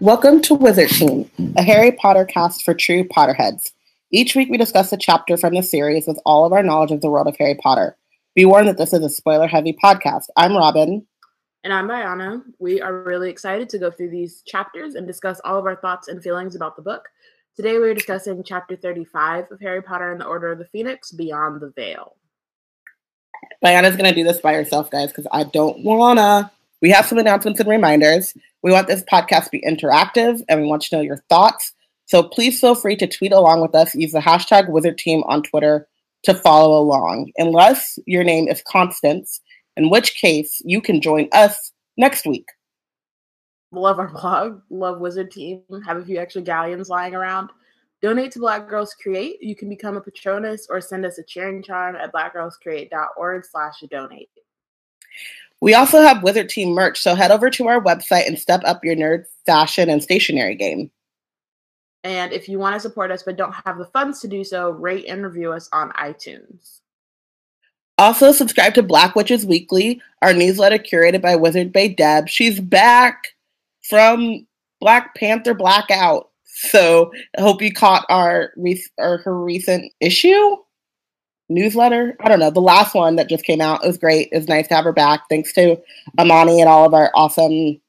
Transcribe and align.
Welcome 0.00 0.40
to 0.42 0.54
Wizard 0.54 0.88
Tea, 0.88 1.30
a 1.58 1.62
Harry 1.62 1.92
Potter 1.92 2.24
cast 2.24 2.64
for 2.64 2.72
true 2.72 3.04
Potterheads. 3.04 3.72
Each 4.10 4.34
week 4.34 4.48
we 4.48 4.56
discuss 4.56 4.90
a 4.94 4.96
chapter 4.96 5.36
from 5.36 5.54
the 5.54 5.62
series 5.62 6.06
with 6.06 6.18
all 6.24 6.46
of 6.46 6.54
our 6.54 6.62
knowledge 6.62 6.90
of 6.90 7.02
the 7.02 7.10
world 7.10 7.28
of 7.28 7.36
Harry 7.36 7.54
Potter. 7.54 7.98
Be 8.34 8.46
warned 8.46 8.66
that 8.68 8.78
this 8.78 8.94
is 8.94 9.04
a 9.04 9.10
spoiler 9.10 9.46
heavy 9.46 9.74
podcast. 9.74 10.28
I'm 10.38 10.56
Robin. 10.56 11.06
And 11.64 11.72
I'm 11.74 11.86
Bayana. 11.86 12.42
We 12.58 12.80
are 12.80 13.02
really 13.02 13.28
excited 13.28 13.68
to 13.68 13.78
go 13.78 13.90
through 13.90 14.08
these 14.08 14.40
chapters 14.46 14.94
and 14.94 15.06
discuss 15.06 15.38
all 15.44 15.58
of 15.58 15.66
our 15.66 15.76
thoughts 15.76 16.08
and 16.08 16.22
feelings 16.22 16.56
about 16.56 16.76
the 16.76 16.82
book. 16.82 17.06
Today 17.54 17.78
we're 17.78 17.92
discussing 17.92 18.42
chapter 18.42 18.76
35 18.76 19.52
of 19.52 19.60
Harry 19.60 19.82
Potter 19.82 20.12
and 20.12 20.20
the 20.22 20.24
Order 20.24 20.50
of 20.52 20.60
the 20.60 20.68
Phoenix 20.68 21.12
Beyond 21.12 21.60
the 21.60 21.74
Veil. 21.76 22.16
Bayana's 23.62 23.96
going 23.96 24.08
to 24.08 24.14
do 24.14 24.24
this 24.24 24.40
by 24.40 24.54
herself, 24.54 24.90
guys, 24.90 25.08
because 25.08 25.26
I 25.30 25.44
don't 25.44 25.84
wanna. 25.84 26.50
We 26.82 26.90
have 26.90 27.06
some 27.06 27.18
announcements 27.18 27.60
and 27.60 27.68
reminders. 27.68 28.34
We 28.62 28.72
want 28.72 28.86
this 28.86 29.02
podcast 29.04 29.44
to 29.44 29.50
be 29.50 29.62
interactive 29.62 30.42
and 30.48 30.60
we 30.60 30.66
want 30.66 30.82
to 30.82 30.96
know 30.96 31.02
your 31.02 31.22
thoughts. 31.28 31.72
So 32.06 32.22
please 32.22 32.60
feel 32.60 32.74
free 32.74 32.96
to 32.96 33.06
tweet 33.06 33.32
along 33.32 33.60
with 33.60 33.74
us. 33.74 33.94
Use 33.94 34.12
the 34.12 34.18
hashtag 34.20 34.68
Wizard 34.68 34.98
Tea 34.98 35.22
on 35.26 35.42
Twitter 35.42 35.86
to 36.24 36.34
follow 36.34 36.78
along, 36.78 37.32
unless 37.36 37.98
your 38.06 38.24
name 38.24 38.48
is 38.48 38.62
Constance, 38.66 39.40
in 39.76 39.88
which 39.90 40.16
case 40.16 40.60
you 40.64 40.80
can 40.80 41.00
join 41.00 41.28
us 41.32 41.72
next 41.96 42.26
week. 42.26 42.46
Love 43.72 43.98
our 43.98 44.08
blog, 44.08 44.60
love 44.70 45.00
Wizard 45.00 45.30
Tea, 45.30 45.60
have 45.86 45.98
a 45.98 46.04
few 46.04 46.18
extra 46.18 46.42
galleons 46.42 46.88
lying 46.88 47.14
around. 47.14 47.50
Donate 48.02 48.32
to 48.32 48.38
Black 48.38 48.68
Girls 48.68 48.94
Create. 48.94 49.42
You 49.42 49.54
can 49.54 49.68
become 49.68 49.96
a 49.96 50.00
Patronus 50.00 50.66
or 50.70 50.80
send 50.80 51.04
us 51.04 51.18
a 51.18 51.22
cheering 51.22 51.62
charm 51.62 51.96
at 51.96 52.12
blackgirlscreate.org 52.12 53.44
slash 53.44 53.84
donate. 53.90 54.30
We 55.60 55.74
also 55.74 56.00
have 56.00 56.22
Wizard 56.22 56.48
Tea 56.48 56.66
merch, 56.66 57.00
so 57.00 57.14
head 57.14 57.30
over 57.30 57.50
to 57.50 57.68
our 57.68 57.82
website 57.82 58.26
and 58.26 58.38
step 58.38 58.62
up 58.64 58.84
your 58.84 58.96
nerd 58.96 59.26
fashion 59.44 59.90
and 59.90 60.02
stationery 60.02 60.54
game. 60.54 60.90
And 62.02 62.32
if 62.32 62.48
you 62.48 62.58
want 62.58 62.74
to 62.74 62.80
support 62.80 63.10
us 63.10 63.22
but 63.22 63.36
don't 63.36 63.54
have 63.66 63.76
the 63.76 63.84
funds 63.86 64.20
to 64.20 64.28
do 64.28 64.42
so, 64.42 64.70
rate 64.70 65.04
and 65.06 65.22
review 65.22 65.52
us 65.52 65.68
on 65.72 65.90
iTunes. 65.92 66.80
Also, 67.98 68.32
subscribe 68.32 68.72
to 68.74 68.82
Black 68.82 69.14
Witches 69.14 69.44
Weekly, 69.44 70.00
our 70.22 70.32
newsletter 70.32 70.78
curated 70.78 71.20
by 71.20 71.36
Wizard 71.36 71.70
Bay 71.70 71.88
Deb. 71.88 72.30
She's 72.30 72.58
back 72.58 73.34
from 73.82 74.46
Black 74.80 75.14
Panther 75.14 75.52
Blackout. 75.52 76.30
So 76.44 77.12
I 77.36 77.42
hope 77.42 77.60
you 77.60 77.72
caught 77.72 78.06
our, 78.08 78.54
our 78.98 79.18
her 79.18 79.38
recent 79.38 79.92
issue 80.00 80.56
newsletter. 81.50 82.16
I 82.20 82.28
don't 82.28 82.38
know. 82.38 82.50
The 82.50 82.60
last 82.60 82.94
one 82.94 83.16
that 83.16 83.28
just 83.28 83.44
came 83.44 83.60
out 83.60 83.84
it 83.84 83.86
was 83.86 83.98
great. 83.98 84.28
It 84.32 84.36
was 84.36 84.48
nice 84.48 84.68
to 84.68 84.74
have 84.74 84.84
her 84.84 84.92
back. 84.92 85.28
Thanks 85.28 85.52
to 85.54 85.76
Amani 86.18 86.60
and 86.60 86.70
all 86.70 86.86
of 86.86 86.94
our 86.94 87.10
awesome. 87.14 87.80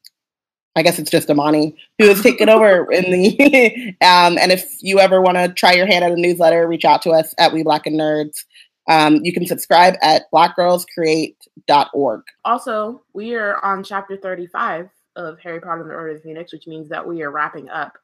I 0.76 0.84
guess 0.84 1.00
it's 1.00 1.12
just 1.12 1.30
Amani 1.30 1.76
who 2.00 2.08
has 2.08 2.22
taken 2.22 2.50
over 2.50 2.92
in 2.92 3.12
the. 3.12 3.96
um, 4.02 4.38
and 4.38 4.52
if 4.52 4.78
you 4.82 5.00
ever 5.00 5.22
want 5.22 5.38
to 5.38 5.50
try 5.50 5.74
your 5.74 5.86
hand 5.86 6.04
at 6.04 6.12
a 6.12 6.16
newsletter, 6.16 6.68
reach 6.68 6.86
out 6.86 7.02
to 7.04 7.12
us 7.12 7.34
at 7.38 7.54
We 7.54 7.64
Black 7.64 7.86
and 7.86 8.00
Nerds. 8.00 8.46
Um, 8.90 9.18
you 9.24 9.32
can 9.32 9.46
subscribe 9.46 9.96
at 10.02 10.24
blackgirlscreate.org. 10.34 12.22
Also, 12.46 13.04
we 13.14 13.36
are 13.36 13.64
on 13.64 13.84
chapter 13.84 14.18
35 14.18 14.90
of 15.16 15.40
Harry 15.40 15.60
Potter 15.60 15.82
and 15.82 15.90
the 15.90 15.96
Order 15.96 16.10
of 16.12 16.18
the 16.18 16.24
Phoenix, 16.24 16.52
which 16.52 16.68
means 16.68 16.90
that 16.90 17.08
we 17.08 17.22
are 17.22 17.32
wrapping 17.32 17.70
up. 17.70 17.98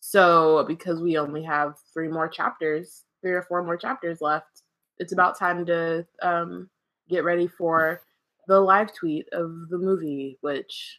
So, 0.00 0.64
because 0.66 1.00
we 1.00 1.18
only 1.18 1.42
have 1.44 1.74
three 1.92 2.08
more 2.08 2.28
chapters, 2.28 3.04
three 3.20 3.32
or 3.32 3.42
four 3.42 3.62
more 3.62 3.76
chapters 3.76 4.20
left, 4.20 4.61
it's 4.98 5.12
about 5.12 5.38
time 5.38 5.66
to 5.66 6.06
um, 6.22 6.68
get 7.08 7.24
ready 7.24 7.48
for 7.48 8.02
the 8.48 8.60
live 8.60 8.94
tweet 8.94 9.28
of 9.32 9.68
the 9.68 9.78
movie, 9.78 10.38
which, 10.40 10.98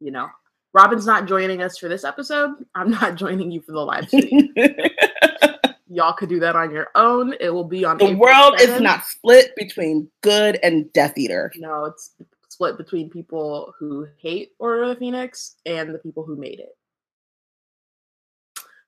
you 0.00 0.10
know, 0.10 0.28
Robin's 0.72 1.06
not 1.06 1.26
joining 1.26 1.62
us 1.62 1.78
for 1.78 1.88
this 1.88 2.04
episode. 2.04 2.52
I'm 2.74 2.90
not 2.90 3.14
joining 3.16 3.50
you 3.50 3.60
for 3.62 3.72
the 3.72 3.80
live 3.80 4.10
tweet. 4.10 4.50
Y'all 5.88 6.12
could 6.12 6.28
do 6.28 6.40
that 6.40 6.56
on 6.56 6.72
your 6.72 6.88
own. 6.96 7.34
It 7.38 7.50
will 7.50 7.64
be 7.64 7.84
on 7.84 7.98
the 7.98 8.06
April 8.06 8.20
world 8.20 8.54
7th. 8.58 8.60
is 8.60 8.80
not 8.80 9.04
split 9.04 9.54
between 9.54 10.08
good 10.22 10.58
and 10.62 10.92
Death 10.92 11.16
Eater. 11.16 11.52
No, 11.56 11.84
it's 11.84 12.14
split 12.48 12.76
between 12.76 13.10
people 13.10 13.72
who 13.78 14.08
hate 14.20 14.52
Order 14.58 14.82
of 14.84 14.88
the 14.90 14.96
Phoenix 14.96 15.56
and 15.66 15.94
the 15.94 15.98
people 15.98 16.24
who 16.24 16.36
made 16.36 16.60
it. 16.60 16.76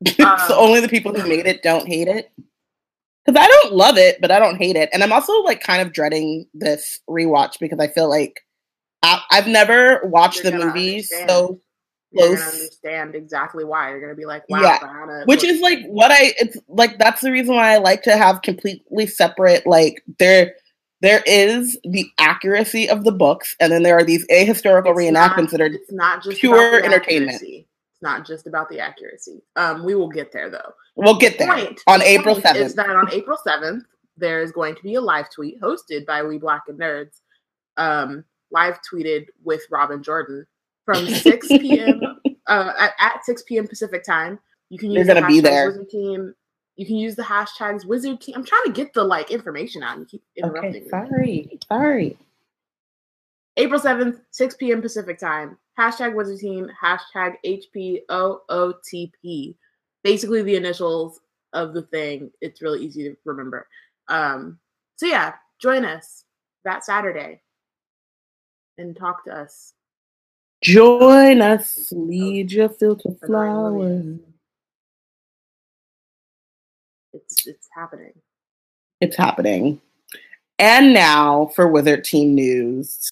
Um, 0.20 0.38
so 0.46 0.58
only 0.58 0.80
the 0.80 0.88
people 0.88 1.14
who 1.14 1.26
made 1.26 1.46
it 1.46 1.62
don't 1.62 1.86
hate 1.86 2.06
it. 2.06 2.30
Because 3.26 3.42
I 3.42 3.48
don't 3.48 3.74
love 3.74 3.98
it, 3.98 4.20
but 4.20 4.30
I 4.30 4.38
don't 4.38 4.56
hate 4.56 4.76
it, 4.76 4.88
and 4.92 5.02
I'm 5.02 5.12
also 5.12 5.32
like 5.42 5.60
kind 5.60 5.82
of 5.82 5.92
dreading 5.92 6.46
this 6.54 7.00
rewatch 7.10 7.58
because 7.58 7.78
I 7.80 7.88
feel 7.88 8.08
like 8.08 8.40
I, 9.02 9.20
have 9.30 9.46
never 9.48 10.00
watched 10.04 10.42
You're 10.44 10.52
the 10.52 10.58
gonna 10.58 10.66
movie 10.66 10.90
understand. 10.94 11.28
so 11.30 11.60
You're 12.12 12.36
close. 12.36 12.52
understand 12.54 13.14
exactly 13.14 13.64
why. 13.64 13.90
You're 13.90 14.00
gonna 14.00 14.14
be 14.14 14.26
like, 14.26 14.48
wow, 14.48 14.60
Yeah, 14.62 14.78
Diana, 14.78 15.22
which 15.26 15.42
is 15.44 15.60
like 15.60 15.80
what 15.86 16.10
I 16.12 16.34
it's 16.38 16.56
like 16.68 16.98
that's 16.98 17.20
the 17.20 17.30
reason 17.32 17.54
why 17.56 17.72
I 17.74 17.78
like 17.78 18.02
to 18.04 18.16
have 18.16 18.42
completely 18.42 19.06
separate 19.06 19.66
like 19.66 20.02
there 20.18 20.54
there 21.02 21.22
is 21.26 21.78
the 21.84 22.06
accuracy 22.18 22.88
of 22.88 23.04
the 23.04 23.12
books 23.12 23.54
and 23.60 23.70
then 23.72 23.82
there 23.82 23.96
are 23.98 24.04
these 24.04 24.26
ahistorical 24.28 24.90
It's 24.90 24.98
reenactments 25.00 25.36
not- 25.36 25.50
that 25.50 25.60
are 25.60 25.66
it's 25.66 25.92
not 25.92 26.22
just 26.22 26.38
pure 26.40 26.82
entertainment. 26.84 27.34
accuracy. 27.34 27.68
It's 27.92 28.02
not 28.02 28.26
just 28.26 28.46
about 28.46 28.68
the 28.70 28.78
accuracy. 28.80 29.42
Um, 29.56 29.84
we 29.84 29.94
will 29.94 30.08
get 30.08 30.32
there 30.32 30.48
though. 30.50 30.72
We'll 30.96 31.18
get 31.18 31.38
there 31.38 31.48
Point- 31.52 31.82
on 31.86 32.02
April 32.02 32.34
seventh. 32.40 32.64
Is 32.66 32.74
that 32.74 32.88
on 32.90 33.12
April 33.12 33.38
seventh 33.44 33.84
there 34.16 34.42
is 34.42 34.50
going 34.52 34.74
to 34.74 34.82
be 34.82 34.94
a 34.94 35.00
live 35.00 35.30
tweet 35.30 35.60
hosted 35.60 36.06
by 36.06 36.22
We 36.22 36.38
Black 36.38 36.62
and 36.68 36.78
Nerds, 36.80 37.20
um, 37.76 38.24
live 38.50 38.78
tweeted 38.90 39.26
with 39.44 39.60
Robin 39.70 40.02
Jordan 40.02 40.46
from 40.86 41.06
6 41.06 41.48
p.m. 41.48 42.00
uh, 42.46 42.72
at, 42.78 42.92
at 42.98 43.24
6 43.24 43.42
p.m. 43.42 43.66
Pacific 43.68 44.02
time. 44.04 44.38
You 44.70 44.78
can 44.78 44.90
You're 44.90 45.00
use 45.00 45.08
the 45.08 45.14
gonna 45.14 45.26
be 45.26 45.40
there. 45.40 45.66
Wizard 45.68 45.90
Tea. 45.90 46.18
You 46.78 46.84
can 46.86 46.96
use 46.96 47.14
the 47.14 47.22
hashtags 47.22 47.84
Wizard 47.86 48.20
Tea. 48.20 48.34
I'm 48.34 48.44
trying 48.44 48.64
to 48.64 48.72
get 48.72 48.92
the 48.94 49.04
like 49.04 49.30
information 49.30 49.82
out. 49.82 49.98
You 49.98 50.04
keep 50.06 50.22
interrupting 50.36 50.70
Okay, 50.70 50.80
me. 50.80 50.88
sorry. 50.88 51.58
Sorry. 51.68 52.18
April 53.58 53.80
7th, 53.80 54.20
6 54.30 54.54
p.m. 54.56 54.82
Pacific 54.82 55.18
time. 55.18 55.56
Hashtag 55.78 56.14
Wizard 56.14 56.38
Tea, 56.38 56.62
hashtag 56.82 57.34
HPOOTP. 58.38 59.54
Basically, 60.06 60.40
the 60.42 60.54
initials 60.54 61.18
of 61.52 61.74
the 61.74 61.82
thing. 61.82 62.30
It's 62.40 62.62
really 62.62 62.84
easy 62.84 63.02
to 63.08 63.16
remember. 63.24 63.66
Um, 64.06 64.60
so, 64.94 65.06
yeah, 65.06 65.32
join 65.60 65.84
us 65.84 66.22
that 66.64 66.84
Saturday 66.84 67.42
and 68.78 68.96
talk 68.96 69.24
to 69.24 69.32
us. 69.32 69.72
Join 70.62 71.42
us, 71.42 71.90
lead 71.90 72.52
your 72.52 72.68
filter 72.68 73.08
nine 73.08 73.18
flowers. 73.26 74.18
It's 77.12 77.44
it's 77.48 77.68
happening. 77.74 78.12
It's 79.00 79.16
happening. 79.16 79.80
And 80.60 80.94
now 80.94 81.46
for 81.56 81.66
Wizard 81.66 82.04
Tea 82.04 82.26
News. 82.26 83.10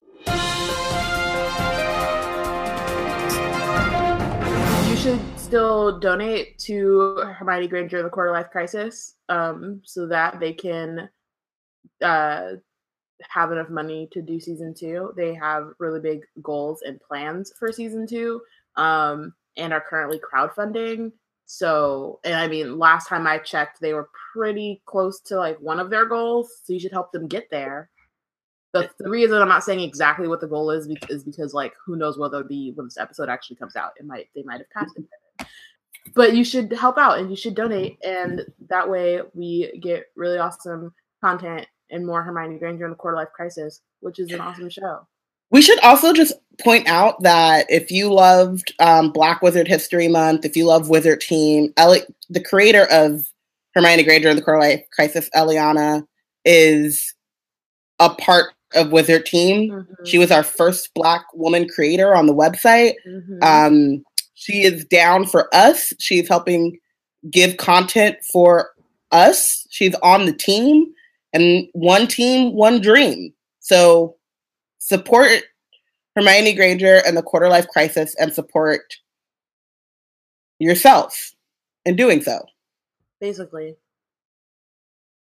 Should 5.05 5.39
still 5.39 5.99
donate 5.99 6.59
to 6.59 7.17
Hermione 7.37 7.69
Granger 7.69 8.03
the 8.03 8.09
Quarter 8.09 8.31
Life 8.31 8.49
Crisis, 8.51 9.17
um, 9.29 9.83
so 9.85 10.07
that 10.07 10.41
they 10.41 10.55
can 10.55 11.11
uh, 12.03 12.53
have 13.21 13.53
enough 13.53 13.69
money 13.69 14.09
to 14.13 14.23
do 14.23 14.41
season 14.41 14.73
two. 14.73 15.13
They 15.15 15.35
have 15.35 15.73
really 15.79 16.01
big 16.01 16.23
goals 16.43 16.81
and 16.87 16.99
plans 17.03 17.53
for 17.59 17.71
season 17.71 18.07
two, 18.07 18.41
um, 18.77 19.35
and 19.59 19.75
are 19.75 19.85
currently 19.87 20.19
crowdfunding. 20.21 21.13
So, 21.45 22.21
and 22.25 22.37
I 22.37 22.49
mean, 22.49 22.79
last 22.79 23.07
time 23.07 23.27
I 23.27 23.37
checked, 23.37 23.83
they 23.83 23.93
were 23.93 24.09
pretty 24.33 24.81
close 24.87 25.21
to 25.27 25.37
like 25.37 25.59
one 25.59 25.81
of 25.81 25.91
their 25.91 26.07
goals. 26.07 26.51
So 26.65 26.73
you 26.73 26.81
should 26.81 26.93
help 26.93 27.13
them 27.13 27.29
get 27.29 27.51
there. 27.51 27.91
The, 28.75 28.91
the 28.99 29.09
reason 29.09 29.41
I'm 29.41 29.49
not 29.49 29.65
saying 29.65 29.81
exactly 29.81 30.29
what 30.29 30.41
the 30.41 30.49
goal 30.49 30.71
is 30.71 30.89
is 31.09 31.25
because 31.25 31.55
like 31.55 31.73
who 31.87 31.97
knows 31.97 32.19
whether 32.19 32.43
the 32.43 32.73
when 32.73 32.87
this 32.87 32.99
episode 32.99 33.29
actually 33.29 33.57
comes 33.57 33.77
out, 33.77 33.93
it 33.99 34.05
might 34.05 34.29
they 34.35 34.43
might 34.43 34.59
have 34.59 34.71
passed 34.71 34.99
it. 34.99 35.47
But 36.15 36.35
you 36.35 36.45
should 36.45 36.73
help 36.73 36.99
out 36.99 37.19
and 37.19 37.31
you 37.31 37.37
should 37.37 37.55
donate, 37.55 37.99
and 38.05 38.45
that 38.69 38.91
way 38.91 39.21
we 39.33 39.79
get 39.81 40.07
really 40.17 40.39
awesome 40.39 40.93
content 41.23 41.67
and 41.91 42.05
more 42.05 42.23
Hermione 42.23 42.59
Granger 42.59 42.85
in 42.85 42.91
the 42.91 42.97
Quarter 42.97 43.17
Life 43.17 43.29
Crisis, 43.35 43.81
which 44.01 44.19
is 44.19 44.33
an 44.33 44.41
awesome 44.41 44.69
show. 44.69 45.07
We 45.51 45.63
should 45.63 45.79
also 45.81 46.13
just 46.13 46.35
point 46.61 46.89
out 46.89 47.23
that 47.23 47.67
if 47.69 47.91
you 47.91 48.13
loved 48.13 48.75
um, 48.81 49.13
Black 49.13 49.41
Wizard 49.41 49.69
History 49.69 50.09
Month, 50.09 50.45
if 50.45 50.57
you 50.57 50.67
love 50.67 50.89
Wizard 50.89 51.21
Tea, 51.21 51.73
Eli- 51.79 52.01
the 52.29 52.43
creator 52.43 52.87
of 52.91 53.29
Hermione 53.75 54.03
Granger 54.03 54.29
and 54.29 54.39
the 54.39 54.43
Quarter 54.43 54.61
Life 54.61 54.85
Crisis, 54.93 55.31
Eliana, 55.35 56.05
is 56.45 57.15
a 58.01 58.11
part 58.11 58.54
of 58.75 58.93
Wizard 58.93 59.27
Tea. 59.27 59.71
Mm-hmm. 59.71 60.05
She 60.05 60.19
was 60.19 60.31
our 60.31 60.43
first 60.43 60.93
Black 60.95 61.25
woman 61.35 61.69
creator 61.69 62.15
on 62.15 62.27
the 62.27 62.35
website. 62.35 62.95
Mm-hmm. 63.07 63.43
Um, 63.43 64.05
she 64.35 64.63
is 64.63 64.85
down 64.85 65.27
for 65.27 65.55
us. 65.55 65.93
She's 65.99 66.29
helping 66.29 66.79
give 67.31 67.57
content 67.57 68.17
for 68.33 68.71
us. 69.11 69.67
She's 69.71 69.95
on 69.97 70.27
the 70.27 70.33
team, 70.33 70.93
and 71.33 71.67
one 71.73 72.07
team, 72.07 72.53
one 72.55 72.81
dream. 72.81 73.33
So 73.61 74.17
support 74.79 75.31
Hermione 76.15 76.55
Granger 76.55 77.01
and 77.07 77.17
the 77.17 77.23
Quarter 77.23 77.49
Life 77.49 77.69
Crisis, 77.69 78.15
and 78.17 78.35
support 78.35 78.83
yourself 80.59 81.33
in 81.85 81.97
doing 81.97 82.23
so. 82.23 82.45
Basically, 83.21 83.77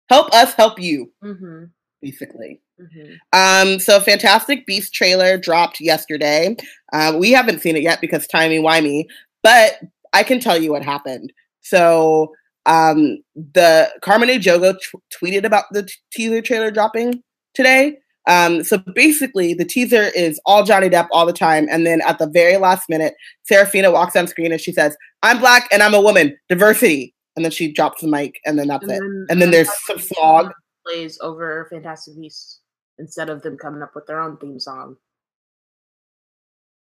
help 0.08 0.32
us 0.34 0.52
help 0.54 0.78
you. 0.78 1.10
Mm-hmm. 1.22 1.64
Basically. 2.00 2.60
Mm-hmm. 2.80 3.14
Um, 3.32 3.80
so 3.80 4.00
Fantastic 4.00 4.66
Beast 4.66 4.94
trailer 4.94 5.36
dropped 5.36 5.80
yesterday. 5.80 6.56
Uh, 6.92 7.16
we 7.18 7.32
haven't 7.32 7.60
seen 7.60 7.76
it 7.76 7.82
yet 7.82 8.00
because 8.00 8.26
timey 8.26 8.58
wimey, 8.58 9.06
but 9.42 9.80
I 10.12 10.22
can 10.22 10.40
tell 10.40 10.56
you 10.56 10.72
what 10.72 10.84
happened. 10.84 11.32
So 11.60 12.32
um, 12.66 13.22
the 13.34 13.90
Carmen 14.02 14.28
Ejogo 14.28 14.74
t- 14.78 14.98
tweeted 15.10 15.44
about 15.44 15.64
the 15.72 15.84
t- 15.84 15.94
teaser 16.12 16.42
trailer 16.42 16.70
dropping 16.70 17.22
today. 17.54 17.98
Um, 18.28 18.62
so 18.62 18.78
basically, 18.94 19.54
the 19.54 19.64
teaser 19.64 20.10
is 20.14 20.38
all 20.44 20.62
Johnny 20.62 20.90
Depp 20.90 21.08
all 21.12 21.24
the 21.24 21.32
time, 21.32 21.66
and 21.70 21.86
then 21.86 22.02
at 22.02 22.18
the 22.18 22.28
very 22.28 22.58
last 22.58 22.88
minute, 22.90 23.14
Seraphina 23.44 23.90
walks 23.90 24.14
on 24.16 24.26
screen 24.26 24.52
and 24.52 24.60
she 24.60 24.70
says, 24.70 24.94
"I'm 25.22 25.38
black 25.38 25.66
and 25.72 25.82
I'm 25.82 25.94
a 25.94 26.00
woman, 26.00 26.36
diversity," 26.50 27.14
and 27.36 27.44
then 27.44 27.52
she 27.52 27.72
drops 27.72 28.02
the 28.02 28.08
mic, 28.08 28.38
and 28.44 28.58
then 28.58 28.68
that's 28.68 28.82
and 28.82 28.92
it. 28.92 29.32
And 29.32 29.40
then 29.40 29.50
there's 29.50 29.70
some 29.86 29.98
smog 29.98 30.52
plays 30.88 31.18
over 31.20 31.66
Fantastic 31.70 32.16
Beasts 32.16 32.60
instead 32.98 33.30
of 33.30 33.42
them 33.42 33.56
coming 33.56 33.82
up 33.82 33.92
with 33.94 34.06
their 34.06 34.20
own 34.20 34.36
theme 34.36 34.58
song. 34.58 34.96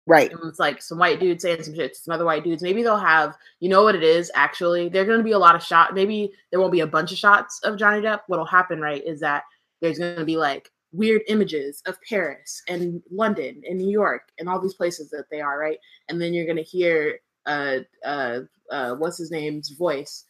Right. 0.07 0.31
And 0.31 0.39
it's 0.45 0.59
like 0.59 0.81
some 0.81 1.00
white 1.00 1.19
dudes 1.19 1.44
saying 1.44 1.63
some 1.63 1.75
shit 1.75 1.94
to 1.94 2.00
some 2.00 2.13
other 2.13 2.24
white 2.24 2.45
dudes. 2.45 2.63
Maybe 2.63 2.81
they'll 2.81 2.98
have, 2.98 3.36
you 3.59 3.68
know 3.68 3.83
what 3.83 3.95
it 3.95 4.04
is, 4.04 4.31
actually? 4.33 4.88
There's 4.88 5.06
going 5.06 5.19
to 5.19 5.24
be 5.24 5.33
a 5.33 5.39
lot 5.39 5.56
of 5.56 5.63
shots. 5.63 5.92
Maybe 5.94 6.31
there 6.50 6.62
won't 6.62 6.71
be 6.71 6.80
a 6.80 6.88
bunch 6.88 7.12
of 7.12 7.18
shots 7.18 7.59
of 7.63 7.77
Johnny 7.77 8.01
Depp. 8.01 8.21
What'll 8.27 8.45
happen, 8.45 8.80
right, 8.80 9.04
is 9.06 9.19
that 9.19 9.44
there's 9.81 10.00
going 10.00 10.15
to 10.15 10.25
be 10.25 10.38
like 10.38 10.71
weird 10.94 11.24
images 11.27 11.81
of 11.86 11.98
Paris 12.07 12.62
and 12.69 13.01
London 13.12 13.62
and 13.69 13.77
New 13.77 13.89
York 13.89 14.21
and 14.39 14.48
all 14.48 14.62
these 14.62 14.74
places 14.75 15.09
that 15.09 15.25
they 15.30 15.42
are, 15.42 15.59
right? 15.59 15.77
And 16.07 16.21
then 16.21 16.33
you're 16.33 16.45
going 16.45 16.56
to 16.56 16.63
hear, 16.63 17.19
uh, 17.45 17.80
uh, 18.06 18.39
uh, 18.71 18.95
what's 18.95 19.18
his 19.18 19.30
name's 19.30 19.71
voice? 19.71 20.24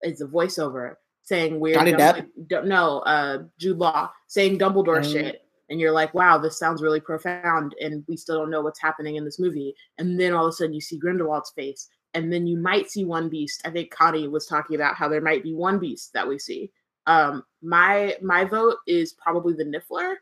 It's 0.00 0.22
a 0.22 0.26
voiceover 0.26 0.94
saying 1.28 1.60
weird. 1.60 1.76
Johnny 1.76 1.92
Depp? 1.92 2.64
No, 2.64 3.00
uh, 3.00 3.44
Jude 3.58 3.78
Law 3.78 4.10
saying 4.26 4.58
Dumbledore 4.58 5.04
um, 5.04 5.12
shit. 5.12 5.42
And 5.70 5.78
you're 5.78 5.92
like, 5.92 6.14
wow, 6.14 6.38
this 6.38 6.58
sounds 6.58 6.80
really 6.80 6.98
profound, 6.98 7.74
and 7.78 8.02
we 8.08 8.16
still 8.16 8.38
don't 8.38 8.50
know 8.50 8.62
what's 8.62 8.80
happening 8.80 9.16
in 9.16 9.24
this 9.26 9.38
movie. 9.38 9.74
And 9.98 10.18
then 10.18 10.32
all 10.32 10.46
of 10.46 10.48
a 10.48 10.52
sudden, 10.52 10.72
you 10.72 10.80
see 10.80 10.98
Grindelwald's 10.98 11.50
face, 11.50 11.90
and 12.14 12.32
then 12.32 12.46
you 12.46 12.56
might 12.56 12.90
see 12.90 13.04
one 13.04 13.28
beast. 13.28 13.60
I 13.66 13.70
think 13.70 13.90
Connie 13.90 14.28
was 14.28 14.46
talking 14.46 14.76
about 14.76 14.94
how 14.94 15.10
there 15.10 15.20
might 15.20 15.42
be 15.42 15.52
one 15.52 15.78
beast 15.78 16.14
that 16.14 16.26
we 16.26 16.38
see. 16.38 16.70
Um, 17.06 17.44
my 17.60 18.16
my 18.22 18.46
vote 18.46 18.76
is 18.86 19.12
probably 19.12 19.52
the 19.52 19.66
Niffler. 19.66 20.14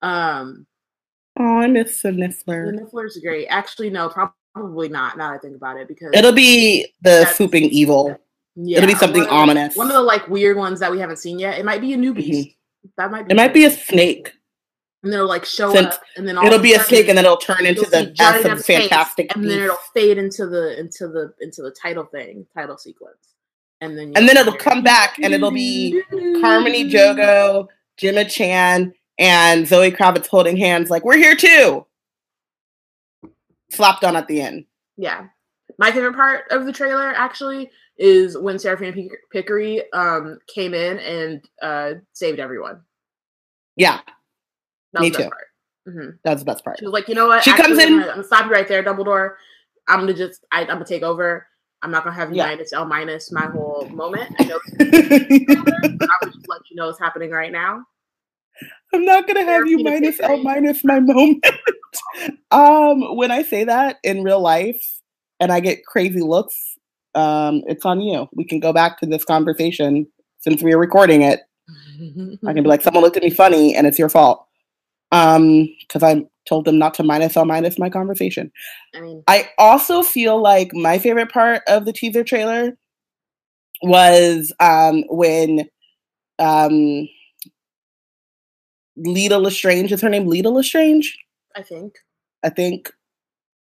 Um, 0.00 0.66
oh, 1.38 1.58
I 1.58 1.66
miss 1.66 2.00
the 2.00 2.08
Niffler. 2.08 2.74
The 2.74 2.84
Niffler's 2.84 3.18
great. 3.18 3.46
Actually, 3.48 3.90
no, 3.90 4.08
probably 4.08 4.88
not. 4.88 5.18
Now 5.18 5.34
I 5.34 5.36
think 5.36 5.54
about 5.54 5.76
it, 5.76 5.86
because 5.86 6.12
it'll 6.14 6.32
be 6.32 6.94
the 7.02 7.26
swooping 7.26 7.64
evil. 7.64 8.18
Yeah, 8.56 8.78
it'll 8.78 8.88
be 8.88 8.94
something 8.94 9.22
one 9.22 9.30
ominous. 9.30 9.76
one 9.76 9.88
of 9.88 9.94
the 9.94 10.00
like 10.00 10.28
weird 10.28 10.56
ones 10.56 10.78
that 10.80 10.90
we 10.90 11.00
haven't 11.00 11.16
seen 11.16 11.38
yet. 11.38 11.58
It 11.58 11.64
might 11.64 11.80
be 11.80 11.92
a 11.92 11.96
new 11.96 12.14
beast. 12.14 12.48
Mm-hmm. 12.48 12.88
That 12.98 13.10
might. 13.10 13.26
Be 13.26 13.32
it 13.32 13.36
might 13.36 13.54
be 13.54 13.64
a 13.64 13.70
snake. 13.70 14.32
And 15.02 15.12
then 15.12 15.18
it'll 15.18 15.28
like 15.28 15.44
show 15.44 15.70
Since 15.70 15.96
up, 15.96 16.02
and 16.16 16.26
then 16.26 16.38
it'll 16.38 16.58
be 16.58 16.72
a 16.72 16.80
snake, 16.80 17.08
and 17.08 17.18
then 17.18 17.26
it'll 17.26 17.36
turn 17.36 17.66
into 17.66 17.82
the 17.82 18.14
awesome, 18.20 18.58
fantastic, 18.58 19.34
and 19.36 19.44
then 19.44 19.60
it'll 19.60 19.76
fade 19.92 20.16
into 20.16 20.46
the 20.46 20.80
into 20.80 21.08
the 21.08 21.34
into 21.40 21.60
the 21.60 21.70
title 21.72 22.04
thing, 22.04 22.46
title 22.54 22.78
sequence, 22.78 23.34
and 23.82 23.98
then 23.98 24.12
and 24.16 24.26
then 24.26 24.38
it'll 24.38 24.56
come 24.56 24.82
back, 24.82 25.18
and 25.18 25.34
it'll 25.34 25.50
be 25.50 26.02
Carmen 26.40 26.72
Ejogo, 26.72 27.66
Gemma 27.98 28.24
Chan, 28.24 28.94
and 29.18 29.68
Zoe 29.68 29.90
Kravitz 29.90 30.26
holding 30.26 30.56
hands, 30.56 30.88
like 30.88 31.04
we're 31.04 31.18
here 31.18 31.36
too. 31.36 31.84
Slapped 33.70 34.04
on 34.04 34.16
at 34.16 34.26
the 34.26 34.40
end. 34.40 34.64
Yeah, 34.96 35.26
my 35.76 35.92
favorite 35.92 36.14
part 36.14 36.46
of 36.50 36.64
the 36.64 36.72
trailer 36.72 37.12
actually 37.14 37.70
is 37.96 38.36
when 38.36 38.58
Seraphina 38.58 39.08
Picquery 39.32 39.82
um, 39.92 40.38
came 40.52 40.74
in 40.74 40.98
and 40.98 41.48
uh, 41.62 41.94
saved 42.12 42.40
everyone. 42.40 42.80
Yeah, 43.76 44.00
that 44.92 45.02
me 45.02 45.10
too. 45.10 45.30
Mm-hmm. 45.88 46.10
That's 46.24 46.40
the 46.40 46.46
best 46.46 46.64
part. 46.64 46.78
She 46.78 46.84
was 46.84 46.92
like, 46.92 47.08
you 47.08 47.14
know 47.14 47.28
what? 47.28 47.44
She 47.44 47.50
Actually, 47.50 47.66
comes 47.66 47.78
in. 47.78 47.86
I'm 47.86 47.98
gonna, 47.98 48.10
I'm 48.10 48.16
gonna 48.16 48.26
stop 48.26 48.46
you 48.46 48.52
right 48.52 48.66
there, 48.66 48.82
Dumbledore. 48.82 49.34
I'm 49.88 50.00
gonna 50.00 50.14
just, 50.14 50.44
I, 50.50 50.62
am 50.62 50.68
gonna 50.68 50.84
take 50.84 51.02
over. 51.02 51.46
I'm 51.82 51.90
not 51.90 52.04
gonna 52.04 52.16
have 52.16 52.30
you 52.30 52.36
yeah. 52.36 52.46
minus 52.46 52.72
L 52.72 52.86
minus 52.86 53.30
my 53.30 53.46
whole 53.46 53.86
moment. 53.90 54.34
I 54.38 54.44
know, 54.44 54.58
I 54.80 56.16
would 56.22 56.32
just 56.32 56.48
let 56.48 56.62
you 56.70 56.76
know 56.76 56.86
what's 56.86 56.98
happening 56.98 57.30
right 57.30 57.52
now. 57.52 57.84
I'm 58.94 59.04
not 59.04 59.26
gonna 59.26 59.44
have 59.44 59.66
you 59.66 59.82
minus 59.82 60.20
L 60.20 60.38
minus 60.38 60.84
my 60.84 61.00
moment. 61.00 61.44
um, 62.50 63.16
when 63.16 63.30
I 63.30 63.42
say 63.42 63.64
that 63.64 63.98
in 64.02 64.22
real 64.22 64.40
life, 64.40 64.82
and 65.40 65.52
I 65.52 65.60
get 65.60 65.84
crazy 65.84 66.22
looks 66.22 66.73
um, 67.14 67.62
it's 67.66 67.84
on 67.84 68.00
you. 68.00 68.28
We 68.32 68.44
can 68.44 68.60
go 68.60 68.72
back 68.72 68.98
to 69.00 69.06
this 69.06 69.24
conversation 69.24 70.06
since 70.38 70.62
we 70.62 70.72
are 70.72 70.78
recording 70.78 71.22
it. 71.22 71.40
I 72.46 72.52
can 72.52 72.62
be 72.62 72.68
like, 72.68 72.82
someone 72.82 73.02
looked 73.02 73.16
at 73.16 73.22
me 73.22 73.30
funny, 73.30 73.74
and 73.74 73.86
it's 73.86 73.98
your 73.98 74.08
fault. 74.08 74.46
Um, 75.12 75.68
because 75.80 76.02
I 76.02 76.24
told 76.46 76.64
them 76.64 76.78
not 76.78 76.94
to 76.94 77.02
minus 77.02 77.36
L 77.36 77.44
minus 77.44 77.78
my 77.78 77.88
conversation. 77.88 78.50
I 78.94 79.00
mean, 79.00 79.22
I 79.28 79.48
also 79.58 80.02
feel 80.02 80.40
like 80.40 80.70
my 80.74 80.98
favorite 80.98 81.30
part 81.30 81.62
of 81.68 81.84
the 81.84 81.92
teaser 81.92 82.24
trailer 82.24 82.76
was 83.82 84.52
um 84.60 85.04
when 85.08 85.68
um 86.38 87.08
Leta 88.96 89.38
Lestrange 89.38 89.92
is 89.92 90.00
her 90.00 90.08
name. 90.08 90.26
Leta 90.26 90.50
Lestrange. 90.50 91.16
I 91.56 91.62
think. 91.62 91.94
I 92.42 92.50
think 92.50 92.92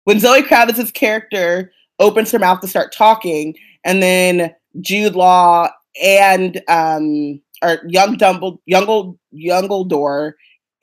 when 0.04 0.20
Zoe 0.20 0.44
Kravitz's 0.44 0.92
character 0.92 1.72
opens 2.00 2.32
her 2.32 2.39
mouth 2.39 2.62
to 2.62 2.68
start 2.68 2.94
talking, 2.94 3.56
and 3.84 4.01
then 4.01 4.54
Jude 4.82 5.16
Law 5.16 5.70
and 6.04 6.62
um 6.68 7.42
or 7.63 7.80
young 7.88 8.16
Dumbledore, 8.18 8.60
young 8.66 8.86
old 8.86 9.18
Youngledore 9.34 10.34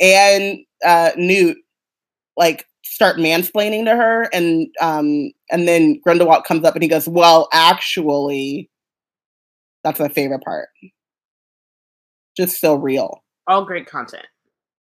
and 0.00 0.58
uh, 0.84 1.10
Newt 1.16 1.56
like 2.36 2.66
start 2.84 3.16
mansplaining 3.16 3.84
to 3.84 3.96
her, 3.96 4.28
and 4.32 4.68
um 4.80 5.30
and 5.50 5.68
then 5.68 6.00
Grindelwald 6.00 6.44
comes 6.44 6.64
up 6.64 6.74
and 6.74 6.82
he 6.82 6.88
goes, 6.88 7.08
"Well, 7.08 7.48
actually, 7.52 8.70
that's 9.82 10.00
my 10.00 10.08
favorite 10.08 10.42
part. 10.42 10.68
Just 12.36 12.60
so 12.60 12.74
real. 12.74 13.22
All 13.46 13.64
great 13.64 13.86
content." 13.86 14.26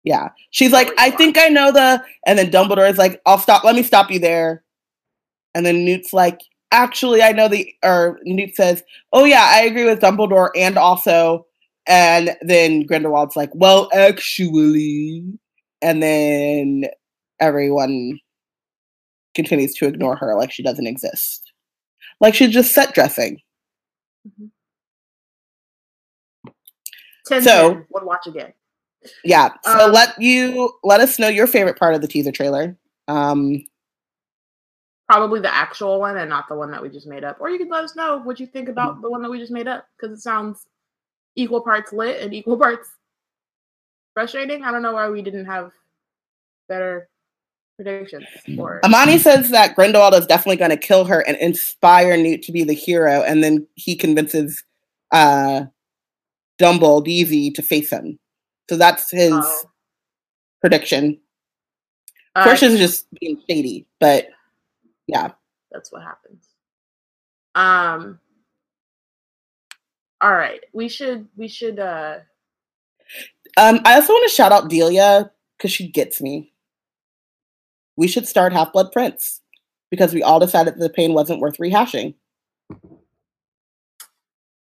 Yeah. 0.04 0.30
She's 0.50 0.72
like, 0.72 0.90
I 0.98 1.10
think 1.10 1.36
I 1.36 1.48
know 1.48 1.70
the 1.72 2.02
and 2.26 2.38
then 2.38 2.50
Dumbledore 2.50 2.88
is 2.88 2.96
like, 2.96 3.20
I'll 3.26 3.38
stop 3.38 3.64
let 3.64 3.74
me 3.74 3.82
stop 3.82 4.10
you 4.10 4.18
there. 4.18 4.64
And 5.54 5.66
then 5.66 5.84
Newt's 5.84 6.12
like, 6.12 6.40
actually, 6.70 7.22
I 7.22 7.32
know 7.32 7.48
the, 7.48 7.72
or 7.82 8.18
Newt 8.24 8.54
says, 8.54 8.82
oh 9.12 9.24
yeah, 9.24 9.46
I 9.48 9.62
agree 9.62 9.84
with 9.84 10.00
Dumbledore 10.00 10.50
and 10.56 10.76
also, 10.76 11.46
and 11.86 12.36
then 12.42 12.86
Grindelwald's 12.86 13.36
like, 13.36 13.50
well, 13.54 13.88
actually, 13.92 15.24
and 15.82 16.02
then 16.02 16.84
everyone 17.40 18.18
continues 19.34 19.74
to 19.74 19.86
ignore 19.86 20.16
her 20.16 20.36
like 20.36 20.52
she 20.52 20.62
doesn't 20.62 20.86
exist. 20.86 21.52
Like 22.20 22.34
she's 22.34 22.50
just 22.50 22.72
set 22.72 22.94
dressing. 22.94 23.40
Mm-hmm. 24.28 24.46
so, 27.42 27.82
would 27.90 28.04
watch 28.04 28.26
again. 28.26 28.52
Yeah. 29.24 29.50
So 29.64 29.86
um, 29.86 29.92
let 29.92 30.20
you 30.20 30.72
let 30.84 31.00
us 31.00 31.18
know 31.18 31.28
your 31.28 31.46
favorite 31.46 31.78
part 31.78 31.94
of 31.94 32.02
the 32.02 32.08
teaser 32.08 32.32
trailer. 32.32 32.76
Um, 33.08 33.64
probably 35.10 35.40
the 35.40 35.52
actual 35.52 35.98
one 35.98 36.18
and 36.18 36.30
not 36.30 36.46
the 36.48 36.54
one 36.54 36.70
that 36.70 36.80
we 36.80 36.88
just 36.88 37.08
made 37.08 37.24
up. 37.24 37.40
Or 37.40 37.50
you 37.50 37.58
can 37.58 37.68
let 37.68 37.82
us 37.82 37.96
know 37.96 38.18
what 38.18 38.38
you 38.38 38.46
think 38.46 38.68
about 38.68 38.92
mm-hmm. 38.92 39.02
the 39.02 39.10
one 39.10 39.22
that 39.22 39.30
we 39.30 39.40
just 39.40 39.50
made 39.50 39.66
up 39.66 39.84
because 39.96 40.16
it 40.16 40.22
sounds 40.22 40.68
equal 41.34 41.62
parts 41.62 41.92
lit 41.92 42.22
and 42.22 42.32
equal 42.32 42.56
parts 42.56 42.88
frustrating. 44.14 44.62
I 44.62 44.70
don't 44.70 44.82
know 44.82 44.92
why 44.92 45.10
we 45.10 45.20
didn't 45.20 45.46
have 45.46 45.72
better 46.68 47.08
predictions 47.74 48.24
for 48.54 48.80
Amani 48.84 49.18
says 49.18 49.50
that 49.50 49.74
Grindelwald 49.74 50.14
is 50.14 50.26
definitely 50.28 50.58
going 50.58 50.70
to 50.70 50.76
kill 50.76 51.04
her 51.06 51.26
and 51.26 51.36
inspire 51.38 52.16
Newt 52.16 52.42
to 52.42 52.52
be 52.52 52.62
the 52.62 52.72
hero, 52.72 53.22
and 53.22 53.42
then 53.42 53.66
he 53.74 53.96
convinces 53.96 54.62
uh, 55.10 55.64
Dumble 56.58 57.00
Deasy 57.00 57.50
to 57.50 57.62
face 57.62 57.90
him. 57.90 58.16
So 58.68 58.76
that's 58.76 59.10
his 59.10 59.32
Oh. 59.32 59.70
prediction. 60.60 61.18
Uh, 62.36 62.44
Portia's 62.44 62.74
is 62.74 62.78
just 62.78 63.06
being 63.18 63.42
shady, 63.48 63.86
but 63.98 64.28
yeah. 65.10 65.32
that's 65.70 65.92
what 65.92 66.02
happens. 66.02 66.48
Um. 67.54 68.20
All 70.20 70.32
right, 70.32 70.60
we 70.72 70.88
should 70.88 71.28
we 71.36 71.48
should 71.48 71.78
uh 71.78 72.18
Um, 73.56 73.80
I 73.84 73.94
also 73.94 74.12
want 74.12 74.28
to 74.28 74.34
shout 74.34 74.52
out 74.52 74.68
Delia 74.68 75.30
because 75.56 75.72
she 75.72 75.88
gets 75.88 76.20
me. 76.20 76.52
We 77.96 78.06
should 78.08 78.26
start 78.26 78.52
Half 78.52 78.72
Blood 78.72 78.92
Prince 78.92 79.40
because 79.90 80.14
we 80.14 80.22
all 80.22 80.40
decided 80.40 80.78
the 80.78 80.88
pain 80.88 81.12
wasn't 81.12 81.40
worth 81.40 81.58
rehashing. 81.58 82.14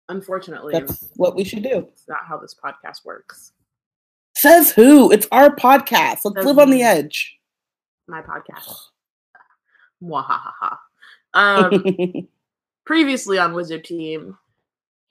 unfortunately 0.09 0.73
That's 0.73 1.11
what 1.15 1.35
we 1.35 1.43
should 1.43 1.63
do. 1.63 1.87
it's 1.91 2.07
not 2.07 2.25
how 2.27 2.37
this 2.37 2.55
podcast 2.55 3.05
works. 3.05 3.51
Says 4.35 4.71
who? 4.71 5.11
It's 5.11 5.27
our 5.31 5.55
podcast. 5.55 6.21
Let's 6.23 6.35
Says 6.35 6.45
live 6.45 6.59
on 6.59 6.69
the 6.69 6.83
edge. 6.83 7.37
My 8.07 8.21
podcast. 8.21 8.71
Mwahaha. 10.03 10.77
Um 11.33 12.27
previously 12.85 13.37
on 13.37 13.53
Wizard 13.53 13.83
Tea, 13.83 14.17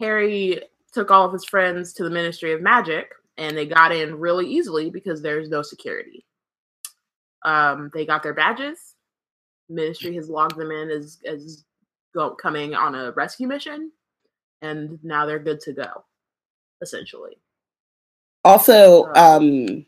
Harry 0.00 0.62
took 0.92 1.10
all 1.10 1.26
of 1.26 1.32
his 1.32 1.44
friends 1.44 1.92
to 1.92 2.04
the 2.04 2.10
Ministry 2.10 2.52
of 2.52 2.62
Magic, 2.62 3.12
and 3.36 3.56
they 3.56 3.66
got 3.66 3.92
in 3.92 4.18
really 4.18 4.46
easily 4.46 4.88
because 4.90 5.20
there's 5.20 5.50
no 5.50 5.60
security. 5.60 6.24
Um, 7.44 7.90
they 7.92 8.06
got 8.06 8.22
their 8.22 8.32
badges. 8.32 8.94
Ministry 9.68 10.14
has 10.16 10.30
logged 10.30 10.56
them 10.56 10.70
in 10.70 10.90
as 10.90 11.18
as 11.26 11.64
go, 12.14 12.30
coming 12.30 12.74
on 12.74 12.94
a 12.94 13.12
rescue 13.12 13.46
mission, 13.46 13.92
and 14.62 14.98
now 15.02 15.26
they're 15.26 15.38
good 15.38 15.60
to 15.60 15.72
go. 15.72 16.04
Essentially, 16.80 17.38
also, 18.44 19.12
um, 19.14 19.84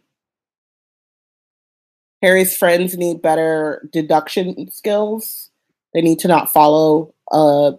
Harry's 2.22 2.56
friends 2.56 2.96
need 2.96 3.22
better 3.22 3.88
deduction 3.92 4.70
skills. 4.70 5.50
They 5.94 6.02
need 6.02 6.18
to 6.20 6.28
not 6.28 6.52
follow 6.52 7.14
a 7.32 7.74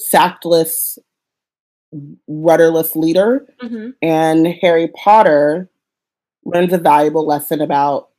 sackless, 0.00 0.98
rudderless 2.28 2.96
leader. 2.96 3.46
Mm-hmm. 3.62 3.90
and 4.02 4.46
Harry 4.60 4.88
Potter 4.88 5.68
learns 6.44 6.72
a 6.72 6.78
valuable 6.78 7.26
lesson 7.26 7.60
about. 7.60 8.10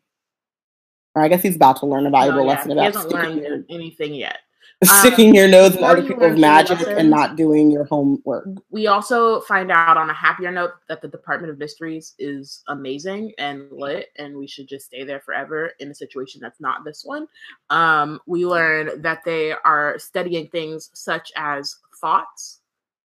Or 1.14 1.22
I 1.22 1.30
guess 1.30 1.42
he's 1.42 1.56
about 1.56 1.78
to 1.78 1.86
learn 1.86 2.06
a 2.06 2.10
valuable 2.10 2.42
Oh, 2.42 2.44
yeah, 2.44 2.50
lesson 2.50 2.72
he 2.72 2.78
about 2.78 2.94
hasn't 2.94 3.14
learned 3.14 3.66
anything 3.70 4.14
yet. 4.14 4.40
sticking 4.84 5.34
your 5.34 5.48
nose 5.48 5.76
in 5.76 5.84
other 5.84 6.04
people's 6.04 6.38
magic 6.38 6.80
lessons- 6.80 6.98
and 6.98 7.10
not 7.10 7.36
doing 7.36 7.72
your 7.72 7.86
homework. 7.86 8.48
we 8.70 8.88
also 8.88 9.42
find 9.42 9.72
out 9.72 9.98
on 9.98 10.10
a 10.10 10.14
happier 10.14 10.52
note 10.52 10.72
that 10.90 11.02
the 11.02 11.08
Department 11.08 11.52
of 11.52 11.58
Mysteries 11.58 12.14
is 12.20 12.62
amazing 12.68 13.32
and 13.38 13.72
lit, 13.72 14.10
and 14.18 14.36
we 14.36 14.48
should 14.48 14.68
just 14.68 14.86
stay 14.86 15.04
there 15.04 15.22
forever 15.22 15.72
in 15.80 15.90
a 15.90 15.96
situation 15.96 16.42
that's 16.42 16.60
not 16.60 16.84
this 16.84 17.04
one. 17.06 17.28
Um, 17.70 18.20
we 18.26 18.46
learn 18.46 19.02
that 19.02 19.24
they 19.24 19.54
are 19.54 19.98
studying 19.98 20.48
things 20.50 20.90
such 20.94 21.32
as 21.36 21.78
thoughts, 22.02 22.60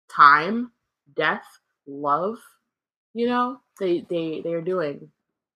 time, 0.09 0.71
death, 1.15 1.45
love. 1.87 2.37
You 3.13 3.27
know, 3.27 3.59
they 3.79 4.05
they 4.09 4.41
they 4.41 4.53
are 4.53 4.61
doing 4.61 5.09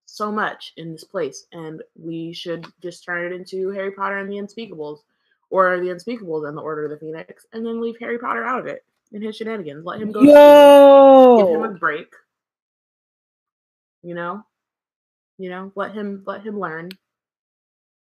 so 0.06 0.32
much 0.32 0.74
in 0.78 0.92
this 0.92 1.04
place, 1.04 1.48
and 1.54 1.82
we 1.96 2.34
should 2.34 2.68
just 2.82 3.06
turn 3.06 3.32
it 3.32 3.36
into 3.36 3.70
Harry 3.70 3.92
Potter 3.92 4.18
and 4.18 4.30
the 4.30 4.36
Unspeakables, 4.36 5.00
or 5.54 5.80
the 5.80 5.90
Unspeakables 5.90 6.48
and 6.50 6.58
the 6.58 6.62
Order 6.62 6.86
of 6.86 6.90
the 6.90 6.98
Phoenix, 6.98 7.46
and 7.54 7.64
then 7.64 7.80
leave 7.80 7.94
Harry 8.02 8.18
Potter 8.18 8.44
out 8.44 8.60
of 8.60 8.66
it 8.66 8.84
and 9.12 9.22
his 9.22 9.36
shenanigans. 9.36 9.86
Let 9.86 10.02
him 10.02 10.12
go. 10.12 10.22
school. 10.24 11.38
Give 11.38 11.56
him 11.56 11.76
a 11.76 11.78
break. 11.78 12.08
You 14.02 14.16
know, 14.16 14.44
you 15.38 15.52
know, 15.52 15.72
let 15.76 15.94
him 15.94 16.24
let 16.26 16.42
him 16.42 16.60
learn. 16.60 16.90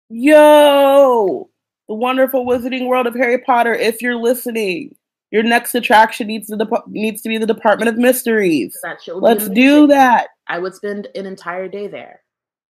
yo, 0.08 1.50
the 1.88 1.94
wonderful 1.96 2.46
wizarding 2.46 2.86
world 2.86 3.08
of 3.08 3.14
Harry 3.16 3.38
Potter. 3.38 3.74
If 3.74 4.00
you're 4.00 4.14
listening, 4.14 4.94
your 5.32 5.42
next 5.42 5.74
attraction 5.74 6.28
needs 6.28 6.46
to 6.46 6.56
dep- 6.56 6.86
needs 6.86 7.22
to 7.22 7.28
be 7.28 7.38
the 7.38 7.46
Department 7.46 7.88
of 7.88 7.96
Mysteries. 7.96 8.78
Let's 9.08 9.48
do 9.48 9.88
that. 9.88 10.28
I 10.46 10.60
would 10.60 10.76
spend 10.76 11.08
an 11.16 11.26
entire 11.26 11.66
day 11.66 11.88
there, 11.88 12.20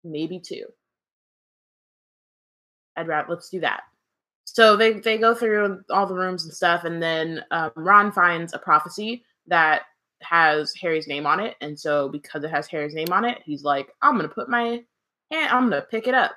maybe 0.05 0.39
two. 0.39 0.67
I'd 2.99 3.09
rather 3.09 3.31
let's 3.31 3.49
do 3.49 3.61
that. 3.61 3.81
So 4.59 4.75
they 4.75 4.95
they 4.95 5.19
go 5.19 5.37
through 5.37 5.85
all 5.89 6.05
the 6.05 6.17
rooms 6.17 6.43
and 6.45 6.53
stuff, 6.53 6.83
and 6.83 7.01
then 7.01 7.45
um, 7.53 7.71
Ron 7.77 8.11
finds 8.11 8.55
a 8.55 8.59
prophecy 8.59 9.23
that 9.47 9.83
has 10.21 10.75
Harry's 10.75 11.07
name 11.07 11.27
on 11.27 11.39
it, 11.39 11.55
and 11.61 11.79
so 11.79 12.09
because 12.09 12.43
it 12.43 12.51
has 12.51 12.67
Harry's 12.67 12.93
name 12.93 13.13
on 13.13 13.25
it, 13.25 13.39
he's 13.45 13.63
like, 13.63 13.95
I'm 14.03 14.17
gonna 14.17 14.27
put 14.27 14.49
my 14.49 14.83
hand, 15.31 15.53
I'm 15.53 15.71
gonna 15.71 15.83
pick 15.89 16.09
it 16.09 16.15
up. 16.15 16.33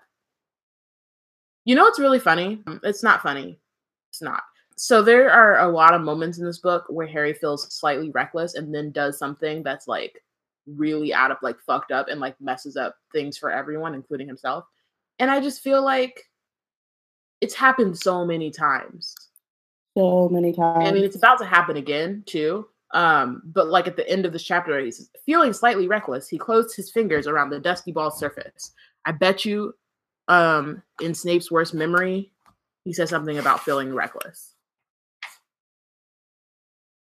You 1.65 1.73
know, 1.73 1.87
it's 1.87 1.97
really 1.97 2.19
funny. 2.19 2.61
It's 2.83 3.01
not 3.01 3.23
funny. 3.23 3.57
It's 4.11 4.21
not. 4.21 4.43
So 4.77 5.01
there 5.01 5.31
are 5.31 5.61
a 5.61 5.71
lot 5.71 5.95
of 5.95 6.03
moments 6.03 6.37
in 6.37 6.45
this 6.45 6.59
book 6.59 6.85
where 6.89 7.07
Harry 7.07 7.33
feels 7.33 7.73
slightly 7.73 8.11
reckless 8.11 8.53
and 8.53 8.71
then 8.71 8.91
does 8.91 9.17
something 9.17 9.63
that's 9.63 9.87
like 9.87 10.23
really 10.67 11.11
out 11.11 11.31
of 11.31 11.37
like 11.41 11.59
fucked 11.59 11.91
up 11.91 12.07
and 12.07 12.19
like 12.19 12.39
messes 12.39 12.77
up 12.77 12.97
things 13.11 13.35
for 13.35 13.49
everyone, 13.49 13.95
including 13.95 14.27
himself. 14.27 14.65
And 15.17 15.31
I 15.31 15.39
just 15.39 15.63
feel 15.63 15.83
like 15.83 16.21
it's 17.41 17.53
happened 17.55 17.97
so 17.97 18.25
many 18.25 18.51
times. 18.51 19.15
So 19.97 20.29
many 20.29 20.53
times. 20.53 20.87
I 20.87 20.91
mean, 20.91 21.03
it's 21.03 21.15
about 21.15 21.39
to 21.39 21.45
happen 21.45 21.77
again 21.77 22.23
too. 22.25 22.67
Um, 22.93 23.41
but 23.45 23.67
like 23.67 23.87
at 23.87 23.95
the 23.95 24.07
end 24.09 24.25
of 24.25 24.33
this 24.33 24.43
chapter, 24.43 24.79
he's 24.79 25.09
feeling 25.25 25.53
slightly 25.53 25.87
reckless. 25.87 26.27
He 26.27 26.37
closed 26.37 26.75
his 26.75 26.91
fingers 26.91 27.27
around 27.27 27.49
the 27.49 27.59
dusty 27.59 27.91
ball 27.91 28.11
surface. 28.11 28.71
I 29.05 29.11
bet 29.11 29.45
you, 29.45 29.73
um, 30.27 30.81
in 31.01 31.13
Snape's 31.13 31.51
worst 31.51 31.73
memory, 31.73 32.31
he 32.85 32.93
says 32.93 33.09
something 33.09 33.37
about 33.37 33.63
feeling 33.63 33.93
reckless. 33.93 34.55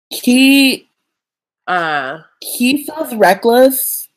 he 0.10 0.90
Uh, 1.68 2.20
he 2.42 2.84
feels 2.86 3.14
reckless 3.16 4.10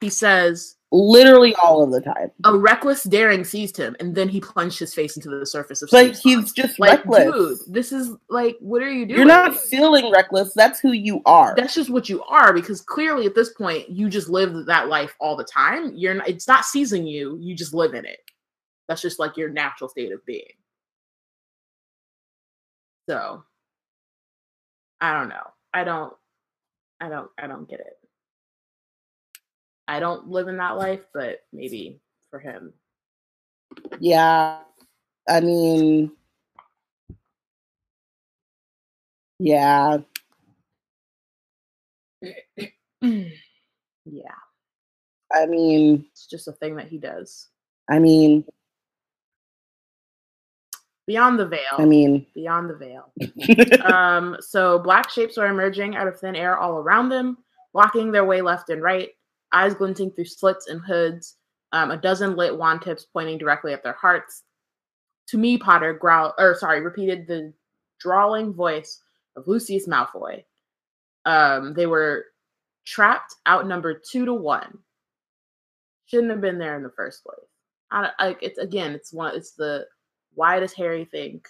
he 0.00 0.10
says 0.10 0.75
literally 0.92 1.54
all 1.62 1.82
of 1.82 1.90
the 1.90 2.00
time. 2.00 2.30
a 2.44 2.56
reckless 2.56 3.04
daring 3.04 3.44
seized 3.44 3.76
him, 3.76 3.96
and 4.00 4.14
then 4.14 4.28
he 4.28 4.40
plunged 4.40 4.78
his 4.78 4.94
face 4.94 5.16
into 5.16 5.28
the 5.28 5.44
surface 5.44 5.82
of. 5.82 5.88
But 5.90 6.16
he's 6.16 6.52
just 6.52 6.78
like, 6.78 7.04
reckless. 7.04 7.32
dude, 7.64 7.74
this 7.74 7.92
is 7.92 8.12
like, 8.28 8.56
what 8.60 8.82
are 8.82 8.90
you 8.90 9.06
doing? 9.06 9.18
You're 9.18 9.26
not 9.26 9.56
feeling 9.56 10.10
reckless. 10.10 10.52
That's 10.54 10.80
who 10.80 10.92
you 10.92 11.22
are. 11.26 11.54
that's 11.56 11.74
just 11.74 11.90
what 11.90 12.08
you 12.08 12.22
are 12.24 12.52
because 12.52 12.80
clearly 12.80 13.26
at 13.26 13.34
this 13.34 13.52
point 13.52 13.88
you 13.88 14.08
just 14.08 14.28
live 14.28 14.66
that 14.66 14.88
life 14.88 15.14
all 15.20 15.36
the 15.36 15.44
time 15.44 15.92
you're 15.94 16.14
not 16.14 16.28
it's 16.28 16.48
not 16.48 16.64
seizing 16.64 17.06
you 17.06 17.36
you 17.40 17.54
just 17.54 17.74
live 17.74 17.94
in 17.94 18.04
it 18.04 18.18
that's 18.88 19.02
just 19.02 19.18
like 19.18 19.36
your 19.36 19.48
natural 19.48 19.88
state 19.88 20.12
of 20.12 20.24
being 20.26 20.44
so 23.08 23.42
i 25.00 25.12
don't 25.12 25.28
know 25.28 25.46
i 25.74 25.84
don't 25.84 26.14
i 27.00 27.08
don't 27.08 27.30
i 27.38 27.46
don't 27.46 27.68
get 27.68 27.80
it 27.80 27.98
i 29.88 30.00
don't 30.00 30.28
live 30.28 30.48
in 30.48 30.56
that 30.56 30.76
life 30.76 31.04
but 31.12 31.40
maybe 31.52 32.00
for 32.30 32.38
him 32.38 32.72
yeah. 33.98 34.58
I 35.28 35.40
mean, 35.40 36.12
yeah. 39.38 39.98
yeah 43.02 43.30
I 45.32 45.46
mean, 45.46 46.06
it's 46.12 46.26
just 46.26 46.48
a 46.48 46.52
thing 46.52 46.76
that 46.76 46.88
he 46.88 46.98
does 46.98 47.48
I 47.90 47.98
mean, 47.98 48.44
beyond 51.06 51.38
the 51.38 51.46
veil 51.46 51.60
I 51.78 51.84
mean. 51.84 52.26
beyond 52.34 52.70
the 52.70 52.76
veil 52.76 53.12
um, 53.92 54.36
so 54.40 54.78
black 54.78 55.10
shapes 55.10 55.38
are 55.38 55.46
emerging 55.46 55.94
out 55.94 56.08
of 56.08 56.18
thin 56.18 56.34
air 56.34 56.56
all 56.58 56.78
around 56.78 57.10
them, 57.10 57.38
blocking 57.72 58.10
their 58.10 58.24
way 58.24 58.40
left 58.40 58.70
and 58.70 58.82
right, 58.82 59.10
eyes 59.56 59.74
glinting 59.74 60.10
through 60.10 60.26
slits 60.26 60.68
and 60.68 60.80
hoods, 60.80 61.36
um, 61.72 61.90
a 61.90 61.96
dozen 61.96 62.36
lit 62.36 62.56
wand 62.56 62.82
tips 62.82 63.06
pointing 63.12 63.38
directly 63.38 63.72
at 63.72 63.82
their 63.82 63.94
hearts. 63.94 64.42
To 65.28 65.38
me, 65.38 65.58
Potter 65.58 65.94
growled, 65.94 66.34
or 66.38 66.54
sorry, 66.54 66.80
repeated 66.80 67.26
the 67.26 67.52
drawling 68.00 68.52
voice 68.52 69.02
of 69.36 69.48
Lucius 69.48 69.88
Malfoy. 69.88 70.44
Um, 71.24 71.74
they 71.74 71.86
were 71.86 72.26
trapped, 72.86 73.34
outnumbered 73.48 74.02
two 74.10 74.24
to 74.26 74.34
one. 74.34 74.78
Shouldn't 76.06 76.30
have 76.30 76.40
been 76.40 76.58
there 76.58 76.76
in 76.76 76.84
the 76.84 76.92
first 76.96 77.24
place. 77.24 77.38
I, 77.90 78.10
like 78.20 78.38
it's 78.42 78.58
again, 78.58 78.92
it's 78.92 79.12
one. 79.12 79.34
It's 79.34 79.52
the 79.52 79.86
why 80.34 80.60
does 80.60 80.72
Harry 80.74 81.04
think 81.04 81.48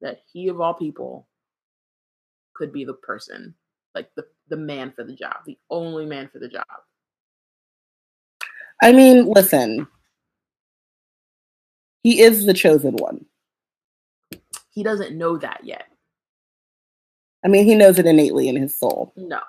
that 0.00 0.20
he 0.32 0.48
of 0.48 0.60
all 0.60 0.74
people 0.74 1.26
could 2.54 2.72
be 2.72 2.84
the 2.84 2.94
person 2.94 3.54
like 3.94 4.10
the 4.14 4.24
the 4.48 4.56
man 4.56 4.92
for 4.92 5.04
the 5.04 5.14
job, 5.14 5.36
the 5.44 5.58
only 5.70 6.06
man 6.06 6.28
for 6.32 6.38
the 6.38 6.48
job. 6.48 6.64
I 8.82 8.92
mean, 8.92 9.26
listen. 9.26 9.86
He 12.02 12.20
is 12.20 12.46
the 12.46 12.54
chosen 12.54 12.94
one. 12.96 13.26
He 14.70 14.82
doesn't 14.82 15.16
know 15.16 15.36
that 15.38 15.60
yet. 15.64 15.88
I 17.44 17.48
mean, 17.48 17.64
he 17.64 17.74
knows 17.74 17.98
it 17.98 18.06
innately 18.06 18.48
in 18.48 18.56
his 18.56 18.74
soul. 18.74 19.12
No. 19.16 19.40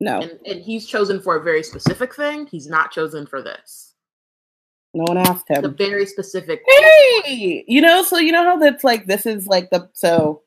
No. 0.00 0.20
And, 0.20 0.38
and 0.46 0.60
he's 0.60 0.86
chosen 0.86 1.20
for 1.20 1.36
a 1.36 1.42
very 1.42 1.62
specific 1.62 2.14
thing. 2.14 2.46
He's 2.46 2.66
not 2.66 2.90
chosen 2.90 3.26
for 3.26 3.42
this. 3.42 3.94
No 4.92 5.04
one 5.04 5.18
asked 5.18 5.48
him. 5.48 5.62
The 5.62 5.68
very 5.68 6.06
specific. 6.06 6.62
Hey, 6.68 7.64
you 7.66 7.80
know, 7.80 8.02
so 8.04 8.18
you 8.18 8.30
know 8.30 8.44
how 8.44 8.58
that's 8.58 8.84
like 8.84 9.06
this 9.06 9.26
is 9.26 9.46
like 9.48 9.70
the 9.70 9.88
so 9.92 10.42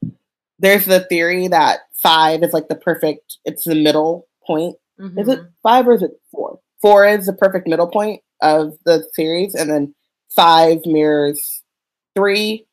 there's 0.60 0.86
the 0.86 1.02
theory 1.02 1.48
that 1.50 1.82
five 1.94 2.44
is 2.44 2.54
like 2.54 2.70
the 2.70 2.76
perfect. 2.76 3.38
It's 3.44 3.66
the 3.66 3.76
middle 3.76 4.28
point. 4.46 4.78
Mm-hmm. 5.00 5.20
Is 5.20 5.28
it 5.28 5.40
mm-hmm. 5.40 5.50
five 5.62 5.88
or 5.88 5.94
is 5.94 6.04
it 6.04 6.12
four? 6.32 6.60
Four 6.82 7.08
is 7.08 7.26
the 7.26 7.34
perfect 7.34 7.68
middle 7.68 7.88
point 7.88 8.22
of 8.42 8.78
the 8.86 9.08
series, 9.14 9.56
and 9.56 9.70
then 9.70 9.96
five 10.30 10.80
mirrors 10.86 11.64
three, 12.16 12.66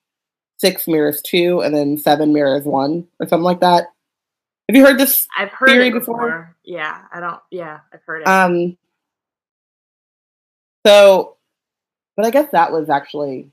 six 0.59 0.87
mirrors 0.87 1.23
two, 1.23 1.61
and 1.61 1.75
then 1.75 1.99
seven 1.99 2.33
mirrors 2.33 2.65
one, 2.65 3.07
or 3.21 3.27
something 3.27 3.45
like 3.45 3.61
that. 3.61 3.87
Have 4.69 4.77
you 4.77 4.85
heard 4.85 4.99
this? 4.99 5.27
I've 5.37 5.51
heard 5.51 5.69
theory 5.69 5.91
before? 5.91 6.17
before. 6.17 6.57
Yeah, 6.65 7.03
I 7.13 7.21
don't. 7.21 7.41
Yeah, 7.51 7.81
I've 7.93 8.03
heard 8.07 8.23
it. 8.23 8.29
Um. 8.29 8.77
So, 10.87 11.37
but 12.17 12.27
I 12.27 12.31
guess 12.31 12.51
that 12.53 12.73
was 12.73 12.91
actually 12.91 13.51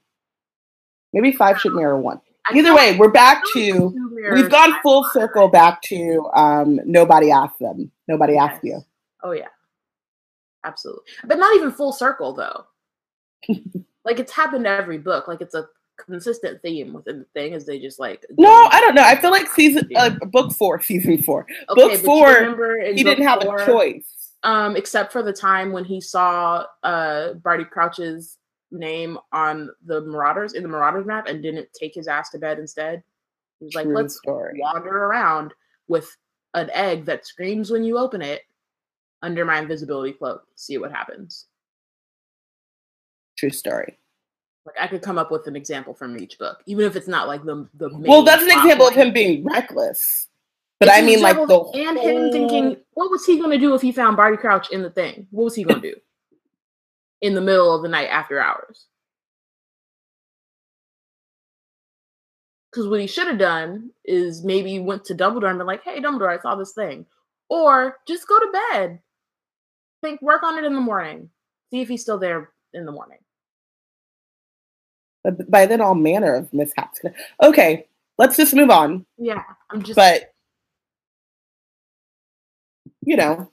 maybe 1.13 1.31
five 1.31 1.59
should 1.59 1.73
mirror 1.73 1.97
one. 1.97 2.19
Either 2.53 2.75
way, 2.75 2.97
we're 2.97 3.11
back 3.11 3.43
to 3.53 3.93
we've 4.33 4.49
gone 4.49 4.73
full 4.81 5.03
circle 5.13 5.47
back 5.47 5.81
to 5.83 6.29
um 6.33 6.79
nobody 6.85 7.31
asked 7.31 7.59
them. 7.59 7.91
Nobody 8.07 8.37
asked 8.37 8.63
you. 8.63 8.83
Oh 9.23 9.31
yeah. 9.31 9.47
Absolutely. 10.63 11.03
But 11.25 11.39
not 11.39 11.55
even 11.55 11.71
full 11.71 11.93
circle 11.93 12.33
though. 12.33 12.65
like 14.05 14.19
it's 14.19 14.31
happened 14.31 14.65
to 14.65 14.69
every 14.69 14.97
book. 14.97 15.27
Like 15.27 15.41
it's 15.41 15.55
a 15.55 15.67
consistent 15.97 16.61
theme 16.61 16.93
within 16.93 17.19
the 17.19 17.25
thing 17.33 17.53
is 17.53 17.65
they 17.65 17.79
just 17.79 17.99
like 17.99 18.25
no 18.37 18.67
i 18.71 18.79
don't 18.81 18.95
know 18.95 19.03
i 19.03 19.15
feel 19.15 19.29
like 19.29 19.47
season 19.47 19.87
uh, 19.95 20.09
book 20.31 20.51
four 20.51 20.81
season 20.81 21.21
four 21.21 21.45
okay, 21.69 21.81
book 21.81 22.01
four 22.01 22.79
he 22.81 23.03
didn't 23.03 23.25
have 23.25 23.41
four, 23.43 23.59
a 23.59 23.65
choice 23.65 24.31
um 24.43 24.75
except 24.75 25.11
for 25.11 25.21
the 25.21 25.33
time 25.33 25.71
when 25.71 25.83
he 25.83 26.01
saw 26.01 26.65
uh 26.83 27.33
barty 27.35 27.63
crouch's 27.63 28.37
name 28.71 29.17
on 29.31 29.69
the 29.85 30.01
marauders 30.01 30.53
in 30.53 30.63
the 30.63 30.69
marauders 30.69 31.05
map 31.05 31.27
and 31.27 31.43
didn't 31.43 31.67
take 31.73 31.93
his 31.93 32.07
ass 32.07 32.29
to 32.29 32.39
bed 32.39 32.57
instead 32.57 33.03
he 33.59 33.65
was 33.65 33.75
like 33.75 33.85
True 33.85 33.95
let's 33.95 34.17
story. 34.17 34.59
wander 34.59 35.05
around 35.05 35.53
with 35.87 36.09
an 36.53 36.69
egg 36.73 37.05
that 37.05 37.27
screams 37.27 37.69
when 37.69 37.83
you 37.83 37.97
open 37.97 38.21
it 38.21 38.41
under 39.21 39.45
my 39.45 39.59
invisibility 39.59 40.13
cloak 40.13 40.43
see 40.55 40.77
what 40.77 40.91
happens 40.91 41.47
True 43.37 43.49
story 43.49 43.97
like 44.65 44.75
I 44.79 44.87
could 44.87 45.01
come 45.01 45.17
up 45.17 45.31
with 45.31 45.47
an 45.47 45.55
example 45.55 45.93
from 45.93 46.17
each 46.17 46.37
book, 46.37 46.61
even 46.65 46.85
if 46.85 46.95
it's 46.95 47.07
not 47.07 47.27
like 47.27 47.43
the 47.43 47.67
the. 47.75 47.89
well, 47.93 48.23
that's 48.23 48.43
an 48.43 48.51
example 48.51 48.87
of 48.87 48.93
him 48.93 49.11
being 49.11 49.43
reckless. 49.43 50.27
But 50.79 50.89
it's 50.89 50.97
I 50.97 51.01
mean, 51.01 51.21
like 51.21 51.35
the 51.35 51.41
and 51.75 51.97
whole... 51.97 52.25
him 52.25 52.31
thinking, 52.31 52.77
what 52.93 53.11
was 53.11 53.25
he 53.25 53.37
going 53.37 53.51
to 53.51 53.57
do 53.57 53.75
if 53.75 53.81
he 53.81 53.91
found 53.91 54.17
Barty 54.17 54.37
Crouch 54.37 54.71
in 54.71 54.81
the 54.81 54.89
thing? 54.89 55.27
What 55.31 55.45
was 55.45 55.55
he 55.55 55.63
going 55.63 55.81
to 55.81 55.91
do 55.91 55.95
in 57.21 57.35
the 57.35 57.41
middle 57.41 57.75
of 57.75 57.83
the 57.83 57.87
night 57.87 58.07
after 58.07 58.39
hours? 58.39 58.87
Because 62.71 62.87
what 62.87 63.01
he 63.01 63.07
should 63.07 63.27
have 63.27 63.37
done 63.37 63.91
is 64.05 64.43
maybe 64.43 64.79
went 64.79 65.05
to 65.05 65.15
Dumbledore 65.15 65.49
and 65.49 65.57
been 65.57 65.67
like, 65.67 65.83
"Hey, 65.83 65.99
Dumbledore, 65.99 66.37
I 66.37 66.41
saw 66.41 66.55
this 66.55 66.73
thing," 66.73 67.05
or 67.49 67.97
just 68.07 68.27
go 68.27 68.39
to 68.39 68.59
bed. 68.71 68.99
Think, 70.01 70.21
work 70.21 70.43
on 70.43 70.57
it 70.57 70.65
in 70.65 70.73
the 70.73 70.81
morning. 70.81 71.29
See 71.69 71.81
if 71.81 71.87
he's 71.87 72.01
still 72.01 72.17
there 72.17 72.49
in 72.73 72.85
the 72.85 72.91
morning. 72.91 73.19
But 75.23 75.49
by 75.49 75.65
then, 75.67 75.81
all 75.81 75.95
manner 75.95 76.35
of 76.35 76.51
mishaps. 76.53 76.99
Okay, 77.41 77.87
let's 78.17 78.35
just 78.35 78.55
move 78.55 78.69
on. 78.71 79.05
Yeah, 79.17 79.43
I'm 79.69 79.83
just. 79.83 79.95
But 79.95 80.33
you 83.03 83.15
know, 83.15 83.51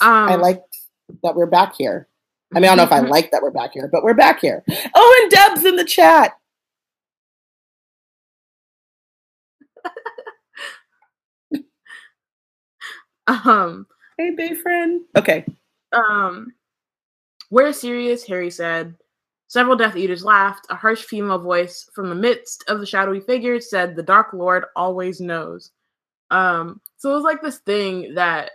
um, 0.00 0.28
I 0.28 0.36
like 0.36 0.62
that 1.24 1.34
we're 1.34 1.46
back 1.46 1.74
here. 1.76 2.06
I 2.54 2.60
mean, 2.60 2.66
I 2.66 2.68
don't 2.68 2.78
know 2.78 2.84
if 2.84 2.92
I 2.92 3.00
like 3.00 3.30
that 3.32 3.42
we're 3.42 3.50
back 3.50 3.72
here, 3.72 3.88
but 3.90 4.04
we're 4.04 4.14
back 4.14 4.40
here. 4.40 4.62
Oh, 4.94 5.20
and 5.22 5.30
Deb's 5.30 5.64
in 5.64 5.76
the 5.76 5.84
chat. 5.84 6.36
um. 13.26 13.86
Hey, 14.20 14.32
bay 14.32 14.54
friend. 14.54 15.00
Okay. 15.16 15.46
Um. 15.92 16.52
We're 17.48 17.72
serious, 17.72 18.22
Harry 18.26 18.50
said. 18.50 18.94
Several 19.48 19.76
Death 19.76 19.96
Eaters 19.96 20.22
laughed. 20.22 20.66
A 20.68 20.74
harsh 20.74 21.04
female 21.04 21.38
voice 21.38 21.88
from 21.94 22.10
the 22.10 22.14
midst 22.14 22.62
of 22.68 22.80
the 22.80 22.86
shadowy 22.86 23.20
figures 23.20 23.70
said, 23.70 23.96
The 23.96 24.02
Dark 24.02 24.34
Lord 24.34 24.66
always 24.76 25.22
knows. 25.22 25.70
Um, 26.30 26.82
so 26.98 27.10
it 27.10 27.14
was 27.14 27.24
like 27.24 27.40
this 27.40 27.60
thing 27.60 28.12
that, 28.14 28.50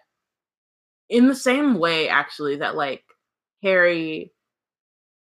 in 1.10 1.28
the 1.28 1.36
same 1.36 1.80
way, 1.80 2.10
actually, 2.10 2.58
that 2.58 2.75
like 2.75 3.04
Harry 3.63 4.32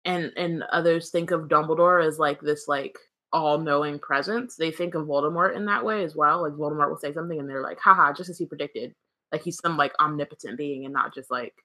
and 0.03 0.33
and 0.35 0.63
others 0.63 1.09
think 1.09 1.31
of 1.31 1.47
Dumbledore 1.47 2.05
as 2.05 2.19
like 2.19 2.41
this 2.41 2.67
like 2.67 2.97
all-knowing 3.31 3.97
presence. 3.99 4.57
They 4.57 4.71
think 4.71 4.93
of 4.93 5.07
Voldemort 5.07 5.55
in 5.55 5.65
that 5.67 5.85
way 5.85 6.03
as 6.03 6.17
well. 6.17 6.41
Like 6.41 6.51
Voldemort 6.51 6.89
will 6.89 6.97
say 6.97 7.13
something 7.13 7.39
and 7.39 7.49
they're 7.49 7.63
like, 7.63 7.79
haha, 7.79 8.11
just 8.11 8.29
as 8.29 8.37
he 8.37 8.45
predicted. 8.45 8.93
Like 9.33 9.41
he's 9.41 9.57
some 9.57 9.75
like 9.77 9.93
omnipotent 9.99 10.57
being 10.57 10.85
and 10.85 10.93
not 10.93 11.13
just 11.13 11.31
like 11.31 11.55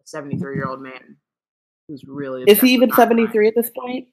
a 0.00 0.04
73-year-old 0.04 0.80
man 0.80 1.16
who's 1.88 2.04
really 2.04 2.44
is 2.44 2.60
he 2.60 2.72
even 2.72 2.92
73 2.92 3.48
at 3.48 3.54
this 3.56 3.70
point? 3.70 4.06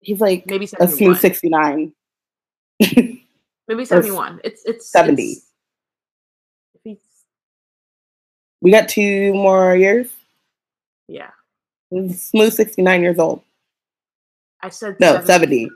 He's 0.00 0.20
like 0.20 0.46
maybe 0.46 0.66
71. 0.66 0.94
a 0.94 0.96
smooth 0.96 1.18
69 1.18 1.92
maybe 2.80 3.24
71 3.84 4.40
it's 4.44 4.64
it's 4.66 4.88
70 4.88 5.38
it's, 6.84 7.02
we 8.60 8.70
got 8.70 8.88
two 8.88 9.34
more 9.34 9.74
years? 9.74 10.08
Yeah. 11.08 11.30
Smooth 11.90 12.52
69 12.52 13.02
years 13.02 13.18
old. 13.18 13.42
I 14.62 14.68
said 14.68 14.96
no 15.00 15.22
70 15.24 15.70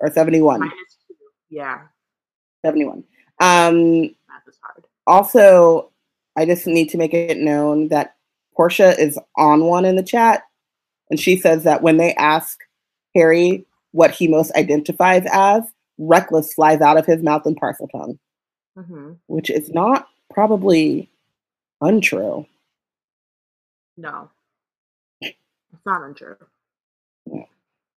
or 0.00 0.10
71 0.10 0.72
yeah. 1.50 1.82
71 2.64 3.04
um 3.40 4.14
also 5.06 5.90
i 6.36 6.44
just 6.44 6.66
need 6.66 6.88
to 6.88 6.98
make 6.98 7.14
it 7.14 7.38
known 7.38 7.88
that 7.88 8.14
Portia 8.54 8.98
is 9.00 9.18
on 9.36 9.64
one 9.64 9.84
in 9.84 9.96
the 9.96 10.02
chat, 10.02 10.44
and 11.10 11.18
she 11.18 11.36
says 11.36 11.64
that 11.64 11.82
when 11.82 11.96
they 11.96 12.14
ask 12.14 12.60
Harry 13.14 13.64
what 13.92 14.10
he 14.10 14.28
most 14.28 14.52
identifies 14.54 15.24
as, 15.32 15.62
reckless 15.98 16.54
flies 16.54 16.80
out 16.80 16.96
of 16.96 17.06
his 17.06 17.22
mouth 17.22 17.46
in 17.46 17.54
Parseltongue, 17.54 18.18
mm-hmm. 18.76 19.12
which 19.26 19.50
is 19.50 19.70
not 19.70 20.08
probably 20.32 21.10
untrue. 21.80 22.46
No, 23.96 24.30
it's 25.20 25.36
not 25.86 26.02
untrue. 26.02 26.36
Yeah. 27.26 27.44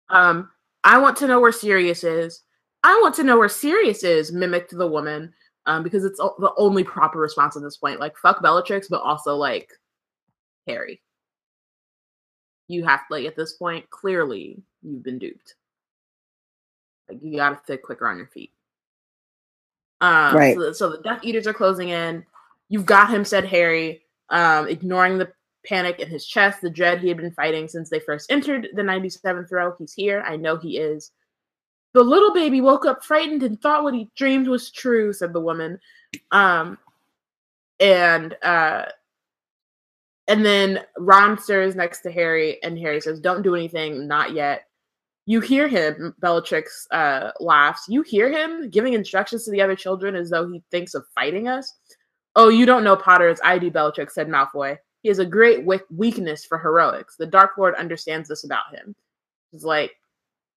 Um, 0.09 0.51
I 0.83 0.97
want 0.97 1.17
to 1.17 1.27
know 1.27 1.39
where 1.39 1.51
Sirius 1.51 2.03
is. 2.03 2.41
I 2.83 2.99
want 3.01 3.15
to 3.15 3.23
know 3.23 3.37
where 3.37 3.49
Sirius 3.49 4.03
is, 4.03 4.31
mimicked 4.31 4.77
the 4.77 4.87
woman, 4.87 5.33
um, 5.65 5.83
because 5.83 6.03
it's 6.03 6.19
the 6.19 6.53
only 6.57 6.83
proper 6.83 7.19
response 7.19 7.55
at 7.55 7.63
this 7.63 7.77
point. 7.77 7.99
Like, 7.99 8.17
fuck 8.17 8.41
Bellatrix, 8.41 8.87
but 8.87 9.01
also, 9.01 9.35
like, 9.35 9.71
Harry. 10.67 11.01
You 12.67 12.83
have 12.85 13.07
to 13.07 13.13
like 13.13 13.25
at 13.25 13.35
this 13.35 13.53
point, 13.53 13.89
clearly 13.89 14.63
you've 14.81 15.03
been 15.03 15.19
duped. 15.19 15.55
Like 17.07 17.19
you 17.21 17.35
gotta 17.35 17.59
think 17.67 17.83
quicker 17.83 18.07
on 18.07 18.17
your 18.17 18.27
feet. 18.27 18.51
Um, 20.01 20.35
right. 20.35 20.55
So, 20.55 20.71
so 20.73 20.89
the 20.89 20.97
Death 21.03 21.23
Eaters 21.23 21.47
are 21.47 21.53
closing 21.53 21.89
in. 21.89 22.25
You've 22.69 22.85
got 22.85 23.09
him, 23.09 23.23
said 23.23 23.45
Harry, 23.45 24.01
um, 24.29 24.67
ignoring 24.67 25.17
the 25.19 25.31
panic 25.65 25.99
in 25.99 26.07
his 26.07 26.25
chest, 26.25 26.61
the 26.61 26.69
dread 26.69 26.99
he 26.99 27.07
had 27.07 27.17
been 27.17 27.31
fighting 27.31 27.67
since 27.67 27.89
they 27.89 27.99
first 27.99 28.31
entered 28.31 28.69
the 28.73 28.81
97th 28.81 29.51
row. 29.51 29.73
He's 29.77 29.93
here. 29.93 30.23
I 30.25 30.35
know 30.35 30.57
he 30.57 30.77
is. 30.77 31.11
The 31.95 32.03
little 32.03 32.33
baby 32.33 32.59
woke 32.59 32.85
up 32.85 33.05
frightened 33.05 33.41
and 33.43 33.59
thought 33.61 33.85
what 33.85 33.93
he 33.93 34.09
dreamed 34.17 34.49
was 34.49 34.69
true, 34.69 35.13
said 35.13 35.31
the 35.31 35.39
woman. 35.39 35.79
Um, 36.29 36.77
and 37.79 38.35
uh, 38.43 38.87
and 40.27 40.45
then 40.45 40.81
Ron 40.97 41.39
stirs 41.39 41.73
next 41.73 42.01
to 42.01 42.11
Harry, 42.11 42.61
and 42.63 42.77
Harry 42.77 42.99
says, 42.99 43.21
Don't 43.21 43.43
do 43.43 43.55
anything, 43.55 44.09
not 44.09 44.33
yet. 44.33 44.65
You 45.25 45.39
hear 45.39 45.69
him, 45.69 46.13
Bellatrix 46.19 46.85
uh, 46.91 47.31
laughs. 47.39 47.85
You 47.87 48.01
hear 48.01 48.29
him 48.29 48.69
giving 48.69 48.91
instructions 48.91 49.45
to 49.45 49.51
the 49.51 49.61
other 49.61 49.77
children 49.77 50.17
as 50.17 50.29
though 50.29 50.49
he 50.49 50.61
thinks 50.71 50.95
of 50.95 51.05
fighting 51.15 51.47
us. 51.47 51.73
Oh, 52.35 52.49
you 52.49 52.65
don't 52.65 52.83
know 52.83 52.97
Potter 52.97 53.29
as 53.29 53.39
I 53.41 53.57
do, 53.57 53.71
Bellatrix, 53.71 54.15
said 54.15 54.27
Malfoy. 54.27 54.77
He 55.01 55.07
has 55.07 55.19
a 55.19 55.25
great 55.25 55.65
weakness 55.89 56.43
for 56.43 56.57
heroics. 56.57 57.15
The 57.15 57.25
Dark 57.25 57.51
Lord 57.57 57.73
understands 57.75 58.27
this 58.27 58.43
about 58.43 58.75
him. 58.75 58.93
He's 59.53 59.63
like, 59.63 59.93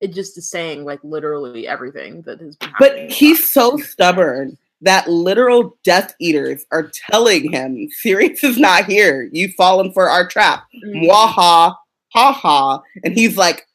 it 0.01 0.15
just 0.15 0.39
is 0.39 0.49
saying 0.49 0.85
like 0.85 1.01
literally 1.03 1.67
everything 1.67 2.23
that 2.23 2.41
has 2.41 2.57
been 2.57 2.73
But 2.79 3.11
he's 3.11 3.51
so 3.51 3.77
stubborn 3.79 4.57
that 4.81 5.09
literal 5.09 5.77
Death 5.85 6.15
Eaters 6.21 6.65
are 6.71 6.91
telling 7.11 7.53
him 7.53 7.89
Sirius 7.91 8.45
is 8.45 8.59
not 8.59 8.85
here. 8.85 9.29
You've 9.33 9.55
fallen 9.55 9.93
for 9.93 10.09
our 10.09 10.29
trap. 10.29 10.65
Mm-hmm. 10.75 11.11
Mwaha, 11.11 11.75
ha 12.13 12.33
ha. 12.33 12.83
And 13.03 13.15
he's 13.15 13.37
like, 13.37 13.67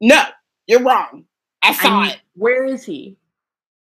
no, 0.00 0.24
you're 0.66 0.82
wrong. 0.82 1.24
I 1.62 1.72
saw 1.74 2.02
I 2.02 2.08
it. 2.08 2.20
Where 2.34 2.64
is 2.64 2.84
he? 2.84 3.16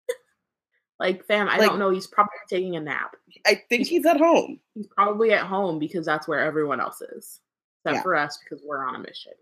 like, 1.00 1.24
fam, 1.26 1.48
I 1.48 1.58
like, 1.58 1.68
don't 1.68 1.78
know. 1.78 1.90
He's 1.90 2.06
probably 2.06 2.32
taking 2.48 2.76
a 2.76 2.80
nap. 2.80 3.16
I 3.46 3.62
think 3.68 3.80
he's, 3.80 3.88
he's, 3.88 4.06
at 4.06 4.18
home. 4.18 4.58
He's 4.74 4.88
probably 4.88 5.32
at 5.32 5.46
home 5.46 5.78
because 5.78 6.04
that's 6.04 6.26
where 6.26 6.40
everyone 6.40 6.80
else 6.80 7.00
is. 7.00 7.40
Except 7.84 7.98
yeah. 7.98 8.02
for 8.02 8.16
us 8.16 8.38
because 8.38 8.64
we're 8.66 8.84
on 8.84 8.96
a 8.96 8.98
mission. 8.98 9.34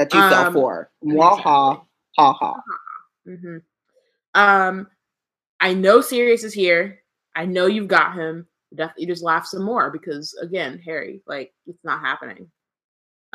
That 0.00 0.14
you 0.14 0.20
um, 0.20 0.30
fell 0.30 0.52
for. 0.52 0.90
Mwaha, 1.04 1.84
ha 2.16 2.32
ha. 2.32 2.62
Mm-hmm. 3.28 3.58
Um, 4.34 4.86
I 5.60 5.74
know 5.74 6.00
Sirius 6.00 6.42
is 6.42 6.54
here. 6.54 7.02
I 7.36 7.44
know 7.44 7.66
you've 7.66 7.88
got 7.88 8.14
him. 8.14 8.46
Definitely 8.74 9.06
just 9.06 9.22
laugh 9.22 9.46
some 9.46 9.62
more 9.62 9.90
because 9.90 10.32
again, 10.40 10.80
Harry, 10.86 11.20
like 11.26 11.52
it's 11.66 11.84
not 11.84 12.00
happening. 12.00 12.50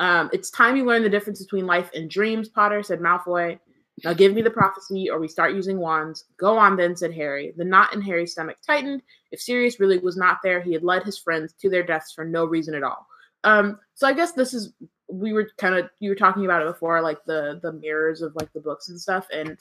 Um, 0.00 0.28
it's 0.32 0.50
time 0.50 0.76
you 0.76 0.84
learn 0.84 1.04
the 1.04 1.08
difference 1.08 1.40
between 1.42 1.66
life 1.66 1.88
and 1.94 2.10
dreams, 2.10 2.48
Potter, 2.48 2.82
said 2.82 2.98
Malfoy. 2.98 3.60
Now 4.04 4.12
give 4.12 4.34
me 4.34 4.42
the 4.42 4.50
prophecy 4.50 5.08
or 5.08 5.20
we 5.20 5.28
start 5.28 5.54
using 5.54 5.78
wands. 5.78 6.24
Go 6.36 6.58
on 6.58 6.76
then, 6.76 6.96
said 6.96 7.14
Harry. 7.14 7.52
The 7.56 7.64
knot 7.64 7.94
in 7.94 8.02
Harry's 8.02 8.32
stomach 8.32 8.56
tightened. 8.66 9.02
If 9.30 9.40
Sirius 9.40 9.78
really 9.78 9.98
was 9.98 10.16
not 10.16 10.38
there, 10.42 10.60
he 10.60 10.72
had 10.72 10.82
led 10.82 11.04
his 11.04 11.18
friends 11.18 11.54
to 11.60 11.70
their 11.70 11.84
deaths 11.84 12.12
for 12.12 12.24
no 12.24 12.44
reason 12.44 12.74
at 12.74 12.82
all. 12.82 13.06
Um, 13.46 13.78
so 13.94 14.06
I 14.06 14.12
guess 14.12 14.32
this 14.32 14.52
is 14.52 14.74
we 15.08 15.32
were 15.32 15.48
kind 15.56 15.74
of 15.74 15.88
you 16.00 16.10
were 16.10 16.16
talking 16.16 16.44
about 16.44 16.60
it 16.60 16.66
before, 16.66 17.00
like 17.00 17.24
the 17.24 17.60
the 17.62 17.72
mirrors 17.72 18.20
of 18.20 18.34
like 18.34 18.52
the 18.52 18.60
books 18.60 18.90
and 18.90 19.00
stuff, 19.00 19.26
and 19.32 19.58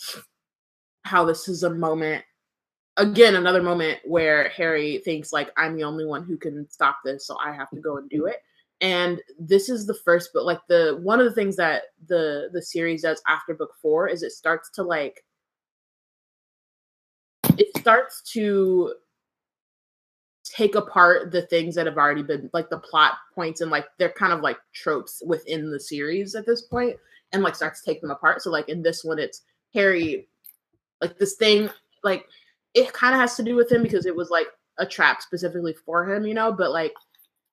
how 1.04 1.24
this 1.24 1.48
is 1.48 1.64
a 1.64 1.70
moment 1.70 2.26
again 2.98 3.36
another 3.36 3.62
moment 3.62 4.00
where 4.06 4.50
harry 4.50 5.02
thinks 5.06 5.34
like 5.34 5.52
i'm 5.58 5.76
the 5.76 5.84
only 5.84 6.06
one 6.06 6.24
who 6.24 6.38
can 6.38 6.68
stop 6.70 6.98
this 7.04 7.28
so 7.28 7.38
i 7.38 7.52
have 7.52 7.70
to 7.70 7.80
go 7.80 7.98
and 7.98 8.10
do 8.10 8.26
it. 8.26 8.38
And 8.82 9.22
this 9.40 9.70
is 9.70 9.86
the 9.86 9.94
first 9.94 10.32
but 10.34 10.46
like 10.46 10.60
the 10.68 11.00
one 11.02 11.20
of 11.20 11.26
the 11.26 11.34
things 11.34 11.56
that 11.58 11.84
the 12.08 12.50
the 12.52 12.62
series 12.62 13.04
does 13.04 13.22
after 13.28 13.54
book 13.54 13.74
four 13.82 14.08
is 14.10 14.24
it 14.24 14.32
starts 14.32 14.70
to 14.72 14.84
like 14.84 15.24
it 17.58 17.68
starts 17.78 18.22
to 18.34 18.94
take 20.56 20.76
apart 20.76 21.32
the 21.32 21.42
things 21.44 21.76
that 21.76 21.86
have 21.86 21.98
already 21.98 22.24
been 22.24 22.50
like 22.54 22.70
the 22.70 22.78
plot 22.78 23.14
points 23.34 23.62
and 23.62 23.72
like 23.72 23.86
they're 23.98 24.10
kind 24.10 24.32
of 24.32 24.42
like 24.42 24.58
tropes 24.74 25.22
within 25.26 25.70
the 25.70 25.80
series 25.80 26.36
at 26.36 26.46
this 26.46 26.62
point 26.62 26.96
and 27.34 27.44
like 27.44 27.56
starts 27.56 27.82
to 27.82 27.92
take 27.92 28.00
them 28.02 28.12
apart 28.12 28.42
so 28.42 28.50
like 28.50 28.70
in 28.70 28.82
this 28.82 29.04
one 29.04 29.20
it's 29.20 29.42
harry 29.74 30.28
like 31.02 31.18
this 31.18 31.36
thing 31.36 31.70
like 32.04 32.26
it 32.76 32.94
kind 32.94 33.16
of 33.16 33.22
has 33.22 33.36
to 33.36 33.44
do 33.44 33.56
with 33.56 33.72
him 33.72 33.82
because 33.82 34.06
it 34.06 34.16
was 34.16 34.30
like 34.30 34.48
a 34.78 34.86
trap 34.86 35.22
specifically 35.22 35.74
for 35.74 36.08
him, 36.08 36.26
you 36.26 36.34
know, 36.34 36.52
but 36.52 36.72
like 36.72 36.94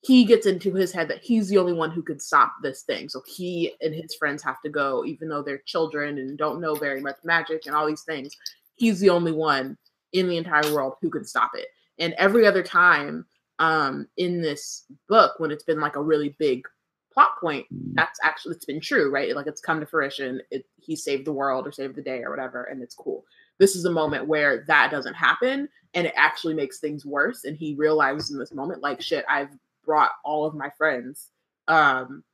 he 0.00 0.24
gets 0.24 0.46
into 0.46 0.74
his 0.74 0.92
head 0.92 1.08
that 1.08 1.22
he's 1.22 1.48
the 1.48 1.58
only 1.58 1.72
one 1.72 1.92
who 1.92 2.02
could 2.02 2.20
stop 2.20 2.54
this 2.60 2.82
thing. 2.82 3.08
So 3.08 3.22
he 3.26 3.74
and 3.80 3.94
his 3.94 4.16
friends 4.16 4.42
have 4.42 4.60
to 4.62 4.68
go, 4.68 5.04
even 5.04 5.28
though 5.28 5.42
they're 5.42 5.58
children 5.58 6.18
and 6.18 6.36
don't 6.36 6.60
know 6.60 6.74
very 6.74 7.00
much 7.00 7.16
magic 7.22 7.66
and 7.66 7.74
all 7.74 7.86
these 7.86 8.02
things. 8.02 8.36
He's 8.74 8.98
the 8.98 9.10
only 9.10 9.30
one 9.30 9.78
in 10.12 10.28
the 10.28 10.36
entire 10.36 10.74
world 10.74 10.94
who 11.00 11.08
can 11.08 11.24
stop 11.24 11.52
it. 11.54 11.68
And 12.02 12.14
every 12.18 12.46
other 12.46 12.62
time 12.62 13.24
um, 13.58 14.08
in 14.16 14.42
this 14.42 14.84
book, 15.08 15.34
when 15.38 15.50
it's 15.50 15.64
been 15.64 15.80
like 15.80 15.96
a 15.96 16.02
really 16.02 16.36
big 16.38 16.64
plot 17.12 17.38
point, 17.40 17.66
that's 17.94 18.18
actually 18.22 18.54
it's 18.56 18.64
been 18.64 18.80
true, 18.80 19.10
right? 19.10 19.34
Like 19.34 19.46
it's 19.46 19.60
come 19.60 19.80
to 19.80 19.86
fruition. 19.86 20.40
It, 20.50 20.66
he 20.76 20.96
saved 20.96 21.26
the 21.26 21.32
world 21.32 21.66
or 21.66 21.72
saved 21.72 21.96
the 21.96 22.02
day 22.02 22.22
or 22.22 22.30
whatever, 22.30 22.64
and 22.64 22.82
it's 22.82 22.94
cool 22.94 23.24
this 23.62 23.76
is 23.76 23.84
a 23.84 23.90
moment 23.90 24.26
where 24.26 24.64
that 24.66 24.90
doesn't 24.90 25.14
happen 25.14 25.68
and 25.94 26.06
it 26.06 26.14
actually 26.16 26.52
makes 26.52 26.80
things 26.80 27.06
worse 27.06 27.44
and 27.44 27.56
he 27.56 27.76
realizes 27.76 28.32
in 28.32 28.38
this 28.38 28.52
moment 28.52 28.82
like 28.82 29.00
shit 29.00 29.24
i've 29.28 29.50
brought 29.84 30.10
all 30.24 30.44
of 30.44 30.54
my 30.54 30.68
friends 30.76 31.30
um 31.68 32.24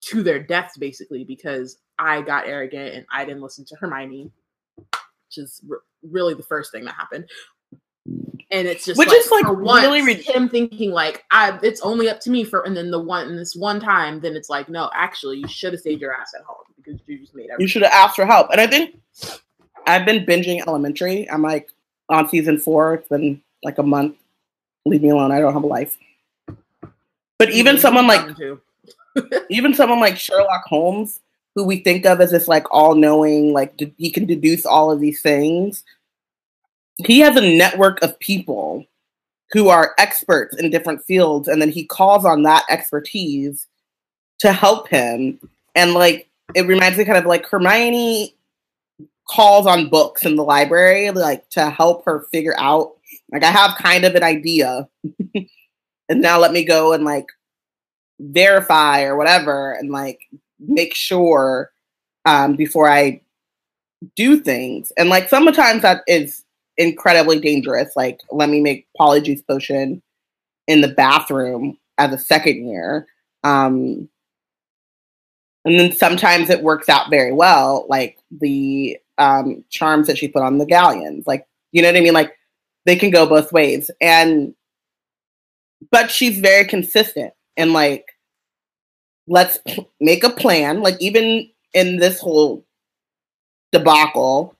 to 0.00 0.22
their 0.22 0.38
deaths 0.38 0.78
basically 0.78 1.24
because 1.24 1.78
i 1.98 2.22
got 2.22 2.46
arrogant 2.46 2.94
and 2.94 3.06
i 3.10 3.24
didn't 3.24 3.42
listen 3.42 3.64
to 3.64 3.74
hermione 3.76 4.30
which 4.76 5.38
is 5.38 5.60
r- 5.68 5.82
really 6.02 6.34
the 6.34 6.42
first 6.42 6.70
thing 6.70 6.84
that 6.84 6.94
happened 6.94 7.28
and 8.50 8.68
it's 8.68 8.84
just 8.84 8.98
which 8.98 9.08
like, 9.08 9.18
is 9.18 9.30
like 9.30 9.48
once, 9.58 9.82
really 9.82 10.02
re- 10.02 10.22
him 10.22 10.48
thinking 10.48 10.92
like 10.92 11.24
I 11.30 11.58
it's 11.62 11.80
only 11.80 12.08
up 12.08 12.20
to 12.20 12.30
me 12.30 12.44
for 12.44 12.62
and 12.62 12.76
then 12.76 12.90
the 12.90 13.00
one 13.00 13.28
and 13.28 13.38
this 13.38 13.56
one 13.56 13.80
time 13.80 14.20
then 14.20 14.36
it's 14.36 14.48
like 14.48 14.68
no 14.68 14.88
actually 14.94 15.38
you 15.38 15.48
should 15.48 15.72
have 15.72 15.80
stayed 15.80 16.00
your 16.00 16.14
ass 16.14 16.32
at 16.38 16.44
home 16.44 16.64
because 16.76 17.00
you 17.06 17.18
just 17.18 17.34
made 17.34 17.44
everything. 17.50 17.56
you 17.60 17.68
should 17.68 17.82
have 17.82 17.92
asked 17.92 18.16
for 18.16 18.24
help 18.24 18.48
and 18.52 18.60
I 18.60 18.66
think 18.68 19.00
I've 19.86 20.04
been 20.04 20.26
binging 20.26 20.66
Elementary. 20.66 21.30
I'm 21.30 21.42
like 21.42 21.72
on 22.08 22.28
season 22.28 22.58
four. 22.58 22.94
It's 22.94 23.08
been 23.08 23.40
like 23.62 23.78
a 23.78 23.82
month. 23.82 24.16
Leave 24.84 25.02
me 25.02 25.10
alone. 25.10 25.32
I 25.32 25.40
don't 25.40 25.52
have 25.52 25.62
a 25.62 25.66
life. 25.66 25.96
But 27.38 27.50
even 27.50 27.76
mm-hmm. 27.76 27.82
someone 27.82 28.06
like 28.06 28.36
even 29.50 29.74
someone 29.74 30.00
like 30.00 30.18
Sherlock 30.18 30.64
Holmes, 30.66 31.20
who 31.54 31.64
we 31.64 31.78
think 31.78 32.04
of 32.04 32.20
as 32.20 32.32
this 32.32 32.48
like 32.48 32.66
all 32.70 32.94
knowing, 32.94 33.52
like 33.52 33.76
d- 33.76 33.94
he 33.96 34.10
can 34.10 34.26
deduce 34.26 34.66
all 34.66 34.90
of 34.90 35.00
these 35.00 35.22
things. 35.22 35.84
He 37.04 37.20
has 37.20 37.36
a 37.36 37.56
network 37.56 38.02
of 38.02 38.18
people 38.20 38.84
who 39.52 39.68
are 39.68 39.94
experts 39.98 40.56
in 40.56 40.70
different 40.70 41.04
fields, 41.04 41.48
and 41.48 41.60
then 41.60 41.70
he 41.70 41.84
calls 41.84 42.24
on 42.24 42.42
that 42.42 42.64
expertise 42.70 43.66
to 44.40 44.52
help 44.52 44.88
him. 44.88 45.38
And 45.74 45.94
like 45.94 46.28
it 46.54 46.66
reminds 46.66 46.98
me 46.98 47.04
kind 47.04 47.18
of 47.18 47.26
like 47.26 47.46
Hermione 47.46 48.34
calls 49.28 49.66
on 49.66 49.88
books 49.88 50.24
in 50.24 50.36
the 50.36 50.44
library 50.44 51.10
like 51.10 51.48
to 51.50 51.68
help 51.68 52.04
her 52.04 52.26
figure 52.30 52.54
out 52.58 52.92
like 53.32 53.42
I 53.42 53.50
have 53.50 53.76
kind 53.76 54.04
of 54.04 54.14
an 54.14 54.22
idea 54.22 54.88
and 55.34 56.20
now 56.20 56.38
let 56.38 56.52
me 56.52 56.64
go 56.64 56.92
and 56.92 57.04
like 57.04 57.26
verify 58.20 59.02
or 59.02 59.16
whatever 59.16 59.72
and 59.72 59.90
like 59.90 60.20
make 60.60 60.94
sure 60.94 61.72
um 62.24 62.54
before 62.54 62.88
I 62.88 63.20
do 64.14 64.38
things. 64.38 64.92
And 64.96 65.08
like 65.08 65.28
sometimes 65.28 65.82
that 65.82 66.02
is 66.06 66.44
incredibly 66.78 67.40
dangerous. 67.40 67.94
Like 67.96 68.20
let 68.30 68.48
me 68.48 68.60
make 68.60 68.86
polyjuice 68.98 69.46
potion 69.46 70.02
in 70.66 70.80
the 70.80 70.88
bathroom 70.88 71.78
as 71.98 72.12
a 72.12 72.18
second 72.18 72.68
year. 72.68 73.06
Um 73.44 74.08
and 75.66 75.80
then 75.80 75.92
sometimes 75.92 76.48
it 76.48 76.62
works 76.62 76.88
out 76.88 77.10
very 77.10 77.32
well, 77.32 77.86
like 77.88 78.18
the 78.30 78.96
um, 79.18 79.64
charms 79.68 80.06
that 80.06 80.16
she 80.16 80.28
put 80.28 80.42
on 80.42 80.58
the 80.58 80.64
galleons. 80.64 81.26
Like, 81.26 81.44
you 81.72 81.82
know 81.82 81.88
what 81.88 81.96
I 81.96 82.00
mean? 82.00 82.14
Like, 82.14 82.36
they 82.84 82.94
can 82.94 83.10
go 83.10 83.26
both 83.26 83.52
ways. 83.52 83.90
And, 84.00 84.54
but 85.90 86.08
she's 86.08 86.38
very 86.38 86.66
consistent 86.66 87.34
and 87.56 87.72
like, 87.72 88.06
let's 89.26 89.58
p- 89.66 89.88
make 90.00 90.22
a 90.22 90.30
plan. 90.30 90.82
Like, 90.82 91.00
even 91.00 91.50
in 91.74 91.96
this 91.96 92.20
whole 92.20 92.64
debacle, 93.72 94.54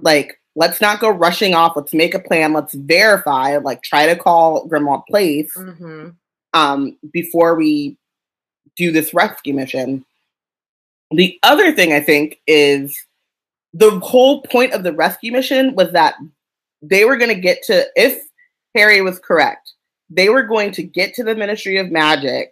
like, 0.00 0.37
let's 0.58 0.80
not 0.80 0.98
go 0.98 1.08
rushing 1.08 1.54
off. 1.54 1.76
Let's 1.76 1.94
make 1.94 2.14
a 2.14 2.18
plan. 2.18 2.52
Let's 2.52 2.74
verify. 2.74 3.58
Like, 3.58 3.80
try 3.82 4.06
to 4.06 4.16
call 4.16 4.68
Grimmauld 4.68 5.06
Place 5.06 5.56
mm-hmm. 5.56 6.08
um, 6.52 6.98
before 7.12 7.54
we 7.54 7.96
do 8.76 8.90
this 8.90 9.14
rescue 9.14 9.54
mission. 9.54 10.04
The 11.12 11.38
other 11.44 11.72
thing 11.72 11.92
I 11.92 12.00
think 12.00 12.40
is 12.48 12.98
the 13.72 14.00
whole 14.00 14.42
point 14.42 14.72
of 14.72 14.82
the 14.82 14.92
rescue 14.92 15.30
mission 15.30 15.76
was 15.76 15.92
that 15.92 16.16
they 16.82 17.04
were 17.04 17.16
going 17.16 17.34
to 17.34 17.40
get 17.40 17.62
to 17.64 17.86
if 17.94 18.20
Harry 18.74 19.00
was 19.00 19.20
correct, 19.20 19.74
they 20.10 20.28
were 20.28 20.42
going 20.42 20.72
to 20.72 20.82
get 20.82 21.14
to 21.14 21.22
the 21.22 21.36
Ministry 21.36 21.78
of 21.78 21.92
Magic 21.92 22.50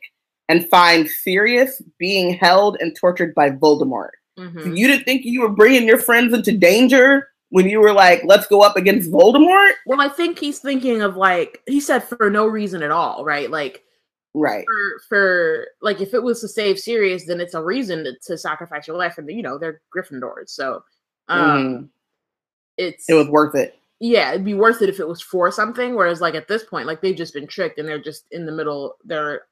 and 0.49 0.69
find 0.69 1.09
Sirius 1.09 1.83
being 1.99 2.35
held 2.35 2.77
and 2.81 2.95
tortured 2.95 3.35
by 3.35 3.51
Voldemort. 3.51 4.11
Mm-hmm. 4.39 4.63
So 4.63 4.69
you 4.75 4.87
didn't 4.87 5.05
think 5.05 5.25
you 5.25 5.41
were 5.41 5.49
bringing 5.49 5.89
your 5.89 5.99
friends 5.99 6.33
into 6.33 6.57
danger 6.57 7.29
when 7.51 7.69
you 7.69 7.81
were 7.81 7.93
like, 7.93 8.23
let's 8.25 8.47
go 8.47 8.63
up 8.63 8.77
against 8.77 9.11
Voldemort? 9.11 9.73
Well, 9.87 10.01
I 10.01 10.09
think 10.09 10.39
he's 10.39 10.59
thinking 10.59 11.03
of 11.03 11.17
like, 11.17 11.63
he 11.67 11.81
said 11.81 12.01
for 12.01 12.31
no 12.31 12.47
reason 12.47 12.83
at 12.83 12.91
all, 12.91 13.25
right? 13.25 13.51
Like, 13.51 13.83
right 14.35 14.67
for, 14.67 15.01
for 15.09 15.67
like 15.81 16.03
if 16.03 16.13
it 16.13 16.23
was 16.23 16.43
to 16.43 16.49
save 16.49 16.79
Sirius, 16.79 17.25
then 17.25 17.41
it's 17.41 17.55
a 17.55 17.63
reason 17.63 18.05
to, 18.05 18.15
to 18.27 18.37
sacrifice 18.37 18.87
your 18.87 18.99
life, 18.99 19.17
and 19.17 19.31
you 19.31 19.43
know 19.43 19.57
they're 19.57 19.81
Gryffindors, 19.97 20.51
so 20.51 20.83
um, 21.29 21.41
mm-hmm. 21.41 21.85
It's 22.77 23.09
it 23.09 23.15
was 23.15 23.29
worth 23.29 23.55
it. 23.55 23.79
Yeah, 23.99 24.33
it'd 24.33 24.45
be 24.45 24.55
worth 24.55 24.83
it 24.83 24.91
if 24.91 25.01
it 25.01 25.09
was 25.09 25.23
for 25.23 25.51
something. 25.51 25.95
Whereas, 25.95 26.21
like 26.21 26.35
at 26.35 26.49
this 26.49 26.65
point, 26.65 26.87
like 26.87 27.01
they've 27.01 27.17
just 27.17 27.33
been 27.35 27.47
tricked 27.47 27.79
and 27.79 27.89
they're 27.89 28.03
just 28.03 28.27
in 28.31 28.45
the 28.45 28.53
middle. 28.53 28.97
They're 29.05 29.43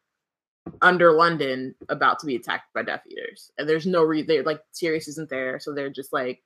under 0.83 1.13
London, 1.13 1.75
about 1.89 2.19
to 2.21 2.27
be 2.27 2.37
attacked 2.37 2.73
by 2.75 2.83
Death 2.83 3.03
Eaters, 3.11 3.51
and 3.59 3.69
there's 3.69 3.87
no 3.87 4.03
reason. 4.03 4.27
They're 4.27 4.43
like 4.43 4.61
Sirius 4.73 5.09
isn't 5.09 5.31
there, 5.31 5.59
so 5.59 5.73
they're 5.73 5.91
just 5.91 6.13
like 6.13 6.43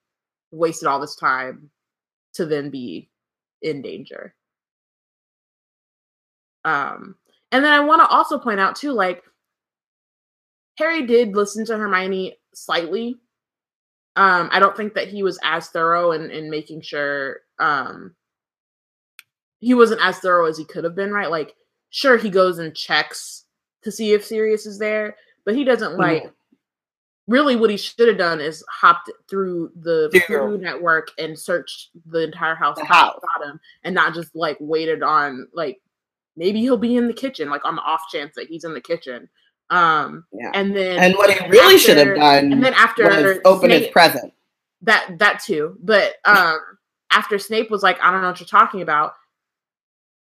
wasted 0.50 0.88
all 0.88 1.00
this 1.00 1.16
time 1.16 1.70
to 2.34 2.46
then 2.46 2.70
be 2.70 3.08
in 3.62 3.82
danger. 3.82 4.34
Um, 6.64 7.16
and 7.52 7.64
then 7.64 7.72
I 7.72 7.80
want 7.80 8.02
to 8.02 8.08
also 8.08 8.38
point 8.38 8.61
out 8.61 8.76
too, 8.76 8.92
like 8.92 9.22
Harry 10.78 11.06
did 11.06 11.34
listen 11.34 11.64
to 11.66 11.76
Hermione 11.78 12.37
slightly 12.54 13.18
um, 14.18 14.48
I 14.50 14.58
don't 14.58 14.76
think 14.76 14.94
that 14.94 15.06
he 15.06 15.22
was 15.22 15.38
as 15.44 15.68
thorough 15.68 16.11
in, 16.11 16.32
in 16.32 16.50
making 16.50 16.82
sure 16.82 17.37
um, 17.61 18.16
he 19.61 19.74
wasn't 19.74 20.00
as 20.02 20.18
thorough 20.18 20.46
as 20.46 20.58
he 20.58 20.64
could 20.64 20.82
have 20.82 20.96
been, 20.96 21.12
right? 21.12 21.30
Like, 21.30 21.54
sure, 21.90 22.16
he 22.16 22.28
goes 22.28 22.58
and 22.58 22.74
checks 22.74 23.44
to 23.84 23.92
see 23.92 24.14
if 24.14 24.24
Sirius 24.26 24.66
is 24.66 24.76
there, 24.76 25.14
but 25.44 25.54
he 25.54 25.62
doesn't 25.62 25.92
Mm-hmm. 25.92 26.00
like. 26.00 26.32
Really, 27.28 27.54
what 27.56 27.70
he 27.70 27.76
should 27.76 28.08
have 28.08 28.18
done 28.18 28.40
is 28.40 28.64
hopped 28.70 29.10
through 29.28 29.70
the. 29.76 30.08
Floo 30.26 30.58
network 30.60 31.08
and 31.18 31.38
searched 31.38 31.90
the 32.06 32.20
entire 32.24 32.54
house, 32.54 32.78
The 32.78 32.84
house. 32.86 33.20
bottom, 33.36 33.60
and 33.84 33.94
not 33.94 34.14
just 34.14 34.34
like 34.34 34.56
waited 34.60 35.02
on 35.02 35.46
like 35.52 35.78
maybe 36.36 36.60
he'll 36.60 36.76
be 36.78 36.96
in 36.96 37.06
the 37.06 37.12
kitchen, 37.12 37.50
like 37.50 37.64
on 37.64 37.76
the 37.76 37.82
off 37.82 38.02
chance 38.10 38.34
that 38.36 38.48
he's 38.48 38.64
in 38.64 38.72
the 38.74 38.80
kitchen. 38.80 39.28
Um, 39.70 40.24
Yeah. 40.32 40.50
and 40.54 40.74
then 40.74 40.98
And 40.98 41.14
what 41.16 41.30
he 41.30 41.46
really 41.48 41.76
should 41.78 41.98
have 41.98 42.16
done 42.16 42.50
and 42.52 42.64
then 42.64 42.72
after 42.72 43.38
open 43.44 43.68
his 43.68 43.88
present. 43.88 44.32
that 44.80 45.18
that 45.18 45.42
too 45.44 45.76
but 45.82 46.14
um 46.24 46.58
after 47.10 47.38
snape 47.38 47.70
was 47.70 47.82
like 47.82 47.98
i 48.02 48.10
don't 48.10 48.22
know 48.22 48.28
what 48.28 48.40
you're 48.40 48.46
talking 48.46 48.80
about 48.80 49.12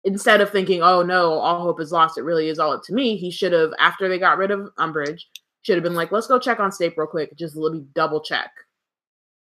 instead 0.04 0.42
of 0.42 0.50
thinking 0.50 0.82
oh 0.84 1.02
no 1.02 1.32
all 1.34 1.62
hope 1.62 1.80
is 1.80 1.94
lost 1.94 2.18
it 2.18 2.24
really 2.24 2.50
is 2.50 2.60
all 2.60 2.74
up 2.74 2.84
to 2.84 2.94
me 2.94 3.16
he 3.16 3.32
should 3.32 3.54
have 3.54 3.72
after 3.80 4.10
they 4.10 4.20
got 4.20 4.38
rid 4.38 4.52
of 4.52 4.70
umbridge 4.80 5.22
should 5.68 5.76
have 5.76 5.84
been 5.84 5.96
like 5.96 6.14
let's 6.14 6.28
go 6.28 6.40
check 6.40 6.62
on 6.62 6.72
snape 6.72 6.98
real 6.98 7.06
quick 7.06 7.36
just 7.36 7.58
let 7.58 7.74
me 7.74 7.84
double 7.94 8.22
check 8.22 8.52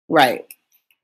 Right. 0.07 0.45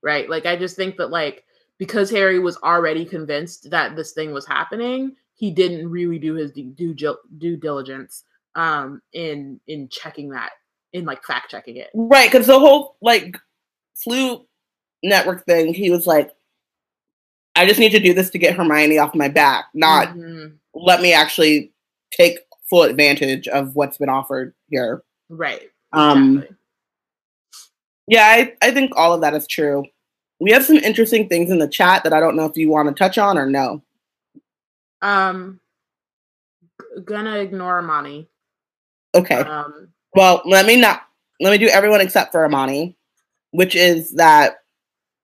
right 0.03 0.29
like 0.29 0.45
i 0.45 0.55
just 0.55 0.75
think 0.75 0.95
that 0.97 1.09
like 1.09 1.43
because 1.79 2.11
harry 2.11 2.37
was 2.37 2.55
already 2.57 3.03
convinced 3.03 3.71
that 3.71 3.95
this 3.95 4.11
thing 4.11 4.31
was 4.31 4.45
happening 4.45 5.15
he 5.33 5.49
didn't 5.49 5.89
really 5.89 6.19
do 6.19 6.35
his 6.35 6.51
due 6.51 6.71
due, 6.93 7.17
due 7.39 7.57
diligence 7.57 8.25
um 8.53 9.01
in 9.13 9.59
in 9.67 9.89
checking 9.89 10.29
that 10.29 10.51
in 10.93 11.03
like 11.03 11.23
fact 11.23 11.49
checking 11.49 11.77
it 11.77 11.89
Right, 11.95 12.31
because 12.31 12.45
the 12.45 12.59
whole 12.59 12.95
like 13.01 13.37
Floo 14.07 14.45
network 15.01 15.43
thing, 15.47 15.73
he 15.73 15.89
was 15.89 16.05
like, 16.05 16.31
I 17.55 17.65
just 17.65 17.79
need 17.79 17.91
to 17.93 17.99
do 17.99 18.13
this 18.13 18.29
to 18.29 18.37
get 18.37 18.55
Hermione 18.55 18.99
off 18.99 19.15
my 19.15 19.27
back, 19.27 19.65
not 19.73 20.09
Mhm. 20.09 20.57
let 20.75 21.01
me 21.01 21.13
actually 21.13 21.73
take 22.11 22.37
full 22.69 22.83
advantage 22.83 23.47
of 23.47 23.75
what's 23.75 23.97
been 23.97 24.09
offered 24.09 24.53
here. 24.69 25.03
Right 25.29 25.69
Um 25.93 26.37
exactly. 26.37 26.55
yeah, 28.07 28.23
I, 28.23 28.53
I 28.61 28.71
think 28.71 28.93
all 28.95 29.13
of 29.13 29.21
that 29.21 29.33
is 29.33 29.45
true. 29.47 29.85
We 30.39 30.51
have 30.51 30.63
some 30.63 30.77
interesting 30.77 31.27
things 31.27 31.51
in 31.51 31.59
the 31.59 31.67
chat 31.67 32.03
that 32.03 32.13
I 32.13 32.19
don't 32.19 32.35
know 32.37 32.45
if 32.45 32.55
you 32.55 32.69
want 32.69 32.87
to 32.87 32.93
touch 32.93 33.17
on 33.17 33.37
or 33.37 33.47
no. 33.49 33.81
Um, 35.01 35.59
g- 36.79 37.01
gonna 37.03 37.37
ignore 37.39 37.79
Amani. 37.79 38.27
Okay. 39.15 39.35
Um, 39.35 39.89
Well, 40.15 40.41
let 40.45 40.65
me 40.65 40.75
not 40.79 41.01
let 41.39 41.51
me 41.51 41.57
do 41.57 41.67
everyone 41.67 42.01
except 42.01 42.31
for 42.31 42.45
Amani, 42.45 42.95
which 43.51 43.75
is 43.75 44.11
that 44.13 44.59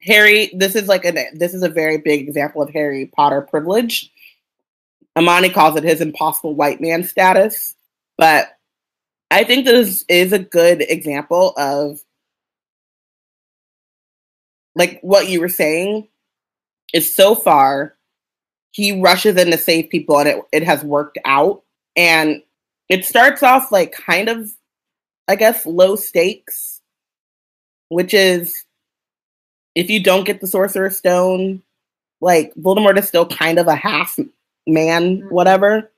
Harry. 0.02 0.52
This 0.54 0.76
is 0.76 0.88
like 0.88 1.06
a. 1.06 1.12
this 1.34 1.54
is 1.54 1.64
a 1.64 1.70
very 1.70 1.98
big 1.98 2.28
example 2.28 2.62
of 2.62 2.70
Harry 2.72 3.06
Potter 3.06 3.42
privilege. 3.42 4.12
Amani 5.16 5.50
calls 5.50 5.78
it 5.78 5.84
his 5.84 6.02
impossible 6.02 6.56
white 6.56 6.82
man 6.82 7.04
status, 7.04 7.76
but 8.18 8.58
I 9.34 9.44
think 9.44 9.66
this 9.66 10.06
is 10.08 10.32
a 10.32 10.40
good 10.40 10.82
example 10.82 11.54
of 11.58 12.00
like 14.76 15.00
what 15.02 15.28
you 15.28 15.42
were 15.42 15.50
saying. 15.50 16.08
Is 16.94 17.14
so 17.16 17.34
far 17.34 17.96
he 18.72 19.02
rushes 19.02 19.36
in 19.38 19.50
to 19.50 19.58
save 19.58 19.90
people 19.90 20.20
and 20.20 20.30
it, 20.30 20.44
it 20.52 20.64
has 20.64 20.84
worked 20.84 21.18
out 21.26 21.64
and 21.96 22.44
it 22.90 23.06
starts 23.06 23.42
off 23.42 23.72
like 23.72 23.92
kind 23.92 24.30
of 24.30 24.52
I 25.28 25.36
guess, 25.36 25.66
low 25.66 25.96
stakes, 25.96 26.82
which 27.90 28.14
is 28.14 28.66
if 29.74 29.90
you 29.90 30.04
don't 30.04 30.26
get 30.26 30.42
the 30.42 30.48
Sorcerer's 30.48 30.98
Stone, 30.98 31.64
like 32.22 32.54
Voldemort 32.56 33.00
is 33.00 33.08
still 33.08 33.26
kind 33.26 33.58
of 33.58 33.68
a 33.68 33.76
half 33.76 34.20
man, 34.68 35.22
Mhm. 35.22 35.32
whatever. 35.32 35.92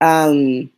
Um, 0.00 0.70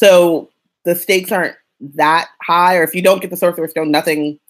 so 0.00 0.48
the 0.84 0.94
stakes 0.94 1.30
aren't 1.30 1.56
that 1.94 2.30
high, 2.42 2.76
or 2.76 2.82
if 2.82 2.94
you 2.94 3.02
don't 3.02 3.20
get 3.20 3.28
the 3.28 3.36
Sorcerer's 3.36 3.72
Stone, 3.72 3.90
nothing 3.90 4.40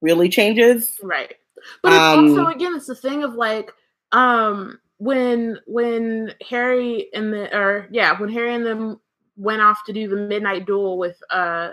really 0.00 0.28
changes. 0.28 0.96
right. 1.02 1.34
But 1.82 1.92
it's 1.92 2.00
also 2.00 2.46
Um, 2.46 2.52
again, 2.52 2.76
it's 2.76 2.86
the 2.86 2.94
thing 2.94 3.24
of 3.24 3.34
like, 3.34 3.72
um, 4.12 4.78
when 4.98 5.58
when 5.66 6.32
Harry 6.48 7.08
and 7.12 7.32
the 7.32 7.52
or 7.56 7.88
yeah, 7.90 8.18
when 8.20 8.30
Harry 8.30 8.54
and 8.54 8.64
them 8.64 9.00
went 9.36 9.60
off 9.60 9.80
to 9.86 9.92
do 9.92 10.06
the 10.06 10.14
midnight 10.14 10.64
duel 10.66 10.96
with 10.96 11.20
uh 11.30 11.72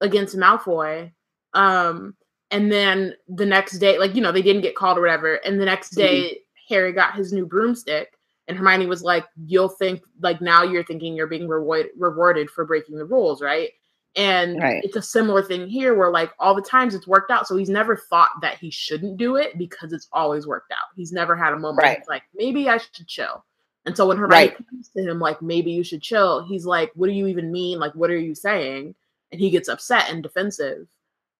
against 0.00 0.36
Malfoy, 0.36 1.12
um, 1.52 2.16
and 2.50 2.70
then 2.72 3.14
the 3.28 3.46
next 3.46 3.78
day, 3.78 3.96
like 3.96 4.16
you 4.16 4.22
know, 4.22 4.32
they 4.32 4.42
didn't 4.42 4.62
get 4.62 4.74
called 4.74 4.98
or 4.98 5.02
whatever, 5.02 5.36
and 5.36 5.60
the 5.60 5.64
next 5.64 5.90
day 5.90 6.40
Harry 6.68 6.92
got 6.92 7.14
his 7.14 7.32
new 7.32 7.46
broomstick. 7.46 8.08
And 8.48 8.56
Hermione 8.58 8.86
was 8.86 9.02
like, 9.02 9.24
"You'll 9.46 9.68
think 9.68 10.02
like 10.20 10.40
now 10.40 10.62
you're 10.62 10.84
thinking 10.84 11.14
you're 11.16 11.26
being 11.26 11.48
reward- 11.48 11.90
rewarded 11.96 12.50
for 12.50 12.64
breaking 12.64 12.96
the 12.96 13.04
rules, 13.04 13.40
right?" 13.42 13.70
And 14.16 14.60
Right. 14.62 14.84
it's 14.84 14.96
a 14.96 15.02
similar 15.02 15.42
thing 15.42 15.66
here 15.66 15.94
where 15.94 16.10
like 16.10 16.32
all 16.38 16.54
the 16.54 16.62
times 16.62 16.94
it's 16.94 17.06
worked 17.06 17.30
out. 17.32 17.48
So 17.48 17.56
he's 17.56 17.68
never 17.70 17.96
thought 17.96 18.30
that 18.42 18.58
he 18.58 18.70
shouldn't 18.70 19.16
do 19.16 19.36
it 19.36 19.58
because 19.58 19.92
it's 19.92 20.08
always 20.12 20.46
worked 20.46 20.70
out. 20.72 20.86
He's 20.94 21.10
never 21.12 21.34
had 21.34 21.52
a 21.52 21.58
moment 21.58 21.82
Right. 21.84 22.02
like, 22.08 22.22
maybe 22.34 22.68
I 22.68 22.76
should 22.78 23.08
chill. 23.08 23.44
And 23.86 23.96
so 23.96 24.06
when 24.06 24.16
Hermione 24.16 24.48
Right. 24.50 24.68
comes 24.70 24.88
to 24.90 25.02
him 25.02 25.18
like, 25.18 25.42
maybe 25.42 25.72
you 25.72 25.82
should 25.82 26.00
chill, 26.00 26.44
he's 26.44 26.64
like, 26.64 26.92
what 26.94 27.08
do 27.08 27.12
you 27.12 27.26
even 27.26 27.50
mean? 27.50 27.78
Like, 27.80 27.92
what 27.94 28.08
are 28.10 28.16
you 28.18 28.34
saying? 28.36 28.94
And 29.32 29.40
he 29.40 29.50
gets 29.50 29.68
upset 29.68 30.08
and 30.10 30.22
defensive 30.22 30.86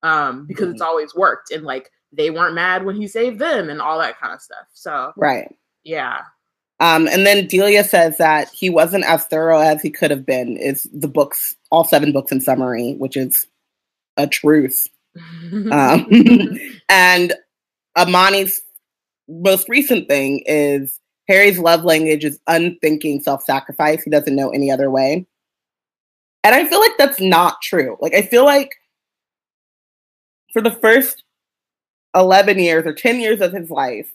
um, 0.02 0.44
because 0.46 0.68
it's 0.70 0.82
always 0.82 1.14
worked. 1.14 1.52
And 1.52 1.62
like 1.64 1.90
they 2.12 2.30
weren't 2.30 2.54
mad 2.56 2.84
when 2.84 2.96
he 2.96 3.06
saved 3.06 3.38
them 3.38 3.70
and 3.70 3.80
all 3.80 3.98
that 4.00 4.18
kind 4.18 4.34
of 4.34 4.42
stuff. 4.42 4.66
So 4.72 5.12
Right. 5.16 5.54
yeah. 5.84 6.22
Um, 6.80 7.06
and 7.06 7.24
then 7.24 7.46
Delia 7.46 7.84
says 7.84 8.18
that 8.18 8.48
he 8.50 8.68
wasn't 8.68 9.04
as 9.04 9.24
thorough 9.26 9.60
as 9.60 9.80
he 9.80 9.90
could 9.90 10.10
have 10.10 10.26
been. 10.26 10.56
Is 10.56 10.88
the 10.92 11.08
books, 11.08 11.56
all 11.70 11.84
seven 11.84 12.12
books 12.12 12.32
in 12.32 12.40
summary, 12.40 12.94
which 12.94 13.16
is 13.16 13.46
a 14.16 14.26
truth. 14.26 14.88
Um, 15.70 16.06
and 16.88 17.32
Amani's 17.96 18.62
most 19.28 19.68
recent 19.68 20.08
thing 20.08 20.42
is 20.46 21.00
Harry's 21.28 21.58
love 21.58 21.84
language 21.84 22.24
is 22.24 22.40
unthinking 22.46 23.22
self 23.22 23.42
sacrifice. 23.42 24.02
He 24.02 24.10
doesn't 24.10 24.34
know 24.36 24.50
any 24.50 24.70
other 24.70 24.90
way. 24.90 25.26
And 26.42 26.54
I 26.54 26.66
feel 26.66 26.80
like 26.80 26.96
that's 26.98 27.20
not 27.20 27.62
true. 27.62 27.96
Like, 28.00 28.14
I 28.14 28.22
feel 28.22 28.44
like 28.44 28.70
for 30.52 30.60
the 30.60 30.72
first 30.72 31.24
11 32.14 32.58
years 32.58 32.84
or 32.84 32.92
10 32.92 33.18
years 33.18 33.40
of 33.40 33.52
his 33.52 33.70
life, 33.70 34.12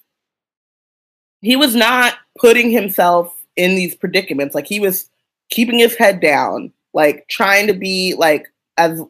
he 1.42 1.56
was 1.56 1.76
not 1.76 2.16
putting 2.38 2.70
himself 2.70 3.36
in 3.56 3.76
these 3.76 3.96
predicaments. 3.96 4.56
Like, 4.56 4.68
he 4.68 4.80
was 4.80 5.10
keeping 5.50 5.80
his 5.80 5.96
head 5.96 6.20
down, 6.20 6.72
like, 6.94 7.28
trying 7.30 7.68
to 7.68 7.74
be 7.74 8.16
like 8.18 8.48
as 8.78 9.02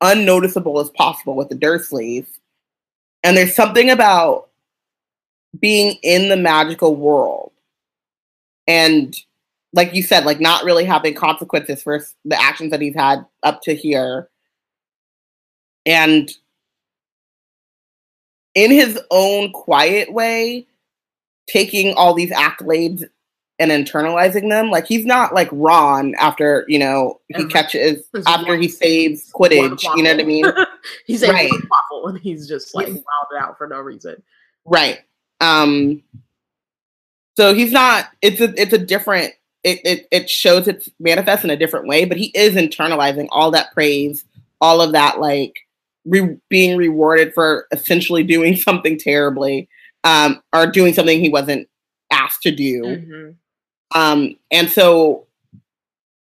unnoticeable 0.00 0.80
as 0.80 0.90
possible 0.90 1.34
with 1.34 1.48
the 1.48 1.54
Dursleys. 1.54 2.26
And 3.22 3.36
there's 3.36 3.54
something 3.54 3.90
about 3.90 4.48
being 5.58 5.98
in 6.02 6.28
the 6.28 6.36
magical 6.36 6.94
world 6.94 7.52
and 8.70 9.16
like 9.72 9.94
you 9.94 10.02
said, 10.02 10.24
like 10.24 10.40
not 10.40 10.64
really 10.64 10.84
having 10.84 11.14
consequences 11.14 11.82
for 11.82 12.04
the 12.24 12.40
actions 12.40 12.70
that 12.70 12.80
he's 12.80 12.94
had 12.94 13.24
up 13.42 13.62
to 13.62 13.74
here. 13.74 14.28
And 15.86 16.30
in 18.54 18.70
his 18.70 19.00
own 19.10 19.52
quiet 19.52 20.12
way, 20.12 20.66
taking 21.50 21.94
all 21.94 22.14
these 22.14 22.30
accolades 22.30 23.04
and 23.58 23.70
internalizing 23.70 24.48
them. 24.48 24.70
Like 24.70 24.86
he's 24.86 25.04
not 25.04 25.34
like 25.34 25.48
Ron 25.52 26.14
after, 26.18 26.64
you 26.68 26.78
know, 26.78 27.20
he 27.28 27.34
Ever. 27.42 27.48
catches 27.48 28.04
after 28.26 28.56
he 28.56 28.68
saves 28.68 29.30
Quidditch, 29.32 29.82
you 29.96 30.02
know 30.02 30.12
what 30.12 30.20
I 30.20 30.24
mean? 30.24 30.44
he's 31.06 31.22
Right. 31.26 31.50
waffle 31.70 32.08
and 32.08 32.18
he's 32.18 32.48
just 32.48 32.74
like 32.74 32.86
Yes. 32.88 32.96
wilded 33.30 33.46
out 33.46 33.58
for 33.58 33.66
no 33.66 33.80
reason. 33.80 34.22
Right. 34.64 35.00
Um 35.40 36.02
so 37.36 37.54
he's 37.54 37.72
not 37.72 38.06
it's 38.22 38.40
a 38.40 38.52
it's 38.60 38.72
a 38.72 38.78
different 38.78 39.32
it 39.62 39.80
it, 39.84 40.08
it 40.10 40.30
shows 40.30 40.66
it's 40.68 40.88
manifests 40.98 41.44
in 41.44 41.50
a 41.50 41.56
different 41.56 41.86
way, 41.86 42.04
but 42.06 42.16
he 42.16 42.26
is 42.34 42.54
internalizing 42.54 43.28
all 43.30 43.50
that 43.50 43.72
praise, 43.74 44.24
all 44.62 44.80
of 44.80 44.92
that 44.92 45.20
like 45.20 45.54
re- 46.06 46.38
being 46.48 46.78
rewarded 46.78 47.34
for 47.34 47.66
essentially 47.72 48.22
doing 48.22 48.56
something 48.68 48.98
terribly 48.98 49.68
um 50.04 50.42
or 50.52 50.66
doing 50.66 50.92
something 50.94 51.20
he 51.20 51.28
wasn't 51.28 51.68
asked 52.10 52.42
to 52.42 52.50
do. 52.50 52.82
Mhm. 52.82 53.34
Um 53.94 54.36
and 54.50 54.70
so 54.70 55.26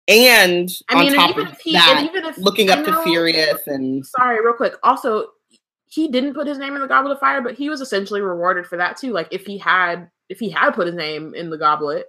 and 0.08 0.70
I 0.88 0.94
on 0.94 1.00
mean, 1.00 1.08
and 1.08 1.16
top 1.16 1.30
even 1.30 1.46
of 1.48 1.58
he, 1.58 1.72
that, 1.72 2.10
if 2.12 2.38
looking 2.38 2.70
up 2.70 2.84
to 2.84 2.92
know- 2.92 3.04
Sirius 3.04 3.66
and 3.66 4.06
Sorry, 4.06 4.40
real 4.44 4.54
quick. 4.54 4.74
Also, 4.84 5.30
he 5.88 6.08
didn't 6.08 6.34
put 6.34 6.46
his 6.46 6.58
name 6.58 6.74
in 6.76 6.80
the 6.80 6.86
Goblet 6.86 7.12
of 7.12 7.20
Fire, 7.20 7.40
but 7.40 7.54
he 7.54 7.68
was 7.70 7.80
essentially 7.80 8.20
rewarded 8.20 8.66
for 8.66 8.76
that 8.76 8.96
too. 8.96 9.12
Like 9.12 9.28
if 9.32 9.46
he 9.46 9.58
had, 9.58 10.10
if 10.28 10.38
he 10.38 10.50
had 10.50 10.70
put 10.74 10.86
his 10.86 10.94
name 10.96 11.34
in 11.34 11.50
the 11.50 11.58
goblet, 11.58 12.06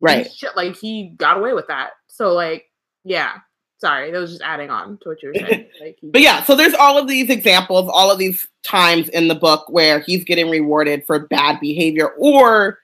right. 0.00 0.30
shit, 0.30 0.56
like 0.56 0.76
he 0.76 1.08
got 1.16 1.38
away 1.38 1.54
with 1.54 1.66
that. 1.68 1.90
So 2.08 2.32
like, 2.34 2.66
yeah. 3.04 3.38
Sorry, 3.80 4.10
that 4.10 4.18
was 4.18 4.30
just 4.32 4.42
adding 4.42 4.68
on 4.68 4.98
to 4.98 5.08
what 5.08 5.22
you 5.22 5.28
were 5.28 5.34
saying. 5.34 5.66
Like, 5.80 5.98
but 6.02 6.20
yeah, 6.20 6.42
so 6.42 6.54
there's 6.54 6.74
all 6.74 6.98
of 6.98 7.08
these 7.08 7.30
examples, 7.30 7.90
all 7.90 8.10
of 8.10 8.18
these 8.18 8.46
times 8.62 9.08
in 9.08 9.28
the 9.28 9.34
book 9.34 9.64
where 9.70 10.00
he's 10.00 10.24
getting 10.24 10.50
rewarded 10.50 11.06
for 11.06 11.26
bad 11.28 11.58
behavior 11.58 12.10
or 12.18 12.78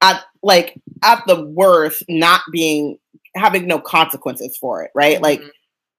at 0.00 0.24
like 0.42 0.80
at 1.02 1.22
the 1.26 1.44
worst 1.44 2.02
not 2.08 2.40
being 2.50 2.98
having 3.34 3.66
no 3.66 3.78
consequences 3.78 4.56
for 4.56 4.82
it, 4.82 4.90
right? 4.94 5.16
Mm-hmm. 5.16 5.24
Like 5.24 5.42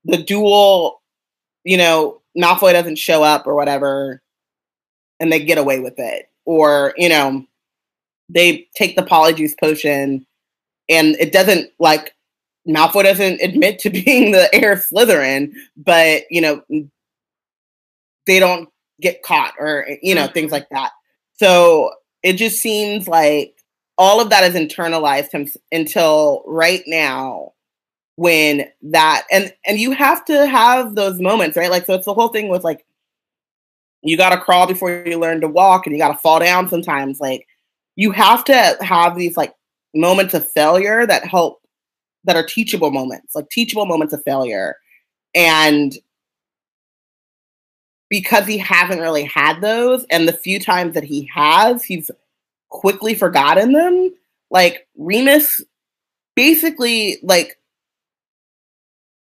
the 0.06 0.24
duel, 0.24 1.02
you 1.64 1.78
know, 1.78 2.22
Malfoy 2.36 2.74
doesn't 2.74 2.98
show 2.98 3.22
up 3.24 3.46
or 3.46 3.54
whatever 3.54 4.24
and 5.20 5.32
they 5.32 5.44
get 5.44 5.58
away 5.60 5.80
with 5.80 5.98
it. 5.98 6.30
Or, 6.46 6.94
you 6.98 7.10
know, 7.10 7.46
they 8.30 8.68
take 8.76 8.96
the 8.96 9.04
polyjuice 9.04 9.58
potion 9.60 10.26
and 10.90 11.16
it 11.20 11.32
doesn't 11.32 11.72
like 11.80 12.13
Malfoy 12.68 13.04
doesn't 13.04 13.42
admit 13.42 13.80
to 13.80 13.90
being 14.06 14.32
the 14.32 14.54
heir 14.54 14.74
of 14.74 14.80
Slytherin, 14.80 15.52
but 15.78 16.24
you 16.30 16.42
know 16.42 16.62
they 18.26 18.40
don't 18.40 18.70
get 19.02 19.24
caught 19.24 19.54
or 19.60 19.88
you 20.02 20.16
know 20.16 20.28
things 20.28 20.48
mm-hmm. 20.48 20.54
like 20.54 20.70
that. 20.70 20.92
So 21.34 21.92
it 22.22 22.34
just 22.34 22.62
seems 22.62 23.08
like 23.08 23.56
all 23.98 24.22
of 24.22 24.30
that 24.30 24.44
is 24.44 24.56
internalized 24.56 25.32
him 25.32 25.48
until 25.72 26.44
right 26.48 26.84
now 26.88 27.54
when 28.16 28.66
that 28.82 29.24
and 29.32 29.54
and 29.66 29.80
you 29.80 29.92
have 29.92 30.24
to 30.26 30.46
have 30.46 30.96
those 30.96 31.20
moments 31.20 31.58
right 31.58 31.72
like 31.72 31.86
so 31.86 31.96
it's 31.96 32.06
the 32.06 32.14
whole 32.14 32.28
thing 32.28 32.48
with 32.48 32.64
like 32.64 32.86
you 34.04 34.18
got 34.18 34.30
to 34.30 34.38
crawl 34.38 34.68
before 34.68 35.04
you 35.06 35.18
learn 35.18 35.42
to 35.42 35.48
walk 35.48 35.86
and 35.86 35.96
you 35.96 36.02
got 36.02 36.12
to 36.12 36.18
fall 36.20 36.40
down 36.40 36.70
sometimes 36.70 37.20
like 37.20 37.48
you 37.96 38.12
have 38.12 38.44
to 38.44 38.78
have 38.82 39.16
these 39.16 39.36
like 39.36 39.54
moments 39.96 40.34
of 40.34 40.48
failure 40.52 41.08
that 41.08 41.26
help 41.26 41.62
that 42.26 42.36
are 42.36 42.46
teachable 42.46 42.92
moments, 42.92 43.36
like 43.36 43.50
teachable 43.50 43.86
moments 43.86 44.14
of 44.14 44.24
failure. 44.24 44.76
And 45.36 45.98
because 48.10 48.46
he 48.46 48.58
hasn't 48.58 49.02
really 49.02 49.24
had 49.24 49.62
those, 49.62 50.06
and 50.10 50.28
the 50.28 50.34
few 50.34 50.60
times 50.60 50.94
that 50.94 51.04
he 51.04 51.30
has, 51.34 51.84
he's 51.84 52.12
quickly 52.70 53.16
forgotten 53.16 53.74
them. 53.74 54.14
Like 54.52 54.88
Remus 54.98 55.62
basically 56.36 57.18
like 57.24 57.58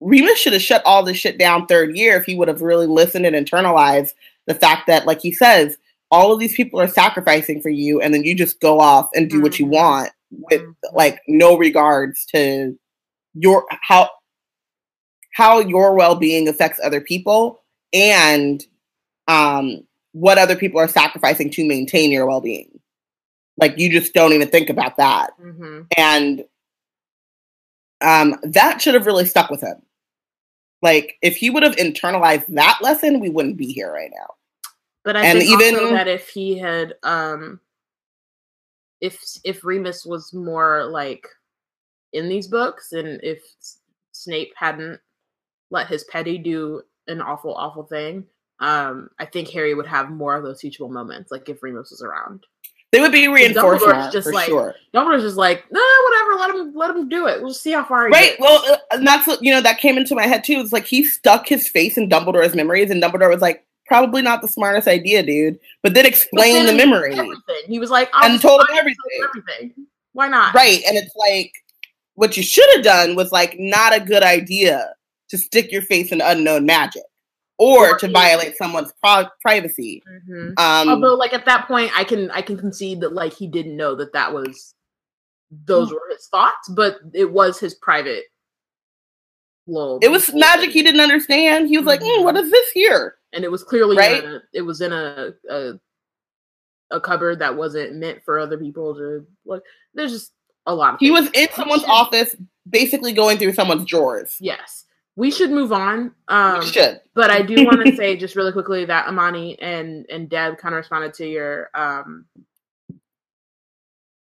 Remus 0.01 0.37
should 0.37 0.53
have 0.53 0.61
shut 0.61 0.81
all 0.85 1.03
this 1.03 1.17
shit 1.17 1.37
down 1.37 1.65
third 1.65 1.95
year 1.95 2.17
if 2.17 2.25
he 2.25 2.35
would 2.35 2.47
have 2.47 2.61
really 2.61 2.87
listened 2.87 3.25
and 3.25 3.35
internalized 3.35 4.13
the 4.45 4.53
fact 4.53 4.87
that, 4.87 5.05
like 5.05 5.21
he 5.21 5.31
says, 5.31 5.77
all 6.11 6.31
of 6.31 6.39
these 6.39 6.55
people 6.55 6.79
are 6.79 6.87
sacrificing 6.87 7.61
for 7.61 7.69
you, 7.69 7.99
and 8.01 8.13
then 8.13 8.23
you 8.23 8.35
just 8.35 8.59
go 8.59 8.79
off 8.79 9.09
and 9.15 9.29
do 9.29 9.37
mm-hmm. 9.37 9.43
what 9.43 9.59
you 9.59 9.65
mm-hmm. 9.65 9.75
want 9.75 10.11
with 10.31 10.61
mm-hmm. 10.61 10.95
like 10.95 11.21
no 11.27 11.57
regards 11.57 12.25
to 12.25 12.77
your 13.33 13.65
how 13.69 14.09
how 15.33 15.59
your 15.59 15.95
well-being 15.95 16.47
affects 16.47 16.79
other 16.83 17.01
people 17.01 17.63
and 17.93 18.63
um 19.27 19.83
what 20.13 20.37
other 20.37 20.55
people 20.55 20.79
are 20.79 20.87
sacrificing 20.87 21.49
to 21.49 21.67
maintain 21.67 22.11
your 22.11 22.25
well-being 22.25 22.79
like 23.57 23.77
you 23.77 23.91
just 23.91 24.13
don't 24.13 24.33
even 24.33 24.47
think 24.47 24.69
about 24.69 24.97
that 24.97 25.31
mm-hmm. 25.39 25.81
and 25.97 26.45
um 28.01 28.35
that 28.43 28.81
should 28.81 28.93
have 28.93 29.05
really 29.05 29.25
stuck 29.25 29.49
with 29.49 29.61
him 29.61 29.81
like 30.81 31.17
if 31.21 31.35
he 31.35 31.49
would 31.49 31.63
have 31.63 31.75
internalized 31.75 32.45
that 32.47 32.77
lesson 32.81 33.19
we 33.19 33.29
wouldn't 33.29 33.57
be 33.57 33.71
here 33.71 33.91
right 33.91 34.11
now 34.15 34.27
but 35.03 35.15
i 35.15 35.25
and 35.25 35.39
think 35.39 35.51
even 35.51 35.75
also 35.75 35.93
that 35.93 36.07
if 36.07 36.29
he 36.29 36.57
had 36.57 36.95
um 37.03 37.59
if 39.05 39.21
if 39.43 39.63
Remus 39.63 40.05
was 40.05 40.33
more 40.33 40.85
like 40.85 41.27
in 42.13 42.27
these 42.27 42.47
books, 42.47 42.91
and 42.91 43.19
if 43.23 43.43
Snape 44.11 44.51
hadn't 44.55 44.99
let 45.69 45.87
his 45.87 46.03
petty 46.05 46.37
do 46.37 46.81
an 47.07 47.21
awful, 47.21 47.53
awful 47.53 47.83
thing, 47.83 48.25
um, 48.59 49.09
I 49.19 49.25
think 49.25 49.49
Harry 49.49 49.75
would 49.75 49.87
have 49.87 50.09
more 50.09 50.35
of 50.35 50.43
those 50.43 50.59
teachable 50.59 50.89
moments. 50.89 51.31
Like 51.31 51.47
if 51.49 51.61
Remus 51.61 51.91
was 51.91 52.01
around, 52.01 52.45
they 52.91 52.99
would 52.99 53.11
be 53.11 53.27
reinforced 53.27 53.85
just 54.11 54.27
for 54.27 54.33
like, 54.33 54.47
sure. 54.47 54.73
Dumbledore's 54.93 55.23
just 55.23 55.37
like, 55.37 55.65
no, 55.71 55.81
whatever. 56.03 56.39
Let 56.39 56.49
him, 56.55 56.73
let 56.75 56.89
him 56.91 57.09
do 57.09 57.27
it. 57.27 57.41
We'll 57.41 57.53
see 57.53 57.71
how 57.71 57.85
far. 57.85 58.09
right. 58.09 58.35
Well, 58.39 58.63
uh, 58.71 58.77
and 58.91 59.05
that's 59.05 59.27
what 59.27 59.43
you 59.43 59.51
know. 59.51 59.61
That 59.61 59.79
came 59.79 59.97
into 59.97 60.15
my 60.15 60.25
head 60.25 60.43
too. 60.43 60.59
It's 60.59 60.73
like 60.73 60.85
he 60.85 61.03
stuck 61.03 61.47
his 61.47 61.67
face 61.67 61.97
in 61.97 62.09
Dumbledore's 62.09 62.55
memories, 62.55 62.89
and 62.89 63.03
Dumbledore 63.03 63.29
was 63.29 63.41
like, 63.41 63.65
probably 63.85 64.21
not 64.21 64.41
the 64.41 64.47
smartest 64.47 64.87
idea, 64.87 65.23
dude. 65.23 65.59
But 65.83 65.93
then 65.93 66.05
explain 66.05 66.65
the 66.65 66.73
memory. 66.73 67.13
Everything. 67.13 67.61
He 67.67 67.79
was 67.79 67.89
like, 67.89 68.09
and 68.13 68.41
told 68.41 68.61
him 68.61 68.77
everything. 68.77 69.23
everything. 69.23 69.87
Why 70.13 70.27
not? 70.27 70.53
Right. 70.53 70.81
And 70.87 70.97
it's 70.97 71.15
like, 71.15 71.51
what 72.15 72.37
you 72.37 72.43
should 72.43 72.67
have 72.75 72.83
done 72.83 73.15
was 73.15 73.31
like 73.31 73.55
not 73.59 73.95
a 73.95 73.99
good 73.99 74.23
idea 74.23 74.93
to 75.29 75.37
stick 75.37 75.71
your 75.71 75.81
face 75.81 76.11
in 76.11 76.21
unknown 76.21 76.65
magic 76.65 77.03
or, 77.57 77.91
or 77.91 77.97
to 77.97 78.07
violate 78.09 78.57
someone's 78.57 78.93
pro- 79.03 79.27
privacy. 79.41 80.01
Mm-hmm. 80.09 80.53
Um, 80.57 80.89
Although, 80.89 81.15
like 81.15 81.33
at 81.33 81.45
that 81.45 81.67
point, 81.67 81.91
I 81.95 82.03
can 82.03 82.31
I 82.31 82.41
can 82.41 82.57
concede 82.57 83.01
that 83.01 83.13
like 83.13 83.33
he 83.33 83.47
didn't 83.47 83.77
know 83.77 83.95
that 83.95 84.13
that 84.13 84.33
was 84.33 84.73
those 85.65 85.89
hmm. 85.89 85.95
were 85.95 86.09
his 86.11 86.27
thoughts, 86.27 86.69
but 86.69 86.97
it 87.13 87.31
was 87.31 87.59
his 87.59 87.75
private 87.75 88.23
little. 89.67 89.99
It 90.01 90.09
was 90.09 90.33
magic 90.33 90.71
he 90.71 90.83
didn't 90.83 91.01
understand. 91.01 91.67
He 91.67 91.77
was 91.77 91.87
mm-hmm. 91.87 92.03
like, 92.03 92.19
mm, 92.19 92.23
"What 92.23 92.37
is 92.37 92.51
this 92.51 92.71
here?" 92.71 93.15
And 93.35 93.43
it 93.43 93.51
was 93.51 93.63
clearly 93.63 93.97
right? 93.97 94.23
A, 94.23 94.41
it 94.53 94.61
was 94.61 94.81
in 94.81 94.91
a, 94.91 95.33
a 95.49 95.73
a 96.91 97.01
cupboard 97.01 97.39
that 97.39 97.55
wasn't 97.55 97.95
meant 97.95 98.23
for 98.23 98.39
other 98.39 98.57
people 98.57 98.95
to 98.95 99.25
look. 99.45 99.63
There's 99.93 100.11
just 100.11 100.31
a 100.65 100.73
lot. 100.73 100.97
he 100.99 101.11
was 101.11 101.29
in 101.33 101.47
someone's 101.51 101.83
office, 101.83 102.35
basically 102.67 103.13
going 103.13 103.37
through 103.37 103.53
someone's 103.53 103.85
drawers. 103.85 104.35
Yes, 104.39 104.85
we 105.15 105.31
should 105.31 105.51
move 105.51 105.71
on. 105.71 106.13
Um, 106.27 106.59
we 106.59 106.65
should, 106.65 107.01
but 107.13 107.29
I 107.29 107.41
do 107.41 107.65
want 107.65 107.85
to 107.85 107.95
say 107.97 108.17
just 108.17 108.35
really 108.35 108.51
quickly 108.51 108.85
that 108.85 109.07
Amani 109.07 109.59
and 109.59 110.05
and 110.09 110.29
Deb 110.29 110.57
kind 110.57 110.73
of 110.73 110.77
responded 110.77 111.13
to 111.15 111.27
your 111.27 111.69
um, 111.75 112.25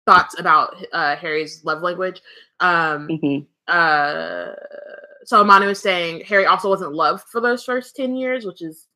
thoughts 0.06 0.38
about 0.38 0.76
uh, 0.92 1.16
Harry's 1.16 1.64
love 1.64 1.82
language. 1.82 2.20
Um, 2.60 3.08
mm-hmm. 3.08 3.44
uh, 3.68 4.54
so 5.24 5.40
Amani 5.40 5.66
was 5.66 5.80
saying 5.80 6.24
Harry 6.26 6.46
also 6.46 6.68
wasn't 6.68 6.92
loved 6.92 7.24
for 7.28 7.40
those 7.40 7.64
first 7.64 7.96
ten 7.96 8.14
years, 8.14 8.44
which 8.44 8.62
is 8.62 8.86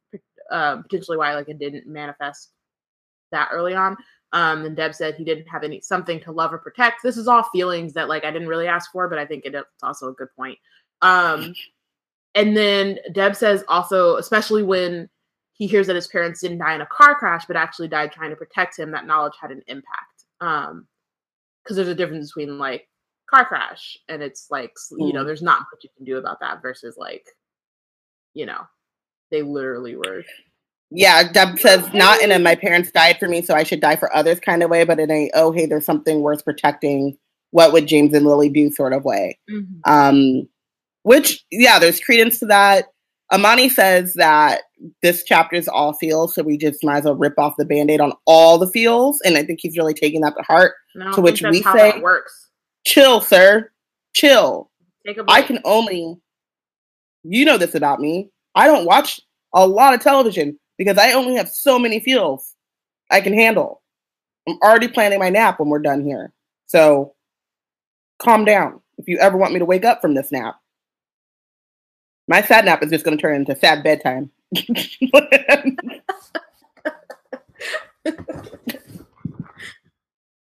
um, 0.54 0.82
potentially 0.84 1.18
why 1.18 1.34
like 1.34 1.48
it 1.48 1.58
didn't 1.58 1.86
manifest 1.86 2.50
that 3.32 3.48
early 3.52 3.74
on. 3.74 3.96
Um, 4.32 4.64
and 4.64 4.76
Deb 4.76 4.94
said 4.94 5.14
he 5.14 5.24
didn't 5.24 5.48
have 5.48 5.64
any 5.64 5.80
something 5.80 6.20
to 6.20 6.32
love 6.32 6.52
or 6.52 6.58
protect. 6.58 7.02
This 7.02 7.16
is 7.16 7.28
all 7.28 7.42
feelings 7.52 7.92
that 7.94 8.08
like 8.08 8.24
I 8.24 8.30
didn't 8.30 8.48
really 8.48 8.68
ask 8.68 8.90
for, 8.92 9.08
but 9.08 9.18
I 9.18 9.26
think 9.26 9.44
it's 9.44 9.56
also 9.82 10.08
a 10.08 10.14
good 10.14 10.28
point. 10.36 10.58
Um, 11.02 11.54
and 12.34 12.56
then 12.56 12.98
Deb 13.12 13.36
says 13.36 13.64
also, 13.68 14.16
especially 14.16 14.62
when 14.62 15.08
he 15.52 15.66
hears 15.66 15.86
that 15.86 15.96
his 15.96 16.08
parents 16.08 16.40
didn't 16.40 16.58
die 16.58 16.74
in 16.74 16.80
a 16.80 16.86
car 16.86 17.14
crash, 17.14 17.44
but 17.46 17.56
actually 17.56 17.88
died 17.88 18.12
trying 18.12 18.30
to 18.30 18.36
protect 18.36 18.78
him, 18.78 18.90
that 18.92 19.06
knowledge 19.06 19.34
had 19.40 19.50
an 19.50 19.62
impact. 19.66 20.24
Um, 20.40 20.86
because 21.62 21.76
there's 21.76 21.88
a 21.88 21.94
difference 21.94 22.32
between 22.32 22.58
like 22.58 22.88
car 23.28 23.46
crash 23.46 23.96
and 24.08 24.22
it's 24.22 24.48
like 24.50 24.72
you 24.98 25.12
know 25.12 25.22
mm. 25.22 25.26
there's 25.26 25.42
not 25.42 25.60
much 25.60 25.82
you 25.82 25.88
can 25.96 26.04
do 26.04 26.18
about 26.18 26.38
that 26.40 26.60
versus 26.60 26.96
like 26.98 27.24
you 28.34 28.44
know 28.44 28.60
they 29.34 29.42
literally 29.42 29.96
were. 29.96 30.24
Yeah, 30.90 31.30
Deb 31.32 31.58
says 31.58 31.92
not 31.92 32.22
in 32.22 32.30
a 32.30 32.38
my 32.38 32.54
parents 32.54 32.92
died 32.92 33.18
for 33.18 33.28
me, 33.28 33.42
so 33.42 33.54
I 33.54 33.64
should 33.64 33.80
die 33.80 33.96
for 33.96 34.14
others 34.14 34.38
kind 34.38 34.62
of 34.62 34.70
way, 34.70 34.84
but 34.84 35.00
in 35.00 35.10
a 35.10 35.30
oh 35.34 35.50
hey, 35.50 35.66
there's 35.66 35.84
something 35.84 36.20
worth 36.20 36.44
protecting. 36.44 37.18
What 37.50 37.72
would 37.72 37.86
James 37.86 38.14
and 38.14 38.24
Lily 38.24 38.48
do 38.48 38.70
sort 38.70 38.92
of 38.92 39.04
way? 39.04 39.38
Mm-hmm. 39.50 39.90
Um, 39.90 40.48
which 41.02 41.44
yeah, 41.50 41.78
there's 41.78 42.00
credence 42.00 42.38
to 42.38 42.46
that. 42.46 42.86
Amani 43.32 43.68
says 43.68 44.14
that 44.14 44.62
this 45.02 45.24
chapter 45.24 45.56
is 45.56 45.66
all 45.66 45.94
feels, 45.94 46.34
so 46.34 46.42
we 46.42 46.56
just 46.56 46.84
might 46.84 46.98
as 46.98 47.04
well 47.04 47.16
rip 47.16 47.38
off 47.38 47.54
the 47.58 47.64
band-aid 47.64 48.00
on 48.00 48.12
all 48.26 48.58
the 48.58 48.70
feels. 48.70 49.20
And 49.22 49.36
I 49.36 49.42
think 49.42 49.58
he's 49.62 49.76
really 49.76 49.94
taking 49.94 50.20
that 50.20 50.34
to 50.36 50.42
heart. 50.42 50.74
No, 50.94 51.12
to 51.12 51.20
which 51.20 51.42
we 51.42 51.62
say 51.62 51.98
works. 52.00 52.50
Chill, 52.86 53.20
sir. 53.20 53.70
Chill. 54.14 54.70
I 55.26 55.42
can 55.42 55.58
only 55.64 56.20
you 57.24 57.44
know 57.44 57.58
this 57.58 57.74
about 57.74 58.00
me. 58.00 58.30
I 58.54 58.66
don't 58.66 58.86
watch 58.86 59.20
a 59.54 59.66
lot 59.66 59.94
of 59.94 60.00
television 60.00 60.58
because 60.78 60.98
I 60.98 61.12
only 61.12 61.36
have 61.36 61.48
so 61.48 61.78
many 61.78 62.00
feels 62.00 62.54
I 63.10 63.20
can 63.20 63.32
handle. 63.32 63.82
I'm 64.48 64.58
already 64.62 64.88
planning 64.88 65.18
my 65.18 65.30
nap 65.30 65.58
when 65.58 65.68
we're 65.68 65.78
done 65.78 66.04
here. 66.04 66.32
So 66.66 67.14
calm 68.18 68.44
down 68.44 68.80
if 68.98 69.08
you 69.08 69.18
ever 69.18 69.36
want 69.36 69.52
me 69.52 69.58
to 69.58 69.64
wake 69.64 69.84
up 69.84 70.00
from 70.00 70.14
this 70.14 70.32
nap. 70.32 70.56
My 72.26 72.40
sad 72.42 72.64
nap 72.64 72.82
is 72.82 72.90
just 72.90 73.04
going 73.04 73.16
to 73.16 73.20
turn 73.20 73.36
into 73.36 73.54
sad 73.56 73.82
bedtime. 73.82 74.30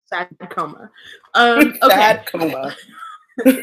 sad 0.06 0.28
coma. 0.50 0.90
Um, 1.34 1.74
okay. 1.82 1.88
Sad 1.88 2.26
coma. 2.26 2.76
um, 3.46 3.62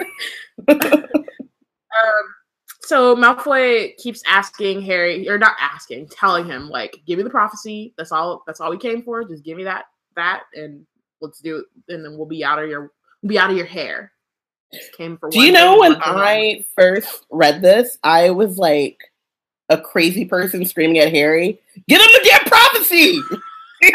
so 2.88 3.18
Malfoy 3.18 3.98
keeps 3.98 4.24
asking 4.26 4.82
Harry, 4.84 5.28
or 5.28 5.38
not 5.38 5.58
asking, 5.60 6.08
telling 6.08 6.46
him 6.46 6.70
like, 6.70 7.02
"Give 7.06 7.18
me 7.18 7.24
the 7.24 7.30
prophecy. 7.30 7.94
That's 7.98 8.14
all. 8.14 8.44
That's 8.48 8.62
all 8.62 8.72
we 8.72 8.78
came 8.78 9.04
for. 9.04 9.26
Just 9.26 9.44
give 9.44 9.58
me 9.58 9.66
that, 9.66 9.86
that, 10.16 10.44
and 10.54 10.86
let's 11.20 11.42
do 11.42 11.58
it, 11.58 11.94
and 11.94 12.06
then 12.06 12.18
we'll 12.18 12.28
be 12.28 12.46
out 12.46 12.64
of 12.64 12.70
your, 12.70 12.94
we'll 13.22 13.30
be 13.30 13.40
out 13.40 13.52
of 13.52 13.58
your 13.58 13.66
hair." 13.66 14.14
came 14.98 15.18
for. 15.18 15.30
Do 15.30 15.42
you 15.42 15.52
know 15.52 15.80
when 15.80 15.98
I 16.02 16.64
first 16.76 17.26
read 17.30 17.62
this, 17.62 17.98
I 18.04 18.30
was 18.30 18.58
like 18.58 18.98
a 19.70 19.80
crazy 19.80 20.24
person 20.24 20.66
screaming 20.66 21.00
at 21.00 21.12
Harry, 21.12 21.60
"Get 21.90 22.00
him 22.00 22.08
the 22.08 22.30
damn 22.30 22.46
prophecy!" 22.46 23.20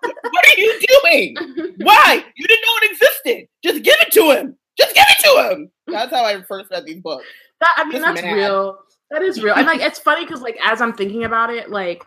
what 0.00 0.44
are 0.44 0.60
you 0.60 0.80
doing? 1.02 1.36
Why? 1.78 2.24
You 2.34 2.46
didn't 2.48 2.62
know 2.62 2.78
it 2.82 2.90
existed. 2.90 3.48
Just 3.62 3.84
give 3.84 3.96
it 4.00 4.12
to 4.12 4.32
him. 4.32 4.56
Just 4.76 4.94
give 4.94 5.04
it 5.08 5.18
to 5.24 5.50
him. 5.50 5.70
That's 5.86 6.12
how 6.12 6.24
I 6.24 6.42
first 6.42 6.70
read 6.70 6.84
these 6.84 7.00
books. 7.00 7.24
That, 7.60 7.74
I 7.76 7.84
mean, 7.84 8.02
that's 8.02 8.22
real. 8.22 8.78
That 9.10 9.22
is 9.22 9.42
real. 9.42 9.54
And 9.54 9.66
like, 9.66 9.80
it's 9.80 9.98
funny 9.98 10.24
because 10.24 10.42
like 10.42 10.58
as 10.62 10.80
I'm 10.80 10.92
thinking 10.92 11.24
about 11.24 11.50
it, 11.50 11.70
like 11.70 12.04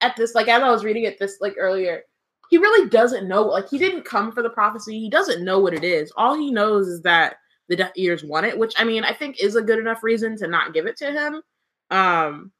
at 0.00 0.16
this, 0.16 0.34
like 0.34 0.48
as 0.48 0.62
I 0.62 0.70
was 0.70 0.84
reading 0.84 1.04
it 1.04 1.18
this 1.18 1.38
like 1.40 1.54
earlier, 1.58 2.02
he 2.48 2.58
really 2.58 2.88
doesn't 2.88 3.28
know. 3.28 3.42
Like 3.42 3.68
he 3.68 3.78
didn't 3.78 4.04
come 4.04 4.32
for 4.32 4.42
the 4.42 4.50
prophecy. 4.50 4.98
He 4.98 5.10
doesn't 5.10 5.44
know 5.44 5.58
what 5.58 5.74
it 5.74 5.84
is. 5.84 6.12
All 6.16 6.34
he 6.34 6.50
knows 6.50 6.88
is 6.88 7.02
that 7.02 7.36
the 7.68 7.76
Death 7.76 7.92
Eaters 7.96 8.24
want 8.24 8.46
it, 8.46 8.56
which 8.56 8.74
I 8.78 8.84
mean, 8.84 9.04
I 9.04 9.12
think 9.12 9.42
is 9.42 9.56
a 9.56 9.62
good 9.62 9.78
enough 9.78 10.02
reason 10.02 10.36
to 10.38 10.48
not 10.48 10.72
give 10.72 10.86
it 10.86 10.96
to 10.98 11.12
him. 11.12 11.42
Um, 11.90 12.52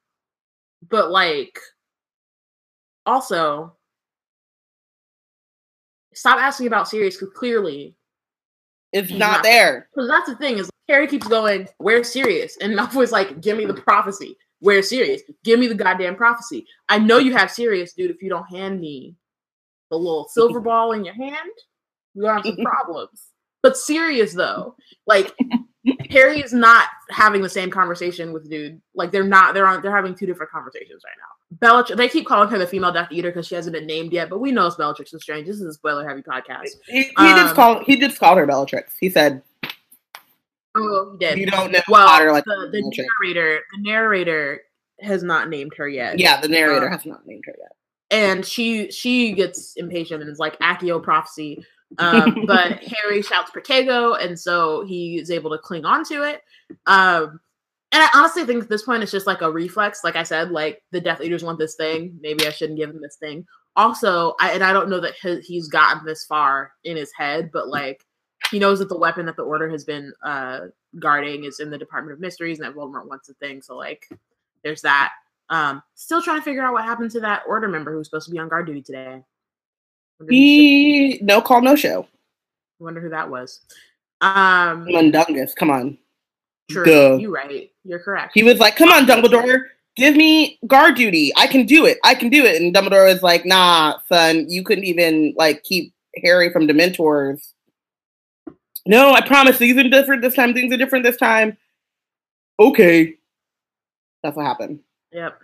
but 0.88 1.10
like, 1.10 1.58
also, 3.06 3.74
stop 6.14 6.38
asking 6.38 6.66
about 6.66 6.88
Sirius 6.88 7.16
because 7.16 7.34
clearly 7.34 7.96
it's 8.92 9.10
not, 9.10 9.18
not, 9.18 9.42
there. 9.42 9.88
Because 9.94 10.08
that's 10.08 10.28
the 10.28 10.36
thing 10.36 10.58
is 10.58 10.68
Harry 10.89 11.07
keeps 11.07 11.28
going, 11.28 11.68
"Where's 11.78 12.12
Sirius?" 12.12 12.57
and 12.61 12.74
Malfoy's 12.74 13.12
like, 13.12 13.41
"Give 13.41 13.57
me 13.57 13.66
the 13.66 13.74
prophecy." 13.74 14.36
Where's 14.61 14.89
Sirius? 14.89 15.22
Give 15.45 15.61
me 15.61 15.68
the 15.68 15.74
goddamn 15.74 16.16
prophecy. 16.16 16.66
I 16.89 16.99
know 16.99 17.18
you 17.18 17.36
have 17.36 17.51
Sirius, 17.51 17.93
dude. 17.93 18.11
If 18.11 18.22
you 18.22 18.28
don't 18.28 18.49
hand 18.51 18.80
me 18.80 19.14
the 19.91 19.97
little 19.97 20.28
silver 20.28 20.61
ball 20.68 20.93
in 20.93 21.05
your 21.05 21.14
hand, 21.14 21.51
you 22.14 22.24
have 22.24 22.45
some 22.45 22.57
problems. 22.57 23.28
But 23.62 23.76
Sirius 23.76 24.34
though, 24.34 24.74
like 25.07 25.32
Harry 26.11 26.41
is 26.41 26.53
not 26.53 26.89
having 27.11 27.43
the 27.43 27.49
same 27.49 27.70
conversation 27.70 28.32
with 28.32 28.51
dude. 28.51 28.80
Like 28.95 29.11
they're 29.11 29.24
not. 29.24 29.55
They're 29.55 29.66
on. 29.66 29.82
They're 29.82 29.95
having 29.95 30.14
two 30.14 30.26
different 30.26 30.51
conversations 30.51 31.03
right 31.05 31.16
now. 31.18 31.59
Bellatrix. 31.61 31.97
They 31.97 32.09
keep 32.09 32.26
calling 32.26 32.49
her 32.49 32.59
the 32.59 32.66
female 32.66 32.93
Death 32.93 33.09
Eater 33.11 33.30
because 33.30 33.47
she 33.47 33.55
hasn't 33.55 33.74
been 33.74 33.86
named 33.86 34.12
yet, 34.12 34.28
but 34.28 34.39
we 34.39 34.53
know 34.53 34.66
it's 34.66 34.76
Bellatrix 34.76 35.12
Lestrange. 35.12 35.47
This 35.47 35.57
is 35.57 35.62
a 35.62 35.72
spoiler 35.72 36.07
heavy 36.07 36.22
podcast. 36.22 36.68
He, 36.86 37.05
he 37.05 37.14
um, 37.16 37.36
just 37.36 37.55
called. 37.55 37.84
He 37.84 37.97
just 37.97 38.18
called 38.18 38.39
her 38.39 38.47
Bellatrix. 38.47 38.95
He 38.99 39.11
said. 39.11 39.43
Oh, 40.74 41.12
he 41.12 41.18
did. 41.18 41.38
You 41.38 41.46
don't 41.46 41.72
know 41.72 41.80
well, 41.88 42.06
Potter 42.06 42.32
like 42.32 42.44
the, 42.44 42.68
the 42.70 43.06
narrator. 43.22 43.60
The 43.76 43.82
narrator 43.82 44.60
has 45.00 45.22
not 45.22 45.48
named 45.48 45.72
her 45.76 45.88
yet. 45.88 46.18
Yeah, 46.18 46.40
the 46.40 46.48
narrator 46.48 46.86
um, 46.86 46.92
has 46.92 47.06
not 47.06 47.26
named 47.26 47.44
her 47.46 47.54
yet. 47.58 47.72
And 48.10 48.44
she 48.44 48.90
she 48.90 49.32
gets 49.32 49.74
impatient 49.76 50.22
and 50.22 50.30
is 50.30 50.38
like 50.38 50.58
Accio 50.60 51.02
prophecy. 51.02 51.64
Um, 51.98 52.44
but 52.46 52.82
Harry 52.84 53.22
shouts 53.22 53.50
Protego, 53.50 54.22
and 54.22 54.38
so 54.38 54.84
he 54.84 55.18
is 55.18 55.30
able 55.30 55.50
to 55.50 55.58
cling 55.58 55.84
on 55.84 56.04
to 56.04 56.22
it. 56.22 56.42
Um, 56.86 57.40
and 57.90 58.02
I 58.02 58.08
honestly 58.14 58.44
think 58.44 58.64
at 58.64 58.68
this 58.68 58.82
point 58.82 59.02
it's 59.02 59.12
just 59.12 59.26
like 59.26 59.40
a 59.40 59.50
reflex. 59.50 60.04
Like 60.04 60.16
I 60.16 60.22
said, 60.22 60.50
like 60.50 60.82
the 60.92 61.00
Death 61.00 61.22
Eaters 61.22 61.42
want 61.42 61.58
this 61.58 61.74
thing. 61.76 62.18
Maybe 62.20 62.46
I 62.46 62.50
shouldn't 62.50 62.78
give 62.78 62.90
him 62.90 63.00
this 63.00 63.16
thing. 63.16 63.46
Also, 63.76 64.34
I, 64.40 64.50
and 64.52 64.62
I 64.62 64.72
don't 64.72 64.90
know 64.90 65.00
that 65.00 65.14
his, 65.20 65.46
he's 65.46 65.68
gotten 65.68 66.04
this 66.04 66.24
far 66.24 66.72
in 66.84 66.96
his 66.96 67.12
head, 67.16 67.50
but 67.52 67.68
like 67.68 68.04
he 68.51 68.59
knows 68.59 68.78
that 68.78 68.88
the 68.88 68.99
weapon 68.99 69.26
that 69.26 69.36
the 69.36 69.42
Order 69.42 69.68
has 69.68 69.84
been 69.84 70.12
uh, 70.22 70.61
guarding 70.99 71.44
is 71.44 71.61
in 71.61 71.70
the 71.70 71.78
Department 71.78 72.14
of 72.14 72.20
Mysteries, 72.20 72.59
and 72.59 72.66
that 72.66 72.74
Voldemort 72.74 73.07
wants 73.07 73.28
the 73.28 73.34
thing. 73.34 73.62
So 73.62 73.76
like, 73.76 74.09
there's 74.62 74.82
that. 74.82 75.12
Um, 75.51 75.82
still 75.94 76.20
trying 76.20 76.38
to 76.38 76.44
figure 76.44 76.62
out 76.62 76.74
what 76.74 76.84
happened 76.84 77.11
to 77.12 77.20
that 77.20 77.42
Order 77.49 77.68
member 77.68 77.90
who 77.90 77.99
was 77.99 78.07
supposed 78.07 78.26
to 78.26 78.32
be 78.32 78.38
on 78.38 78.49
guard 78.49 78.66
duty 78.66 78.82
today. 78.82 79.22
He 80.28 81.20
no 81.22 81.40
call, 81.40 81.62
no 81.62 81.76
show. 81.76 82.07
Wonder 82.80 83.01
who 83.01 83.09
that 83.11 83.30
was. 83.30 83.61
Um, 84.20 84.86
Mundungus, 84.86 85.55
come 85.55 85.70
on. 85.70 85.96
True. 86.70 86.84
Duh. 86.84 87.16
You're 87.16 87.30
right. 87.30 87.70
You're 87.84 88.01
correct. 88.01 88.32
He 88.34 88.42
was 88.42 88.59
like, 88.59 88.76
"Come 88.76 88.90
on, 88.90 89.07
Dumbledore, 89.07 89.61
give 89.96 90.16
me 90.16 90.59
guard 90.66 90.96
duty. 90.96 91.32
I 91.36 91.46
can 91.46 91.66
do 91.66 91.86
it. 91.86 91.99
I 92.05 92.14
can 92.14 92.28
do 92.28 92.44
it." 92.44 92.61
And 92.61 92.74
Dumbledore 92.74 93.12
was 93.12 93.22
like, 93.22 93.46
"Nah, 93.46 93.99
son, 94.09 94.46
you 94.49 94.62
couldn't 94.62 94.84
even 94.84 95.34
like 95.36 95.62
keep 95.62 95.94
Harry 96.22 96.53
from 96.53 96.66
Dementors." 96.66 97.53
No, 98.89 99.12
I 99.12 99.20
promise. 99.20 99.59
These 99.59 99.76
are 99.76 99.89
different 99.89 100.22
this 100.22 100.34
time. 100.34 100.53
Things 100.53 100.72
are 100.72 100.76
different 100.76 101.05
this 101.05 101.16
time. 101.16 101.57
Okay, 102.59 103.14
that's 104.22 104.36
what 104.36 104.47
happened. 104.47 104.80
Yep. 105.12 105.39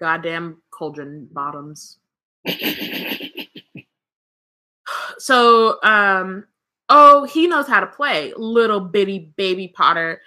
Goddamn 0.00 0.62
cauldron 0.70 1.28
bottoms. 1.30 1.98
so, 5.18 5.82
um, 5.82 6.46
Oh, 6.88 7.24
he 7.24 7.46
knows 7.46 7.66
how 7.66 7.80
to 7.80 7.86
play, 7.86 8.32
little 8.36 8.80
bitty 8.80 9.32
baby 9.36 9.68
Potter. 9.68 10.20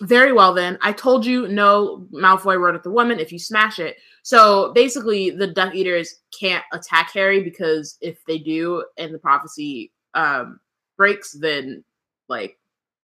Very 0.00 0.32
well, 0.32 0.54
then. 0.54 0.78
I 0.80 0.92
told 0.92 1.24
you 1.26 1.48
no, 1.48 2.06
Malfoy 2.12 2.58
wrote 2.58 2.74
at 2.74 2.82
the 2.82 2.90
woman 2.90 3.18
if 3.18 3.32
you 3.32 3.38
smash 3.38 3.78
it. 3.78 3.96
So 4.22 4.72
basically, 4.72 5.30
the 5.30 5.46
Death 5.46 5.74
Eaters 5.74 6.20
can't 6.38 6.64
attack 6.72 7.10
Harry 7.12 7.42
because 7.42 7.96
if 8.00 8.24
they 8.26 8.38
do 8.38 8.84
and 8.96 9.12
the 9.14 9.18
prophecy 9.18 9.92
um, 10.14 10.60
breaks, 10.96 11.32
then 11.32 11.84
like 12.28 12.58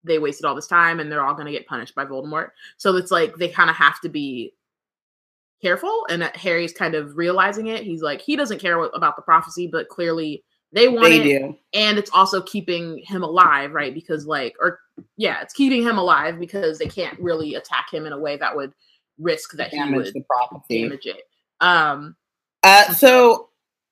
they 0.04 0.18
wasted 0.18 0.46
all 0.46 0.54
this 0.54 0.66
time 0.66 1.00
and 1.00 1.10
they're 1.10 1.24
all 1.24 1.34
going 1.34 1.46
to 1.46 1.52
get 1.52 1.66
punished 1.66 1.94
by 1.94 2.04
Voldemort. 2.04 2.50
So 2.76 2.96
it's 2.96 3.10
like 3.10 3.36
they 3.36 3.48
kind 3.48 3.70
of 3.70 3.76
have 3.76 4.00
to 4.00 4.08
be 4.08 4.54
careful. 5.60 6.06
And 6.08 6.22
Harry's 6.34 6.72
kind 6.72 6.94
of 6.94 7.16
realizing 7.16 7.66
it. 7.66 7.82
He's 7.84 8.02
like, 8.02 8.20
he 8.20 8.36
doesn't 8.36 8.60
care 8.60 8.82
about 8.82 9.16
the 9.16 9.22
prophecy, 9.22 9.66
but 9.66 9.88
clearly 9.88 10.42
they 10.72 10.88
want 10.88 11.08
they 11.08 11.20
it, 11.20 11.38
do. 11.40 11.56
and 11.74 11.98
it's 11.98 12.10
also 12.14 12.40
keeping 12.42 12.98
him 12.98 13.22
alive, 13.22 13.72
right? 13.72 13.92
Because 13.92 14.26
like, 14.26 14.54
or 14.60 14.78
yeah, 15.16 15.42
it's 15.42 15.52
keeping 15.52 15.82
him 15.82 15.98
alive 15.98 16.38
because 16.38 16.78
they 16.78 16.86
can't 16.86 17.18
really 17.18 17.56
attack 17.56 17.92
him 17.92 18.06
in 18.06 18.12
a 18.12 18.18
way 18.18 18.36
that 18.36 18.54
would 18.54 18.72
risk 19.18 19.52
that 19.52 19.72
damage 19.72 19.90
he 19.90 19.96
would 19.96 20.14
the 20.14 20.22
prophecy. 20.22 20.82
damage 20.82 21.06
it. 21.06 21.22
Um. 21.60 22.16
Uh. 22.62 22.92
So 22.94 23.49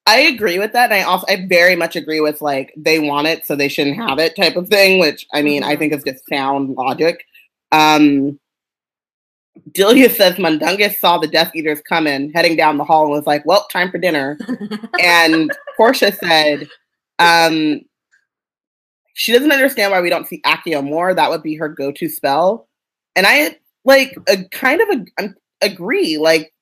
I 0.08 0.20
agree 0.20 0.58
with 0.58 0.72
that, 0.72 0.90
and 0.90 0.94
I 0.94 1.02
also 1.02 1.26
I 1.28 1.44
very 1.46 1.76
much 1.76 1.94
agree 1.94 2.20
with 2.20 2.40
like 2.40 2.72
they 2.78 2.98
want 2.98 3.26
it, 3.26 3.44
so 3.44 3.54
they 3.54 3.68
shouldn't 3.68 3.96
have 3.98 4.18
it 4.18 4.34
type 4.36 4.56
of 4.56 4.68
thing. 4.68 5.00
Which 5.00 5.26
I 5.34 5.42
mean, 5.42 5.60
mm-hmm. 5.60 5.70
I 5.70 5.76
think 5.76 5.92
is 5.92 6.02
just 6.02 6.26
sound 6.28 6.76
logic. 6.76 7.24
Um. 7.72 8.40
Delia 9.72 10.08
says 10.08 10.38
Mundungus 10.38 10.98
saw 10.98 11.18
the 11.18 11.26
Death 11.26 11.54
Eaters 11.54 11.82
coming, 11.82 12.30
heading 12.32 12.56
down 12.56 12.78
the 12.78 12.84
hall, 12.84 13.02
and 13.02 13.10
was 13.10 13.26
like, 13.26 13.44
"Well, 13.44 13.66
time 13.70 13.90
for 13.90 13.98
dinner." 13.98 14.38
and 15.02 15.52
Portia 15.76 16.12
said, 16.12 16.66
um, 17.18 17.82
"She 19.12 19.32
doesn't 19.32 19.52
understand 19.52 19.92
why 19.92 20.00
we 20.00 20.08
don't 20.08 20.26
see 20.26 20.40
Accio 20.46 20.82
more. 20.82 21.12
That 21.12 21.28
would 21.28 21.42
be 21.42 21.56
her 21.56 21.68
go-to 21.68 22.08
spell." 22.08 22.66
And 23.14 23.26
I 23.26 23.58
like 23.84 24.16
a, 24.26 24.44
kind 24.52 24.80
of 24.80 24.88
a, 24.88 25.22
um, 25.22 25.34
agree. 25.60 26.16
Like, 26.16 26.54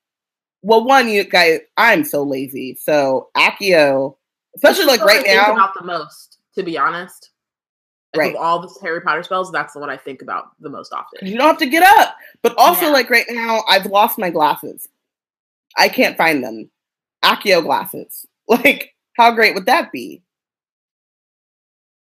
well, 0.66 0.84
one, 0.84 1.08
you 1.08 1.22
guys, 1.22 1.60
I'm 1.76 2.02
so 2.02 2.24
lazy, 2.24 2.74
so 2.74 3.28
Accio, 3.36 4.16
especially 4.56 4.86
like 4.86 5.00
right 5.00 5.24
now, 5.24 5.52
about 5.52 5.74
the 5.78 5.84
most, 5.84 6.38
to 6.56 6.64
be 6.64 6.76
honest 6.76 7.30
right. 8.16 8.34
of 8.34 8.40
all 8.40 8.60
the 8.60 8.74
Harry 8.82 9.00
Potter 9.00 9.22
spells, 9.22 9.52
that's 9.52 9.74
the 9.74 9.78
one 9.80 9.90
I 9.90 9.96
think 9.96 10.22
about 10.22 10.60
the 10.60 10.68
most 10.68 10.92
often. 10.92 11.26
You 11.26 11.38
don't 11.38 11.46
have 11.46 11.58
to 11.58 11.66
get 11.66 11.84
up. 11.98 12.16
But 12.42 12.56
also, 12.58 12.86
yeah. 12.86 12.92
like 12.92 13.10
right 13.10 13.26
now, 13.28 13.62
I've 13.68 13.86
lost 13.86 14.18
my 14.18 14.30
glasses. 14.30 14.88
I 15.76 15.88
can't 15.88 16.16
find 16.16 16.42
them. 16.42 16.70
Accio 17.24 17.62
glasses. 17.62 18.26
Like, 18.48 18.94
how 19.16 19.32
great 19.32 19.56
would 19.56 19.66
that 19.66 19.90
be? 19.90 20.22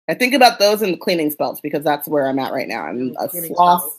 I 0.09 0.15
think 0.15 0.35
about 0.35 0.59
those 0.59 0.83
in 0.83 0.91
the 0.91 0.97
cleaning 0.97 1.31
spells 1.31 1.61
because 1.61 1.85
that's 1.85 2.09
where 2.09 2.27
I'm 2.27 2.41
at 2.41 2.53
right 2.53 2.67
now. 2.67 2.83
I'm 2.83 3.15
a 3.21 3.29
sloth 3.29 3.97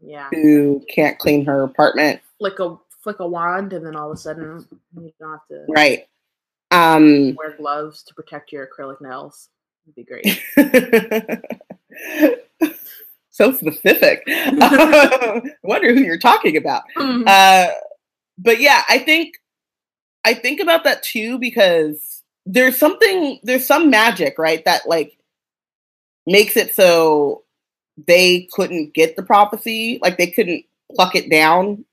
yeah. 0.00 0.28
who 0.32 0.84
can't 0.92 1.16
clean 1.20 1.44
her 1.44 1.62
apartment. 1.62 2.20
Like 2.40 2.58
a 2.58 2.76
flick 3.02 3.20
a 3.20 3.28
wand, 3.28 3.72
and 3.72 3.84
then 3.84 3.96
all 3.96 4.10
of 4.10 4.16
a 4.16 4.20
sudden 4.20 4.66
you 4.94 5.12
don't 5.20 5.30
have 5.30 5.46
to 5.50 5.64
right. 5.68 6.06
Um, 6.70 7.34
wear 7.34 7.56
gloves 7.56 8.02
to 8.02 8.14
protect 8.14 8.52
your 8.52 8.66
acrylic 8.66 9.00
nails 9.00 9.48
be 9.94 10.04
great. 10.04 10.42
so 13.30 13.52
specific. 13.52 14.22
I 14.26 15.40
wonder 15.62 15.94
who 15.94 16.02
you're 16.02 16.18
talking 16.18 16.56
about. 16.56 16.82
Mm-hmm. 16.96 17.24
Uh, 17.26 17.68
but 18.38 18.60
yeah, 18.60 18.82
I 18.88 18.98
think 18.98 19.34
I 20.24 20.34
think 20.34 20.60
about 20.60 20.84
that 20.84 21.02
too 21.02 21.38
because 21.38 22.22
there's 22.46 22.76
something 22.76 23.40
there's 23.42 23.66
some 23.66 23.90
magic, 23.90 24.38
right? 24.38 24.64
That 24.64 24.86
like 24.86 25.18
makes 26.26 26.56
it 26.56 26.74
so 26.74 27.44
they 28.06 28.48
couldn't 28.52 28.94
get 28.94 29.16
the 29.16 29.22
prophecy, 29.22 29.98
like 30.02 30.18
they 30.18 30.28
couldn't 30.28 30.64
pluck 30.94 31.14
it 31.14 31.30
down 31.30 31.84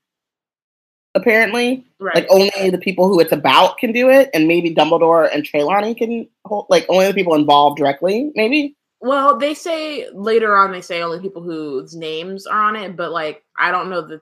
apparently. 1.16 1.84
Right. 1.98 2.14
Like 2.14 2.26
only 2.30 2.70
the 2.70 2.78
people 2.78 3.08
who 3.08 3.18
it's 3.18 3.32
about 3.32 3.78
can 3.78 3.90
do 3.90 4.08
it, 4.08 4.30
and 4.32 4.46
maybe 4.46 4.74
Dumbledore 4.74 5.28
and 5.34 5.44
Trelawney 5.44 5.94
can 5.94 6.28
hold, 6.44 6.66
like 6.70 6.86
only 6.88 7.06
the 7.08 7.14
people 7.14 7.34
involved 7.34 7.78
directly, 7.78 8.30
maybe. 8.36 8.76
Well, 9.00 9.36
they 9.36 9.54
say 9.54 10.08
later 10.12 10.56
on 10.56 10.70
they 10.70 10.80
say 10.80 11.02
only 11.02 11.20
people 11.20 11.42
whose 11.42 11.96
names 11.96 12.46
are 12.46 12.60
on 12.60 12.76
it, 12.76 12.96
but 12.96 13.10
like 13.10 13.42
I 13.58 13.70
don't 13.72 13.90
know 13.90 14.02
that 14.06 14.20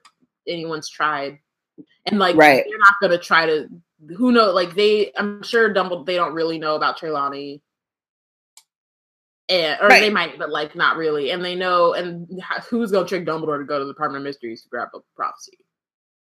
anyone's 0.49 0.89
tried. 0.89 1.39
And 2.07 2.19
like 2.19 2.37
right. 2.37 2.65
they're 2.67 2.79
not 2.79 2.95
gonna 3.03 3.19
try 3.19 3.47
to 3.47 3.69
who 4.17 4.33
know 4.33 4.53
like 4.53 4.75
they 4.75 5.13
I'm 5.17 5.43
sure 5.43 5.73
Dumbledore 5.73 6.07
they 6.07 6.17
don't 6.17 6.35
really 6.35 6.59
know 6.59 6.77
about 6.77 6.97
Trelawney 6.97 7.63
and 9.49 9.81
or 9.81 9.89
Right. 9.89 10.01
they 10.01 10.11
might, 10.11 10.39
but 10.39 10.51
like 10.51 10.75
not 10.75 10.97
really. 10.97 11.31
And 11.31 11.45
they 11.45 11.55
know, 11.55 11.95
and 11.95 12.29
who's 12.69 12.91
gonna 12.91 13.07
trick 13.07 13.27
Dumbledore 13.27 13.59
to 13.59 13.65
go 13.65 13.79
to 13.79 13.85
the 13.85 13.93
Department 13.93 14.23
of 14.23 14.25
Mysteries 14.25 14.63
to 14.63 14.69
grab 14.69 14.89
a 14.95 14.99
prophecy? 15.17 15.59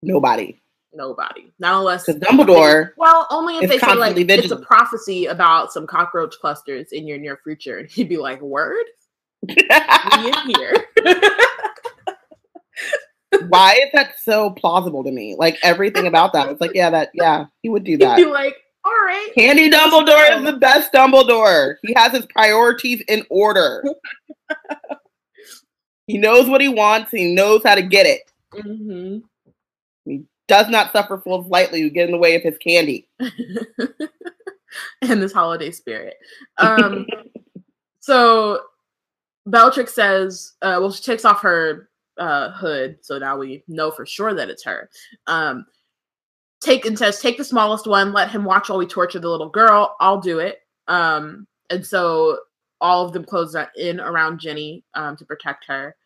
Nobody. 0.02 0.60
Nobody. 0.92 1.52
Not 1.58 1.78
unless 1.78 2.06
Because 2.06 2.20
Dumbledore, 2.20 2.92
Well, 2.96 3.26
only 3.30 3.58
if 3.58 3.68
they 3.68 3.78
say 3.78 3.94
like 3.94 4.14
constantly 4.14 4.34
it's 4.34 4.50
a 4.52 4.56
prophecy 4.56 5.26
about 5.26 5.72
some 5.72 5.86
cockroach 5.86 6.36
clusters 6.40 6.92
in 6.92 7.06
your 7.06 7.18
near 7.18 7.38
future, 7.44 7.78
and 7.78 7.88
he'd 7.90 8.08
be 8.08 8.16
like, 8.16 8.40
"Word, 8.40 8.84
we 9.46 9.54
in 9.54 10.34
here." 10.46 10.86
why 13.48 13.74
is 13.74 13.90
that 13.92 14.14
so 14.20 14.50
plausible 14.50 15.04
to 15.04 15.10
me? 15.12 15.36
Like 15.38 15.58
everything 15.62 16.06
about 16.08 16.32
that. 16.32 16.48
It's 16.48 16.60
like, 16.60 16.74
yeah, 16.74 16.90
that, 16.90 17.10
yeah, 17.14 17.46
he 17.62 17.68
would 17.68 17.84
do 17.84 17.92
He'd 17.92 18.00
that. 18.00 18.16
be 18.16 18.24
like, 18.24 18.56
"All 18.84 18.92
right, 18.92 19.30
Candy 19.34 19.70
Dumbledore 19.70 20.38
is 20.38 20.44
the 20.44 20.56
best 20.58 20.92
Dumbledore. 20.92 21.76
He 21.82 21.92
has 21.94 22.12
his 22.12 22.26
priorities 22.26 23.02
in 23.08 23.24
order. 23.30 23.84
he 26.06 26.16
knows 26.16 26.48
what 26.48 26.60
he 26.60 26.68
wants. 26.68 27.10
He 27.10 27.34
knows 27.34 27.62
how 27.62 27.74
to 27.74 27.82
get 27.82 28.06
it. 28.06 28.22
hmm 28.54 29.18
Does 30.48 30.68
not 30.68 30.92
suffer 30.92 31.18
fools 31.18 31.46
lightly 31.46 31.82
who 31.82 31.90
get 31.90 32.06
in 32.06 32.12
the 32.12 32.18
way 32.18 32.34
of 32.34 32.42
his 32.42 32.58
candy. 32.58 33.08
and 35.02 35.22
this 35.22 35.32
holiday 35.32 35.70
spirit." 35.70 36.16
Um, 36.56 37.06
so 38.00 38.62
Bellatrix 39.46 39.94
says, 39.94 40.54
uh, 40.62 40.78
"Well, 40.80 40.90
she 40.90 41.02
takes 41.02 41.24
off 41.24 41.40
her 41.42 41.90
uh, 42.18 42.50
hood, 42.52 42.98
so 43.02 43.18
now 43.18 43.36
we 43.38 43.62
know 43.68 43.90
for 43.90 44.06
sure 44.06 44.34
that 44.34 44.50
it's 44.50 44.64
her." 44.64 44.90
Um, 45.26 45.66
take 46.60 46.86
and 46.86 46.98
says, 46.98 47.20
"Take 47.20 47.38
the 47.38 47.44
smallest 47.44 47.86
one. 47.86 48.12
Let 48.12 48.30
him 48.30 48.44
watch 48.44 48.68
while 48.68 48.78
we 48.78 48.86
torture 48.86 49.20
the 49.20 49.28
little 49.30 49.50
girl. 49.50 49.96
I'll 50.00 50.20
do 50.20 50.38
it." 50.38 50.60
Um, 50.88 51.46
and 51.70 51.86
so 51.86 52.38
all 52.80 53.04
of 53.04 53.12
them 53.12 53.24
close 53.24 53.56
in 53.76 54.00
around 54.00 54.40
Ginny 54.40 54.84
um, 54.94 55.16
to 55.16 55.24
protect 55.24 55.64
her. 55.66 55.96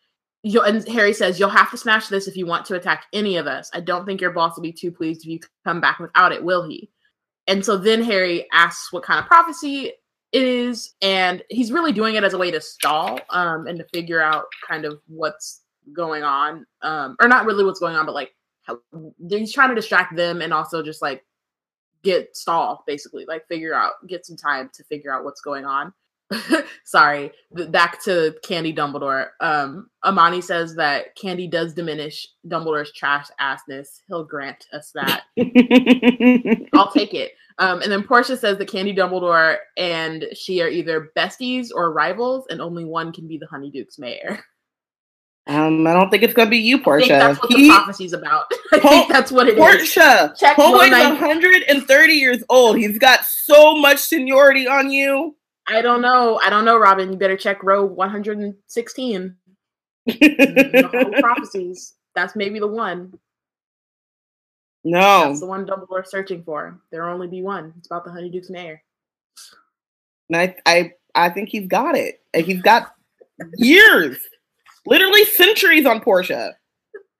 You 0.43 0.61
and 0.61 0.87
Harry 0.89 1.13
says, 1.13 1.39
You'll 1.39 1.49
have 1.49 1.71
to 1.71 1.77
smash 1.77 2.07
this 2.07 2.27
if 2.27 2.35
you 2.35 2.45
want 2.45 2.65
to 2.65 2.75
attack 2.75 3.05
any 3.13 3.37
of 3.37 3.47
us. 3.47 3.71
I 3.73 3.79
don't 3.79 4.05
think 4.05 4.21
your 4.21 4.31
boss 4.31 4.55
will 4.55 4.63
be 4.63 4.73
too 4.73 4.91
pleased 4.91 5.21
if 5.21 5.27
you 5.27 5.39
come 5.63 5.81
back 5.81 5.99
without 5.99 6.33
it, 6.33 6.43
will 6.43 6.67
he? 6.67 6.89
And 7.47 7.65
so 7.65 7.77
then 7.77 8.03
Harry 8.03 8.47
asks 8.53 8.91
what 8.91 9.03
kind 9.03 9.19
of 9.19 9.25
prophecy 9.25 9.93
it 10.31 10.43
is, 10.43 10.95
and 11.01 11.43
he's 11.49 11.71
really 11.71 11.91
doing 11.91 12.15
it 12.15 12.23
as 12.23 12.33
a 12.33 12.37
way 12.37 12.51
to 12.51 12.59
stall 12.59 13.19
um, 13.29 13.67
and 13.67 13.77
to 13.79 13.85
figure 13.93 14.21
out 14.21 14.45
kind 14.67 14.85
of 14.85 14.99
what's 15.07 15.61
going 15.93 16.23
on. 16.23 16.65
Um, 16.81 17.15
or 17.21 17.27
not 17.27 17.45
really 17.45 17.63
what's 17.63 17.79
going 17.79 17.95
on, 17.95 18.05
but 18.05 18.15
like 18.15 18.31
how, 18.63 18.79
he's 19.29 19.53
trying 19.53 19.69
to 19.69 19.75
distract 19.75 20.15
them 20.15 20.41
and 20.41 20.53
also 20.53 20.83
just 20.83 21.01
like 21.01 21.23
get 22.03 22.35
stall 22.35 22.83
basically 22.85 23.25
like 23.25 23.47
figure 23.47 23.73
out 23.73 23.93
get 24.07 24.25
some 24.25 24.35
time 24.35 24.69
to 24.73 24.83
figure 24.83 25.13
out 25.13 25.23
what's 25.23 25.39
going 25.39 25.63
on 25.63 25.93
sorry 26.83 27.31
back 27.69 28.01
to 28.03 28.35
candy 28.43 28.73
dumbledore 28.73 29.29
um 29.39 29.89
amani 30.03 30.41
says 30.41 30.75
that 30.75 31.15
candy 31.15 31.47
does 31.47 31.73
diminish 31.73 32.27
dumbledore's 32.47 32.91
trash 32.93 33.27
assness 33.41 34.01
he'll 34.07 34.23
grant 34.23 34.65
us 34.73 34.91
that 34.93 35.23
i'll 36.73 36.91
take 36.91 37.13
it 37.13 37.31
um 37.59 37.81
and 37.81 37.91
then 37.91 38.03
portia 38.03 38.35
says 38.37 38.57
that 38.57 38.69
candy 38.69 38.93
dumbledore 38.93 39.57
and 39.77 40.25
she 40.33 40.61
are 40.61 40.69
either 40.69 41.11
besties 41.17 41.69
or 41.73 41.91
rivals 41.93 42.45
and 42.49 42.61
only 42.61 42.85
one 42.85 43.11
can 43.11 43.27
be 43.27 43.37
the 43.37 43.47
Honeydukes 43.47 43.99
mayor 43.99 44.43
um, 45.45 45.85
I 45.85 45.91
don't 45.93 46.09
think 46.09 46.23
it's 46.23 46.33
gonna 46.33 46.49
be 46.49 46.57
you, 46.57 46.79
Portia. 46.79 47.07
that's 47.09 47.41
what 47.41 47.51
He- 47.51 47.67
the 47.67 47.73
prophecy's 47.73 48.13
about 48.13 48.45
i 48.71 48.79
Pol- 48.79 48.91
think 48.91 49.09
that's 49.09 49.29
what 49.31 49.47
it 49.49 49.57
is. 49.57 49.59
Portia, 49.59 50.33
Homeboy's 50.39 50.91
190. 50.91 51.19
130 51.19 52.13
years 52.13 52.43
old. 52.47 52.77
He's 52.77 52.97
got 52.97 53.25
so 53.25 53.75
much 53.75 53.99
seniority 53.99 54.67
on 54.67 54.89
you. 54.89 55.35
I 55.67 55.81
don't 55.81 56.01
know. 56.01 56.39
I 56.43 56.49
don't 56.49 56.65
know, 56.65 56.77
Robin. 56.77 57.11
You 57.11 57.17
better 57.17 57.37
check 57.37 57.63
row 57.63 57.85
116. 57.85 59.35
the 60.05 60.89
whole 60.91 61.13
prophecies. 61.21 61.93
That's 62.15 62.35
maybe 62.35 62.59
the 62.59 62.67
one. 62.67 63.13
no, 64.83 65.27
That's 65.27 65.39
the 65.39 65.45
one 65.45 65.65
Dumbledore's 65.65 66.11
searching 66.11 66.43
for. 66.43 66.79
There'll 66.91 67.13
only 67.13 67.27
be 67.27 67.41
one. 67.41 67.73
It's 67.77 67.87
about 67.87 68.03
the 68.05 68.11
Honeydukes 68.11 68.49
mayor. 68.49 68.81
And 70.29 70.37
I, 70.37 70.55
I, 70.65 70.93
I 71.15 71.29
think 71.29 71.49
he's 71.49 71.67
got 71.67 71.95
it. 71.95 72.21
And 72.33 72.45
He's 72.45 72.61
got 72.61 72.93
years, 73.57 74.17
literally 74.85 75.25
centuries 75.25 75.85
on 75.85 76.01
Portia. 76.01 76.55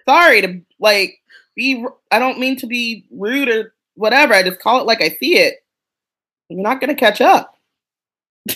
Sorry 0.07 0.41
to 0.41 0.61
like 0.79 1.15
be. 1.55 1.85
I 2.11 2.19
don't 2.19 2.39
mean 2.39 2.57
to 2.57 2.67
be 2.67 3.05
rude 3.09 3.47
or 3.47 3.73
whatever. 3.95 4.33
I 4.33 4.43
just 4.43 4.59
call 4.59 4.81
it 4.81 4.87
like 4.87 5.01
I 5.01 5.09
see 5.09 5.37
it. 5.37 5.55
You're 6.49 6.61
not 6.61 6.81
gonna 6.81 6.95
catch 6.95 7.21
up. 7.21 7.55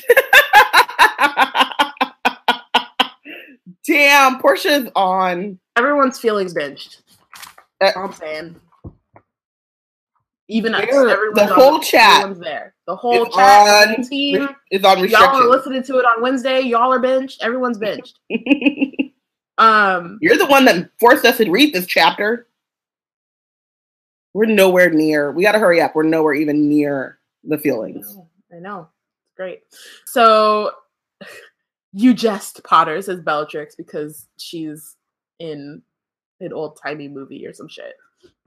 Damn, 3.85 4.39
Portia's 4.39 4.89
on. 4.95 5.59
Everyone's 5.77 6.19
feelings 6.19 6.53
benched. 6.53 7.01
Uh, 7.35 7.39
That's 7.79 7.97
all 7.97 8.05
I'm 8.05 8.13
saying. 8.13 8.55
Even 10.49 10.73
us. 10.73 10.85
The 10.89 11.51
whole 11.53 11.79
it. 11.79 11.83
chat 11.83 12.21
Everyone's 12.21 12.39
there. 12.39 12.73
The 12.85 12.95
whole 12.95 13.27
is 13.27 13.35
chat. 13.35 13.97
on 13.97 14.03
team. 14.03 14.49
Is 14.71 14.83
on 14.83 15.07
Y'all 15.07 15.35
are 15.35 15.49
listening 15.49 15.83
to 15.83 15.97
it 15.99 16.05
on 16.05 16.21
Wednesday. 16.21 16.61
Y'all 16.61 16.91
are 16.93 16.99
benched. 16.99 17.43
Everyone's 17.43 17.77
benched. 17.77 18.19
Um, 19.57 20.19
You're 20.21 20.37
the 20.37 20.45
one 20.45 20.65
that 20.65 20.89
forced 20.99 21.25
us 21.25 21.37
to 21.37 21.49
read 21.49 21.73
this 21.73 21.87
chapter. 21.87 22.47
We're 24.33 24.45
nowhere 24.45 24.91
near. 24.91 25.31
We 25.31 25.43
got 25.43 25.53
to 25.53 25.59
hurry 25.59 25.81
up. 25.81 25.95
We're 25.95 26.03
nowhere 26.03 26.35
even 26.35 26.69
near 26.69 27.17
the 27.43 27.55
I 27.55 27.59
feelings. 27.59 28.15
know. 28.15 28.29
I 28.55 28.59
know. 28.59 28.89
It's 29.37 29.43
great. 29.43 29.63
So 30.05 30.71
you 31.93 32.13
jest 32.13 32.63
Potter 32.63 33.01
says 33.01 33.21
Bellatrix 33.21 33.75
because 33.75 34.27
she's 34.37 34.95
in 35.39 35.81
an 36.39 36.53
old 36.53 36.79
timey 36.81 37.07
movie 37.07 37.45
or 37.45 37.53
some 37.53 37.67
shit. 37.67 37.93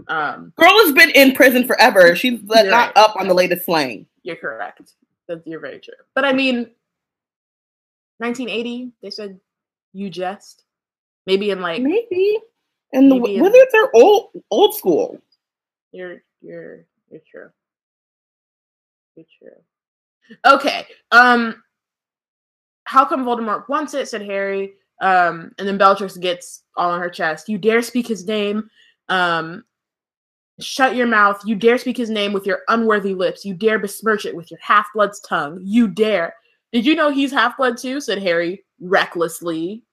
Um, 0.09 0.53
Girl 0.57 0.73
has 0.85 0.93
been 0.93 1.11
in 1.11 1.33
prison 1.33 1.67
forever. 1.67 2.15
She's 2.17 2.43
not 2.43 2.67
right. 2.67 2.93
up 2.97 3.17
on 3.17 3.29
the 3.29 3.35
latest 3.35 3.65
slang. 3.65 4.07
you're 4.23 4.37
correct. 4.37 4.95
That's 5.29 5.47
you're 5.47 5.61
very 5.61 5.79
true. 5.79 5.95
But 6.15 6.25
I 6.25 6.33
mean, 6.33 6.71
1980. 8.19 8.93
They 9.03 9.11
said 9.11 9.41
you 9.93 10.11
jest. 10.11 10.65
Maybe 11.27 11.51
in 11.51 11.61
like 11.61 11.83
Maybe. 11.83 12.39
And 12.93 13.11
the 13.11 13.17
in- 13.17 13.43
Wizards 13.43 13.75
are 13.75 13.91
old, 13.95 14.31
old 14.51 14.75
school. 14.75 15.19
You're 15.93 16.23
you're 16.43 16.85
you're 17.11 17.23
true. 17.31 17.51
You're 19.17 19.27
true. 19.39 19.63
Okay. 20.45 20.87
Um 21.11 21.63
how 22.85 23.05
come 23.05 23.25
Voldemort 23.25 23.69
wants 23.69 23.95
it, 23.95 24.09
said 24.09 24.23
Harry. 24.23 24.73
Um, 25.01 25.53
and 25.59 25.67
then 25.67 25.79
Bellatrix 25.79 26.17
gets 26.17 26.65
all 26.77 26.91
on 26.91 27.01
her 27.01 27.09
chest. 27.09 27.49
You 27.49 27.57
dare 27.57 27.83
speak 27.83 28.07
his 28.07 28.27
name. 28.27 28.69
Um 29.09 29.65
shut 30.59 30.95
your 30.95 31.07
mouth. 31.07 31.41
You 31.45 31.55
dare 31.57 31.79
speak 31.79 31.97
his 31.97 32.11
name 32.11 32.33
with 32.33 32.47
your 32.47 32.61
unworthy 32.69 33.15
lips. 33.15 33.45
You 33.45 33.55
dare 33.55 33.79
besmirch 33.79 34.27
it 34.27 34.37
with 34.37 34.51
your 34.51 34.61
half-blood's 34.61 35.21
tongue. 35.21 35.61
You 35.63 35.89
dare. 35.89 36.35
Did 36.73 36.85
you 36.85 36.95
know 36.95 37.11
he's 37.11 37.33
half-blood 37.33 37.79
too? 37.79 38.01
said 38.01 38.19
Harry 38.23 38.65
recklessly. 38.81 39.85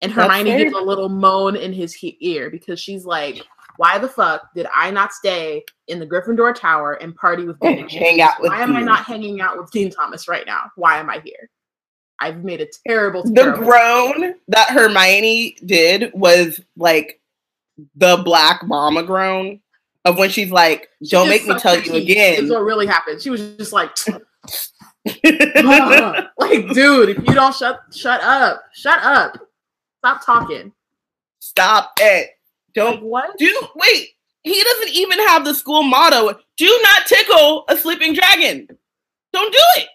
And 0.00 0.12
Hermione 0.12 0.56
gives 0.56 0.74
a 0.74 0.80
little 0.80 1.08
moan 1.08 1.56
in 1.56 1.72
his 1.72 1.92
he- 1.92 2.16
ear 2.20 2.50
because 2.50 2.78
she's 2.78 3.04
like, 3.04 3.44
why 3.78 3.96
the 3.96 4.08
fuck 4.08 4.52
did 4.56 4.66
I 4.74 4.90
not 4.90 5.12
stay 5.12 5.64
in 5.86 6.00
the 6.00 6.06
Gryffindor 6.06 6.52
Tower 6.52 6.94
and 6.94 7.14
party 7.14 7.44
with 7.44 7.60
Dean? 7.60 7.88
Hang 7.88 8.20
out 8.20 8.40
with 8.40 8.50
Why 8.50 8.60
am 8.60 8.74
I 8.74 8.82
not 8.82 9.04
hanging 9.04 9.40
out 9.40 9.56
with 9.56 9.70
Dean 9.70 9.88
Thomas 9.88 10.26
right 10.26 10.44
now? 10.44 10.64
Why 10.74 10.98
am 10.98 11.08
I 11.08 11.20
here? 11.24 11.48
I've 12.18 12.42
made 12.42 12.60
a 12.60 12.66
terrible, 12.84 13.22
The 13.22 13.32
terrible 13.32 13.62
groan 13.62 14.34
that 14.48 14.70
Hermione 14.70 15.56
did 15.64 16.10
was 16.12 16.60
like 16.76 17.20
the 17.94 18.16
black 18.16 18.66
mama 18.66 19.04
groan 19.04 19.60
of 20.04 20.18
when 20.18 20.30
she's 20.30 20.50
like, 20.50 20.88
"Don't 21.08 21.28
just 21.28 21.46
make 21.46 21.46
me 21.46 21.60
tell 21.60 21.80
you 21.80 21.94
again." 21.94 22.44
Is 22.44 22.50
what 22.50 22.64
really 22.64 22.86
happened. 22.86 23.22
She 23.22 23.30
was 23.30 23.54
just 23.56 23.72
like, 23.72 23.96
like, 25.06 26.68
dude, 26.72 27.10
if 27.10 27.18
you 27.18 27.34
don't 27.34 27.54
shut, 27.54 27.80
shut 27.92 28.20
up, 28.22 28.64
shut 28.72 29.00
up, 29.04 29.38
stop 29.98 30.26
talking. 30.26 30.72
Stop 31.38 31.92
it! 32.00 32.30
Like 32.68 32.84
Don't 32.84 33.02
what? 33.02 33.36
do. 33.38 33.68
Wait, 33.74 34.08
he 34.44 34.62
doesn't 34.62 34.90
even 34.94 35.18
have 35.26 35.44
the 35.44 35.54
school 35.54 35.82
motto: 35.82 36.38
"Do 36.56 36.80
not 36.82 37.06
tickle 37.06 37.64
a 37.68 37.76
sleeping 37.76 38.14
dragon." 38.14 38.68
Don't 39.32 39.52
do 39.52 39.60
it. 39.76 39.88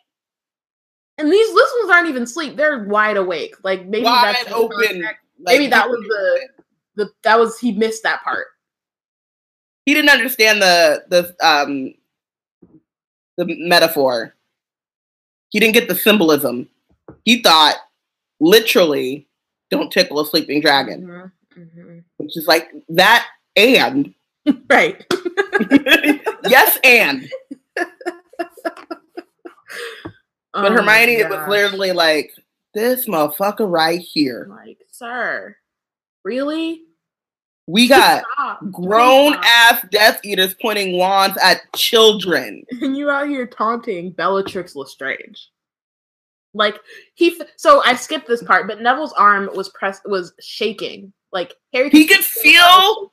And 1.17 1.31
these 1.31 1.47
little 1.53 1.79
ones 1.81 1.91
aren't 1.91 2.09
even 2.09 2.25
sleep. 2.25 2.55
they're 2.55 2.83
wide 2.85 3.17
awake. 3.17 3.55
Like 3.63 3.85
maybe 3.85 4.03
Wide 4.05 4.35
that's 4.35 4.51
open. 4.51 5.01
Like, 5.01 5.17
Maybe 5.39 5.67
that 5.67 5.89
was 5.89 5.99
the 6.07 6.47
the 6.95 7.09
that 7.23 7.39
was 7.39 7.57
he 7.59 7.71
missed 7.71 8.03
that 8.03 8.23
part. 8.23 8.47
he 9.85 9.93
didn't 9.93 10.09
understand 10.11 10.61
the 10.61 11.03
the 11.09 11.35
um 11.47 11.93
the 13.37 13.45
metaphor. 13.59 14.35
He 15.49 15.59
didn't 15.59 15.73
get 15.73 15.87
the 15.87 15.95
symbolism. 15.95 16.69
He 17.25 17.41
thought 17.41 17.75
literally, 18.39 19.27
"Don't 19.69 19.91
tickle 19.91 20.19
a 20.19 20.25
sleeping 20.25 20.61
dragon," 20.61 21.03
Mhm, 21.05 21.31
mhm. 21.57 21.92
Which 22.23 22.37
is 22.37 22.47
like 22.47 22.69
that 22.89 23.27
and 23.55 24.13
Right. 24.69 25.05
yes 26.47 26.77
and 26.83 27.27
But 30.55 30.71
Oh 30.71 30.71
Hermione 30.71 31.15
was 31.23 31.33
gosh. 31.33 31.49
literally 31.49 31.91
like, 31.93 32.31
this 32.75 33.07
motherfucker 33.07 33.69
right 33.71 33.99
here. 33.99 34.47
like, 34.49 34.77
sir, 34.91 35.55
really? 36.23 36.81
We 37.65 37.87
got 37.87 38.23
Stop. 38.33 38.59
Grown 38.71 39.33
stop. 39.33 39.45
ass 39.45 39.85
Death 39.89 40.19
Eaters 40.23 40.53
pointing 40.61 40.97
wands 40.97 41.37
at 41.41 41.61
children. 41.75 42.63
and 42.81 42.95
you 42.97 43.09
out 43.09 43.29
here 43.29 43.47
taunting 43.47 44.11
Bellatrix 44.11 44.75
Lestrange. 44.75 45.49
Like 46.53 46.77
he, 47.15 47.35
f- 47.39 47.47
so 47.55 47.81
I 47.83 47.95
skipped 47.95 48.27
this 48.27 48.43
part, 48.43 48.67
but 48.67 48.79
Neville's 48.81 49.13
arm 49.13 49.49
was 49.55 49.69
pressed, 49.69 50.01
was 50.05 50.33
shaking. 50.39 51.13
Like 51.33 51.53
Harry, 51.73 51.89
He 51.89 52.05
could 52.05 52.23
feel 52.23 53.11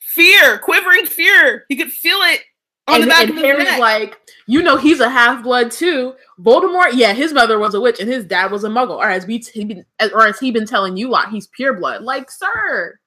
fear, 0.00 0.58
quivering 0.58 1.06
fear. 1.06 1.64
He 1.68 1.76
could 1.76 1.92
feel 1.92 2.18
it 2.18 2.40
on 2.88 2.96
and, 2.96 3.04
the 3.04 3.06
back 3.06 3.20
and 3.22 3.30
of 3.30 3.36
his 3.36 3.44
Harry's 3.44 3.64
neck. 3.64 3.78
like, 3.78 4.18
you 4.46 4.62
know, 4.62 4.76
he's 4.76 5.00
a 5.00 5.08
half 5.08 5.42
blood 5.42 5.70
too. 5.70 6.14
Voldemort, 6.40 6.90
yeah, 6.94 7.12
his 7.12 7.32
mother 7.32 7.58
was 7.58 7.74
a 7.74 7.80
witch 7.80 8.00
and 8.00 8.08
his 8.08 8.24
dad 8.24 8.50
was 8.50 8.64
a 8.64 8.68
Muggle, 8.68 8.96
or 8.96 9.08
as 9.08 9.26
we 9.26 9.38
t- 9.38 9.64
been, 9.64 9.86
or 10.12 10.26
as 10.26 10.38
he 10.40 10.50
been 10.50 10.66
telling 10.66 10.96
you 10.96 11.08
a 11.08 11.12
lot, 11.12 11.30
he's 11.30 11.46
pure 11.46 11.74
blood. 11.74 12.02
Like, 12.02 12.30
sir, 12.30 12.98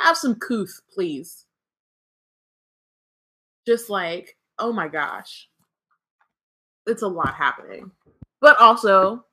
have 0.00 0.16
some 0.16 0.34
couth, 0.34 0.80
please. 0.92 1.44
Just 3.66 3.88
like, 3.88 4.36
oh 4.58 4.72
my 4.72 4.88
gosh, 4.88 5.48
it's 6.86 7.02
a 7.02 7.08
lot 7.08 7.34
happening, 7.34 7.92
but 8.40 8.58
also, 8.58 9.24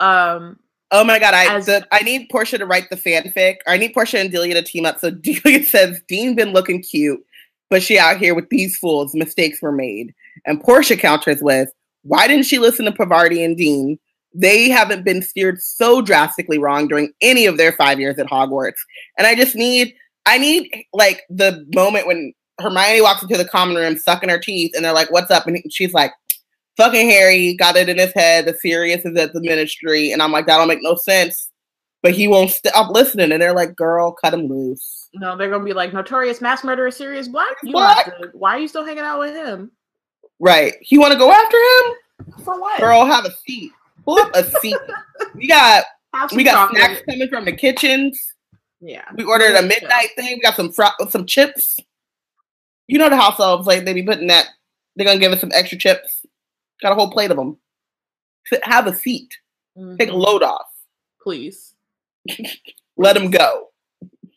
um, 0.00 0.58
Oh 0.92 1.04
my 1.04 1.18
god, 1.18 1.34
I 1.34 1.56
As- 1.56 1.66
the, 1.66 1.86
I 1.90 2.00
need 2.00 2.28
Portia 2.30 2.58
to 2.58 2.66
write 2.66 2.90
the 2.90 2.96
fanfic. 2.96 3.56
Or 3.66 3.72
I 3.72 3.76
need 3.76 3.92
Portia 3.92 4.18
and 4.18 4.30
Delia 4.30 4.54
to 4.54 4.62
team 4.62 4.86
up. 4.86 4.98
So 5.00 5.10
Delia 5.12 5.64
says 5.64 6.00
Dean 6.08 6.34
been 6.34 6.52
looking 6.52 6.82
cute, 6.82 7.20
but 7.70 7.82
she 7.82 7.98
out 7.98 8.18
here 8.18 8.34
with 8.34 8.48
these 8.50 8.76
fools. 8.76 9.14
Mistakes 9.14 9.60
were 9.60 9.72
made. 9.72 10.14
And 10.44 10.60
Portia 10.62 10.96
counters 10.96 11.42
with, 11.42 11.70
"Why 12.02 12.28
didn't 12.28 12.46
she 12.46 12.58
listen 12.58 12.84
to 12.84 12.92
Parvati 12.92 13.42
and 13.42 13.56
Dean? 13.56 13.98
They 14.32 14.68
haven't 14.68 15.04
been 15.04 15.22
steered 15.22 15.60
so 15.62 16.02
drastically 16.02 16.58
wrong 16.58 16.88
during 16.88 17.12
any 17.20 17.46
of 17.46 17.56
their 17.56 17.72
five 17.72 17.98
years 17.98 18.18
at 18.18 18.26
Hogwarts." 18.26 18.78
And 19.18 19.26
I 19.26 19.34
just 19.34 19.56
need, 19.56 19.94
I 20.26 20.38
need 20.38 20.84
like 20.92 21.22
the 21.28 21.66
moment 21.74 22.06
when 22.06 22.32
Hermione 22.60 23.02
walks 23.02 23.22
into 23.22 23.36
the 23.36 23.44
common 23.44 23.76
room, 23.76 23.96
sucking 23.96 24.28
her 24.28 24.38
teeth, 24.38 24.72
and 24.76 24.84
they're 24.84 24.92
like, 24.92 25.10
"What's 25.10 25.30
up?" 25.32 25.46
And 25.48 25.60
she's 25.72 25.92
like, 25.92 26.12
fucking 26.76 27.08
Harry 27.08 27.54
got 27.54 27.76
it 27.76 27.88
in 27.88 27.98
his 27.98 28.12
head 28.12 28.46
that 28.46 28.60
Sirius 28.60 29.04
is 29.04 29.16
at 29.18 29.32
the 29.32 29.40
ministry, 29.40 30.12
and 30.12 30.22
I'm 30.22 30.32
like, 30.32 30.46
that 30.46 30.56
don't 30.58 30.68
make 30.68 30.82
no 30.82 30.94
sense. 30.94 31.50
But 32.02 32.12
he 32.14 32.28
won't 32.28 32.50
stop 32.50 32.90
listening, 32.92 33.32
and 33.32 33.42
they're 33.42 33.54
like, 33.54 33.74
girl, 33.74 34.12
cut 34.12 34.34
him 34.34 34.46
loose. 34.46 35.08
no, 35.14 35.36
they're 35.36 35.50
gonna 35.50 35.64
be 35.64 35.72
like 35.72 35.92
notorious 35.92 36.40
mass 36.40 36.62
murderer, 36.62 36.90
Sirius 36.90 37.26
Black. 37.28 37.56
You 37.62 37.72
Black? 37.72 38.06
to, 38.06 38.30
why 38.34 38.56
are 38.56 38.58
you 38.60 38.68
still 38.68 38.84
hanging 38.84 39.02
out 39.02 39.18
with 39.18 39.34
him? 39.34 39.72
Right? 40.38 40.74
You 40.88 41.00
want 41.00 41.12
to 41.14 41.18
go 41.18 41.32
after 41.32 41.56
him, 41.56 42.34
For 42.44 42.60
what? 42.60 42.78
girl? 42.78 43.04
Have 43.06 43.24
a 43.24 43.32
seat. 43.32 43.72
Pull 44.04 44.18
up 44.20 44.30
a 44.34 44.44
seat. 44.60 44.76
we 45.34 45.48
got 45.48 45.84
we 46.32 46.44
got 46.44 46.52
chocolate. 46.68 46.82
snacks 46.82 47.02
coming 47.10 47.28
from 47.28 47.44
the 47.44 47.52
kitchens. 47.52 48.34
Yeah. 48.80 49.04
We 49.16 49.24
ordered 49.24 49.56
a 49.56 49.62
midnight 49.62 50.10
thing. 50.14 50.34
We 50.36 50.40
got 50.40 50.54
some 50.54 50.72
some 51.08 51.26
chips. 51.26 51.80
You 52.86 52.98
know 52.98 53.08
the 53.08 53.16
house 53.16 53.40
elves 53.40 53.66
like 53.66 53.84
they 53.84 53.94
be 53.94 54.02
putting 54.04 54.28
that. 54.28 54.46
They're 54.94 55.06
gonna 55.06 55.18
give 55.18 55.32
us 55.32 55.40
some 55.40 55.50
extra 55.54 55.78
chips. 55.78 56.15
Got 56.82 56.92
a 56.92 56.94
whole 56.94 57.10
plate 57.10 57.30
of 57.30 57.36
them. 57.36 57.56
Have 58.62 58.86
a 58.86 58.94
seat. 58.94 59.34
Take 59.98 60.10
a 60.10 60.14
load 60.16 60.42
off. 60.42 60.66
please. 61.22 61.74
Let 62.96 63.16
him 63.16 63.30
go. 63.30 63.68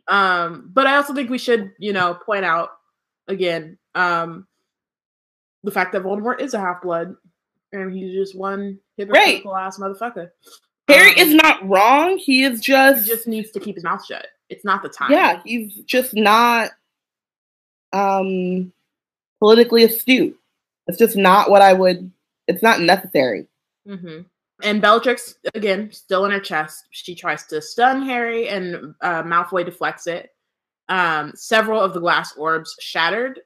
Um, 0.07 0.69
but 0.73 0.87
I 0.87 0.95
also 0.95 1.13
think 1.13 1.29
we 1.29 1.37
should, 1.37 1.71
you 1.79 1.93
know, 1.93 2.15
point 2.15 2.43
out 2.43 2.71
again, 3.27 3.77
um, 3.95 4.47
the 5.63 5.71
fact 5.71 5.93
that 5.93 6.03
Voldemort 6.03 6.41
is 6.41 6.53
a 6.53 6.59
half 6.59 6.81
blood 6.81 7.15
and 7.71 7.93
he's 7.93 8.13
just 8.13 8.35
one 8.37 8.79
hypocritical 8.97 9.55
ass 9.55 9.77
motherfucker. 9.77 10.31
Harry 10.87 11.11
Um, 11.11 11.17
is 11.17 11.33
not 11.35 11.67
wrong. 11.69 12.17
He 12.17 12.43
is 12.43 12.59
he 12.59 12.71
just, 12.73 13.07
just 13.07 13.27
needs 13.27 13.51
to 13.51 13.59
keep 13.59 13.75
his 13.75 13.83
mouth 13.83 14.03
shut. 14.05 14.25
It's 14.49 14.65
not 14.65 14.81
the 14.81 14.89
time. 14.89 15.11
yeah, 15.11 15.41
he's 15.45 15.75
just 15.85 16.15
not 16.15 16.71
um 17.93 18.71
politically 19.39 19.83
astute. 19.83 20.35
It's 20.87 20.97
just 20.97 21.15
not 21.15 21.49
what 21.51 21.61
I 21.61 21.73
would. 21.73 22.11
It's 22.49 22.63
not 22.63 22.81
necessary. 22.81 23.47
hmm 23.87 24.21
And 24.63 24.81
Bellatrix, 24.81 25.35
again, 25.53 25.91
still 25.91 26.25
in 26.25 26.31
her 26.31 26.39
chest. 26.39 26.83
She 26.91 27.15
tries 27.15 27.45
to 27.47 27.61
stun 27.61 28.01
Harry, 28.01 28.49
and 28.49 28.95
uh, 29.01 29.23
Malfoy 29.23 29.63
deflects 29.63 30.07
it. 30.07 30.31
Um, 30.89 31.31
several 31.35 31.79
of 31.79 31.93
the 31.93 31.99
glass 31.99 32.35
orbs 32.35 32.75
shattered. 32.79 33.39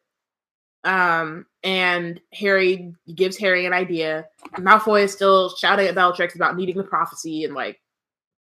Um, 0.86 1.46
and 1.64 2.20
Harry 2.34 2.94
gives 3.16 3.38
Harry 3.38 3.66
an 3.66 3.74
idea. 3.74 4.26
Malfoy 4.58 5.04
is 5.04 5.14
still 5.14 5.54
shouting 5.56 5.88
at 5.88 5.96
Bellatrix 5.96 6.36
about 6.36 6.56
needing 6.56 6.78
the 6.78 6.84
prophecy 6.84 7.44
and 7.44 7.54
like, 7.54 7.80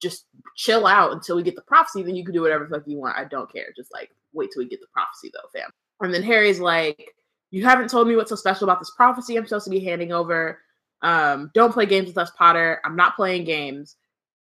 just 0.00 0.26
chill 0.56 0.86
out 0.86 1.12
until 1.12 1.36
we 1.36 1.42
get 1.42 1.54
the 1.56 1.62
prophecy. 1.62 2.02
Then 2.02 2.16
you 2.16 2.24
can 2.24 2.34
do 2.34 2.42
whatever 2.42 2.66
fuck 2.68 2.82
you 2.86 2.98
want. 2.98 3.16
I 3.16 3.24
don't 3.24 3.52
care. 3.52 3.68
Just 3.76 3.92
like 3.92 4.10
wait 4.32 4.50
till 4.52 4.62
we 4.62 4.68
get 4.68 4.80
the 4.80 4.88
prophecy, 4.92 5.30
though, 5.32 5.48
fam. 5.60 5.70
And 6.00 6.12
then 6.12 6.22
Harry's 6.22 6.58
like, 6.58 7.14
"You 7.53 7.64
haven't 7.64 7.88
told 7.88 8.09
me 8.09 8.16
what's 8.16 8.30
so 8.30 8.36
special 8.36 8.64
about 8.64 8.80
this 8.80 8.90
prophecy. 8.90 9.36
I'm 9.36 9.46
supposed 9.46 9.66
to 9.66 9.70
be 9.70 9.84
handing 9.84 10.11
over." 10.12 10.59
um, 11.03 11.50
don't 11.53 11.72
play 11.72 11.86
games 11.86 12.07
with 12.07 12.18
us, 12.18 12.30
Potter. 12.30 12.80
I'm 12.84 12.96
not 12.96 13.16
playing 13.16 13.44
games. 13.44 13.96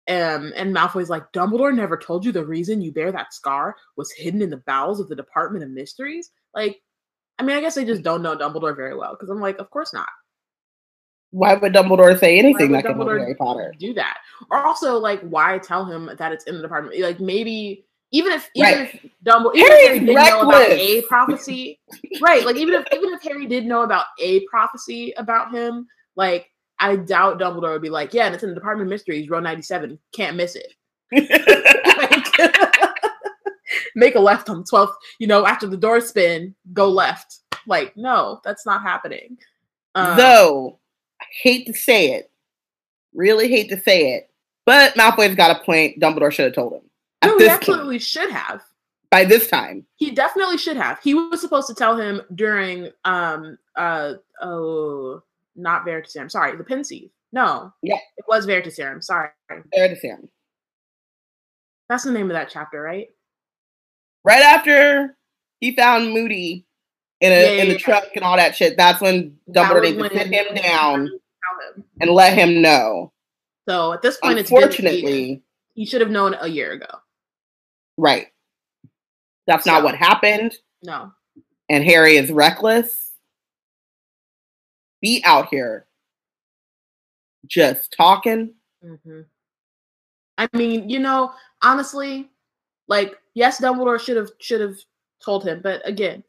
Um, 0.08 0.52
and 0.54 0.74
Malfoy's 0.74 1.10
like, 1.10 1.32
Dumbledore 1.32 1.74
never 1.74 1.96
told 1.96 2.24
you 2.24 2.30
the 2.30 2.46
reason 2.46 2.80
you 2.80 2.92
bear 2.92 3.10
that 3.10 3.34
scar 3.34 3.74
was 3.96 4.12
hidden 4.12 4.40
in 4.40 4.50
the 4.50 4.58
bowels 4.58 5.00
of 5.00 5.08
the 5.08 5.16
Department 5.16 5.64
of 5.64 5.70
Mysteries. 5.70 6.30
Like, 6.54 6.80
I 7.38 7.42
mean, 7.42 7.56
I 7.56 7.60
guess 7.60 7.74
they 7.74 7.84
just 7.84 8.02
don't 8.02 8.22
know 8.22 8.36
Dumbledore 8.36 8.76
very 8.76 8.96
well 8.96 9.12
because 9.12 9.28
I'm 9.28 9.40
like, 9.40 9.58
of 9.58 9.68
course 9.70 9.92
not. 9.92 10.08
Why 11.32 11.54
would 11.54 11.74
Dumbledore 11.74 12.18
say 12.18 12.38
anything 12.38 12.70
that 12.72 12.84
could 12.84 12.94
Dumbledore 12.94 13.18
Harry 13.18 13.34
Potter? 13.34 13.74
do 13.78 13.92
that? 13.94 14.18
Or 14.50 14.64
also, 14.64 14.96
like, 14.96 15.20
why 15.22 15.58
tell 15.58 15.84
him 15.84 16.08
that 16.16 16.32
it's 16.32 16.44
in 16.44 16.54
the 16.54 16.62
department? 16.62 16.98
Like, 17.00 17.18
maybe 17.18 17.84
even 18.12 18.32
if 18.32 18.50
even 18.54 18.72
Right. 18.72 18.94
if 18.94 19.10
Dumbledore 19.24 19.56
even 19.56 19.72
if 19.72 19.86
Harry 19.86 19.98
did 20.00 20.14
know 20.14 20.40
about 20.42 20.70
a 20.70 21.02
prophecy, 21.02 21.80
right? 22.20 22.44
Like, 22.44 22.56
even 22.56 22.74
if 22.74 22.86
even 22.92 23.12
if 23.12 23.22
Harry 23.22 23.46
did 23.46 23.66
know 23.66 23.82
about 23.82 24.06
a 24.20 24.44
prophecy 24.46 25.12
about 25.16 25.52
him, 25.52 25.86
like, 26.14 26.50
I 26.78 26.96
doubt 26.96 27.38
Dumbledore 27.38 27.72
would 27.72 27.82
be 27.82 27.90
like, 27.90 28.14
yeah, 28.14 28.26
and 28.26 28.34
it's 28.34 28.44
in 28.44 28.50
the 28.50 28.54
Department 28.54 28.86
of 28.88 28.90
Mysteries, 28.90 29.28
row 29.28 29.40
ninety 29.40 29.62
seven, 29.62 29.98
can't 30.12 30.36
miss 30.36 30.56
it. 30.56 30.72
Like, 31.96 32.26
make 33.94 34.16
a 34.16 34.20
left 34.20 34.50
on 34.50 34.58
the 34.58 34.64
12th, 34.64 34.92
you 35.18 35.26
know, 35.26 35.46
after 35.46 35.66
the 35.66 35.76
door 35.76 36.00
spin, 36.02 36.54
go 36.74 36.90
left. 36.90 37.38
Like, 37.66 37.96
no, 37.96 38.40
that's 38.44 38.66
not 38.66 38.82
happening. 38.82 39.38
Um, 39.94 40.16
Though, 40.18 40.78
I 41.18 41.24
hate 41.42 41.66
to 41.68 41.72
say 41.72 42.12
it, 42.12 42.30
really 43.14 43.48
hate 43.48 43.70
to 43.70 43.80
say 43.80 44.12
it, 44.12 44.28
but 44.66 44.92
Malfoy's 44.94 45.34
got 45.36 45.58
a 45.58 45.64
point. 45.64 45.98
Dumbledore 45.98 46.30
should 46.30 46.44
have 46.44 46.54
told 46.54 46.74
him 46.74 46.82
at 47.22 47.28
no, 47.28 47.38
he 47.38 47.48
point. 47.48 48.02
should 48.02 48.30
have. 48.30 48.62
By 49.10 49.24
this 49.24 49.48
time, 49.48 49.86
He 49.96 50.10
definitely 50.10 50.58
should 50.58 50.76
have. 50.76 50.98
He 51.02 51.14
was 51.14 51.40
supposed 51.40 51.68
to 51.68 51.74
tell 51.74 51.96
him 51.96 52.20
during 52.34 52.90
um 53.04 53.56
uh 53.76 54.14
oh 54.42 55.22
not 55.54 55.86
Veritaserum. 55.86 56.30
Sorry, 56.30 56.56
the 56.56 56.64
Pensieve. 56.64 57.10
No. 57.32 57.72
Yeah. 57.82 57.98
It 58.16 58.24
was 58.28 58.46
Veritaserum. 58.46 59.02
Sorry. 59.02 59.30
him. 59.72 60.28
That's 61.88 62.04
the 62.04 62.12
name 62.12 62.30
of 62.30 62.34
that 62.34 62.50
chapter, 62.50 62.80
right? 62.80 63.08
Right 64.24 64.42
after 64.42 65.16
he 65.60 65.74
found 65.74 66.12
Moody 66.12 66.66
in 67.20 67.32
a 67.32 67.34
Yeah, 67.56 67.62
in 67.62 67.68
the 67.68 67.74
yeah, 67.74 67.78
truck 67.78 68.04
and 68.16 68.24
all 68.24 68.36
that 68.36 68.56
shit, 68.56 68.76
that's 68.76 69.00
when 69.00 69.36
Dumbledore 69.50 69.82
needs 69.82 69.96
to 70.02 70.18
sit 70.18 70.26
him 70.32 70.54
down 70.56 71.06
him. 71.06 71.84
and 72.00 72.10
let 72.10 72.36
him 72.36 72.60
know. 72.60 73.12
So 73.68 73.92
at 73.92 74.02
this 74.02 74.18
point, 74.18 74.38
it's. 74.38 74.50
Unfortunately, 74.50 75.42
he 75.74 75.86
should 75.86 76.00
have 76.00 76.10
known 76.10 76.36
a 76.40 76.48
year 76.48 76.72
ago. 76.72 76.86
Right. 77.96 78.28
That's 79.46 79.66
not 79.66 79.82
what 79.84 79.94
happened. 79.94 80.54
No. 80.82 81.12
And 81.68 81.84
Harry 81.84 82.16
is 82.16 82.30
reckless. 82.30 83.12
Be 85.00 85.22
out 85.24 85.48
here 85.50 85.86
just 87.46 87.94
talking. 87.96 88.54
hmm 88.82 89.20
I 90.38 90.48
mean, 90.52 90.90
you 90.90 90.98
know, 90.98 91.32
honestly, 91.62 92.28
like, 92.88 93.16
yes, 93.34 93.58
Dumbledore 93.60 93.98
should 93.98 94.18
have 94.18 94.30
should 94.38 94.60
have 94.60 94.76
told 95.24 95.46
him, 95.46 95.60
but 95.62 95.80
again, 95.88 96.22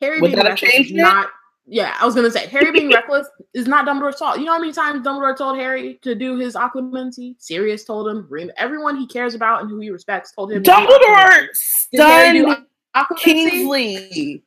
Harry 0.00 0.20
Would 0.20 0.28
being 0.32 0.36
that 0.36 0.48
have 0.48 0.58
changed 0.58 0.90
it? 0.90 0.96
not. 0.96 1.28
Yeah, 1.72 1.96
I 1.98 2.04
was 2.04 2.14
gonna 2.14 2.30
say 2.30 2.46
Harry 2.48 2.70
being 2.70 2.90
reckless 2.94 3.26
is 3.54 3.66
not 3.66 3.86
Dumbledore's 3.86 4.18
fault. 4.18 4.38
You 4.38 4.44
know 4.44 4.52
how 4.52 4.58
many 4.58 4.74
times 4.74 5.06
Dumbledore 5.06 5.34
told 5.34 5.56
Harry 5.56 5.98
to 6.02 6.14
do 6.14 6.36
his 6.36 6.54
occlumency? 6.54 7.34
Sirius 7.38 7.84
told 7.84 8.08
him. 8.08 8.28
Everyone 8.58 8.94
he 8.94 9.06
cares 9.06 9.34
about 9.34 9.62
and 9.62 9.70
who 9.70 9.80
he 9.80 9.88
respects 9.88 10.32
told 10.32 10.52
him. 10.52 10.62
Dumbledore 10.62 11.48
occlumency. 11.48 11.88
Did 11.92 12.00
Harry 12.00 12.38
do 12.38 12.56
stunned? 12.94 13.18
Kingsley. 13.18 14.44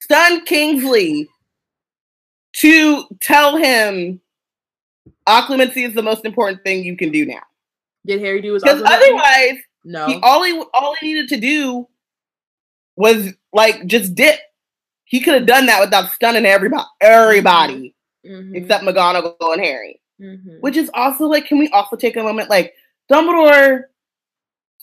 Stunned 0.00 0.46
Kingsley 0.46 1.28
to 2.54 3.04
tell 3.20 3.56
him 3.56 4.20
occlumency 5.28 5.86
is 5.86 5.94
the 5.94 6.02
most 6.02 6.24
important 6.24 6.64
thing 6.64 6.82
you 6.82 6.96
can 6.96 7.12
do 7.12 7.24
now. 7.24 7.42
Did 8.04 8.18
Harry 8.18 8.42
do 8.42 8.54
his 8.54 8.64
Because 8.64 8.82
otherwise, 8.84 9.58
no. 9.84 10.08
he 10.08 10.18
all 10.24 10.42
he 10.42 10.60
all 10.74 10.96
he 11.00 11.14
needed 11.14 11.28
to 11.28 11.36
do 11.36 11.86
was 12.96 13.32
like 13.52 13.86
just 13.86 14.16
dip. 14.16 14.40
He 15.08 15.20
could 15.20 15.34
have 15.34 15.46
done 15.46 15.66
that 15.66 15.80
without 15.80 16.10
stunning 16.12 16.46
everybody. 16.46 16.84
Everybody. 17.00 17.94
Mhm. 18.26 18.54
except 18.54 18.84
McGonagall 18.84 19.52
and 19.54 19.64
Harry. 19.64 20.00
Mhm. 20.20 20.60
Which 20.60 20.76
is 20.76 20.90
also 20.92 21.24
like, 21.24 21.46
can 21.46 21.58
we 21.58 21.68
also 21.68 21.96
take 21.96 22.16
a 22.16 22.22
moment? 22.22 22.50
Like, 22.50 22.74
Dumbledore, 23.10 23.84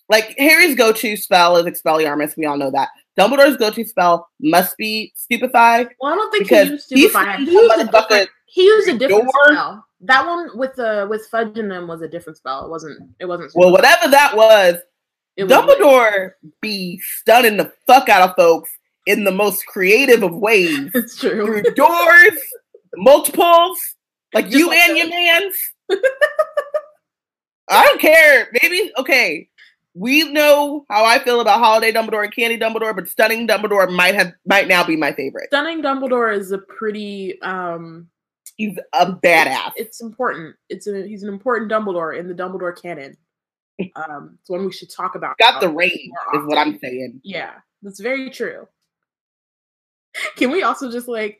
like, 0.09 0.33
Harry's 0.39 0.73
go 0.75 0.91
to 0.93 1.17
spell 1.17 1.57
is 1.57 1.65
Expelliarmus. 1.65 2.35
We 2.37 2.45
all 2.45 2.57
know 2.57 2.71
that. 2.71 2.89
Dumbledore's 3.19 3.57
go 3.57 3.69
to 3.69 3.85
spell 3.85 4.27
must 4.39 4.75
be 4.77 5.11
Stupefy. 5.15 5.51
Well, 5.99 6.13
I 6.13 6.15
don't 6.15 6.31
think 6.31 6.49
he 6.49 6.55
used 6.55 6.85
stupefy. 6.85 7.37
He 7.37 7.45
he 7.45 7.51
used 7.51 7.79
a 7.79 7.85
different. 7.91 8.29
He 8.47 8.63
used 8.63 8.87
a 8.89 8.97
different 8.97 9.23
door. 9.23 9.47
spell. 9.51 9.85
That 10.01 10.25
one 10.25 10.57
with 10.57 10.75
the 10.75 11.05
with 11.09 11.27
fudge 11.27 11.57
in 11.57 11.67
them 11.67 11.87
was 11.87 12.01
a 12.01 12.07
different 12.07 12.37
spell. 12.37 12.65
It 12.65 12.69
wasn't. 12.69 13.09
It 13.19 13.25
wasn't. 13.25 13.51
Well, 13.53 13.71
whatever 13.71 14.07
that 14.09 14.35
was, 14.35 14.75
It 15.35 15.43
was 15.43 15.51
Dumbledore 15.53 16.31
be 16.61 16.99
stunning 16.99 17.57
the 17.57 17.71
fuck 17.85 18.09
out 18.09 18.29
of 18.29 18.35
folks 18.35 18.71
in 19.05 19.23
the 19.23 19.31
most 19.31 19.65
creative 19.67 20.23
of 20.23 20.35
ways 20.35 20.89
It's 20.93 21.17
true. 21.17 21.45
through 21.45 21.73
doors, 21.75 22.39
multiples, 22.95 23.79
like 24.33 24.45
Just 24.45 24.57
you 24.57 24.67
like 24.67 24.79
and 24.89 24.97
that. 24.97 24.97
your 24.97 25.09
mans. 25.09 25.55
I 27.69 27.83
don't 27.85 27.99
care. 28.01 28.47
Maybe 28.61 28.91
okay. 28.97 29.49
We 29.97 30.29
know 30.31 30.85
how 30.89 31.05
I 31.05 31.19
feel 31.19 31.39
about 31.39 31.59
Holiday 31.59 31.91
Dumbledore 31.91 32.25
and 32.25 32.35
Candy 32.35 32.57
Dumbledore, 32.59 32.93
but 32.95 33.07
Stunning 33.07 33.47
Dumbledore 33.47 33.89
might 33.91 34.13
have 34.13 34.33
might 34.45 34.67
now 34.67 34.83
be 34.85 34.95
my 34.97 35.13
favorite. 35.13 35.47
Stunning 35.47 35.81
Dumbledore 35.81 36.35
is 36.37 36.51
a 36.51 36.57
pretty. 36.59 37.41
um 37.41 38.07
He's 38.57 38.77
a 38.93 39.11
badass. 39.11 39.71
It's 39.75 40.01
important. 40.01 40.55
It's 40.69 40.87
a 40.87 41.05
he's 41.07 41.23
an 41.23 41.29
important 41.29 41.71
Dumbledore 41.71 42.17
in 42.17 42.27
the 42.27 42.33
Dumbledore 42.33 42.79
canon. 42.79 43.17
Um, 43.97 44.37
it's 44.39 44.49
one 44.49 44.65
we 44.65 44.71
should 44.71 44.89
talk 44.89 45.15
about. 45.15 45.37
Got 45.37 45.59
the 45.59 45.67
range, 45.69 45.93
is 46.33 46.45
what. 46.45 46.57
I'm 46.57 46.79
saying. 46.79 47.19
Yeah, 47.23 47.51
that's 47.81 47.99
very 47.99 48.29
true. 48.29 48.65
Can 50.37 50.51
we 50.51 50.63
also 50.63 50.91
just 50.91 51.07
like 51.07 51.39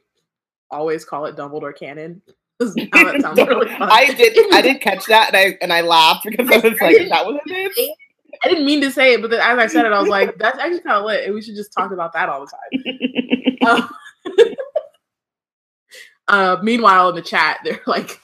always 0.71 1.05
call 1.05 1.25
it 1.25 1.35
Dumbledore 1.35 1.75
canon? 1.77 2.21
'Cause 2.61 2.73
now 2.75 2.85
that 3.11 3.21
sounds 3.21 3.37
really. 3.47 3.69
I 3.69 4.13
did 4.13 4.53
I 4.53 4.61
did 4.61 4.79
catch 4.79 5.05
that 5.07 5.27
and 5.33 5.37
I 5.37 5.57
and 5.61 5.73
I 5.73 5.81
laughed 5.81 6.23
because 6.25 6.49
I 6.49 6.57
was 6.57 6.79
like, 6.79 7.09
that 7.09 7.25
what 7.25 7.41
it? 7.45 7.97
I 8.43 8.47
didn't 8.49 8.65
mean 8.65 8.79
to 8.81 8.91
say 8.91 9.13
it, 9.13 9.21
but 9.21 9.29
then 9.29 9.41
as 9.41 9.57
I 9.57 9.67
said 9.67 9.85
it, 9.85 9.91
I 9.91 9.99
was 9.99 10.09
like, 10.09 10.37
that's 10.37 10.57
actually 10.59 10.81
kind 10.81 10.97
of 10.97 11.05
lit, 11.05 11.25
and 11.25 11.33
we 11.33 11.41
should 11.41 11.55
just 11.55 11.73
talk 11.73 11.91
about 11.91 12.13
that 12.13 12.29
all 12.29 12.45
the 12.45 12.51
time. 13.67 13.89
Um, 13.89 13.89
uh, 16.27 16.57
meanwhile, 16.63 17.09
in 17.09 17.15
the 17.15 17.21
chat, 17.21 17.59
they're 17.63 17.81
like 17.87 18.19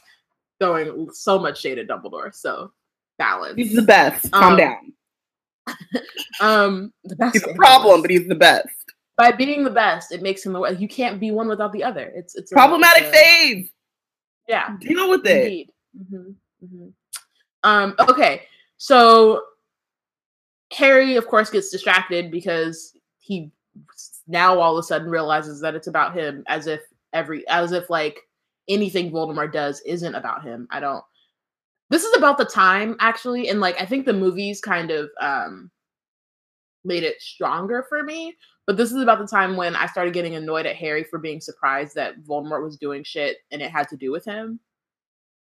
throwing 0.60 1.10
so 1.14 1.38
much 1.40 1.60
shade 1.62 1.78
at 1.80 1.88
Dumbledore. 1.88 2.34
So 2.34 2.72
balance. 3.18 3.56
He's 3.56 3.76
the 3.76 3.82
best. 3.82 4.32
Calm 4.32 4.54
Um, 4.54 4.58
down. 4.58 4.94
um, 6.42 6.94
the 7.04 7.16
best 7.16 7.34
He's 7.36 7.44
a 7.44 7.54
problem, 7.54 8.02
but 8.02 8.12
he's 8.12 8.28
the 8.28 8.36
best. 8.36 8.68
By 9.18 9.32
being 9.32 9.64
the 9.64 9.70
best, 9.70 10.12
it 10.12 10.22
makes 10.22 10.46
him. 10.46 10.54
the- 10.54 10.60
worst. 10.60 10.80
You 10.80 10.88
can't 10.88 11.20
be 11.20 11.32
one 11.32 11.48
without 11.48 11.72
the 11.74 11.84
other. 11.84 12.12
It's 12.16 12.36
it's 12.36 12.52
Problematic 12.52 13.04
a- 13.04 13.12
fave. 13.12 13.72
Yeah. 14.48 14.76
Deal 14.80 15.10
with 15.10 15.26
it. 15.26 15.44
Indeed. 15.44 15.72
hmm 16.10 16.32
hmm 16.66 16.88
Um, 17.64 17.96
okay, 18.00 18.44
so 18.78 19.44
Harry, 20.74 21.16
of 21.16 21.28
course, 21.28 21.50
gets 21.50 21.70
distracted 21.70 22.32
because 22.32 22.98
he 23.20 23.52
now 24.28 24.60
all 24.60 24.78
of 24.78 24.80
a 24.80 24.84
sudden 24.84 25.10
realizes 25.10 25.60
that 25.62 25.76
it's 25.76 25.88
about 25.88 26.16
him, 26.16 26.44
as 26.48 26.68
if 26.68 26.82
every, 27.14 27.48
as 27.48 27.72
if 27.72 27.90
like 27.90 28.20
anything 28.68 29.12
Voldemort 29.12 29.52
does 29.52 29.82
isn't 29.82 30.16
about 30.16 30.44
him. 30.44 30.68
I 30.72 30.80
don't. 30.80 31.04
This 31.90 32.04
is 32.04 32.16
about 32.18 32.38
the 32.38 32.46
time 32.46 32.96
actually, 33.00 33.50
and 33.50 33.60
like 33.60 33.80
I 33.82 33.86
think 33.86 34.06
the 34.06 34.14
movies 34.14 34.62
kind 34.62 34.92
of 34.92 35.10
um 35.20 35.70
made 36.84 37.04
it 37.04 37.22
stronger 37.22 37.86
for 37.90 38.02
me. 38.04 38.36
But 38.68 38.78
this 38.78 38.92
is 38.92 39.02
about 39.02 39.20
the 39.20 39.28
time 39.28 39.58
when 39.58 39.76
I 39.76 39.88
started 39.88 40.14
getting 40.14 40.36
annoyed 40.36 40.66
at 40.66 40.76
Harry 40.76 41.04
for 41.04 41.20
being 41.20 41.42
surprised 41.42 41.96
that 41.96 42.22
Voldemort 42.24 42.64
was 42.64 42.78
doing 42.78 43.04
shit 43.04 43.38
and 43.52 43.62
it 43.62 43.72
had 43.72 43.88
to 43.90 43.98
do 43.98 44.12
with 44.12 44.24
him. 44.24 44.60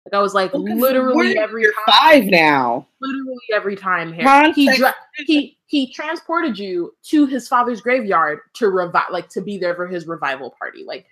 Like 0.05 0.19
I 0.19 0.23
was 0.23 0.35
like, 0.35 0.53
Well, 0.53 0.63
literally 0.63 1.37
every 1.39 1.63
you're 1.63 1.73
time, 1.73 1.95
five 2.01 2.25
now. 2.27 2.87
literally 3.01 3.39
every 3.53 3.75
time 3.75 4.13
Harry 4.13 4.53
he 4.53 4.77
dra- 4.77 4.95
he 5.27 5.59
he 5.67 5.93
transported 5.93 6.59
you 6.59 6.95
to 7.09 7.27
his 7.27 7.49
father's 7.49 7.81
graveyard 7.81 8.39
to 8.55 8.69
revive, 8.71 9.11
like 9.11 9.29
to 9.31 9.41
be 9.41 9.59
there 9.59 9.75
for 9.75 9.87
his 9.89 10.07
revival 10.07 10.55
party. 10.59 10.85
Like 10.85 11.07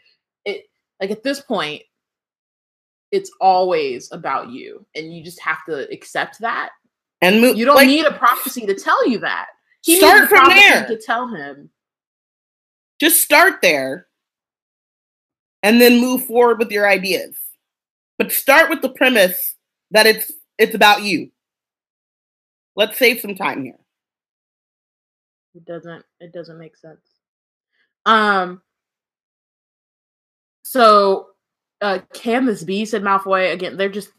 it, 0.44 0.66
like 1.00 1.10
at 1.10 1.24
this 1.24 1.40
point, 1.40 1.82
it's 3.10 3.30
always 3.40 4.10
about 4.12 4.50
you, 4.50 4.86
and 4.94 5.12
you 5.12 5.24
just 5.24 5.40
have 5.40 5.64
to 5.66 5.90
accept 5.92 6.38
that. 6.40 6.70
And 7.20 7.40
move. 7.40 7.56
You 7.56 7.64
don't 7.64 7.76
like, 7.76 7.88
need 7.88 8.06
a 8.06 8.12
prophecy 8.12 8.64
to 8.66 8.74
tell 8.74 9.08
you 9.08 9.18
that. 9.18 9.46
He 9.82 9.96
Start 9.96 10.28
from 10.28 10.44
prophecy 10.44 10.60
there. 10.60 10.86
to 10.86 10.98
tell 11.00 11.26
him. 11.26 11.68
Just 13.04 13.22
start 13.22 13.60
there, 13.62 14.06
and 15.62 15.80
then 15.80 16.00
move 16.00 16.24
forward 16.26 16.58
with 16.58 16.70
your 16.70 16.88
ideas. 16.88 17.36
But 18.18 18.32
start 18.32 18.70
with 18.70 18.80
the 18.82 18.90
premise 18.90 19.56
that 19.90 20.06
it's 20.06 20.32
it's 20.58 20.74
about 20.74 21.02
you. 21.02 21.30
Let's 22.76 22.98
save 22.98 23.20
some 23.20 23.34
time 23.34 23.64
here. 23.64 23.78
It 25.54 25.64
doesn't 25.64 26.04
it 26.20 26.32
doesn't 26.32 26.58
make 26.58 26.76
sense. 26.76 27.00
Um 28.06 28.62
so 30.62 31.28
uh 31.80 32.00
can 32.12 32.46
this 32.46 32.62
be 32.62 32.84
said 32.84 33.02
Malfoy 33.02 33.52
again 33.52 33.76
they're 33.76 33.88
just 33.88 34.12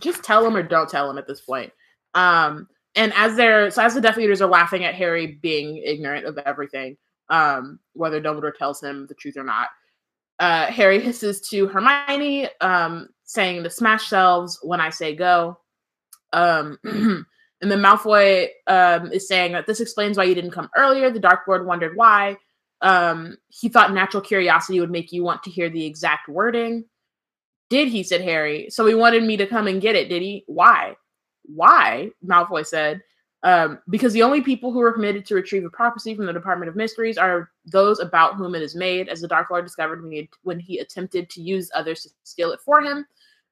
just 0.00 0.22
tell 0.22 0.46
him 0.46 0.56
or 0.56 0.62
don't 0.62 0.88
tell 0.88 1.10
him 1.10 1.18
at 1.18 1.26
this 1.26 1.40
point. 1.40 1.72
Um 2.14 2.68
and 2.96 3.12
as 3.14 3.36
they're 3.36 3.70
so 3.70 3.82
as 3.82 3.94
the 3.94 4.00
Death 4.00 4.18
Eaters 4.18 4.42
are 4.42 4.48
laughing 4.48 4.84
at 4.84 4.94
Harry 4.94 5.38
being 5.42 5.76
ignorant 5.78 6.26
of 6.26 6.38
everything, 6.38 6.96
um, 7.30 7.78
whether 7.94 8.20
Dumbledore 8.20 8.54
tells 8.54 8.82
him 8.82 9.06
the 9.06 9.14
truth 9.14 9.36
or 9.36 9.44
not, 9.44 9.68
uh, 10.40 10.66
Harry 10.66 11.00
hisses 11.00 11.40
to 11.50 11.66
Hermione, 11.66 12.48
um, 12.60 13.08
saying 13.24 13.62
to 13.62 13.70
smash 13.70 14.08
shelves 14.08 14.58
when 14.62 14.80
I 14.80 14.90
say 14.90 15.14
go. 15.14 15.58
Um, 16.32 16.78
and 16.84 17.26
then 17.60 17.80
Malfoy 17.80 18.48
um, 18.66 19.12
is 19.12 19.28
saying 19.28 19.52
that 19.52 19.66
this 19.66 19.80
explains 19.80 20.16
why 20.16 20.24
you 20.24 20.34
didn't 20.34 20.52
come 20.52 20.70
earlier. 20.76 21.10
The 21.10 21.20
Dark 21.20 21.40
Lord 21.46 21.66
wondered 21.66 21.96
why. 21.96 22.36
Um, 22.80 23.36
he 23.48 23.68
thought 23.68 23.92
natural 23.92 24.22
curiosity 24.22 24.80
would 24.80 24.90
make 24.90 25.12
you 25.12 25.22
want 25.22 25.42
to 25.42 25.50
hear 25.50 25.68
the 25.68 25.84
exact 25.84 26.28
wording. 26.28 26.84
Did 27.68 27.88
he? 27.88 28.02
said 28.02 28.22
Harry. 28.22 28.68
So 28.70 28.86
he 28.86 28.94
wanted 28.94 29.22
me 29.22 29.36
to 29.36 29.46
come 29.46 29.66
and 29.66 29.80
get 29.80 29.94
it, 29.94 30.08
did 30.08 30.22
he? 30.22 30.44
Why? 30.46 30.96
Why? 31.44 32.10
Malfoy 32.24 32.66
said. 32.66 33.02
Um, 33.42 33.78
because 33.88 34.12
the 34.12 34.22
only 34.22 34.42
people 34.42 34.70
who 34.70 34.80
are 34.80 34.92
permitted 34.92 35.24
to 35.26 35.34
retrieve 35.34 35.64
a 35.64 35.70
prophecy 35.70 36.14
from 36.14 36.26
the 36.26 36.32
Department 36.32 36.68
of 36.68 36.76
Mysteries 36.76 37.16
are 37.16 37.50
those 37.64 37.98
about 37.98 38.34
whom 38.34 38.54
it 38.54 38.62
is 38.62 38.74
made, 38.74 39.08
as 39.08 39.22
the 39.22 39.28
Dark 39.28 39.50
Lord 39.50 39.64
discovered 39.64 40.02
when 40.02 40.12
he, 40.12 40.28
when 40.42 40.60
he 40.60 40.78
attempted 40.78 41.30
to 41.30 41.40
use 41.40 41.70
others 41.74 42.02
to 42.02 42.10
steal 42.22 42.52
it 42.52 42.60
for 42.60 42.82
him. 42.82 43.06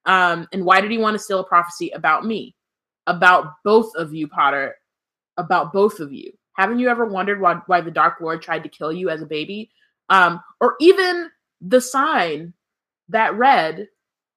Um, 0.04 0.46
and 0.52 0.64
why 0.64 0.80
did 0.80 0.90
he 0.90 0.98
want 0.98 1.14
to 1.14 1.18
steal 1.18 1.40
a 1.40 1.44
prophecy 1.44 1.90
about 1.90 2.26
me? 2.26 2.54
About 3.06 3.54
both 3.64 3.94
of 3.94 4.12
you, 4.12 4.28
Potter. 4.28 4.74
About 5.38 5.72
both 5.72 6.00
of 6.00 6.12
you. 6.12 6.32
Haven't 6.52 6.80
you 6.80 6.88
ever 6.88 7.06
wondered 7.06 7.40
why, 7.40 7.60
why 7.66 7.80
the 7.80 7.90
Dark 7.90 8.20
Lord 8.20 8.42
tried 8.42 8.64
to 8.64 8.68
kill 8.68 8.92
you 8.92 9.08
as 9.08 9.22
a 9.22 9.26
baby? 9.26 9.70
Um, 10.10 10.42
or 10.60 10.74
even 10.80 11.30
the 11.60 11.80
sign 11.80 12.52
that 13.08 13.36
read 13.36 13.88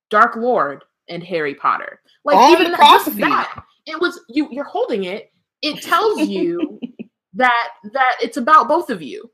Dark 0.09 0.35
Lord 0.35 0.83
and 1.09 1.23
Harry 1.23 1.55
Potter. 1.55 1.99
Like 2.23 2.37
On 2.37 2.51
even 2.51 2.71
the 2.71 2.77
that, 2.77 3.17
that 3.17 3.63
it 3.85 3.99
was 3.99 4.21
you. 4.29 4.47
You're 4.51 4.63
holding 4.63 5.05
it. 5.05 5.30
It 5.61 5.81
tells 5.83 6.27
you 6.27 6.79
that 7.35 7.69
that 7.93 8.15
it's 8.21 8.37
about 8.37 8.67
both 8.67 8.89
of 8.89 9.01
you. 9.01 9.29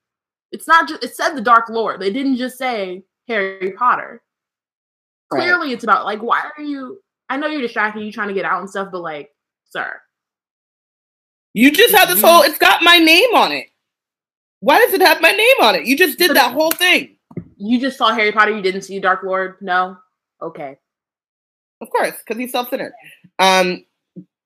It's 0.51 0.67
not 0.67 0.87
just. 0.87 1.03
It 1.03 1.15
said 1.15 1.35
the 1.35 1.41
Dark 1.41 1.69
Lord. 1.69 1.99
They 1.99 2.11
didn't 2.11 2.37
just 2.37 2.57
say 2.57 3.03
Harry 3.27 3.73
Potter. 3.77 4.21
Right. 5.31 5.41
Clearly, 5.41 5.71
it's 5.73 5.83
about 5.83 6.05
like 6.05 6.21
why 6.21 6.43
are 6.57 6.63
you? 6.63 6.99
I 7.29 7.37
know 7.37 7.47
you're 7.47 7.61
distracted. 7.61 8.03
You 8.03 8.11
trying 8.11 8.29
to 8.29 8.33
get 8.33 8.45
out 8.45 8.61
and 8.61 8.69
stuff, 8.69 8.89
but 8.91 9.01
like, 9.01 9.29
sir, 9.65 9.99
You 11.53 11.71
just 11.71 11.93
have 11.95 12.07
this 12.07 12.21
whole. 12.21 12.43
It's 12.43 12.57
got 12.57 12.81
my 12.83 12.97
name 12.97 13.35
on 13.35 13.51
it. 13.51 13.67
Why 14.61 14.79
does 14.79 14.93
it 14.93 15.01
have 15.01 15.21
my 15.21 15.31
name 15.31 15.55
on 15.61 15.75
it? 15.75 15.85
You 15.85 15.97
just 15.97 16.17
did 16.17 16.29
But 16.29 16.35
that 16.35 16.53
whole 16.53 16.71
thing. 16.71 17.17
you 17.57 17.79
just 17.79 17.97
saw 17.97 18.13
Harry 18.13 18.31
Potter. 18.31 18.55
You 18.55 18.61
didn't 18.61 18.83
see 18.83 18.99
Dark 18.99 19.23
Lord. 19.23 19.55
No. 19.61 19.97
Okay. 20.41 20.77
Of 21.81 21.89
course, 21.91 22.13
because 22.25 22.39
he's 22.39 22.51
self-centered. 22.51 22.93
Um, 23.37 23.85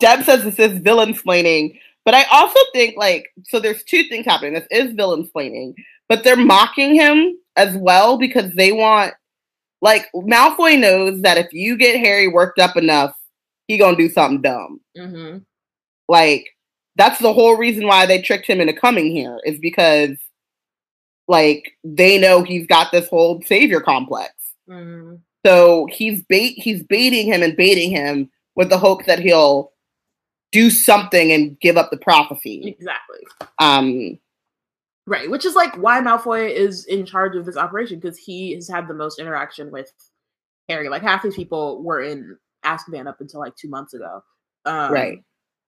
Deb 0.01 0.23
says 0.23 0.43
this 0.43 0.59
is 0.59 0.79
villain 0.79 1.13
splaining, 1.13 1.79
but 2.03 2.13
I 2.13 2.23
also 2.25 2.59
think 2.73 2.97
like 2.97 3.31
so. 3.47 3.59
There's 3.59 3.83
two 3.83 4.03
things 4.03 4.25
happening. 4.25 4.53
This 4.53 4.67
is 4.71 4.93
villain 4.93 5.29
splaining, 5.33 5.75
but 6.09 6.23
they're 6.23 6.35
mocking 6.35 6.95
him 6.95 7.37
as 7.55 7.77
well 7.77 8.17
because 8.17 8.51
they 8.53 8.71
want 8.71 9.13
like 9.81 10.07
Malfoy 10.13 10.79
knows 10.79 11.21
that 11.21 11.37
if 11.37 11.53
you 11.53 11.77
get 11.77 11.99
Harry 11.99 12.27
worked 12.27 12.59
up 12.59 12.75
enough, 12.75 13.15
he 13.67 13.77
gonna 13.77 13.95
do 13.95 14.09
something 14.09 14.41
dumb. 14.41 14.81
Mm-hmm. 14.97 15.37
Like 16.07 16.47
that's 16.95 17.19
the 17.19 17.33
whole 17.33 17.55
reason 17.55 17.87
why 17.87 18.05
they 18.05 18.21
tricked 18.21 18.47
him 18.47 18.59
into 18.59 18.73
coming 18.73 19.11
here 19.11 19.39
is 19.45 19.59
because 19.59 20.17
like 21.27 21.71
they 21.83 22.17
know 22.17 22.43
he's 22.43 22.67
got 22.67 22.91
this 22.91 23.07
whole 23.07 23.41
savior 23.43 23.79
complex. 23.79 24.33
Mm-hmm. 24.69 25.15
So 25.45 25.87
he's 25.91 26.23
bait 26.23 26.53
he's 26.57 26.83
baiting 26.83 27.27
him 27.27 27.41
and 27.41 27.55
baiting 27.55 27.91
him 27.91 28.29
with 28.55 28.69
the 28.69 28.77
hope 28.77 29.05
that 29.05 29.19
he'll 29.19 29.71
do 30.51 30.69
something 30.69 31.31
and 31.31 31.59
give 31.59 31.77
up 31.77 31.91
the 31.91 31.97
prophecy. 31.97 32.75
Exactly. 32.79 33.19
Um 33.59 34.19
Right. 35.07 35.29
Which 35.29 35.45
is 35.45 35.55
like 35.55 35.75
why 35.75 35.99
Malfoy 35.99 36.49
is 36.49 36.85
in 36.85 37.05
charge 37.05 37.35
of 37.35 37.45
this 37.45 37.57
operation 37.57 37.99
because 37.99 38.17
he 38.17 38.53
has 38.53 38.67
had 38.67 38.87
the 38.87 38.93
most 38.93 39.19
interaction 39.19 39.71
with 39.71 39.91
Harry. 40.69 40.89
Like 40.89 41.01
half 41.01 41.23
these 41.23 41.35
people 41.35 41.81
were 41.83 42.01
in 42.01 42.37
Azkaban 42.63 43.07
up 43.07 43.19
until 43.19 43.39
like 43.39 43.55
two 43.55 43.69
months 43.69 43.93
ago. 43.93 44.23
Um, 44.65 44.93
Right. 44.93 45.19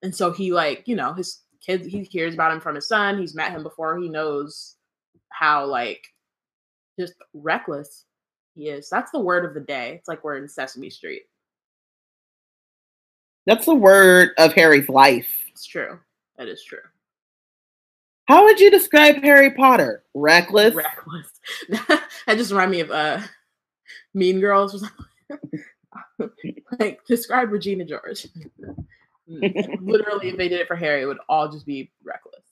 And 0.04 0.16
so 0.16 0.32
he 0.32 0.54
like, 0.54 0.84
you 0.86 0.96
know, 0.96 1.14
his 1.14 1.42
kids 1.66 1.88
he 1.88 2.04
hears 2.04 2.34
about 2.34 2.52
him 2.52 2.62
from 2.62 2.76
his 2.76 2.88
son. 2.88 3.18
He's 3.18 3.36
met 3.36 3.52
him 3.52 3.64
before. 3.64 3.98
He 3.98 4.10
knows 4.10 4.76
how 5.30 5.66
like 5.66 6.04
just 7.00 7.14
reckless 7.34 8.06
he 8.56 8.70
is. 8.70 8.88
That's 8.90 9.12
the 9.12 9.20
word 9.20 9.46
of 9.46 9.54
the 9.54 9.62
day. 9.62 9.96
It's 9.98 10.08
like 10.08 10.24
we're 10.24 10.38
in 10.38 10.48
Sesame 10.48 10.90
Street. 10.90 11.24
That's 13.46 13.66
the 13.66 13.76
word 13.76 14.30
of 14.38 14.54
Harry's 14.54 14.90
life. 14.90 15.28
It's 15.50 15.66
true. 15.66 16.00
That 16.38 16.48
is 16.48 16.64
true. 16.64 16.80
How 18.26 18.44
would 18.46 18.60
you 18.60 18.72
describe 18.72 19.22
Harry 19.22 19.52
Potter? 19.52 20.04
Reckless? 20.14 20.74
Reckless. 20.74 21.28
that 21.70 22.38
just 22.38 22.52
reminded 22.52 22.72
me 22.72 22.80
of 22.82 22.92
uh 22.92 23.20
Mean 24.14 24.40
Girls 24.40 24.76
or 24.76 24.80
something. 24.80 26.30
like 26.80 27.06
describe 27.06 27.52
Regina 27.52 27.86
George. 27.86 28.28
Literally, 29.28 30.30
if 30.30 30.38
they 30.38 30.48
did 30.48 30.62
it 30.62 30.68
for 30.68 30.76
Harry, 30.76 31.02
it 31.02 31.06
would 31.06 31.18
all 31.30 31.50
just 31.50 31.66
be 31.66 31.92
reckless. 32.04 32.44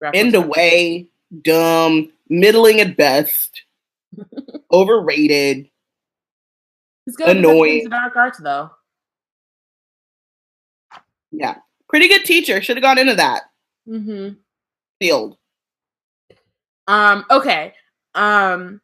reckless 0.00 0.20
In 0.20 0.32
the 0.32 0.40
reckless. 0.40 0.56
way, 0.56 1.06
dumb, 1.42 2.12
middling 2.28 2.80
at 2.80 2.96
best, 2.96 3.62
overrated. 4.72 5.68
He's 7.04 7.16
good 7.16 7.36
annoying. 7.36 7.88
Dark 7.88 8.16
arts, 8.16 8.38
though. 8.38 8.70
Yeah. 11.32 11.56
Pretty 11.88 12.08
good 12.08 12.24
teacher. 12.24 12.60
Should 12.60 12.76
have 12.76 12.82
gone 12.82 12.98
into 12.98 13.14
that 13.14 13.42
Mm-hmm. 13.88 14.34
field. 15.00 15.36
Um. 16.88 17.24
Okay. 17.30 17.72
Um. 18.14 18.80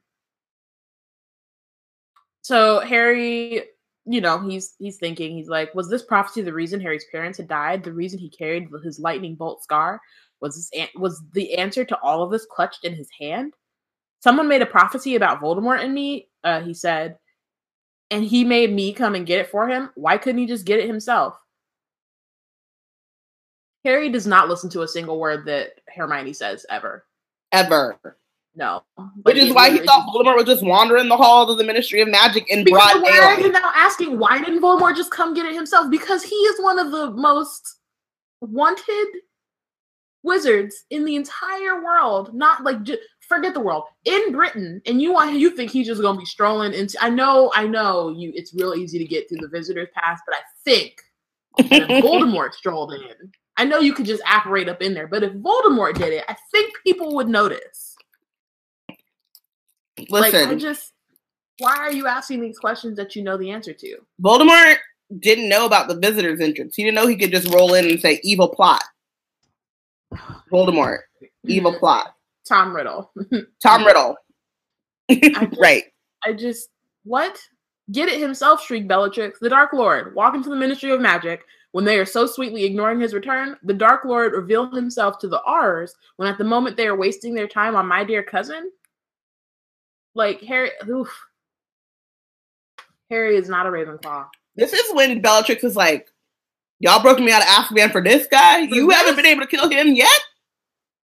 So 2.42 2.80
Harry, 2.80 3.62
you 4.04 4.20
know, 4.20 4.38
he's 4.48 4.74
he's 4.78 4.96
thinking. 4.98 5.32
He's 5.36 5.48
like, 5.48 5.74
was 5.74 5.88
this 5.88 6.02
prophecy 6.02 6.42
the 6.42 6.52
reason 6.52 6.80
Harry's 6.80 7.06
parents 7.10 7.38
had 7.38 7.48
died? 7.48 7.82
The 7.84 7.92
reason 7.92 8.18
he 8.18 8.28
carried 8.30 8.68
his 8.84 8.98
lightning 8.98 9.34
bolt 9.34 9.62
scar 9.62 10.00
was 10.40 10.56
this? 10.56 10.70
An- 10.80 11.00
was 11.00 11.22
the 11.32 11.54
answer 11.54 11.84
to 11.84 11.98
all 12.00 12.22
of 12.22 12.30
this 12.30 12.46
clutched 12.50 12.84
in 12.84 12.94
his 12.94 13.08
hand? 13.20 13.54
Someone 14.22 14.48
made 14.48 14.62
a 14.62 14.66
prophecy 14.66 15.16
about 15.16 15.40
Voldemort 15.40 15.82
and 15.82 15.92
me. 15.94 16.28
Uh, 16.44 16.60
he 16.60 16.74
said, 16.74 17.18
and 18.10 18.24
he 18.24 18.44
made 18.44 18.72
me 18.72 18.92
come 18.92 19.14
and 19.16 19.26
get 19.26 19.40
it 19.40 19.50
for 19.50 19.68
him. 19.68 19.90
Why 19.96 20.16
couldn't 20.18 20.40
he 20.40 20.46
just 20.46 20.64
get 20.64 20.78
it 20.78 20.86
himself? 20.86 21.36
Harry 23.84 24.08
does 24.08 24.26
not 24.26 24.48
listen 24.48 24.70
to 24.70 24.82
a 24.82 24.88
single 24.88 25.18
word 25.18 25.44
that 25.46 25.80
Hermione 25.94 26.32
says 26.32 26.64
ever. 26.70 27.04
Ever. 27.50 27.98
No. 28.54 28.82
Which 29.22 29.36
is 29.36 29.48
it 29.50 29.54
why 29.54 29.70
he 29.70 29.78
thought 29.78 30.06
just- 30.06 30.08
Voldemort 30.14 30.36
was 30.36 30.44
just 30.44 30.64
wandering 30.64 31.08
the 31.08 31.16
halls 31.16 31.50
of 31.50 31.58
the 31.58 31.64
Ministry 31.64 32.00
of 32.00 32.08
Magic 32.08 32.44
in 32.48 32.64
broad 32.64 33.02
why 33.02 33.18
are 33.18 33.34
you 33.40 33.48
daylight. 33.48 33.52
now 33.62 33.72
asking 33.74 34.18
why 34.18 34.38
didn't 34.38 34.60
Voldemort 34.60 34.94
just 34.96 35.10
come 35.10 35.34
get 35.34 35.46
it 35.46 35.54
himself? 35.54 35.90
Because 35.90 36.22
he 36.22 36.34
is 36.36 36.60
one 36.62 36.78
of 36.78 36.90
the 36.92 37.10
most 37.12 37.78
wanted 38.40 39.06
wizards 40.22 40.84
in 40.90 41.04
the 41.04 41.16
entire 41.16 41.82
world. 41.82 42.34
Not 42.34 42.62
like 42.62 42.82
ju- 42.82 42.98
forget 43.26 43.54
the 43.54 43.60
world 43.60 43.84
in 44.04 44.32
Britain, 44.32 44.82
and 44.86 45.00
you 45.00 45.12
want 45.12 45.34
you 45.38 45.50
think 45.56 45.70
he's 45.70 45.86
just 45.86 46.02
gonna 46.02 46.18
be 46.18 46.24
strolling 46.26 46.74
into? 46.74 47.02
I 47.02 47.08
know, 47.08 47.50
I 47.54 47.66
know 47.66 48.10
you. 48.10 48.32
It's 48.34 48.54
real 48.54 48.74
easy 48.74 48.98
to 48.98 49.04
get 49.04 49.28
through 49.28 49.38
the 49.40 49.48
visitors 49.48 49.88
pass, 49.94 50.20
but 50.26 50.36
I 50.36 50.40
think 50.64 51.00
Voldemort 52.02 52.52
strolled 52.52 52.92
in, 52.92 53.32
I 53.56 53.64
know 53.64 53.80
you 53.80 53.92
could 53.92 54.06
just 54.06 54.22
apparate 54.26 54.68
up 54.68 54.82
in 54.82 54.94
there. 54.94 55.06
But 55.06 55.22
if 55.22 55.32
Voldemort 55.34 55.94
did 55.94 56.12
it, 56.12 56.24
I 56.28 56.36
think 56.50 56.74
people 56.84 57.14
would 57.16 57.28
notice. 57.28 57.96
Like 60.08 60.34
I 60.34 60.38
Listen, 60.38 60.58
just, 60.58 60.92
why 61.58 61.76
are 61.76 61.92
you 61.92 62.06
asking 62.06 62.40
these 62.40 62.58
questions 62.58 62.96
that 62.96 63.14
you 63.14 63.22
know 63.22 63.36
the 63.36 63.50
answer 63.50 63.72
to? 63.72 63.98
Voldemort 64.22 64.76
didn't 65.18 65.48
know 65.48 65.66
about 65.66 65.88
the 65.88 65.98
visitor's 65.98 66.40
entrance. 66.40 66.74
He 66.74 66.82
didn't 66.82 66.94
know 66.94 67.06
he 67.06 67.16
could 67.16 67.30
just 67.30 67.52
roll 67.52 67.74
in 67.74 67.88
and 67.88 68.00
say 68.00 68.20
evil 68.22 68.48
plot. 68.48 68.82
Voldemort, 70.50 70.98
evil 71.44 71.78
plot. 71.78 72.14
Tom 72.46 72.74
Riddle. 72.74 73.12
Tom 73.62 73.84
Riddle. 73.84 74.16
just- 75.10 75.60
right. 75.60 75.84
I 76.24 76.32
just 76.32 76.68
what? 77.04 77.38
Get 77.90 78.08
it 78.08 78.20
himself, 78.20 78.62
shrieked 78.62 78.88
Bellatrix. 78.88 79.38
The 79.40 79.48
Dark 79.48 79.72
Lord, 79.72 80.14
walk 80.14 80.34
into 80.34 80.48
the 80.48 80.56
Ministry 80.56 80.90
of 80.90 81.00
Magic. 81.00 81.44
When 81.72 81.84
they 81.86 81.98
are 81.98 82.04
so 82.06 82.26
sweetly 82.26 82.64
ignoring 82.64 83.00
his 83.00 83.14
return, 83.14 83.56
the 83.62 83.72
Dark 83.74 84.04
Lord 84.04 84.32
revealed 84.32 84.74
himself 84.74 85.18
to 85.20 85.28
the 85.28 85.40
Aurors 85.46 85.92
when 86.16 86.28
at 86.28 86.36
the 86.38 86.44
moment 86.44 86.76
they 86.76 86.86
are 86.86 86.96
wasting 86.96 87.34
their 87.34 87.48
time 87.48 87.74
on 87.76 87.86
my 87.86 88.04
dear 88.04 88.22
cousin. 88.22 88.70
Like 90.14 90.40
Harry 90.42 90.70
oof. 90.88 91.10
Harry 93.10 93.36
is 93.36 93.48
not 93.48 93.66
a 93.66 93.70
Ravenclaw. 93.70 94.26
This 94.54 94.72
is 94.74 94.94
when 94.94 95.20
Bellatrix 95.22 95.64
is 95.64 95.76
like, 95.76 96.08
Y'all 96.80 97.00
broke 97.02 97.20
me 97.20 97.30
out 97.32 97.42
of 97.42 97.48
Azkaban 97.48 97.92
for 97.92 98.02
this 98.02 98.26
guy? 98.26 98.66
For 98.68 98.74
You 98.74 98.88
this? 98.88 98.96
haven't 98.96 99.16
been 99.16 99.26
able 99.26 99.42
to 99.42 99.46
kill 99.46 99.68
him 99.70 99.88
yet? 99.94 100.08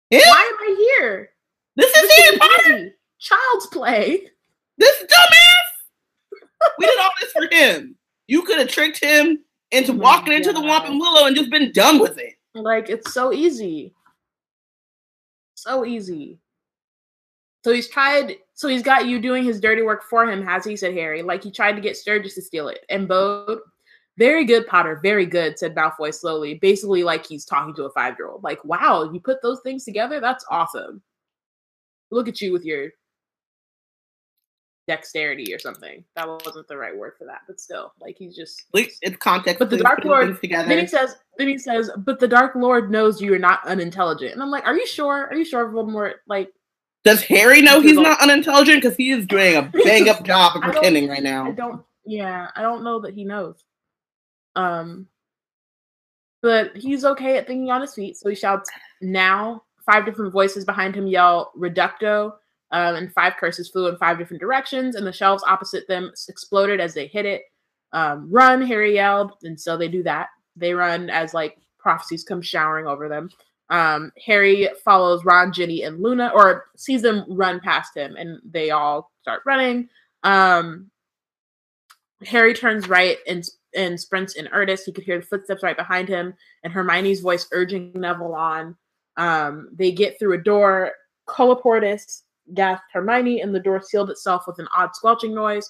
Yeah? 0.09 0.19
Why 0.19 0.51
am 0.53 0.57
I 0.59 0.75
here? 0.99 1.29
This 1.77 1.95
is 1.95 2.01
This 2.01 2.19
Harry 2.25 2.37
Potter? 2.37 2.77
easy. 2.77 2.93
Child's 3.19 3.67
play. 3.67 4.27
This 4.77 5.01
dumbass? 5.03 6.37
we 6.77 6.85
did 6.85 6.99
all 6.99 7.09
this 7.21 7.31
for 7.31 7.47
him. 7.49 7.95
You 8.27 8.43
could 8.43 8.59
have 8.59 8.67
tricked 8.67 9.01
him 9.03 9.39
into 9.71 9.91
Oh 9.91 9.95
walking 9.95 10.33
into 10.33 10.51
the. 10.51 10.59
Whomping 10.59 10.99
Willow 10.99 11.27
and 11.27 11.35
just 11.35 11.49
been 11.49 11.71
done 11.71 11.99
with 11.99 12.17
it. 12.17 12.33
Like 12.53 12.89
it's 12.89 13.13
so 13.13 13.33
easy. 13.33 13.93
So 15.55 15.85
easy. 15.85 16.39
So 17.63 17.71
he's 17.71 17.87
tried 17.87 18.37
so 18.53 18.67
he's 18.67 18.83
got 18.83 19.07
you 19.07 19.19
doing 19.19 19.43
his 19.43 19.59
dirty 19.59 19.81
work 19.81 20.03
for 20.09 20.29
him, 20.29 20.43
has 20.43 20.65
he? 20.65 20.75
said 20.75 20.93
Harry. 20.93 21.21
Like 21.21 21.43
he 21.43 21.51
tried 21.51 21.73
to 21.73 21.81
get 21.81 21.97
Sturgis 21.97 22.35
to 22.35 22.41
steal 22.41 22.67
it. 22.67 22.85
And 22.89 23.07
Bode, 23.07 23.59
very 24.17 24.45
good, 24.45 24.67
Potter, 24.67 24.99
very 25.01 25.25
good, 25.25 25.57
said 25.57 25.75
Malfoy 25.75 26.13
slowly. 26.13 26.55
Basically, 26.55 27.03
like 27.03 27.25
he's 27.25 27.45
talking 27.45 27.73
to 27.75 27.85
a 27.85 27.91
five-year-old. 27.91 28.43
Like, 28.43 28.63
wow, 28.65 29.09
you 29.11 29.19
put 29.19 29.41
those 29.41 29.61
things 29.61 29.83
together? 29.83 30.19
That's 30.19 30.45
awesome. 30.49 31.01
Look 32.11 32.27
at 32.27 32.41
you 32.41 32.51
with 32.51 32.65
your 32.65 32.89
dexterity 34.91 35.53
or 35.53 35.59
something. 35.59 36.03
That 36.17 36.27
wasn't 36.27 36.67
the 36.67 36.75
right 36.75 36.95
word 36.95 37.13
for 37.17 37.23
that, 37.23 37.43
but 37.47 37.61
still, 37.61 37.93
like 38.01 38.17
he's 38.17 38.35
just 38.35 38.63
it's 38.73 39.15
context. 39.17 39.57
But 39.57 39.69
the 39.69 39.77
Dark 39.77 40.03
Lord- 40.03 40.41
together. 40.41 40.67
then 40.67 40.79
he 40.79 40.87
says, 40.87 41.15
then 41.37 41.47
he 41.47 41.57
says, 41.57 41.89
but 41.97 42.19
the 42.19 42.27
Dark 42.27 42.55
Lord 42.55 42.91
knows 42.91 43.21
you 43.21 43.33
are 43.33 43.39
not 43.39 43.65
unintelligent. 43.65 44.33
And 44.33 44.43
I'm 44.43 44.51
like, 44.51 44.65
are 44.65 44.75
you 44.75 44.85
sure? 44.85 45.27
Are 45.27 45.33
you 45.33 45.45
sure 45.45 45.71
Voldemort? 45.71 46.15
Like, 46.27 46.51
Does 47.05 47.23
Harry 47.23 47.61
know 47.61 47.79
he's 47.79 47.97
not 47.97 48.21
unintelligent? 48.21 48.81
Because 48.81 48.97
he 48.97 49.11
is 49.11 49.25
doing 49.25 49.55
a 49.55 49.61
bang 49.85 50.09
up 50.09 50.23
job 50.23 50.57
of 50.57 50.63
pretending 50.63 51.07
right 51.07 51.23
now. 51.23 51.47
I 51.47 51.51
don't, 51.51 51.81
yeah, 52.05 52.49
I 52.53 52.61
don't 52.61 52.83
know 52.83 52.99
that 52.99 53.13
he 53.13 53.23
knows. 53.23 53.63
Um, 54.57 55.07
but 56.41 56.75
he's 56.75 57.05
okay 57.05 57.37
at 57.37 57.47
thinking 57.47 57.71
on 57.71 57.79
his 57.79 57.93
feet, 57.93 58.17
so 58.17 58.27
he 58.29 58.35
shouts 58.35 58.69
now. 59.01 59.63
Five 59.85 60.05
different 60.05 60.33
voices 60.33 60.65
behind 60.65 60.95
him 60.95 61.07
yell 61.07 61.53
"reducto," 61.57 62.33
um, 62.71 62.95
and 62.95 63.13
five 63.13 63.33
curses 63.37 63.69
flew 63.69 63.87
in 63.87 63.97
five 63.97 64.17
different 64.17 64.41
directions, 64.41 64.95
and 64.95 65.05
the 65.05 65.11
shelves 65.11 65.43
opposite 65.47 65.87
them 65.87 66.11
exploded 66.29 66.79
as 66.79 66.93
they 66.93 67.07
hit 67.07 67.25
it. 67.25 67.43
Um, 67.93 68.29
run, 68.31 68.61
Harry 68.61 68.95
yelled, 68.95 69.33
and 69.43 69.59
so 69.59 69.75
they 69.75 69.89
do 69.89 70.03
that. 70.03 70.29
They 70.55 70.73
run 70.73 71.09
as 71.09 71.33
like 71.33 71.57
prophecies 71.77 72.23
come 72.23 72.41
showering 72.41 72.87
over 72.87 73.09
them. 73.09 73.29
Um, 73.69 74.11
Harry 74.25 74.69
follows 74.83 75.25
Ron, 75.25 75.51
Ginny, 75.51 75.83
and 75.83 76.01
Luna, 76.01 76.31
or 76.33 76.65
sees 76.77 77.01
them 77.01 77.25
run 77.27 77.59
past 77.59 77.95
him, 77.95 78.15
and 78.15 78.39
they 78.49 78.71
all 78.71 79.11
start 79.21 79.41
running. 79.45 79.89
Um, 80.23 80.89
Harry 82.25 82.53
turns 82.53 82.87
right 82.87 83.17
and 83.27 83.47
and 83.73 83.99
sprints 83.99 84.35
in 84.35 84.49
earnest. 84.49 84.85
He 84.85 84.91
could 84.91 85.05
hear 85.05 85.19
the 85.19 85.25
footsteps 85.25 85.63
right 85.63 85.77
behind 85.77 86.07
him, 86.07 86.33
and 86.63 86.71
Hermione's 86.71 87.19
voice 87.19 87.47
urging 87.51 87.91
Neville 87.95 88.35
on. 88.35 88.77
Um, 89.17 89.69
they 89.73 89.91
get 89.91 90.19
through 90.19 90.33
a 90.33 90.41
door. 90.41 90.91
Colloportus 91.27 92.23
gasped 92.53 92.85
Hermione, 92.93 93.41
and 93.41 93.53
the 93.53 93.59
door 93.59 93.81
sealed 93.81 94.09
itself 94.09 94.43
with 94.47 94.59
an 94.59 94.67
odd 94.75 94.95
squelching 94.95 95.33
noise. 95.33 95.69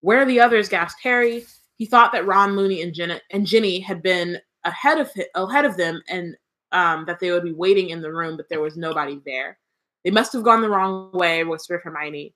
Where 0.00 0.22
are 0.22 0.26
the 0.26 0.40
others? 0.40 0.68
gasped 0.68 1.00
Harry. 1.02 1.44
He 1.76 1.86
thought 1.86 2.12
that 2.12 2.26
Ron, 2.26 2.56
Looney, 2.56 2.82
and 2.82 2.94
Ginny, 2.94 3.20
and 3.30 3.46
Ginny 3.46 3.80
had 3.80 4.02
been 4.02 4.38
ahead 4.64 4.98
of 4.98 5.10
hi- 5.14 5.26
ahead 5.34 5.64
of 5.64 5.76
them, 5.76 6.02
and 6.08 6.36
um, 6.72 7.04
that 7.06 7.20
they 7.20 7.30
would 7.30 7.44
be 7.44 7.52
waiting 7.52 7.90
in 7.90 8.00
the 8.00 8.12
room, 8.12 8.36
but 8.36 8.48
there 8.48 8.60
was 8.60 8.76
nobody 8.76 9.20
there. 9.24 9.58
They 10.04 10.10
must 10.10 10.32
have 10.32 10.42
gone 10.42 10.62
the 10.62 10.68
wrong 10.68 11.10
way, 11.12 11.44
whispered 11.44 11.80
Hermione. 11.82 12.34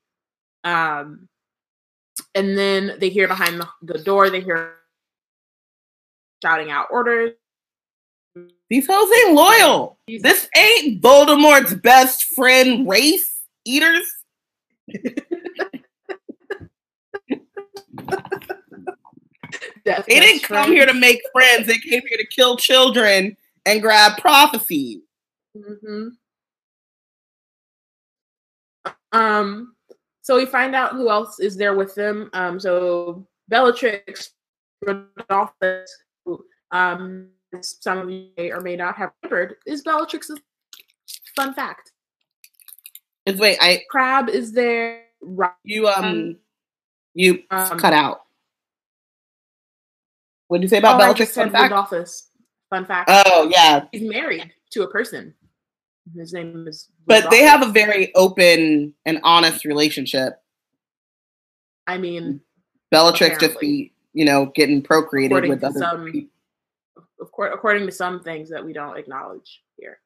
Um, 0.65 1.29
and 2.35 2.57
then 2.57 2.97
they 2.99 3.09
hear 3.09 3.29
behind 3.29 3.61
the, 3.61 3.69
the 3.83 3.99
door, 3.99 4.31
they 4.31 4.41
hear 4.41 4.75
shouting 6.43 6.71
out 6.71 6.89
orders. 6.91 7.33
These 8.69 8.87
hoes 8.89 9.11
ain't 9.25 9.35
loyal. 9.35 9.99
This 10.07 10.49
ain't 10.57 11.03
Voldemort's 11.03 11.75
best 11.75 12.25
friend 12.25 12.89
race 12.89 13.40
eaters. 13.65 14.07
They 19.85 20.21
didn't 20.21 20.43
come 20.43 20.71
here 20.73 20.87
to 20.87 20.95
make 20.95 21.21
friends. 21.33 21.67
They 21.67 21.79
came 21.79 22.03
here 22.07 22.19
to 22.19 22.27
kill 22.27 22.57
children 22.57 23.37
and 23.67 23.83
grab 23.83 24.19
prophecies. 24.19 25.03
Mhm. 25.57 26.13
Um. 29.13 29.75
so 30.23 30.37
we 30.37 30.47
find 30.47 30.75
out 30.77 30.93
who 30.93 31.11
else 31.11 31.41
is 31.41 31.57
there 31.57 31.75
with 31.75 31.95
them. 31.95 32.31
Um, 32.33 32.61
so 32.61 33.27
Bellatrix 33.49 34.31
Rodolphus, 34.85 35.89
who 36.25 36.45
um, 36.71 37.31
some 37.61 37.99
of 37.99 38.11
you 38.11 38.29
may 38.37 38.53
or 38.53 38.61
may 38.61 38.77
not 38.77 38.95
have 38.97 39.11
remembered, 39.23 39.57
is 39.67 39.83
Bellatrix's 39.83 40.39
fun 41.35 41.53
fact. 41.55 41.90
Wait, 43.27 43.59
I 43.61 43.83
Crabbe 43.89 44.29
is 44.29 44.53
there. 44.53 45.05
You 45.65 45.89
um 45.89 46.37
you 47.15 47.43
Um, 47.51 47.79
cut 47.79 47.93
out. 47.93 48.23
What 50.49 50.59
did 50.59 50.63
you 50.65 50.69
say 50.69 50.79
about 50.79 50.97
Oh, 50.97 50.99
Bellatrix? 50.99 51.35
Fun 51.35 51.51
fact? 51.51 51.73
Fun 52.71 52.87
fact. 52.87 53.11
Oh 53.13 53.49
yeah, 53.51 53.85
He's 53.93 54.09
married 54.09 54.53
to 54.71 54.83
a 54.83 54.89
person. 54.91 55.35
His 56.17 56.33
name 56.33 56.67
is. 56.67 56.89
but 57.07 57.31
they 57.31 57.43
have 57.43 57.63
a 57.63 57.71
very 57.71 58.13
open 58.15 58.95
and 59.05 59.21
honest 59.23 59.65
relationship. 59.65 60.41
I 61.87 61.99
mean, 61.99 62.41
Bellatrix 62.91 63.35
just 63.39 63.57
Apparently. 63.57 63.69
be 63.69 63.93
you 64.13 64.25
know 64.25 64.47
getting 64.55 64.83
procreated 64.83 65.33
According 65.33 65.51
with 65.51 65.65
other 65.65 65.79
some- 65.79 66.11
people. 66.11 66.31
of 67.21 67.31
course, 67.31 67.51
according 67.55 67.87
to 67.87 67.93
some 67.93 68.21
things 68.23 68.49
that 68.51 68.65
we 68.65 68.73
don't 68.73 68.97
acknowledge 68.97 69.63
here. 69.77 69.99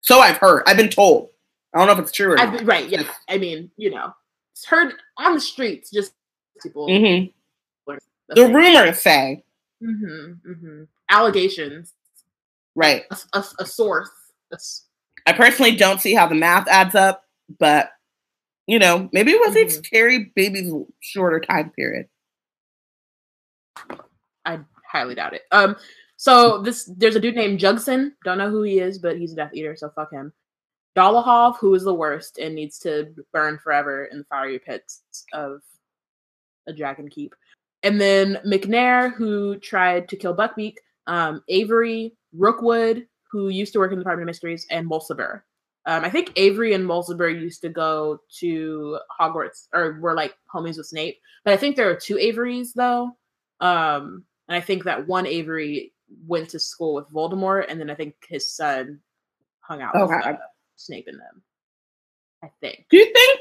So 0.00 0.18
I've 0.20 0.38
heard. 0.38 0.62
I've 0.66 0.76
been 0.76 0.88
told. 0.88 1.30
I 1.74 1.78
don't 1.78 1.86
know 1.86 1.92
if 1.94 1.98
it's 1.98 2.12
true 2.12 2.32
or 2.32 2.36
not. 2.36 2.52
been- 2.56 2.66
right? 2.66 2.88
Yeah. 2.88 3.02
I 3.28 3.38
mean, 3.38 3.70
you 3.76 3.90
know, 3.90 4.14
it's 4.52 4.64
heard 4.64 4.94
on 5.18 5.34
the 5.34 5.40
streets. 5.40 5.90
Just 5.90 6.12
people. 6.62 6.86
hmm 6.86 7.26
The 8.28 8.46
rumors 8.46 9.00
say 9.02 9.44
Mm-hmm, 9.82 10.50
mm-hmm. 10.50 10.82
Allegations. 11.10 11.94
right. 12.74 13.04
A, 13.10 13.38
a, 13.38 13.44
a 13.60 13.66
source. 13.66 14.10
A 14.52 14.58
I 15.26 15.32
personally 15.34 15.76
don't 15.76 16.00
see 16.00 16.14
how 16.14 16.26
the 16.26 16.34
math 16.34 16.66
adds 16.68 16.94
up, 16.94 17.24
but 17.60 17.90
you 18.66 18.78
know, 18.78 19.08
maybe 19.12 19.30
it 19.32 19.40
was 19.40 19.54
Mhm. 19.56 19.90
Carrie 19.90 20.32
baby's 20.34 20.72
shorter 21.00 21.38
time 21.40 21.70
period. 21.70 22.08
I 24.44 24.60
highly 24.90 25.14
doubt 25.14 25.34
it. 25.34 25.42
Um. 25.52 25.76
So 26.16 26.60
this 26.62 26.84
there's 26.96 27.14
a 27.16 27.20
dude 27.20 27.36
named 27.36 27.60
Jugson. 27.60 28.12
Don't 28.24 28.38
know 28.38 28.50
who 28.50 28.62
he 28.62 28.80
is, 28.80 28.98
but 28.98 29.16
he's 29.18 29.32
a 29.32 29.36
Death 29.36 29.54
Eater, 29.54 29.76
so 29.76 29.90
fuck 29.94 30.10
him. 30.12 30.32
Dolohov, 30.96 31.56
who 31.58 31.74
is 31.74 31.84
the 31.84 31.94
worst 31.94 32.38
and 32.38 32.54
needs 32.54 32.78
to 32.80 33.14
burn 33.32 33.58
forever 33.58 34.06
in 34.06 34.18
the 34.18 34.24
fiery 34.24 34.58
pits 34.58 35.02
of 35.32 35.60
a 36.66 36.72
dragon 36.72 37.08
keep. 37.08 37.34
And 37.82 38.00
then 38.00 38.38
Macnair, 38.44 39.14
who 39.14 39.58
tried 39.58 40.08
to 40.08 40.16
kill 40.16 40.36
Buckbeak, 40.36 40.74
um, 41.06 41.42
Avery, 41.48 42.14
Rookwood, 42.32 43.06
who 43.30 43.48
used 43.48 43.72
to 43.74 43.78
work 43.78 43.92
in 43.92 43.98
the 43.98 44.02
Department 44.02 44.24
of 44.24 44.32
Mysteries, 44.32 44.66
and 44.70 44.88
Mulciber. 44.88 45.42
Um, 45.86 46.04
I 46.04 46.10
think 46.10 46.32
Avery 46.36 46.74
and 46.74 46.84
Mulciber 46.84 47.32
used 47.32 47.62
to 47.62 47.68
go 47.68 48.20
to 48.40 48.98
Hogwarts 49.18 49.68
or 49.72 49.98
were 50.00 50.14
like 50.14 50.34
homies 50.52 50.76
with 50.76 50.86
Snape. 50.86 51.18
But 51.44 51.54
I 51.54 51.56
think 51.56 51.76
there 51.76 51.88
are 51.88 51.96
two 51.96 52.16
Averys 52.16 52.72
though. 52.74 53.16
Um, 53.60 54.24
and 54.48 54.56
I 54.56 54.60
think 54.60 54.84
that 54.84 55.06
one 55.06 55.26
Avery 55.26 55.92
went 56.26 56.50
to 56.50 56.58
school 56.58 56.94
with 56.94 57.10
Voldemort, 57.10 57.66
and 57.68 57.80
then 57.80 57.90
I 57.90 57.94
think 57.94 58.14
his 58.28 58.50
son 58.50 59.00
hung 59.60 59.82
out 59.82 59.94
with 59.94 60.10
Okay. 60.10 60.36
Snape 60.78 61.06
and 61.08 61.18
them. 61.18 61.42
I 62.42 62.50
think. 62.60 62.86
Do 62.90 62.96
you 62.96 63.12
think 63.12 63.40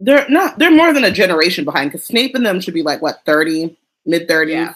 they're 0.00 0.28
not? 0.28 0.58
They're 0.58 0.70
more 0.70 0.92
than 0.92 1.04
a 1.04 1.10
generation 1.10 1.64
behind 1.64 1.90
because 1.92 2.04
Snape 2.06 2.34
and 2.34 2.44
them 2.44 2.60
should 2.60 2.74
be 2.74 2.82
like 2.82 3.00
what 3.00 3.20
thirty, 3.24 3.78
mid 4.04 4.28
thirties, 4.28 4.54
Yeah. 4.54 4.74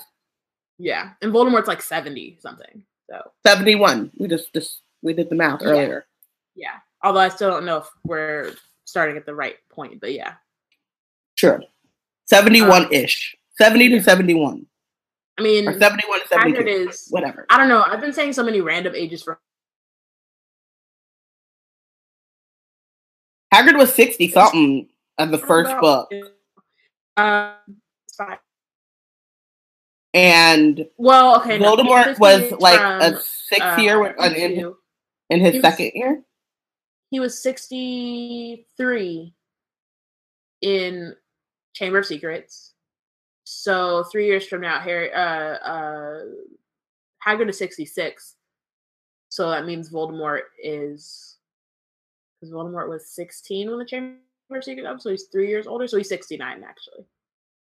Yeah. 0.78 1.10
And 1.22 1.32
Voldemort's 1.32 1.66
like 1.66 1.82
70 1.82 2.38
something. 2.40 2.84
So 3.10 3.32
seventy 3.44 3.74
one. 3.74 4.10
We 4.16 4.28
just 4.28 4.52
just 4.54 4.82
we 5.02 5.12
did 5.12 5.28
the 5.28 5.34
math 5.34 5.60
earlier. 5.62 6.06
yeah. 6.54 6.76
Although 7.02 7.20
I 7.20 7.28
still 7.28 7.50
don't 7.50 7.64
know 7.66 7.78
if 7.78 7.88
we're 8.04 8.52
starting 8.84 9.16
at 9.16 9.26
the 9.26 9.34
right 9.34 9.56
point, 9.70 10.00
but 10.00 10.12
yeah. 10.12 10.34
Sure, 11.36 11.62
seventy 12.26 12.62
one 12.62 12.86
Um, 12.86 12.92
ish, 12.92 13.36
seventy 13.56 13.88
to 13.90 14.02
seventy 14.02 14.34
one, 14.34 14.66
I 15.38 15.42
mean 15.42 15.68
or 15.68 15.78
seventy 15.78 16.02
one 16.08 16.20
to 16.20 16.26
seventy 16.28 16.58
is 16.70 17.06
whatever. 17.10 17.46
I 17.48 17.56
don't 17.58 17.68
know. 17.68 17.82
I've 17.82 18.00
been 18.00 18.12
saying 18.12 18.32
so 18.32 18.42
many 18.42 18.60
random 18.60 18.94
ages 18.96 19.22
for 19.22 19.38
Hagrid 23.58 23.76
was 23.78 23.92
sixty 23.92 24.28
something 24.28 24.88
of 25.18 25.30
the 25.30 25.38
first 25.38 25.72
book, 25.80 26.10
Um, 27.16 27.54
fine. 28.16 28.38
and 30.14 30.86
Well, 30.96 31.40
okay. 31.40 31.58
no, 31.58 31.74
Voldemort 31.76 32.18
was 32.18 32.52
like 32.60 32.78
from, 32.78 33.00
a 33.14 33.20
sixth 33.20 33.62
uh, 33.78 33.80
year 33.80 34.00
with- 34.00 34.16
in, 34.36 34.74
in, 35.30 35.40
his 35.40 35.54
was- 35.54 35.62
second 35.62 35.90
year. 35.94 36.22
He 37.10 37.20
was 37.20 37.42
63 37.42 39.34
in 40.60 41.16
Chamber 41.74 41.98
of 41.98 42.06
Secrets. 42.06 42.74
So 43.44 44.04
three 44.12 44.26
years 44.26 44.46
from 44.46 44.60
now, 44.60 44.78
Harry 44.78 45.10
uh 45.12 45.18
uh 45.20 46.20
Hagrid 47.26 47.48
is 47.48 47.56
66. 47.58 48.36
So 49.30 49.48
that 49.50 49.64
means 49.64 49.90
Voldemort 49.90 50.42
is 50.62 51.37
because 52.40 52.52
Voldemort 52.52 52.88
was 52.88 53.08
16 53.08 53.68
when 53.68 53.78
the 53.78 53.84
Chamber 53.84 54.16
of 54.50 54.64
Secrets 54.64 54.88
up, 54.88 55.00
so 55.00 55.10
he's 55.10 55.24
three 55.24 55.48
years 55.48 55.66
older, 55.66 55.86
so 55.88 55.96
he's 55.98 56.08
69 56.08 56.64
actually. 56.66 57.04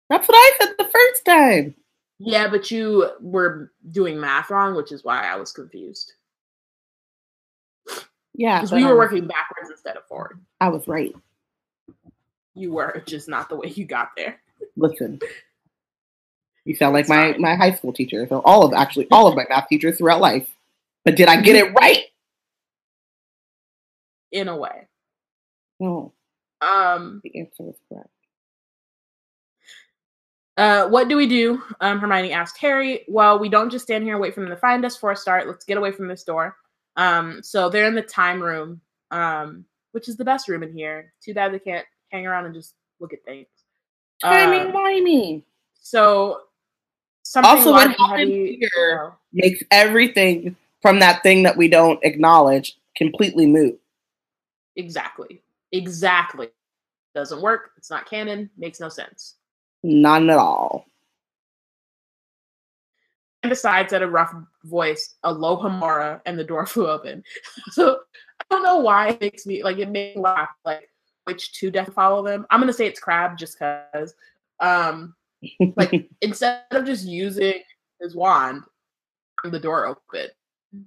That's 0.08 0.28
what 0.28 0.34
I 0.36 0.56
said 0.58 0.74
the 0.78 0.84
first 0.90 1.24
time. 1.24 1.74
Yeah, 2.18 2.48
but 2.48 2.70
you 2.70 3.10
were 3.20 3.72
doing 3.90 4.20
math 4.20 4.50
wrong, 4.50 4.74
which 4.76 4.92
is 4.92 5.02
why 5.04 5.26
I 5.26 5.36
was 5.36 5.52
confused. 5.52 6.12
Yeah, 8.34 8.58
Because 8.60 8.72
we 8.72 8.84
were 8.84 8.90
was- 8.96 8.98
working 9.10 9.26
backwards 9.26 9.70
instead 9.70 9.96
of 9.96 10.06
forward. 10.06 10.38
I 10.60 10.68
was 10.68 10.86
right. 10.88 11.14
You 12.54 12.72
were 12.72 13.02
just 13.06 13.28
not 13.28 13.48
the 13.48 13.56
way 13.56 13.68
you 13.68 13.84
got 13.84 14.10
there. 14.16 14.40
Listen, 14.76 15.20
you 16.64 16.74
sound 16.76 16.94
like 16.94 17.02
It's 17.02 17.08
my 17.10 17.32
fine. 17.32 17.40
my 17.40 17.54
high 17.56 17.72
school 17.72 17.92
teacher. 17.92 18.26
So 18.28 18.40
all 18.44 18.64
of 18.64 18.72
actually 18.74 19.08
all 19.10 19.26
of 19.26 19.34
my 19.34 19.44
math 19.48 19.68
teachers 19.68 19.98
throughout 19.98 20.20
life. 20.20 20.48
But 21.04 21.16
did 21.16 21.28
I 21.28 21.40
get 21.40 21.56
it 21.56 21.72
right? 21.74 22.04
In 24.32 24.48
a 24.48 24.56
way. 24.56 24.88
No, 25.80 26.12
Um 26.60 27.20
the 27.24 27.38
answer 27.38 27.68
is 27.68 27.76
correct. 27.88 28.08
Uh, 30.56 30.86
what 30.88 31.08
do 31.08 31.16
we 31.16 31.26
do? 31.26 31.62
Um, 31.80 31.98
Hermione 31.98 32.32
asked 32.32 32.58
Harry. 32.58 33.04
Well, 33.08 33.38
we 33.38 33.48
don't 33.48 33.70
just 33.70 33.84
stand 33.84 34.04
here 34.04 34.14
and 34.14 34.20
wait 34.22 34.34
for 34.34 34.40
them 34.40 34.50
to 34.50 34.56
find 34.56 34.84
us 34.84 34.96
for 34.96 35.10
a 35.10 35.16
start. 35.16 35.46
Let's 35.46 35.64
get 35.64 35.78
away 35.78 35.92
from 35.92 36.08
this 36.08 36.24
door. 36.24 36.56
Um, 36.96 37.42
so 37.42 37.70
they're 37.70 37.86
in 37.86 37.94
the 37.94 38.02
time 38.02 38.42
room, 38.42 38.80
um, 39.10 39.64
which 39.92 40.08
is 40.08 40.16
the 40.16 40.24
best 40.24 40.48
room 40.48 40.62
in 40.62 40.72
here. 40.72 41.14
Too 41.22 41.32
bad 41.32 41.52
they 41.54 41.58
can't 41.58 41.86
hang 42.10 42.26
around 42.26 42.44
and 42.44 42.54
just 42.54 42.74
look 43.00 43.14
at 43.14 43.24
things. 43.24 43.46
Timey 44.20 44.58
Um, 44.58 44.72
wimey 44.72 45.42
so 45.80 46.42
something 47.24 47.50
Also, 47.58 47.72
what 47.72 47.90
happened 47.98 48.30
here- 48.30 49.00
oh, 49.02 49.14
makes 49.32 49.62
everything 49.70 50.54
from 50.80 51.00
that 51.00 51.22
thing 51.22 51.42
that 51.42 51.56
we 51.56 51.66
don't 51.66 51.98
acknowledge 52.04 52.78
completely 52.96 53.46
moot. 53.46 53.80
Exactly, 54.76 55.42
exactly. 55.72 56.48
Doesn't 57.14 57.42
work. 57.42 57.72
It's 57.76 57.90
not 57.90 58.08
canon. 58.08 58.48
Makes 58.56 58.80
no 58.80 58.88
sense. 58.88 59.36
None 59.82 60.30
at 60.30 60.38
all. 60.38 60.86
and 63.42 63.50
decides 63.50 63.92
at 63.92 64.02
a 64.02 64.08
rough 64.08 64.32
voice, 64.64 65.16
Alohomora, 65.24 66.20
and 66.26 66.38
the 66.38 66.44
door 66.44 66.64
flew 66.72 66.88
open. 66.88 67.22
So 67.72 67.98
I 68.40 68.44
don't 68.50 68.62
know 68.62 68.78
why 68.78 69.08
it 69.10 69.20
makes 69.20 69.46
me 69.46 69.62
like 69.62 69.78
it 69.78 69.88
makes 69.90 70.16
me 70.16 70.22
laugh, 70.22 70.50
like 70.64 70.88
which 71.24 71.52
two 71.52 71.70
death 71.70 71.92
follow 71.94 72.22
them. 72.24 72.46
I'm 72.50 72.60
gonna 72.60 72.72
say 72.72 72.86
it's 72.86 73.00
Crabbe 73.00 73.36
just 73.38 73.58
cause. 73.58 74.14
Um 74.60 75.14
like 75.76 76.08
instead 76.20 76.62
of 76.70 76.84
just 76.84 77.04
using 77.06 77.62
his 78.00 78.14
wand, 78.14 78.62
the 79.44 79.58
door 79.58 79.86
open. 79.86 80.28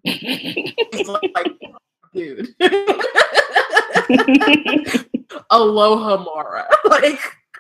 It's 0.05 1.09
like, 1.09 1.31
like, 1.35 1.51
dude. 2.13 2.55
Alohomora. 5.51 6.67
Like, 6.85 7.19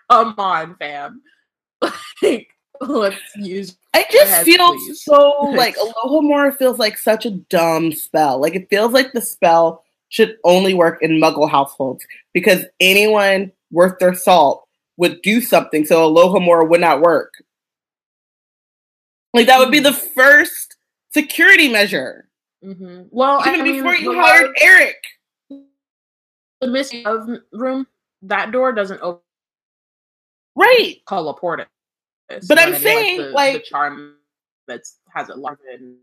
come 0.09 0.35
on, 0.37 0.75
fam. 0.77 1.21
Like, 2.21 2.47
let's 2.81 3.17
use 3.37 3.77
I 3.93 4.05
just 4.11 4.43
feel 4.43 4.73
please. 4.73 5.01
so 5.03 5.31
like 5.55 5.77
Alohomora 5.77 6.55
feels 6.57 6.77
like 6.77 6.97
such 6.97 7.25
a 7.25 7.31
dumb 7.31 7.93
spell. 7.93 8.39
Like 8.41 8.55
it 8.55 8.69
feels 8.69 8.91
like 8.91 9.13
the 9.13 9.21
spell 9.21 9.83
should 10.09 10.37
only 10.43 10.73
work 10.73 11.01
in 11.01 11.11
Muggle 11.21 11.49
households 11.49 12.05
because 12.33 12.65
anyone 12.81 13.51
worth 13.71 13.97
their 13.99 14.13
salt 14.13 14.67
would 14.97 15.21
do 15.21 15.39
something 15.41 15.85
so 15.85 16.09
Alohomora 16.09 16.67
would 16.69 16.81
not 16.81 17.01
work. 17.01 17.33
Like 19.33 19.47
that 19.47 19.59
would 19.59 19.71
be 19.71 19.79
the 19.79 19.93
first 19.93 20.75
security 21.11 21.69
measure, 21.69 22.27
hmm 22.61 23.03
Well, 23.09 23.41
even 23.47 23.61
I 23.61 23.63
mean, 23.63 23.75
before 23.77 23.95
you 23.95 24.13
hired 24.13 24.51
Eric. 24.61 24.95
The 26.65 26.71
missing 26.71 27.05
of 27.05 27.27
room, 27.53 27.87
that 28.23 28.51
door 28.51 28.71
doesn't 28.71 29.01
open 29.01 29.21
Right. 30.55 31.01
color 31.05 31.33
But 32.47 32.59
I'm 32.59 32.75
saying, 32.75 33.17
the, 33.17 33.29
like- 33.29 33.53
the 33.53 33.59
charm 33.59 34.15
that's 34.67 34.97
has 35.13 35.29
it 35.29 35.37
locked 35.37 35.61
in. 35.73 35.97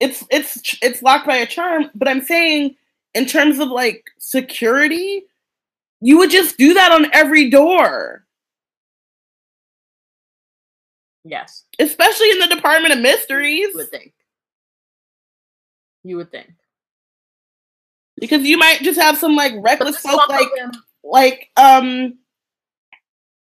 It's 0.00 0.24
it's 0.30 0.76
it's 0.82 1.02
locked 1.02 1.26
by 1.26 1.36
a 1.36 1.46
charm, 1.46 1.90
but 1.94 2.08
I'm 2.08 2.22
saying 2.22 2.76
in 3.14 3.26
terms 3.26 3.58
of 3.58 3.68
like 3.68 4.04
security, 4.18 5.24
You 6.00 6.18
would 6.18 6.30
just 6.30 6.56
do 6.56 6.74
that 6.74 6.92
on 6.92 7.06
every 7.12 7.50
door. 7.50 8.24
Yes. 11.24 11.64
Especially 11.78 12.30
in 12.30 12.38
the 12.38 12.46
Department 12.54 12.94
of 12.94 13.00
Mysteries. 13.00 13.68
You 13.72 13.76
would 13.76 13.90
think. 13.90 14.12
You 16.04 16.16
would 16.18 16.30
think. 16.30 16.50
Because 18.20 18.42
you 18.44 18.58
might 18.58 18.80
just 18.80 19.00
have 19.00 19.18
some 19.18 19.36
like 19.36 19.52
reckless 19.58 19.98
folk 19.98 20.28
like 20.28 20.48
like 21.04 21.50
um 21.56 22.18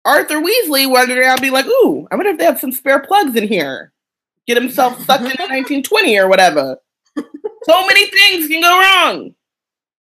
Arthur 0.05 0.41
Weasley 0.41 0.91
wandering 0.91 1.21
around 1.21 1.41
be 1.41 1.51
like, 1.51 1.67
ooh, 1.67 2.09
I 2.11 2.17
wonder 2.17 2.31
if 2.31 2.39
they 2.39 2.45
have 2.45 2.59
some 2.59 2.73
spare 2.73 3.01
plugs 3.01 3.37
in 3.37 3.47
here. 3.47 3.93
Get 4.47 4.57
himself 4.57 4.95
sucked 5.05 5.25
into 5.25 5.37
1920 5.39 6.19
or 6.19 6.29
whatever. 6.29 6.77
so 7.17 7.87
many 7.87 8.07
things 8.07 8.49
can 8.49 8.63
go 8.63 8.81
wrong. 8.81 9.35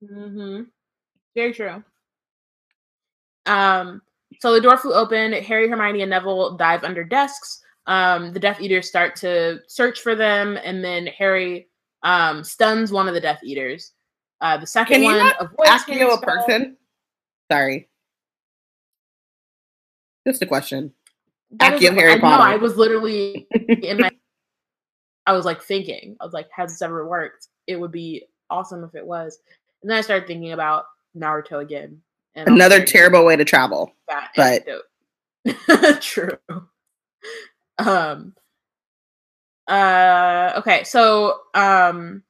Mm-hmm. 0.04 0.64
Very 1.36 1.54
true. 1.54 1.84
Um, 3.48 4.02
so 4.40 4.54
the 4.54 4.62
door 4.62 4.78
flew 4.78 4.94
open. 4.94 5.34
Harry, 5.34 5.68
Hermione, 5.68 6.02
and 6.02 6.10
Neville 6.10 6.58
dive 6.58 6.84
under 6.84 7.04
desks. 7.04 7.62
Um, 7.88 8.34
the 8.34 8.40
Death 8.40 8.62
Eaters 8.62 8.88
start 8.88 9.16
to 9.18 9.60
search 9.68 10.02
for 10.02 10.14
them, 10.14 10.58
and 10.64 10.84
then 10.84 11.08
Harry 11.08 11.68
um, 12.04 12.44
stuns 12.44 12.92
one 12.92 13.08
of 13.08 13.14
the 13.14 13.22
Death 13.22 13.40
Eaters. 13.44 13.94
Uh, 14.40 14.58
the 14.58 14.68
second 14.68 14.96
Can 14.96 15.02
you 15.02 15.08
one 15.08 15.18
not 15.18 15.52
ask 15.66 15.88
you 15.88 16.12
a 16.12 16.22
person? 16.22 16.78
Sorry. 17.52 17.90
Just 20.28 20.42
a 20.42 20.46
question. 20.46 20.94
Accio 21.58 21.94
Harry 21.94 22.14
I 22.14 22.20
Potter. 22.20 22.44
I 22.44 22.58
was 22.58 22.76
literally 22.76 23.48
in 23.84 24.00
my. 24.00 24.12
I 25.26 25.32
was 25.34 25.46
like 25.46 25.62
thinking. 25.62 26.18
I 26.20 26.26
was 26.26 26.34
like, 26.34 26.48
has 26.52 26.72
this 26.72 26.82
ever 26.82 27.08
worked? 27.08 27.48
It 27.68 27.80
would 27.80 27.92
be 27.92 28.26
awesome 28.50 28.84
if 28.84 28.96
it 28.96 29.06
was. 29.06 29.40
And 29.82 29.90
then 29.90 29.98
I 29.98 30.02
started 30.02 30.28
thinking 30.28 30.52
about 30.52 30.86
Naruto 31.16 31.62
again. 31.62 32.02
Another 32.36 32.86
terrible 32.86 33.26
way 33.26 33.36
to 33.36 33.46
travel. 33.46 33.94
but- 34.36 34.68
True. 36.02 36.38
Um. 37.78 38.34
Uh. 39.68 40.54
Okay. 40.58 40.84
So, 40.84 41.40
um, 41.54 42.24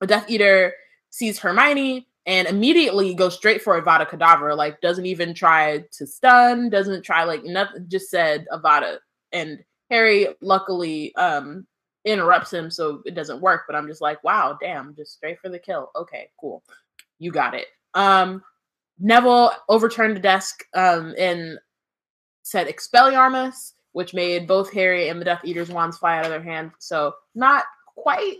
a 0.00 0.06
Death 0.06 0.28
Eater 0.28 0.74
sees 1.10 1.38
Hermione 1.38 2.06
and 2.26 2.46
immediately 2.48 3.14
goes 3.14 3.34
straight 3.34 3.62
for 3.62 3.80
Avada 3.80 4.08
Kedavra. 4.08 4.56
Like, 4.56 4.80
doesn't 4.80 5.06
even 5.06 5.34
try 5.34 5.84
to 5.92 6.06
stun. 6.06 6.70
Doesn't 6.70 7.02
try 7.02 7.24
like 7.24 7.44
nothing. 7.44 7.86
Just 7.88 8.10
said 8.10 8.46
Avada. 8.52 8.98
And 9.32 9.58
Harry 9.90 10.28
luckily 10.40 11.14
um 11.16 11.66
interrupts 12.04 12.52
him, 12.52 12.70
so 12.70 13.02
it 13.04 13.14
doesn't 13.14 13.40
work. 13.40 13.62
But 13.66 13.76
I'm 13.76 13.88
just 13.88 14.00
like, 14.00 14.22
wow, 14.24 14.56
damn, 14.60 14.94
just 14.94 15.14
straight 15.14 15.40
for 15.40 15.48
the 15.48 15.58
kill. 15.58 15.90
Okay, 15.96 16.30
cool. 16.40 16.62
You 17.18 17.30
got 17.32 17.54
it. 17.54 17.66
Um. 17.94 18.42
Neville 19.00 19.52
overturned 19.68 20.16
the 20.16 20.20
desk 20.20 20.64
um, 20.74 21.14
and 21.16 21.56
said 22.42 22.66
Expelliarmus, 22.66 23.74
which 23.92 24.12
made 24.12 24.48
both 24.48 24.72
Harry 24.72 25.08
and 25.08 25.20
the 25.20 25.24
Death 25.24 25.42
Eater's 25.44 25.68
wands 25.68 25.98
fly 25.98 26.18
out 26.18 26.24
of 26.24 26.32
their 26.32 26.42
hand. 26.42 26.72
So 26.80 27.14
not 27.36 27.62
quite, 27.94 28.38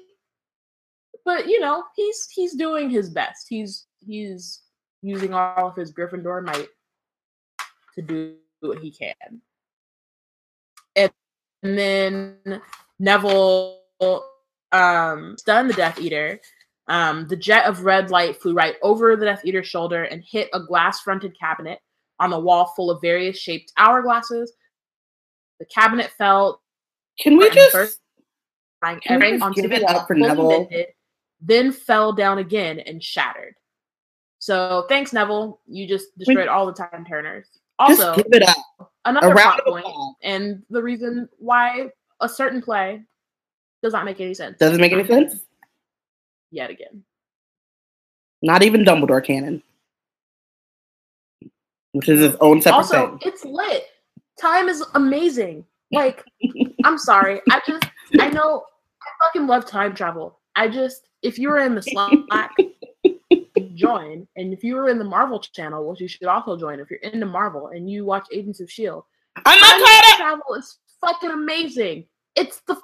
but 1.25 1.49
you 1.49 1.61
know 1.61 1.85
he's 1.97 2.29
he's 2.31 2.55
doing 2.55 2.91
his 2.91 3.11
best. 3.11 3.47
He's 3.49 3.87
he's 3.99 4.63
using 5.03 5.35
all 5.35 5.69
of 5.69 5.77
his 5.77 5.93
Gryffindor 5.93 6.45
might 6.45 6.69
to 7.95 8.03
do 8.03 8.35
what 8.61 8.79
he 8.79 8.91
can. 8.91 9.41
And, 10.97 11.11
and 11.63 11.79
then 11.79 12.63
Neville 12.99 13.81
um, 14.73 15.37
stunned 15.39 15.71
the 15.71 15.75
Death 15.75 16.01
Eater. 16.01 16.41
Um, 16.89 17.29
the 17.29 17.37
jet 17.37 17.67
of 17.67 17.85
red 17.85 18.11
light 18.11 18.41
flew 18.41 18.55
right 18.55 18.77
over 18.83 19.15
the 19.15 19.27
Death 19.27 19.45
Eater's 19.45 19.69
shoulder 19.69 20.05
and 20.05 20.25
hit 20.27 20.49
a 20.55 20.61
glass 20.61 21.01
fronted 21.01 21.39
cabinet 21.39 21.81
on 22.19 22.31
the 22.31 22.41
wall 22.41 22.73
full 22.75 22.91
of 22.91 23.01
various 23.01 23.39
shaped 23.39 23.73
hourglasses. 23.79 24.49
The 25.61 25.67
cabinet 25.67 26.11
fell, 26.17 26.63
Can 27.21 27.37
we 27.37 27.51
just 27.51 27.73
burst, 27.73 28.01
can 28.83 29.21
we 29.21 29.39
just 29.39 29.55
give 29.55 29.73
it 29.73 29.83
up 29.85 30.07
for 30.07 30.15
Neville? 30.15 30.69
Then 31.41 31.73
fell 31.73 32.13
down 32.13 32.39
again 32.39 32.81
and 32.81 33.03
shattered. 33.03 33.55
So 34.39 34.87
thanks, 34.89 35.13
Neville. 35.13 35.61
You 35.67 35.87
just 35.87 36.17
destroyed 36.17 36.49
all 36.49 36.67
the 36.67 36.73
time 36.73 37.05
turners. 37.05 37.49
Also, 37.79 38.15
just 38.15 38.17
give 38.17 38.43
it 38.43 38.49
up? 38.49 38.93
another 39.05 39.33
plot 39.33 39.61
point, 39.67 39.87
and 40.23 40.63
the 40.71 40.83
reason 40.83 41.29
why 41.39 41.89
a 42.21 42.29
certain 42.29 42.61
play 42.61 43.03
does 43.83 43.93
not 43.93 44.05
make 44.05 44.21
any 44.21 44.35
sense. 44.35 44.59
Doesn't 44.59 44.81
make 44.81 44.93
any 44.93 45.07
sense. 45.07 45.41
Yet 46.51 46.71
again. 46.71 47.05
Not 48.43 48.63
even 48.63 48.85
Dumbledore 48.85 49.25
canon, 49.25 49.63
which 51.93 52.09
is 52.09 52.23
its 52.23 52.37
own 52.41 52.63
separate 52.63 52.77
also, 52.79 53.19
thing. 53.19 53.19
it's 53.23 53.45
lit. 53.45 53.85
Time 54.41 54.69
is 54.69 54.85
amazing. 54.95 55.65
Like, 55.91 56.23
I'm 56.85 56.99
sorry. 56.99 57.41
I 57.51 57.63
just, 57.67 57.83
I 58.21 58.29
know, 58.29 58.63
I 59.03 59.25
fucking 59.25 59.47
love 59.47 59.65
time 59.65 59.95
travel. 59.95 60.38
I 60.57 60.69
just, 60.69 61.09
if 61.23 61.39
you 61.39 61.49
were 61.51 61.59
in 61.59 61.75
the 61.75 61.83
Slack, 61.83 62.51
join. 63.75 64.27
And 64.37 64.53
if 64.53 64.65
you 64.65 64.75
were 64.75 64.89
in 64.89 64.99
the 64.99 65.05
Marvel 65.05 65.39
channel, 65.41 65.89
which 65.89 66.01
you 66.01 66.09
should 66.09 66.25
also 66.27 66.57
join 66.57 66.81
if 66.81 66.91
you're 66.91 67.01
into 67.01 67.27
Marvel 67.27 67.69
and 67.69 67.89
you 67.91 68.05
watch 68.05 68.27
Agents 68.33 68.61
of 68.61 68.67
S.H.I.E.L.D., 68.69 69.07
I'm 69.47 69.61
not 69.61 69.81
caught 69.81 70.11
up. 70.13 70.17
travel 70.17 70.55
is 70.55 70.79
fucking 71.01 71.31
amazing. 71.31 72.07
It's 72.35 72.61
the, 72.67 72.77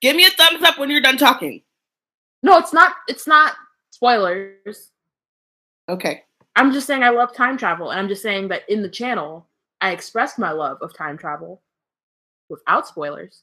Give 0.00 0.14
me 0.14 0.24
a 0.26 0.30
thumbs 0.30 0.62
up 0.62 0.78
when 0.78 0.88
you're 0.90 1.00
done 1.00 1.16
talking. 1.16 1.62
no, 2.42 2.58
it's 2.58 2.72
not, 2.72 2.92
it's 3.08 3.26
not 3.26 3.54
spoilers. 3.90 4.92
Okay. 5.88 6.22
I'm 6.54 6.72
just 6.72 6.86
saying 6.86 7.02
I 7.02 7.10
love 7.10 7.34
time 7.34 7.56
travel. 7.58 7.90
And 7.90 7.98
I'm 8.00 8.08
just 8.08 8.22
saying 8.22 8.48
that 8.48 8.62
in 8.68 8.82
the 8.82 8.88
channel, 8.88 9.48
I 9.80 9.90
expressed 9.90 10.38
my 10.38 10.52
love 10.52 10.78
of 10.80 10.94
time 10.96 11.18
travel 11.18 11.62
without 12.48 12.86
spoilers. 12.86 13.42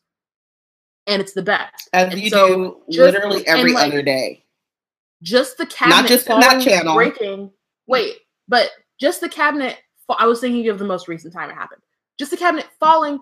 And 1.07 1.21
it's 1.21 1.33
the 1.33 1.41
best. 1.43 1.89
As 1.93 2.11
And 2.13 2.21
you 2.21 2.29
so 2.29 2.47
do 2.47 2.81
just- 2.91 3.13
literally 3.13 3.45
every 3.47 3.73
like, 3.73 3.87
other 3.91 4.01
day. 4.01 4.43
just 5.21 5.57
the 5.57 5.65
cabinet 5.65 5.95
not 6.01 6.07
just 6.07 6.25
that 6.27 6.61
channel. 6.63 6.95
breaking. 6.95 7.51
Wait, 7.87 8.15
but 8.47 8.69
just 8.99 9.19
the 9.21 9.29
cabinet. 9.29 9.77
I 10.17 10.27
was 10.27 10.39
thinking 10.39 10.67
of 10.69 10.77
the 10.79 10.85
most 10.85 11.07
recent 11.07 11.33
time 11.33 11.49
it 11.49 11.53
happened. 11.55 11.81
Just 12.19 12.29
the 12.31 12.37
cabinet 12.37 12.67
falling, 12.79 13.19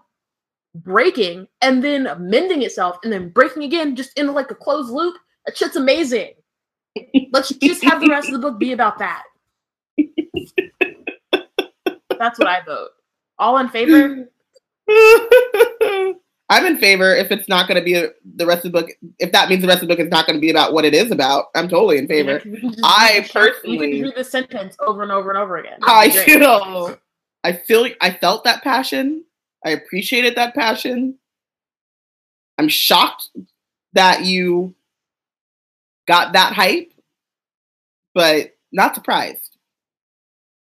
breaking, 0.75 1.47
and 1.61 1.81
then 1.83 2.07
mending 2.19 2.61
itself, 2.63 2.97
and 3.03 3.11
then 3.13 3.29
breaking 3.29 3.63
again, 3.63 3.95
just 3.95 4.17
in 4.17 4.27
like 4.33 4.51
a 4.51 4.55
closed 4.55 4.89
loop. 4.91 5.15
That 5.45 5.57
shit's 5.57 5.75
amazing. 5.77 6.33
Let's 7.31 7.49
just 7.49 7.83
have 7.83 8.01
the 8.01 8.09
rest 8.09 8.27
of 8.27 8.33
the 8.33 8.39
book 8.39 8.59
be 8.59 8.73
about 8.73 8.99
that. 8.99 9.23
That's 12.19 12.37
what 12.37 12.47
I 12.47 12.61
vote. 12.65 12.89
All 13.39 13.57
in 13.59 13.69
favor? 13.69 14.29
I'm 16.51 16.65
in 16.65 16.77
favor 16.77 17.15
if 17.15 17.31
it's 17.31 17.47
not 17.47 17.69
going 17.69 17.79
to 17.79 17.83
be 17.83 17.93
a, 17.95 18.09
the 18.35 18.45
rest 18.45 18.65
of 18.65 18.73
the 18.73 18.81
book. 18.81 18.89
If 19.19 19.31
that 19.31 19.47
means 19.47 19.61
the 19.61 19.69
rest 19.69 19.81
of 19.83 19.87
the 19.87 19.95
book 19.95 20.03
is 20.05 20.11
not 20.11 20.27
going 20.27 20.35
to 20.35 20.41
be 20.41 20.49
about 20.51 20.73
what 20.73 20.83
it 20.83 20.93
is 20.93 21.09
about, 21.09 21.45
I'm 21.55 21.69
totally 21.69 21.97
in 21.97 22.09
favor. 22.09 22.39
Can 22.41 22.75
I 22.83 23.13
read 23.13 23.23
the 23.23 23.27
short- 23.29 23.45
we 23.45 23.77
personally- 23.77 23.91
can 23.93 24.01
read 24.03 24.15
the 24.17 24.23
sentence 24.25 24.75
over 24.81 25.01
and 25.01 25.13
over 25.13 25.29
and 25.29 25.39
over 25.39 25.55
again. 25.57 25.79
I 25.81 26.09
feel, 26.09 26.97
I 27.45 27.53
feel, 27.53 27.87
I 28.01 28.11
felt 28.11 28.43
that 28.43 28.63
passion. 28.63 29.23
I 29.65 29.69
appreciated 29.69 30.35
that 30.35 30.53
passion. 30.53 31.17
I'm 32.57 32.67
shocked 32.67 33.29
that 33.93 34.25
you 34.25 34.75
got 36.05 36.33
that 36.33 36.51
hype, 36.51 36.91
but 38.13 38.57
not 38.73 38.93
surprised. 38.93 39.57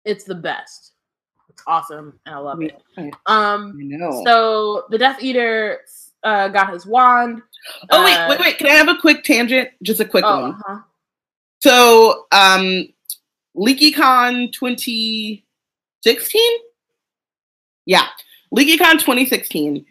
It's 0.04 0.26
the 0.26 0.36
best. 0.36 0.87
Awesome, 1.68 2.18
and 2.26 2.34
I 2.34 2.38
love 2.40 2.62
it. 2.62 2.82
Um, 3.26 3.78
so 4.26 4.86
the 4.90 4.98
Death 4.98 5.22
Eater 5.22 5.82
uh, 6.24 6.48
got 6.48 6.72
his 6.72 6.86
wand. 6.86 7.42
oh 7.90 8.04
wait, 8.06 8.16
uh, 8.16 8.28
wait, 8.30 8.40
wait! 8.40 8.58
Can 8.58 8.68
I 8.68 8.72
have 8.76 8.88
a 8.88 8.96
quick 8.96 9.24
tangent? 9.24 9.70
Just 9.84 10.00
a 10.00 10.06
quick 10.06 10.24
Oh, 10.26 10.42
one. 10.42 10.52
uh-huh. 10.54 10.80
So, 11.60 12.26
um, 12.32 12.88
LeakyCon 13.58 14.54
2016? 14.54 16.42
Yeah, 17.86 18.08
LeakyCon 18.56 18.94
2016. 19.00 19.86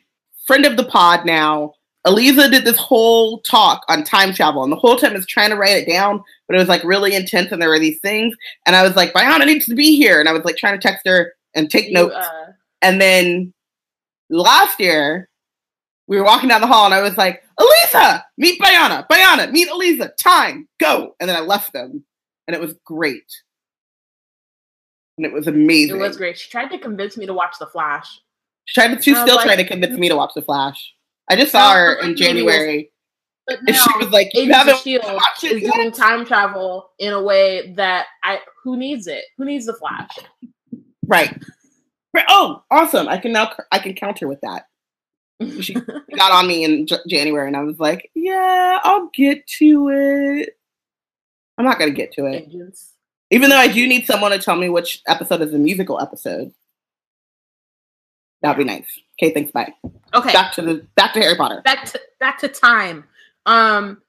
Friend 0.47 0.65
of 0.66 0.77
the 0.77 0.85
pod 0.85 1.24
now. 1.27 1.74
Eliza 2.07 2.48
did 2.48 2.65
this 2.65 2.78
whole 2.78 3.40
talk 3.40 3.82
on 3.89 4.05
time 4.05 4.32
travel, 4.32 4.62
and 4.62 4.70
the 4.73 4.77
whole 4.77 4.94
time 4.97 5.11
I 5.11 5.16
was 5.16 5.27
trying 5.27 5.51
to 5.51 5.57
write 5.57 5.77
it 5.77 5.89
down, 5.90 6.23
but 6.47 6.55
it 6.55 6.59
was 6.61 6.69
like 6.69 6.85
really 6.85 7.16
intense, 7.16 7.51
and 7.51 7.61
there 7.61 7.69
were 7.69 7.81
these 7.81 7.98
things, 7.98 8.35
and 8.65 8.77
I 8.77 8.85
was 8.85 8.94
like, 8.94 9.12
Biana 9.12 9.44
needs 9.44 9.66
to 9.66 9.74
be 9.74 9.97
here, 9.97 10.20
and 10.20 10.28
I 10.28 10.32
was 10.32 10.44
like 10.44 10.57
trying 10.57 10.78
to 10.78 10.89
text 10.89 11.05
her 11.07 11.32
and 11.57 11.69
take 11.70 11.87
You, 11.89 11.95
notes. 11.95 12.15
uh, 12.15 12.53
And 12.83 13.01
then 13.01 13.53
last 14.31 14.78
year, 14.78 15.28
we 16.07 16.19
were 16.19 16.24
walking 16.24 16.49
down 16.49 16.61
the 16.61 16.66
hall, 16.69 16.85
and 16.85 16.95
I 16.95 17.03
was 17.03 17.16
like, 17.16 17.43
Elisa, 17.59 18.24
meet 18.39 18.61
Bayana. 18.61 19.09
Bayana, 19.09 19.51
meet 19.51 19.69
Elisa. 19.69 20.12
Time, 20.19 20.69
go. 20.78 21.16
And 21.19 21.28
then 21.28 21.37
I 21.37 21.41
left 21.41 21.73
them, 21.73 22.05
and 22.47 22.55
it 22.55 22.61
was 22.61 22.74
great. 22.85 23.24
And 25.19 25.24
it 25.27 25.33
was 25.33 25.47
amazing. 25.47 25.97
it 25.97 25.99
was 25.99 26.16
great. 26.16 26.39
She 26.39 26.51
tried 26.51 26.69
to 26.69 26.78
convince 26.78 27.16
me 27.16 27.27
to 27.27 27.33
watch 27.33 27.57
The 27.59 27.66
Flash. 27.66 28.20
She 28.66 28.81
tried 28.81 28.95
to, 28.95 29.03
she's 29.03 29.19
still 29.19 29.37
like- 29.37 29.47
trying 29.47 29.57
to 29.59 29.65
convince 29.66 29.99
me 29.99 30.09
to 30.11 30.16
watch 30.16 30.33
The 30.35 30.43
Flash. 30.43 30.95
I 31.31 31.37
just 31.37 31.51
saw 31.53 31.73
her 31.73 31.95
in 32.01 32.11
was- 32.11 32.20
January, 32.20 32.93
But 33.47 33.61
and 33.66 33.74
she 33.74 33.97
was 33.99 34.11
like, 34.11 34.28
"You 34.35 34.53
haven't 34.53 34.78
Shield 34.78 35.05
watched 35.05 35.45
it 35.45 35.53
is 35.53 35.62
yet?" 35.62 35.73
doing 35.74 35.91
time 35.93 36.24
travel 36.27 36.91
in 36.99 37.12
a 37.12 37.23
way 37.23 37.73
that 37.77 38.07
I 38.23 38.41
who 38.62 38.77
needs 38.77 39.07
it? 39.07 39.24
Who 39.39 39.45
needs 39.45 39.66
The 39.66 39.74
Flash? 39.74 40.11
Right. 41.07 41.41
Oh, 42.28 42.62
awesome! 42.70 43.09
I 43.09 43.19
can 43.19 43.33
now 43.33 43.53
I 43.73 43.78
can 43.78 43.95
counter 43.95 44.27
with 44.28 44.41
that. 44.41 44.66
She 45.61 45.74
got 45.74 46.33
on 46.33 46.47
me 46.49 46.65
in 46.65 46.87
J- 46.87 46.97
January, 47.07 47.47
and 47.47 47.57
I 47.57 47.62
was 47.62 47.78
like, 47.78 48.11
"Yeah, 48.15 48.78
I'll 48.83 49.11
get 49.12 49.47
to 49.59 49.91
it." 49.91 50.57
I'm 51.59 51.65
not 51.66 51.78
gonna 51.78 51.91
get 51.91 52.12
to 52.15 52.24
it, 52.24 52.49
even 53.31 53.51
though 53.51 53.57
I 53.59 53.69
do 53.69 53.87
need 53.87 54.07
someone 54.07 54.31
to 54.31 54.39
tell 54.39 54.57
me 54.57 54.70
which 54.70 55.03
episode 55.07 55.43
is 55.43 55.53
a 55.53 55.59
musical 55.59 56.01
episode. 56.01 56.53
That'd 58.41 58.57
be 58.59 58.65
nice. 58.65 58.87
Okay, 59.20 59.35
thanks. 59.35 59.51
Bye. 59.53 59.74
Okay. 60.15 60.33
Back 60.33 60.53
to 60.55 60.62
the 60.62 60.87
back 60.95 61.12
to 61.15 61.20
Harry 61.20 61.37
Potter. 61.37 61.61
back 61.65 61.85
to 61.87 62.01
back 62.19 62.39
to 62.39 62.49
time. 62.49 63.05
Um, 63.45 64.01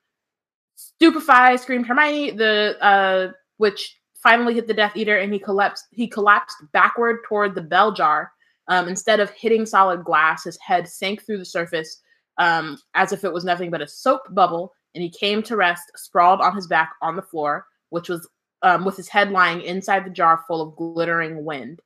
stupefy 0.78 1.58
screamed 1.58 1.88
Hermione, 1.88 2.32
the 2.32 2.78
uh, 2.82 3.32
which 3.58 3.97
finally 4.28 4.54
hit 4.54 4.68
the 4.68 4.74
Death 4.74 4.98
Eater, 4.98 5.18
and 5.18 5.32
he 5.32 5.40
collapsed. 5.40 5.86
He 5.92 6.06
collapsed 6.06 6.58
backward 6.74 7.20
toward 7.26 7.56
the 7.56 7.62
bell 7.62 7.94
jar. 7.94 8.34
Um, 8.68 8.90
instead 8.90 9.22
of 9.22 9.30
hitting 9.30 9.66
solid 9.66 10.04
glass, 10.04 10.44
his 10.44 10.60
head 10.60 10.86
sank 10.86 11.26
through 11.26 11.38
the 11.38 11.46
surface 11.46 12.02
um, 12.38 12.78
as 12.94 13.14
if 13.14 13.24
it 13.24 13.32
was 13.32 13.46
nothing 13.46 13.72
but 13.72 13.82
a 13.82 13.88
soap 13.88 14.24
bubble, 14.32 14.74
and 14.94 15.02
he 15.02 15.10
came 15.10 15.42
to 15.44 15.56
rest 15.56 15.92
sprawled 15.96 16.42
on 16.42 16.56
his 16.56 16.68
back 16.68 16.92
on 17.02 17.16
the 17.16 17.22
floor, 17.22 17.66
which 17.90 18.10
was 18.10 18.28
um, 18.64 18.84
with 18.84 18.98
his 18.98 19.08
head 19.08 19.32
lying 19.32 19.62
inside 19.62 20.06
the 20.06 20.10
jar 20.10 20.44
full 20.46 20.62
of 20.62 20.76
glittering 20.76 21.46
wind. 21.46 21.80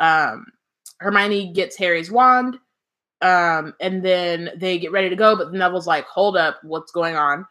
Um, 0.00 0.46
Hermione 0.98 1.52
gets 1.52 1.76
Harry's 1.76 2.10
wand, 2.10 2.58
um, 3.22 3.74
and 3.80 4.04
then 4.04 4.50
they 4.56 4.80
get 4.80 4.90
ready 4.90 5.08
to 5.08 5.16
go, 5.16 5.36
but 5.36 5.52
Neville's 5.52 5.86
like, 5.86 6.06
"Hold 6.06 6.36
up, 6.36 6.58
what's 6.64 6.90
going 6.90 7.14
on?" 7.14 7.46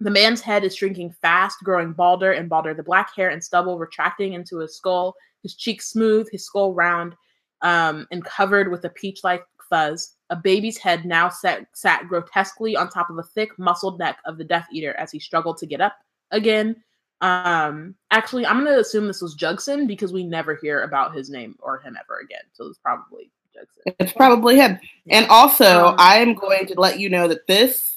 The 0.00 0.10
man's 0.10 0.40
head 0.40 0.64
is 0.64 0.76
shrinking 0.76 1.12
fast, 1.12 1.58
growing 1.62 1.92
balder 1.92 2.32
and 2.32 2.48
balder. 2.48 2.74
The 2.74 2.82
black 2.82 3.14
hair 3.14 3.30
and 3.30 3.42
stubble 3.42 3.78
retracting 3.78 4.32
into 4.32 4.58
his 4.58 4.76
skull, 4.76 5.14
his 5.42 5.54
cheeks 5.54 5.88
smooth, 5.90 6.28
his 6.30 6.44
skull 6.44 6.74
round, 6.74 7.14
um, 7.62 8.06
and 8.10 8.24
covered 8.24 8.70
with 8.70 8.84
a 8.84 8.90
peach-like 8.90 9.44
fuzz. 9.70 10.16
A 10.30 10.36
baby's 10.36 10.78
head 10.78 11.04
now 11.04 11.28
sat, 11.28 11.66
sat 11.74 12.08
grotesquely 12.08 12.76
on 12.76 12.88
top 12.88 13.08
of 13.08 13.18
a 13.18 13.22
thick, 13.22 13.56
muscled 13.58 13.98
neck 13.98 14.18
of 14.26 14.36
the 14.36 14.44
Death 14.44 14.66
Eater 14.72 14.94
as 14.94 15.12
he 15.12 15.18
struggled 15.18 15.58
to 15.58 15.66
get 15.66 15.80
up 15.80 15.96
again. 16.32 16.82
Um, 17.20 17.94
actually, 18.10 18.44
I'm 18.44 18.64
gonna 18.64 18.78
assume 18.78 19.06
this 19.06 19.22
was 19.22 19.36
Jugson 19.36 19.86
because 19.86 20.12
we 20.12 20.24
never 20.24 20.56
hear 20.56 20.82
about 20.82 21.14
his 21.14 21.30
name 21.30 21.56
or 21.60 21.78
him 21.78 21.96
ever 21.98 22.18
again. 22.18 22.42
So 22.52 22.66
it's 22.66 22.78
probably 22.78 23.30
Jugson. 23.56 23.94
It's 24.00 24.12
probably 24.12 24.56
him. 24.56 24.78
And 25.08 25.26
also, 25.28 25.88
Um, 25.88 25.96
I'm 25.98 26.34
going 26.34 26.66
to 26.66 26.74
let 26.78 26.98
you 26.98 27.08
know 27.08 27.28
that 27.28 27.46
this 27.46 27.93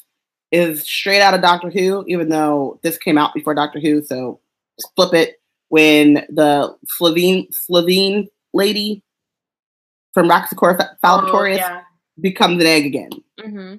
is 0.52 0.84
straight 0.84 1.22
out 1.22 1.34
of 1.34 1.42
Doctor 1.42 1.70
Who, 1.70 2.04
even 2.08 2.30
though 2.30 2.80
this 2.84 2.98
came 2.98 3.18
out 3.18 3.34
before 3.34 3.54
Doctor 3.54 3.80
Who. 3.80 4.02
So 4.02 4.40
just 4.80 4.94
flip 4.96 5.14
it 5.14 5.42
when 5.70 6.26
the 6.30 6.76
Slitheen 7.00 7.48
Slitheen 7.54 8.28
lady 8.54 9.04
from 10.14 10.30
Raxacoricofallapatorius 10.30 10.98
Oh, 11.04 11.44
yeah. 11.44 11.82
becomes 12.22 12.62
an 12.62 12.68
egg 12.68 12.86
again. 12.86 13.10
hmm 13.42 13.76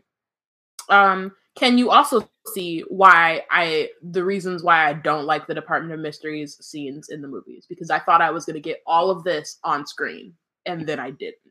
Um, 0.91 1.33
can 1.57 1.77
you 1.79 1.91
also 1.91 2.29
see 2.55 2.81
why 2.89 3.43
I 3.51 3.89
the 4.03 4.23
reasons 4.25 4.63
why 4.63 4.87
I 4.89 4.93
don't 4.93 5.25
like 5.25 5.47
the 5.47 5.55
Department 5.55 5.93
of 5.93 6.01
Mysteries 6.01 6.57
scenes 6.65 7.09
in 7.09 7.21
the 7.21 7.29
movies? 7.29 7.67
Because 7.69 7.91
I 7.91 7.99
thought 7.99 8.23
I 8.23 8.31
was 8.31 8.45
going 8.45 8.55
to 8.55 8.61
get 8.61 8.83
all 8.87 9.11
of 9.11 9.25
this 9.25 9.59
on 9.65 9.87
screen, 9.87 10.35
and 10.67 10.87
then 10.87 11.01
I 11.01 11.11
didn't. 11.11 11.48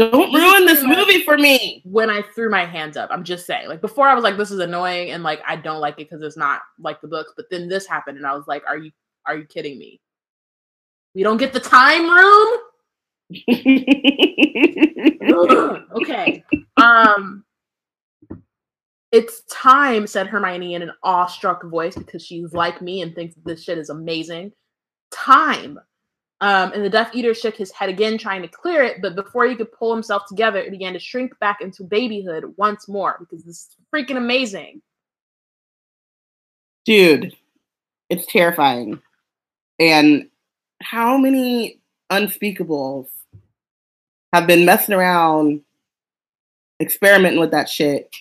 Don't 0.00 0.32
ruin 0.32 0.64
this 0.64 0.82
movie 0.82 1.22
for 1.24 1.36
me. 1.36 1.82
When 1.84 2.08
I 2.08 2.22
threw 2.34 2.50
my 2.50 2.64
hands 2.64 2.96
up, 2.96 3.10
I'm 3.12 3.22
just 3.22 3.44
saying. 3.44 3.68
Like 3.68 3.82
before, 3.82 4.08
I 4.08 4.14
was 4.14 4.24
like, 4.24 4.38
"This 4.38 4.50
is 4.50 4.58
annoying," 4.58 5.10
and 5.10 5.22
like 5.22 5.42
I 5.46 5.56
don't 5.56 5.80
like 5.80 6.00
it 6.00 6.08
because 6.08 6.22
it's 6.22 6.38
not 6.38 6.62
like 6.78 7.02
the 7.02 7.08
books. 7.08 7.34
But 7.36 7.50
then 7.50 7.68
this 7.68 7.86
happened, 7.86 8.16
and 8.16 8.26
I 8.26 8.34
was 8.34 8.46
like, 8.46 8.62
"Are 8.66 8.78
you 8.78 8.92
are 9.26 9.36
you 9.36 9.44
kidding 9.44 9.78
me? 9.78 10.00
We 11.14 11.22
don't 11.22 11.36
get 11.36 11.52
the 11.52 11.60
time 11.60 12.10
room." 12.10 12.48
Okay. 15.92 16.42
Um 16.78 17.44
It's 19.12 19.42
time, 19.50 20.06
said 20.06 20.28
Hermione 20.28 20.74
in 20.74 20.82
an 20.82 20.92
awestruck 21.02 21.62
voice 21.64 21.96
because 21.96 22.24
she's 22.24 22.54
like 22.54 22.80
me 22.80 23.02
and 23.02 23.14
thinks 23.14 23.34
this 23.44 23.64
shit 23.64 23.76
is 23.76 23.90
amazing. 23.90 24.52
Time. 25.10 25.78
Um, 26.42 26.72
and 26.72 26.82
the 26.82 26.90
Death 26.90 27.10
Eater 27.14 27.34
shook 27.34 27.54
his 27.54 27.70
head 27.70 27.90
again, 27.90 28.16
trying 28.16 28.40
to 28.42 28.48
clear 28.48 28.82
it, 28.82 29.02
but 29.02 29.14
before 29.14 29.46
he 29.46 29.54
could 29.54 29.72
pull 29.72 29.92
himself 29.92 30.26
together, 30.26 30.58
it 30.58 30.70
began 30.70 30.94
to 30.94 30.98
shrink 30.98 31.38
back 31.38 31.60
into 31.60 31.84
babyhood 31.84 32.54
once 32.56 32.88
more 32.88 33.16
because 33.20 33.44
this 33.44 33.56
is 33.56 33.76
freaking 33.94 34.16
amazing. 34.16 34.80
Dude, 36.86 37.34
it's 38.08 38.24
terrifying. 38.26 39.02
And 39.78 40.28
how 40.80 41.18
many 41.18 41.80
unspeakables 42.10 43.08
have 44.32 44.46
been 44.46 44.64
messing 44.64 44.94
around, 44.94 45.60
experimenting 46.80 47.40
with 47.40 47.50
that 47.50 47.68
shit, 47.68 48.14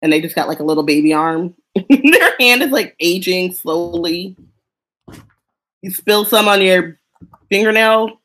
and 0.00 0.10
they 0.10 0.22
just 0.22 0.34
got 0.34 0.48
like 0.48 0.60
a 0.60 0.64
little 0.64 0.82
baby 0.82 1.12
arm? 1.12 1.54
Their 1.90 2.36
hand 2.40 2.62
is 2.62 2.70
like 2.70 2.96
aging 3.00 3.52
slowly. 3.52 4.34
You 5.82 5.90
spill 5.90 6.24
some 6.24 6.48
on 6.48 6.62
your 6.62 6.98
fingernail. 7.50 8.20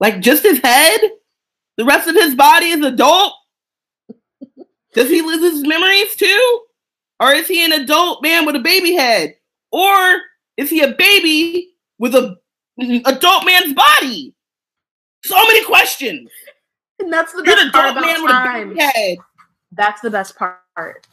Like 0.00 0.20
just 0.20 0.42
his 0.42 0.58
head? 0.58 1.00
The 1.76 1.84
rest 1.84 2.08
of 2.08 2.14
his 2.14 2.34
body 2.34 2.66
is 2.66 2.84
adult? 2.84 3.32
Does 4.94 5.08
he 5.10 5.20
lose 5.22 5.42
his 5.52 5.66
memories 5.66 6.14
too? 6.16 6.60
Or 7.20 7.32
is 7.32 7.46
he 7.48 7.64
an 7.64 7.72
adult 7.72 8.22
man 8.22 8.46
with 8.46 8.56
a 8.56 8.60
baby 8.60 8.94
head? 8.94 9.34
Or 9.72 10.20
is 10.56 10.70
he 10.70 10.80
a 10.82 10.92
baby 10.92 11.74
with 11.98 12.14
a 12.14 12.36
adult 13.04 13.44
man's 13.44 13.74
body? 13.74 14.34
So 15.24 15.36
many 15.36 15.64
questions. 15.64 16.30
And 16.98 17.12
that's 17.12 17.32
the 17.32 17.42
You're 17.44 17.58
an 17.58 17.70
best 17.70 17.74
part 17.74 17.90
adult 17.90 17.98
about 17.98 18.06
man 18.06 18.22
with 18.22 18.30
a 18.30 18.34
time. 18.34 18.68
baby 18.70 18.80
head. 18.80 19.18
That's 19.72 20.00
the 20.00 20.10
best 20.10 20.36
part. 20.36 20.60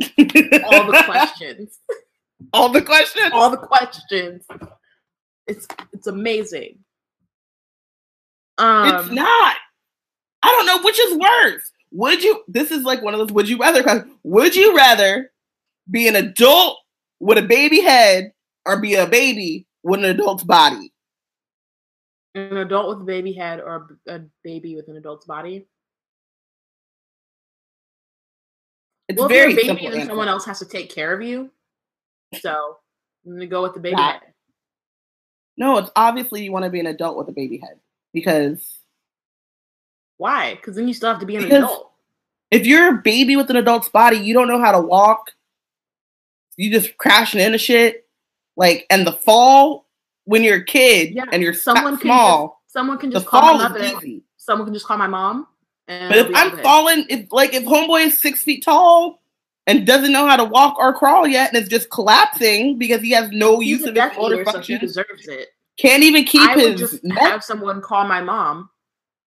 All 0.00 0.86
the 0.90 1.02
questions. 1.04 1.78
All 2.52 2.68
the 2.70 2.82
questions. 2.82 3.30
All 3.32 3.50
the 3.50 3.56
questions. 3.56 4.44
It's 5.48 5.66
it's 5.92 6.06
amazing. 6.06 6.78
Um 8.58 8.94
it's 8.94 9.10
not. 9.10 9.56
I 10.42 10.50
don't 10.50 10.66
know 10.66 10.82
which 10.82 10.98
is 11.00 11.16
worse. 11.16 11.72
Would 11.92 12.22
you? 12.22 12.42
This 12.46 12.70
is 12.70 12.84
like 12.84 13.02
one 13.02 13.14
of 13.14 13.20
those. 13.20 13.32
Would 13.32 13.48
you 13.48 13.58
rather? 13.58 14.06
Would 14.22 14.54
you 14.54 14.76
rather 14.76 15.32
be 15.90 16.06
an 16.06 16.16
adult 16.16 16.78
with 17.18 17.38
a 17.38 17.42
baby 17.42 17.80
head 17.80 18.32
or 18.66 18.80
be 18.80 18.94
a 18.94 19.06
baby 19.06 19.66
with 19.82 20.00
an 20.00 20.06
adult's 20.06 20.44
body? 20.44 20.92
an 22.34 22.58
adult 22.58 22.88
with 22.88 23.00
a 23.00 23.04
baby 23.04 23.32
head 23.32 23.60
or 23.60 23.98
a 24.06 24.20
baby 24.44 24.76
with 24.76 24.88
an 24.88 24.96
adult's 24.96 25.26
body. 25.26 25.66
It's 29.08 29.18
well, 29.18 29.28
very 29.28 29.54
if 29.54 29.64
you're 29.64 29.72
a 29.72 29.76
baby, 29.76 29.96
then 29.96 30.06
someone 30.06 30.28
else 30.28 30.44
has 30.44 30.58
to 30.58 30.66
take 30.66 30.90
care 30.90 31.12
of 31.14 31.22
you. 31.22 31.50
So 32.40 32.76
I'm 33.26 33.32
gonna 33.32 33.46
go 33.46 33.62
with 33.62 33.74
the 33.74 33.80
baby 33.80 33.96
That- 33.96 34.22
head. 34.22 34.34
No, 35.58 35.76
it's 35.78 35.90
obviously 35.96 36.44
you 36.44 36.52
want 36.52 36.64
to 36.64 36.70
be 36.70 36.80
an 36.80 36.86
adult 36.86 37.16
with 37.18 37.28
a 37.28 37.32
baby 37.32 37.58
head 37.58 37.78
because 38.14 38.78
Why? 40.16 40.54
Because 40.54 40.76
then 40.76 40.86
you 40.88 40.94
still 40.94 41.10
have 41.10 41.20
to 41.20 41.26
be 41.26 41.36
an 41.36 41.44
adult. 41.44 41.90
if 42.50 42.64
you're 42.66 42.94
a 42.94 43.02
baby 43.02 43.36
with 43.36 43.50
an 43.50 43.56
adult's 43.56 43.88
body, 43.88 44.16
you 44.18 44.32
don't 44.34 44.48
know 44.48 44.60
how 44.60 44.72
to 44.72 44.80
walk. 44.80 45.32
You 46.56 46.70
just 46.70 46.96
crashing 46.96 47.40
into 47.40 47.58
shit. 47.58 48.06
Like, 48.56 48.86
and 48.90 49.06
the 49.06 49.12
fall 49.12 49.86
when 50.24 50.42
you're 50.42 50.56
a 50.58 50.64
kid 50.64 51.14
Yeah, 51.14 51.24
and 51.32 51.42
you're 51.42 51.54
Someone 51.54 51.96
can 51.96 52.06
small, 52.06 52.62
just, 52.64 52.72
someone 52.72 52.98
can 52.98 53.10
the 53.10 53.16
just 53.20 53.26
call 53.28 53.42
my 53.42 53.48
fall 53.48 53.58
mother. 53.58 53.80
is 53.80 53.92
easy. 54.04 54.22
Someone 54.36 54.66
can 54.66 54.74
just 54.74 54.86
call 54.86 54.96
my 54.98 55.06
mom. 55.06 55.46
And 55.88 56.08
But 56.08 56.18
if 56.18 56.30
I'm 56.34 56.52
okay. 56.52 56.62
falling, 56.62 57.04
if 57.08 57.32
like 57.32 57.54
if 57.54 57.64
homeboy 57.64 58.06
is 58.06 58.18
six 58.18 58.42
feet 58.42 58.64
tall 58.64 59.22
and 59.68 59.86
doesn't 59.86 60.10
know 60.10 60.26
how 60.26 60.34
to 60.36 60.44
walk 60.44 60.76
or 60.78 60.92
crawl 60.92 61.26
yet, 61.28 61.52
and 61.54 61.62
is 61.62 61.68
just 61.68 61.88
collapsing 61.90 62.76
because 62.78 63.00
he 63.00 63.10
has 63.12 63.30
no 63.30 63.60
he's 63.60 63.78
use 63.78 63.86
of 63.86 63.94
his 63.94 64.16
motor 64.16 64.40
Eater, 64.40 64.50
so 64.50 64.60
he 64.60 64.78
deserves 64.78 65.28
it. 65.28 65.48
can't 65.78 66.02
even 66.02 66.24
keep 66.24 66.42
I 66.42 66.56
would 66.56 66.72
his 66.72 66.80
just 66.80 67.04
neck. 67.04 67.18
have 67.20 67.44
someone 67.44 67.80
call 67.80 68.08
my 68.08 68.20
mom. 68.20 68.68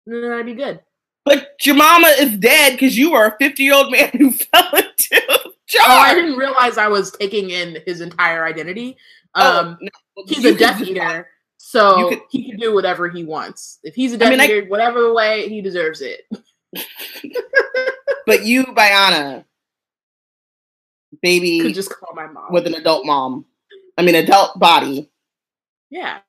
And 0.07 0.24
then 0.24 0.32
I'd 0.32 0.45
be 0.48 0.56
good. 0.56 0.80
But 1.26 1.49
your 1.64 1.76
mama 1.76 2.07
is 2.18 2.36
dead 2.38 2.72
because 2.72 2.98
you 2.98 3.14
are 3.14 3.28
a 3.28 3.38
50 3.38 3.61
year 3.61 3.76
old 3.76 3.91
man 3.91 4.10
who 4.14 4.32
fell 4.52 4.70
into 4.74 5.22
a 5.30 5.38
jar. 5.68 5.84
Oh, 5.88 5.99
I 5.99 6.16
didn't 6.16 6.38
realize 6.38 6.80
I 6.80 6.88
was 6.88 7.11
taking 7.11 7.52
in 7.52 7.78
his 7.86 8.02
entire 8.02 8.45
identity. 8.45 8.98
Oh, 9.36 9.60
Um, 9.60 9.78
no. 9.80 9.90
he's 10.26 10.44
You 10.44 10.56
a 10.56 10.57
Death 10.57 10.82
Eater, 10.82 11.28
so 11.57 12.10
could- 12.10 12.22
he 12.32 12.49
can 12.49 12.60
do 12.60 12.74
whatever 12.74 13.07
he 13.10 13.24
wants. 13.24 13.78
If 13.84 13.94
he's 13.94 14.14
a 14.14 14.16
I 14.16 14.18
Death 14.18 14.30
mean, 14.32 14.40
I- 14.40 14.45
Eater, 14.45 14.66
whatever 14.70 15.14
way 15.14 15.48
he 15.49 15.61
deserves 15.61 16.02
it. 16.02 16.22
But 18.26 18.44
you, 18.45 18.64
Biana, 18.66 19.44
baby 21.22 21.60
Could 21.60 21.74
just 21.76 21.90
call 21.90 22.14
my 22.16 22.28
mom. 22.28 22.52
with 22.52 22.68
an 22.68 22.74
adult 22.76 23.06
mom, 23.06 23.46
I 23.98 24.02
mean, 24.02 24.16
adult 24.16 24.58
body. 24.60 25.10
yeah, 25.90 26.20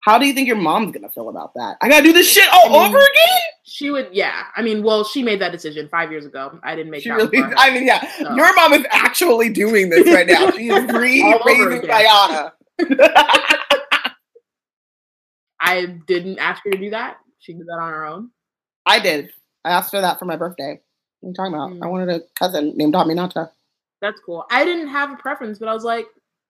How 0.00 0.18
do 0.18 0.26
you 0.26 0.32
think 0.34 0.48
your 0.48 0.56
mom's 0.56 0.92
gonna 0.92 1.08
feel 1.10 1.28
about 1.28 1.54
that? 1.54 1.76
I 1.80 1.88
gotta 1.88 2.02
do 2.02 2.12
this 2.12 2.28
shit 2.28 2.48
all 2.52 2.66
I 2.66 2.68
mean, 2.88 2.88
over 2.88 2.98
again. 2.98 3.38
she 3.64 3.90
would. 3.90 4.08
Yeah, 4.12 4.44
I 4.56 4.62
mean, 4.62 4.82
well, 4.82 5.04
she 5.04 5.22
made 5.22 5.40
that 5.40 5.52
decision 5.52 5.88
five 5.88 6.10
years 6.10 6.26
ago. 6.26 6.58
I 6.64 6.74
didn't 6.74 6.90
make 6.90 7.02
She 7.04 7.08
that. 7.10 7.16
really. 7.18 7.38
I 7.56 7.70
mean, 7.72 7.86
yeah, 7.86 8.00
So. 8.18 8.34
your 8.34 8.52
mom 8.56 8.72
is 8.72 8.84
actually 8.90 9.48
doing 9.50 9.88
this 9.90 10.06
right 10.12 10.26
now. 10.26 10.50
She 10.50 10.68
is 10.70 10.84
re-raising. 10.92 11.82
Diana. 11.86 12.52
I 15.60 15.86
didn't 16.06 16.38
ask 16.38 16.62
her 16.64 16.70
to 16.72 16.78
do 16.78 16.90
that. 16.90 17.18
She 17.38 17.52
did 17.52 17.66
that 17.66 17.78
on 17.80 17.92
her 17.92 18.04
own. 18.04 18.30
I 18.84 18.98
did. 18.98 19.30
I 19.64 19.70
asked 19.70 19.92
her 19.92 20.00
that 20.00 20.18
for 20.18 20.24
my 20.24 20.34
birthday. 20.36 20.80
What 21.22 21.28
are 21.28 21.30
you 21.30 21.34
talking 21.34 21.54
about? 21.54 21.70
Mm. 21.70 21.86
I 21.86 21.88
wanted 21.88 22.08
a 22.10 22.20
cousin 22.38 22.76
named 22.76 22.94
Aminata. 22.94 23.50
That's 24.00 24.20
cool. 24.20 24.44
I 24.50 24.64
didn't 24.64 24.88
have 24.88 25.12
a 25.12 25.16
preference, 25.16 25.60
but 25.60 25.68
I 25.68 25.74
was 25.74 25.84
like, 25.84 26.06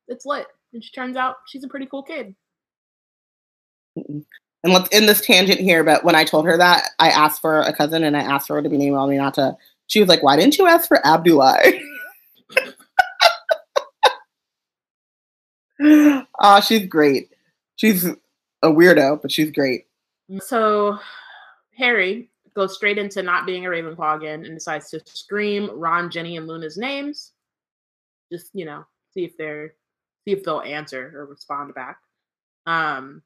it's 0.08 0.24
lit. 0.24 0.46
And 0.72 0.82
she 0.82 0.90
turns 0.92 1.16
out 1.16 1.36
she's 1.46 1.62
a 1.62 1.68
pretty 1.68 1.86
cool 1.86 2.02
kid. 2.02 2.34
Mm-mm. 3.98 4.24
And 4.64 4.72
let's 4.72 4.88
end 4.92 5.08
this 5.08 5.20
tangent 5.20 5.60
here. 5.60 5.84
But 5.84 6.04
when 6.04 6.14
I 6.14 6.24
told 6.24 6.46
her 6.46 6.56
that, 6.56 6.90
I 6.98 7.10
asked 7.10 7.42
for 7.42 7.60
a 7.60 7.74
cousin 7.74 8.04
and 8.04 8.16
I 8.16 8.20
asked 8.20 8.48
her 8.48 8.62
to 8.62 8.68
be 8.68 8.78
named 8.78 8.96
Aminata. 8.96 9.56
She 9.88 10.00
was 10.00 10.08
like, 10.08 10.22
"Why 10.22 10.36
didn't 10.36 10.56
you 10.56 10.66
ask 10.66 10.88
for 10.88 11.06
Abdullah?" 11.06 11.58
Ah, 16.44 16.60
she's 16.60 16.86
great. 16.86 17.30
She's 17.74 18.04
a 18.04 18.68
weirdo, 18.68 19.20
but 19.20 19.32
she's 19.32 19.50
great. 19.50 19.86
So 20.40 20.98
Harry 21.76 22.30
goes 22.54 22.74
straight 22.74 22.98
into 22.98 23.22
not 23.22 23.46
being 23.46 23.66
a 23.66 23.68
Ravenclaw 23.68 24.16
again 24.16 24.44
and 24.44 24.54
decides 24.54 24.90
to 24.90 25.00
scream 25.04 25.70
Ron, 25.72 26.10
Ginny, 26.10 26.36
and 26.36 26.46
Luna's 26.46 26.76
names. 26.76 27.32
Just, 28.30 28.50
you 28.54 28.64
know, 28.64 28.84
see 29.14 29.24
if 29.24 29.36
they're 29.36 29.74
see 30.24 30.32
if 30.32 30.44
they'll 30.44 30.60
answer 30.60 31.12
or 31.14 31.26
respond 31.26 31.74
back. 31.74 31.98
Um 32.66 33.22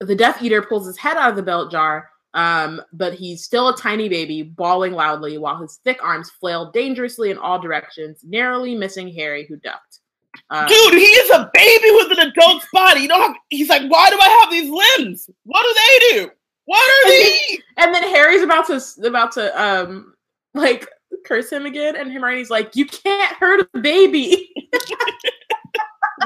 the 0.00 0.14
Death 0.14 0.42
Eater 0.42 0.62
pulls 0.62 0.86
his 0.86 0.96
head 0.96 1.16
out 1.16 1.30
of 1.30 1.36
the 1.36 1.42
belt 1.42 1.70
jar, 1.70 2.08
um, 2.32 2.80
but 2.92 3.14
he's 3.14 3.44
still 3.44 3.68
a 3.68 3.76
tiny 3.76 4.08
baby, 4.08 4.42
bawling 4.42 4.92
loudly 4.92 5.36
while 5.38 5.60
his 5.60 5.78
thick 5.84 6.02
arms 6.02 6.30
flail 6.30 6.70
dangerously 6.70 7.30
in 7.30 7.38
all 7.38 7.58
directions, 7.58 8.20
narrowly 8.24 8.74
missing 8.74 9.12
Harry, 9.12 9.46
who 9.46 9.56
ducked. 9.56 10.00
Um, 10.48 10.66
Dude, 10.66 10.94
he 10.94 11.04
is 11.04 11.30
a 11.30 11.50
baby 11.52 11.90
with 11.92 12.18
an 12.18 12.28
adult's 12.28 12.66
body. 12.72 13.00
You 13.00 13.08
know, 13.08 13.20
how, 13.20 13.34
he's 13.48 13.68
like, 13.68 13.90
why 13.90 14.08
do 14.10 14.18
I 14.18 14.28
have 14.40 14.50
these 14.50 14.70
limbs? 14.70 15.28
What 15.44 15.62
do 15.62 15.74
they 15.74 16.16
do? 16.16 16.30
What 16.70 16.88
are 16.88 17.10
these? 17.10 17.62
and 17.78 17.92
then 17.92 18.04
Harry's 18.04 18.42
about 18.42 18.64
to 18.68 18.80
about 19.04 19.32
to 19.32 19.60
um 19.60 20.14
like 20.54 20.88
curse 21.26 21.50
him 21.50 21.66
again, 21.66 21.96
and 21.96 22.12
Hermione's 22.12 22.48
like, 22.48 22.76
"You 22.76 22.86
can't 22.86 23.36
hurt 23.38 23.68
a 23.74 23.78
baby." 23.80 24.52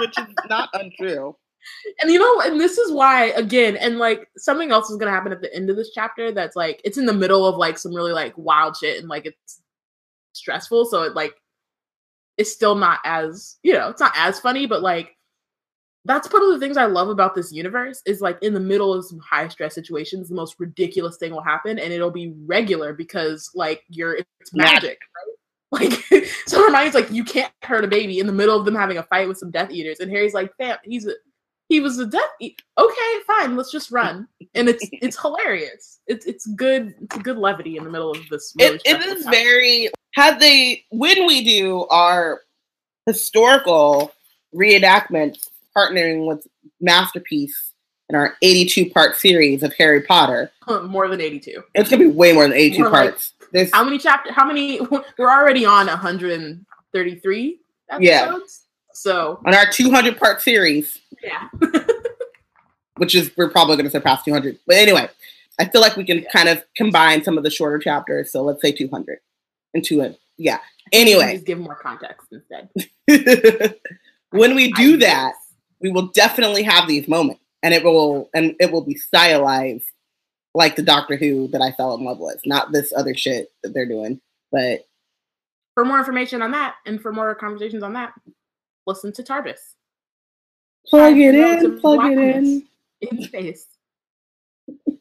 Which 0.00 0.18
is 0.18 0.26
not 0.50 0.68
untrue. 0.74 1.34
and 2.02 2.12
you 2.12 2.18
know, 2.18 2.42
and 2.42 2.60
this 2.60 2.76
is 2.76 2.92
why 2.92 3.28
again, 3.36 3.78
and 3.78 3.98
like 3.98 4.28
something 4.36 4.70
else 4.70 4.90
is 4.90 4.98
gonna 4.98 5.12
happen 5.12 5.32
at 5.32 5.40
the 5.40 5.54
end 5.54 5.70
of 5.70 5.76
this 5.76 5.92
chapter. 5.94 6.30
That's 6.30 6.56
like 6.56 6.78
it's 6.84 6.98
in 6.98 7.06
the 7.06 7.14
middle 7.14 7.46
of 7.46 7.56
like 7.56 7.78
some 7.78 7.94
really 7.94 8.12
like 8.12 8.34
wild 8.36 8.76
shit, 8.76 8.98
and 8.98 9.08
like 9.08 9.24
it's 9.24 9.62
stressful. 10.34 10.84
So 10.84 11.04
it 11.04 11.14
like 11.14 11.40
it's 12.36 12.52
still 12.52 12.74
not 12.74 13.00
as 13.06 13.56
you 13.62 13.72
know, 13.72 13.88
it's 13.88 14.00
not 14.00 14.12
as 14.14 14.38
funny, 14.40 14.66
but 14.66 14.82
like 14.82 15.16
that's 16.04 16.28
part 16.28 16.42
of 16.42 16.50
the 16.50 16.58
things 16.58 16.76
I 16.76 16.84
love 16.84 17.08
about 17.08 17.34
this 17.34 17.52
universe 17.52 18.02
is 18.06 18.20
like 18.20 18.38
in 18.42 18.52
the 18.52 18.60
middle 18.60 18.92
of 18.92 19.04
some 19.06 19.18
high 19.18 19.48
stress 19.48 19.74
situations, 19.74 20.28
the 20.28 20.34
most 20.34 20.56
ridiculous 20.58 21.16
thing 21.16 21.32
will 21.32 21.42
happen 21.42 21.78
and 21.78 21.92
it'll 21.92 22.10
be 22.10 22.34
regular 22.44 22.92
because 22.92 23.50
like 23.54 23.82
you're 23.88 24.14
it's 24.14 24.54
magic, 24.54 24.98
right? 25.16 25.34
Like 25.72 25.92
so 26.46 26.64
Hermione's 26.64 26.94
like, 26.94 27.10
you 27.10 27.24
can't 27.24 27.52
hurt 27.62 27.84
a 27.84 27.88
baby 27.88 28.20
in 28.20 28.28
the 28.28 28.32
middle 28.32 28.56
of 28.56 28.64
them 28.64 28.76
having 28.76 28.98
a 28.98 29.02
fight 29.02 29.26
with 29.26 29.38
some 29.38 29.50
Death 29.50 29.72
Eaters, 29.72 29.98
and 29.98 30.08
Harry's 30.08 30.34
like, 30.34 30.54
fam, 30.56 30.76
he's 30.84 31.04
a 31.08 31.14
he 31.68 31.80
was 31.80 31.98
a 31.98 32.06
Death 32.06 32.22
Eater. 32.40 32.62
Okay, 32.78 33.20
fine, 33.26 33.56
let's 33.56 33.72
just 33.72 33.90
run, 33.90 34.28
and 34.54 34.68
it's 34.68 34.86
it's 34.92 35.20
hilarious. 35.20 36.00
It's 36.06 36.26
it's 36.26 36.46
good. 36.46 36.94
It's 37.00 37.16
a 37.16 37.18
good 37.18 37.38
levity 37.38 37.76
in 37.76 37.82
the 37.82 37.90
middle 37.90 38.12
of 38.12 38.20
this. 38.30 38.54
Really 38.56 38.76
It, 38.76 38.82
it 38.84 39.16
is 39.16 39.24
time. 39.24 39.32
very 39.32 39.90
had 40.14 40.38
they 40.38 40.84
when 40.90 41.26
we 41.26 41.42
do 41.42 41.86
our 41.86 42.42
historical 43.06 44.12
reenactments 44.54 45.48
partnering 45.76 46.26
with 46.26 46.46
Masterpiece 46.80 47.72
in 48.08 48.16
our 48.16 48.36
82 48.42 48.90
part 48.90 49.16
series 49.16 49.62
of 49.62 49.72
Harry 49.74 50.02
Potter. 50.02 50.50
more 50.84 51.08
than 51.08 51.20
eighty 51.20 51.40
two. 51.40 51.62
It's 51.74 51.90
gonna 51.90 52.04
be 52.04 52.10
way 52.10 52.32
more 52.32 52.44
than 52.44 52.52
82 52.56 52.82
More 52.82 52.90
like- 52.90 53.10
parts. 53.10 53.32
There's 53.52 53.72
How 53.72 53.84
many 53.84 53.98
chapter? 53.98 54.32
How 54.32 54.44
many? 54.46 54.80
We're 55.18 55.30
already 55.30 55.64
on 55.64 55.86
one 55.86 55.96
hundred 55.96 56.40
and 56.40 56.64
thirty 56.92 57.14
three 57.16 57.60
episodes. 57.88 58.02
Yeah. 58.04 58.36
So 58.92 59.40
on 59.46 59.54
our 59.54 59.66
200 59.70 60.18
part 60.18 60.40
series, 60.40 61.00
yeah, 61.22 61.48
which 62.96 63.14
is 63.14 63.30
we're 63.36 63.50
probably 63.50 63.76
gonna 63.76 63.90
surpass 63.90 64.22
200. 64.24 64.58
But 64.66 64.76
anyway, 64.76 65.08
I 65.58 65.64
feel 65.66 65.80
like 65.80 65.96
we 65.96 66.04
can 66.04 66.24
kind 66.32 66.48
of 66.48 66.64
combine 66.76 67.22
some 67.24 67.36
of 67.38 67.44
the 67.44 67.50
shorter 67.50 67.78
chapters. 67.78 68.30
So 68.32 68.42
let's 68.42 68.60
say 68.62 68.72
200 68.72 69.18
into 69.74 70.00
it. 70.00 70.18
Yeah. 70.36 70.58
Anyway, 70.92 71.34
just 71.34 71.46
give 71.46 71.58
more 71.58 71.74
context 71.76 72.26
instead. 72.32 72.68
when 74.30 74.54
we 74.54 74.72
do 74.72 74.94
I- 74.94 74.98
that, 74.98 75.32
we 75.80 75.90
will 75.90 76.06
definitely 76.08 76.62
have 76.62 76.88
these 76.88 77.08
moments 77.08 77.40
and 77.62 77.72
it 77.74 77.82
will 77.84 78.30
and 78.34 78.54
it 78.60 78.70
will 78.70 78.84
be 78.84 78.94
stylized 78.94 79.84
like 80.54 80.76
the 80.76 80.82
doctor 80.82 81.16
who 81.16 81.48
that 81.48 81.60
i 81.60 81.72
fell 81.72 81.94
in 81.94 82.04
love 82.04 82.18
with 82.18 82.40
not 82.46 82.72
this 82.72 82.92
other 82.96 83.14
shit 83.14 83.52
that 83.62 83.74
they're 83.74 83.88
doing 83.88 84.20
but 84.52 84.86
For 85.74 85.84
more 85.84 85.98
information 85.98 86.40
on 86.42 86.52
that 86.52 86.76
and 86.86 87.00
for 87.02 87.12
more 87.12 87.34
conversations 87.34 87.82
on 87.82 87.92
that, 87.94 88.14
listen 88.86 89.12
to 89.14 89.22
Tarbis. 89.24 89.74
plug 90.86 91.16
it 91.16 91.32
Relative 91.32 91.72
in 91.72 91.80
plug 91.80 92.04
it 92.12 92.18
in 92.18 92.64
in 93.00 93.22
space. 93.24 93.66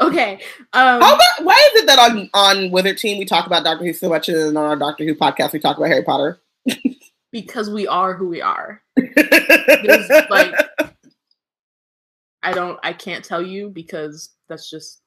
okay. 0.00 0.34
Um, 0.74 1.00
how 1.00 1.14
about 1.14 1.44
why 1.44 1.70
is 1.72 1.82
it 1.82 1.86
that 1.86 1.98
on 1.98 2.28
on 2.34 2.70
Wizard 2.70 2.98
Tea 2.98 3.18
we 3.18 3.24
talk 3.24 3.46
about 3.46 3.64
doctor 3.64 3.86
who 3.86 3.94
so 3.94 4.10
much 4.10 4.28
and 4.28 4.56
on 4.58 4.64
our 4.64 4.76
doctor 4.76 5.04
who 5.04 5.14
podcast 5.14 5.52
we 5.54 5.58
talk 5.58 5.78
about 5.78 5.88
harry 5.88 6.04
potter 6.04 6.38
because 7.32 7.70
we 7.70 7.86
are 7.86 8.14
who 8.14 8.28
we 8.28 8.40
are. 8.40 8.82
There's 8.96 10.08
like 10.30 10.54
I 12.42 12.52
don't 12.52 12.78
I 12.82 12.92
can't 12.92 13.24
tell 13.24 13.42
you 13.42 13.68
because 13.68 14.30
that's 14.48 14.70
just 14.70 15.02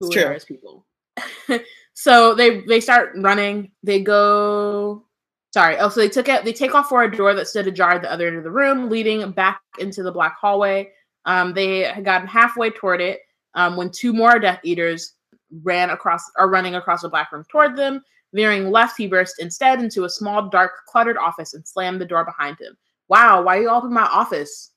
who 0.00 0.06
It's 0.06 0.16
we 0.16 0.22
true. 0.22 0.30
are 0.30 0.34
as 0.34 0.44
people. 0.44 0.86
so 1.94 2.34
they 2.34 2.60
they 2.62 2.80
start 2.80 3.12
running. 3.16 3.72
They 3.82 4.00
go 4.00 5.04
sorry. 5.52 5.78
Oh, 5.78 5.88
so 5.88 6.00
they 6.00 6.08
took 6.08 6.28
it 6.28 6.44
they 6.44 6.52
take 6.52 6.74
off 6.74 6.88
for 6.88 7.04
a 7.04 7.16
door 7.16 7.34
that 7.34 7.48
stood 7.48 7.66
ajar 7.66 7.92
at 7.92 8.02
the 8.02 8.12
other 8.12 8.26
end 8.28 8.36
of 8.36 8.44
the 8.44 8.50
room, 8.50 8.88
leading 8.88 9.30
back 9.32 9.60
into 9.78 10.02
the 10.02 10.12
black 10.12 10.36
hallway. 10.40 10.90
Um, 11.26 11.54
they 11.54 11.80
had 11.80 12.04
gotten 12.04 12.28
halfway 12.28 12.70
toward 12.70 13.00
it 13.00 13.20
um, 13.54 13.76
when 13.76 13.90
two 13.90 14.12
more 14.12 14.38
Death 14.38 14.60
Eaters 14.62 15.14
ran 15.62 15.90
across 15.90 16.22
are 16.38 16.50
running 16.50 16.74
across 16.74 17.02
the 17.02 17.08
black 17.08 17.32
room 17.32 17.44
toward 17.50 17.76
them. 17.76 18.02
Veering 18.34 18.70
left, 18.70 18.98
he 18.98 19.06
burst 19.06 19.36
instead 19.38 19.80
into 19.80 20.04
a 20.04 20.10
small, 20.10 20.48
dark, 20.48 20.72
cluttered 20.88 21.16
office 21.16 21.54
and 21.54 21.66
slammed 21.66 22.00
the 22.00 22.04
door 22.04 22.24
behind 22.24 22.58
him. 22.58 22.76
Wow, 23.08 23.42
why 23.42 23.58
are 23.58 23.62
you 23.62 23.70
all 23.70 23.86
in 23.86 23.92
my 23.92 24.02
office? 24.02 24.72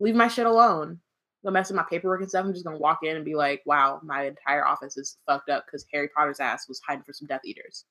Leave 0.00 0.16
my 0.16 0.26
shit 0.28 0.46
alone. 0.46 0.98
Go 1.44 1.52
mess 1.52 1.68
with 1.68 1.76
my 1.76 1.84
paperwork 1.88 2.20
and 2.20 2.28
stuff. 2.28 2.44
I'm 2.44 2.52
just 2.52 2.64
gonna 2.64 2.78
walk 2.78 3.00
in 3.04 3.14
and 3.14 3.24
be 3.24 3.36
like, 3.36 3.62
wow, 3.64 4.00
my 4.02 4.24
entire 4.24 4.66
office 4.66 4.96
is 4.96 5.18
fucked 5.24 5.48
up 5.48 5.64
because 5.66 5.86
Harry 5.92 6.08
Potter's 6.08 6.40
ass 6.40 6.68
was 6.68 6.80
hiding 6.80 7.04
for 7.04 7.12
some 7.12 7.28
Death 7.28 7.42
Eaters. 7.44 7.84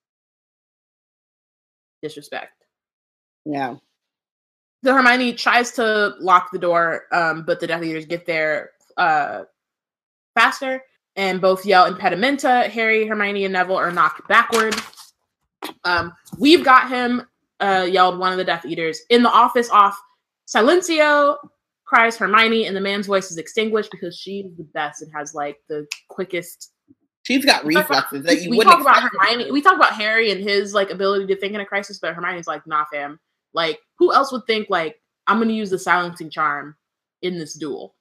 Disrespect. 2.02 2.66
yeah 3.46 3.78
So 4.84 4.94
Hermione 4.94 5.34
tries 5.34 5.72
to 5.72 6.16
lock 6.20 6.52
the 6.52 6.60
door, 6.60 7.06
um, 7.14 7.44
but 7.46 7.62
the 7.62 7.68
Death 7.68 7.84
Eaters 7.84 8.06
get 8.06 8.26
there 8.26 8.72
uh, 8.98 9.44
faster, 10.36 10.82
and 11.16 11.40
both 11.40 11.66
yell 11.66 11.90
impedimenta. 11.90 12.70
Harry, 12.70 13.08
Hermione, 13.08 13.46
and 13.46 13.54
Neville 13.54 13.78
are 13.78 13.92
knocked 13.92 14.28
backward. 14.28 14.76
Um, 15.86 16.14
we've 16.38 16.66
got 16.66 16.90
him, 16.90 17.22
uh, 17.60 17.88
yelled 17.90 18.18
one 18.18 18.32
of 18.32 18.38
the 18.38 18.44
Death 18.44 18.66
Eaters. 18.66 19.00
In 19.10 19.24
the 19.24 19.30
office 19.30 19.70
off, 19.70 19.98
Silencio 20.48 21.38
cries 21.86 22.18
Hermione, 22.18 22.66
and 22.66 22.76
the 22.76 22.82
man's 22.82 23.08
voice 23.08 23.32
is 23.32 23.38
extinguished 23.38 23.92
because 23.92 24.18
she's 24.18 24.46
the 24.58 24.64
best 24.64 25.02
and 25.02 25.12
has 25.14 25.34
like 25.34 25.58
the 25.70 25.88
quickest 26.10 26.72
she's 27.24 27.46
got 27.46 27.64
reflexes 27.66 28.24
that 28.26 28.42
you 28.42 28.50
we 28.50 28.58
wouldn't 28.58 28.74
talk 28.74 28.82
about 28.82 29.04
Hermione. 29.04 29.52
We 29.52 29.62
talk 29.62 29.76
about 29.76 29.94
Harry 29.94 30.32
and 30.32 30.42
his 30.42 30.74
like 30.74 30.90
ability 30.90 31.28
to 31.28 31.40
think 31.40 31.54
in 31.54 31.62
a 31.62 31.66
crisis, 31.66 32.00
but 32.00 32.14
Hermione's 32.14 32.48
like, 32.48 32.66
nah, 32.68 32.86
fam. 32.92 33.20
Like, 33.54 33.80
who 33.98 34.14
else 34.14 34.32
would 34.32 34.46
think 34.48 34.70
like 34.70 35.00
I'm 35.28 35.40
gonna 35.40 35.54
use 35.54 35.70
the 35.70 35.80
silencing 35.80 36.30
charm 36.30 36.76
in 37.22 37.38
this 37.38 37.54
duel? 37.54 37.96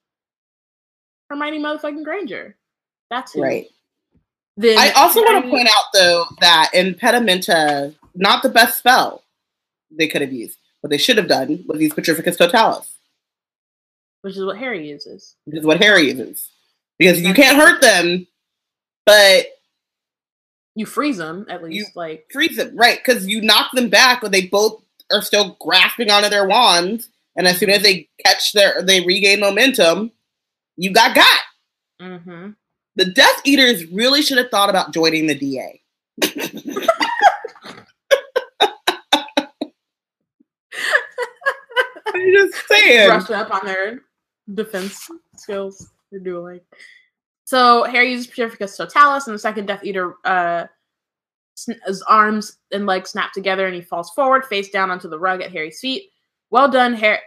Hermione 1.29 1.59
motherfucking 1.59 2.03
Granger. 2.03 2.57
That's 3.09 3.33
who. 3.33 3.43
right 3.43 3.67
Then 4.57 4.77
I 4.77 4.91
also 4.91 5.19
want 5.21 5.43
to 5.43 5.49
point 5.51 5.67
out 5.67 5.85
though 5.93 6.25
that 6.39 6.71
impedimenta, 6.73 7.93
not 8.15 8.41
the 8.43 8.49
best 8.49 8.77
spell 8.79 9.23
they 9.91 10.07
could 10.07 10.21
have 10.21 10.31
used. 10.33 10.57
What 10.81 10.89
they 10.91 10.97
should 10.97 11.17
have 11.17 11.27
done 11.27 11.63
was 11.67 11.81
use 11.81 11.93
Petrificus 11.93 12.37
Totalis, 12.37 12.87
which 14.21 14.37
is 14.37 14.45
what 14.45 14.57
Harry 14.57 14.87
uses. 14.87 15.35
which 15.45 15.57
is 15.57 15.65
what 15.65 15.81
Harry 15.81 16.03
uses. 16.07 16.49
Because 16.97 17.19
you 17.21 17.33
can't 17.33 17.57
hurt 17.57 17.81
them, 17.81 18.27
but 19.05 19.47
You 20.75 20.85
freeze 20.85 21.17
them 21.17 21.45
at 21.49 21.61
least. 21.63 21.95
like 21.95 22.27
freeze 22.31 22.55
them, 22.55 22.75
right? 22.77 22.99
Because 23.03 23.27
you 23.27 23.41
knock 23.41 23.71
them 23.73 23.89
back, 23.89 24.21
but 24.21 24.31
they 24.31 24.45
both 24.47 24.81
are 25.11 25.21
still 25.21 25.57
grasping 25.59 26.09
onto 26.11 26.29
their 26.29 26.47
wands, 26.47 27.09
and 27.35 27.47
as 27.47 27.57
soon 27.57 27.69
as 27.69 27.81
they 27.83 28.07
catch 28.25 28.53
their, 28.53 28.81
they 28.81 29.03
regain 29.05 29.39
momentum. 29.41 30.11
You 30.77 30.93
got 30.93 31.15
got. 31.15 31.39
mm-hmm. 32.01 32.51
The 32.95 33.05
Death 33.05 33.41
Eaters 33.43 33.85
really 33.87 34.21
should 34.21 34.37
have 34.37 34.49
thought 34.49 34.69
about 34.69 34.93
joining 34.93 35.27
the 35.27 35.35
DA. 35.35 35.81
I'm 42.15 42.31
just 42.33 42.67
saying. 42.67 43.09
Brush 43.09 43.29
up 43.31 43.53
on 43.53 43.65
their 43.65 44.01
defense 44.53 45.09
skills. 45.35 45.91
They're 46.11 46.21
dueling. 46.21 46.61
So 47.43 47.83
Harry 47.83 48.11
uses 48.11 48.27
Petrificus 48.27 48.77
Totalis, 48.77 49.27
and 49.27 49.35
the 49.35 49.39
second 49.39 49.67
Death 49.67 49.83
Eater, 49.83 50.15
uh, 50.23 50.65
his 51.85 52.01
arms 52.03 52.57
and 52.71 52.85
legs 52.85 53.11
snap 53.11 53.33
together, 53.33 53.65
and 53.65 53.75
he 53.75 53.81
falls 53.81 54.11
forward, 54.11 54.45
face 54.45 54.69
down 54.69 54.89
onto 54.89 55.09
the 55.09 55.19
rug 55.19 55.41
at 55.41 55.51
Harry's 55.51 55.79
feet. 55.79 56.11
Well 56.49 56.69
done, 56.69 56.93
Harry. 56.93 57.19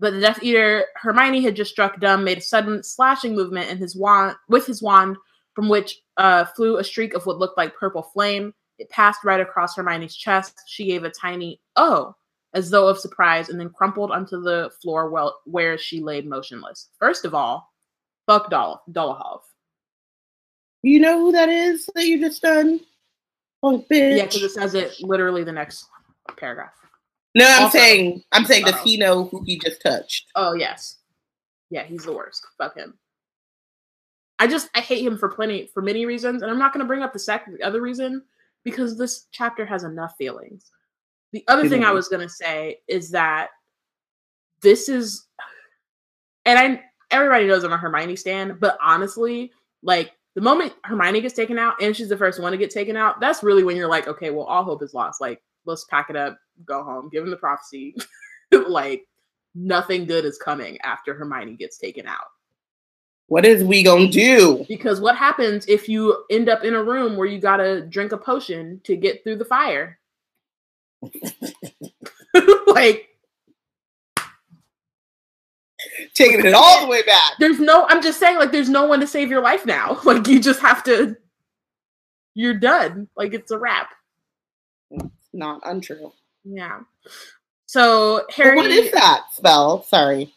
But 0.00 0.14
the 0.14 0.20
Death 0.20 0.42
Eater 0.42 0.86
Hermione 0.96 1.42
had 1.42 1.54
just 1.54 1.70
struck 1.70 2.00
dumb, 2.00 2.24
made 2.24 2.38
a 2.38 2.40
sudden 2.40 2.82
slashing 2.82 3.34
movement 3.34 3.70
in 3.70 3.76
his 3.76 3.94
wand 3.94 4.34
with 4.48 4.66
his 4.66 4.82
wand, 4.82 5.16
from 5.54 5.68
which 5.68 6.00
uh, 6.16 6.46
flew 6.46 6.78
a 6.78 6.84
streak 6.84 7.12
of 7.12 7.26
what 7.26 7.38
looked 7.38 7.58
like 7.58 7.76
purple 7.76 8.02
flame. 8.02 8.54
It 8.78 8.88
passed 8.88 9.24
right 9.24 9.40
across 9.40 9.76
Hermione's 9.76 10.16
chest. 10.16 10.58
She 10.66 10.86
gave 10.86 11.04
a 11.04 11.10
tiny 11.10 11.60
"oh" 11.76 12.16
as 12.54 12.70
though 12.70 12.88
of 12.88 12.98
surprise, 12.98 13.50
and 13.50 13.60
then 13.60 13.68
crumpled 13.68 14.10
onto 14.10 14.40
the 14.40 14.70
floor 14.82 15.10
well, 15.10 15.38
where 15.44 15.76
she 15.76 16.00
lay 16.00 16.22
motionless. 16.22 16.88
First 16.98 17.26
of 17.26 17.34
all, 17.34 17.70
fuck 18.26 18.50
Dol- 18.50 18.82
Dolohov. 18.90 19.42
You 20.82 20.98
know 20.98 21.18
who 21.18 21.32
that 21.32 21.50
is 21.50 21.88
that 21.94 22.06
you 22.06 22.18
just 22.18 22.40
done? 22.40 22.80
Punk 23.60 23.86
bitch. 23.88 24.16
Yeah, 24.16 24.24
because 24.24 24.42
it 24.42 24.52
says 24.52 24.74
it 24.74 24.96
literally 25.02 25.44
the 25.44 25.52
next 25.52 25.84
paragraph. 26.38 26.72
No, 27.34 27.46
I'm 27.46 27.64
Also- 27.64 27.78
saying, 27.78 28.24
I'm 28.32 28.44
saying, 28.44 28.64
does 28.64 28.74
Uh-oh. 28.74 28.84
he 28.84 28.96
know 28.96 29.24
who 29.26 29.42
he 29.44 29.58
just 29.58 29.80
touched? 29.82 30.26
Oh 30.34 30.54
yes, 30.54 30.98
yeah, 31.70 31.84
he's 31.84 32.04
the 32.04 32.12
worst. 32.12 32.44
Fuck 32.58 32.76
him. 32.76 32.98
I 34.38 34.46
just 34.46 34.68
I 34.74 34.80
hate 34.80 35.04
him 35.04 35.16
for 35.18 35.28
plenty 35.28 35.66
for 35.72 35.82
many 35.82 36.06
reasons, 36.06 36.42
and 36.42 36.50
I'm 36.50 36.58
not 36.58 36.72
going 36.72 36.82
to 36.84 36.88
bring 36.88 37.02
up 37.02 37.12
the 37.12 37.18
second 37.18 37.54
the 37.58 37.62
other 37.62 37.80
reason 37.82 38.22
because 38.64 38.96
this 38.98 39.26
chapter 39.30 39.64
has 39.64 39.84
enough 39.84 40.14
feelings. 40.18 40.70
The 41.32 41.44
other 41.46 41.68
thing 41.68 41.84
I 41.84 41.90
Mhm. 41.90 41.94
was 41.94 42.08
going 42.08 42.26
to 42.26 42.32
say 42.34 42.80
is 42.88 43.10
that 43.10 43.50
this 44.62 44.88
is, 44.88 45.26
and 46.44 46.58
I 46.58 46.84
everybody 47.12 47.46
knows 47.46 47.64
I'm 47.64 47.72
a 47.72 47.76
Hermione 47.76 48.16
stan, 48.16 48.56
but 48.60 48.76
honestly, 48.82 49.52
like 49.82 50.12
the 50.34 50.40
moment 50.40 50.72
Hermione 50.84 51.20
gets 51.20 51.34
taken 51.34 51.58
out 51.58 51.74
and 51.80 51.96
she's 51.96 52.08
the 52.08 52.16
first 52.16 52.40
one 52.40 52.52
to 52.52 52.58
get 52.58 52.70
taken 52.70 52.96
out, 52.96 53.20
that's 53.20 53.42
really 53.42 53.62
when 53.64 53.76
you're 53.76 53.88
like, 53.88 54.08
okay, 54.08 54.30
well, 54.30 54.46
all 54.46 54.62
hope 54.64 54.82
is 54.82 54.94
lost. 54.94 55.20
Like, 55.20 55.42
let's 55.70 55.84
pack 55.84 56.10
it 56.10 56.16
up, 56.16 56.38
go 56.64 56.82
home, 56.84 57.08
give 57.10 57.24
him 57.24 57.30
the 57.30 57.36
prophecy. 57.36 57.96
like, 58.52 59.06
nothing 59.54 60.04
good 60.06 60.24
is 60.24 60.38
coming 60.38 60.78
after 60.82 61.14
Hermione 61.14 61.56
gets 61.56 61.78
taken 61.78 62.06
out. 62.06 62.26
What 63.26 63.46
is 63.46 63.62
we 63.62 63.82
gonna 63.84 64.08
do? 64.08 64.64
Because 64.68 65.00
what 65.00 65.16
happens 65.16 65.64
if 65.68 65.88
you 65.88 66.24
end 66.30 66.48
up 66.48 66.64
in 66.64 66.74
a 66.74 66.82
room 66.82 67.16
where 67.16 67.28
you 67.28 67.38
gotta 67.40 67.82
drink 67.82 68.12
a 68.12 68.18
potion 68.18 68.80
to 68.84 68.96
get 68.96 69.22
through 69.22 69.36
the 69.36 69.44
fire? 69.44 69.98
like, 72.66 73.06
Taking 76.14 76.44
it 76.44 76.54
all 76.54 76.82
the 76.82 76.88
way 76.88 77.02
back. 77.02 77.32
there's 77.38 77.60
no, 77.60 77.86
I'm 77.88 78.02
just 78.02 78.18
saying, 78.18 78.36
like, 78.36 78.52
there's 78.52 78.68
no 78.68 78.84
one 78.86 79.00
to 79.00 79.06
save 79.06 79.30
your 79.30 79.40
life 79.40 79.64
now. 79.64 80.00
Like, 80.04 80.26
you 80.26 80.40
just 80.40 80.60
have 80.60 80.82
to, 80.84 81.16
you're 82.34 82.54
done. 82.58 83.08
Like, 83.16 83.32
it's 83.32 83.50
a 83.50 83.58
wrap. 83.58 83.94
Not 85.32 85.60
untrue. 85.64 86.12
Yeah. 86.44 86.80
So, 87.66 88.24
But 88.28 88.34
Harry. 88.34 88.56
what 88.56 88.70
is 88.70 88.90
that 88.92 89.26
spell? 89.32 89.82
Sorry. 89.84 90.32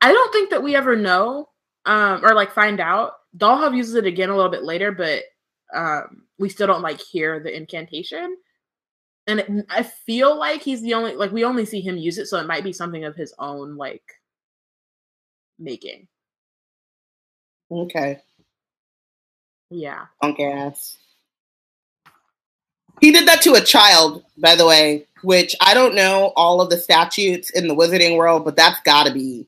I 0.00 0.12
don't 0.12 0.32
think 0.32 0.50
that 0.50 0.62
we 0.62 0.74
ever 0.74 0.96
know, 0.96 1.48
um, 1.84 2.24
or 2.24 2.34
like 2.34 2.52
find 2.52 2.80
out. 2.80 3.12
Dolohov 3.36 3.76
uses 3.76 3.94
it 3.94 4.06
again 4.06 4.30
a 4.30 4.34
little 4.36 4.50
bit 4.50 4.64
later, 4.64 4.90
but 4.90 5.22
um, 5.74 6.22
we 6.38 6.48
still 6.48 6.66
don't 6.66 6.82
like 6.82 7.00
hear 7.00 7.38
the 7.40 7.54
incantation. 7.54 8.36
And 9.28 9.40
it, 9.40 9.66
I 9.70 9.82
feel 9.82 10.36
like 10.38 10.62
he's 10.62 10.82
the 10.82 10.94
only 10.94 11.14
like 11.14 11.32
we 11.32 11.44
only 11.44 11.64
see 11.66 11.80
him 11.80 11.96
use 11.96 12.18
it, 12.18 12.26
so 12.26 12.38
it 12.38 12.46
might 12.46 12.64
be 12.64 12.72
something 12.72 13.04
of 13.04 13.14
his 13.16 13.34
own 13.38 13.76
like 13.76 14.02
making. 15.58 16.08
Okay. 17.70 18.20
Yeah. 19.70 20.06
Punk 20.22 20.40
ass. 20.40 20.98
He 23.00 23.12
did 23.12 23.28
that 23.28 23.42
to 23.42 23.54
a 23.54 23.60
child, 23.60 24.24
by 24.38 24.56
the 24.56 24.66
way, 24.66 25.06
which 25.22 25.54
I 25.60 25.74
don't 25.74 25.94
know 25.94 26.32
all 26.36 26.60
of 26.60 26.70
the 26.70 26.78
statutes 26.78 27.50
in 27.50 27.68
the 27.68 27.74
wizarding 27.74 28.16
world, 28.16 28.44
but 28.44 28.56
that's 28.56 28.80
got 28.80 29.06
to 29.06 29.12
be 29.12 29.46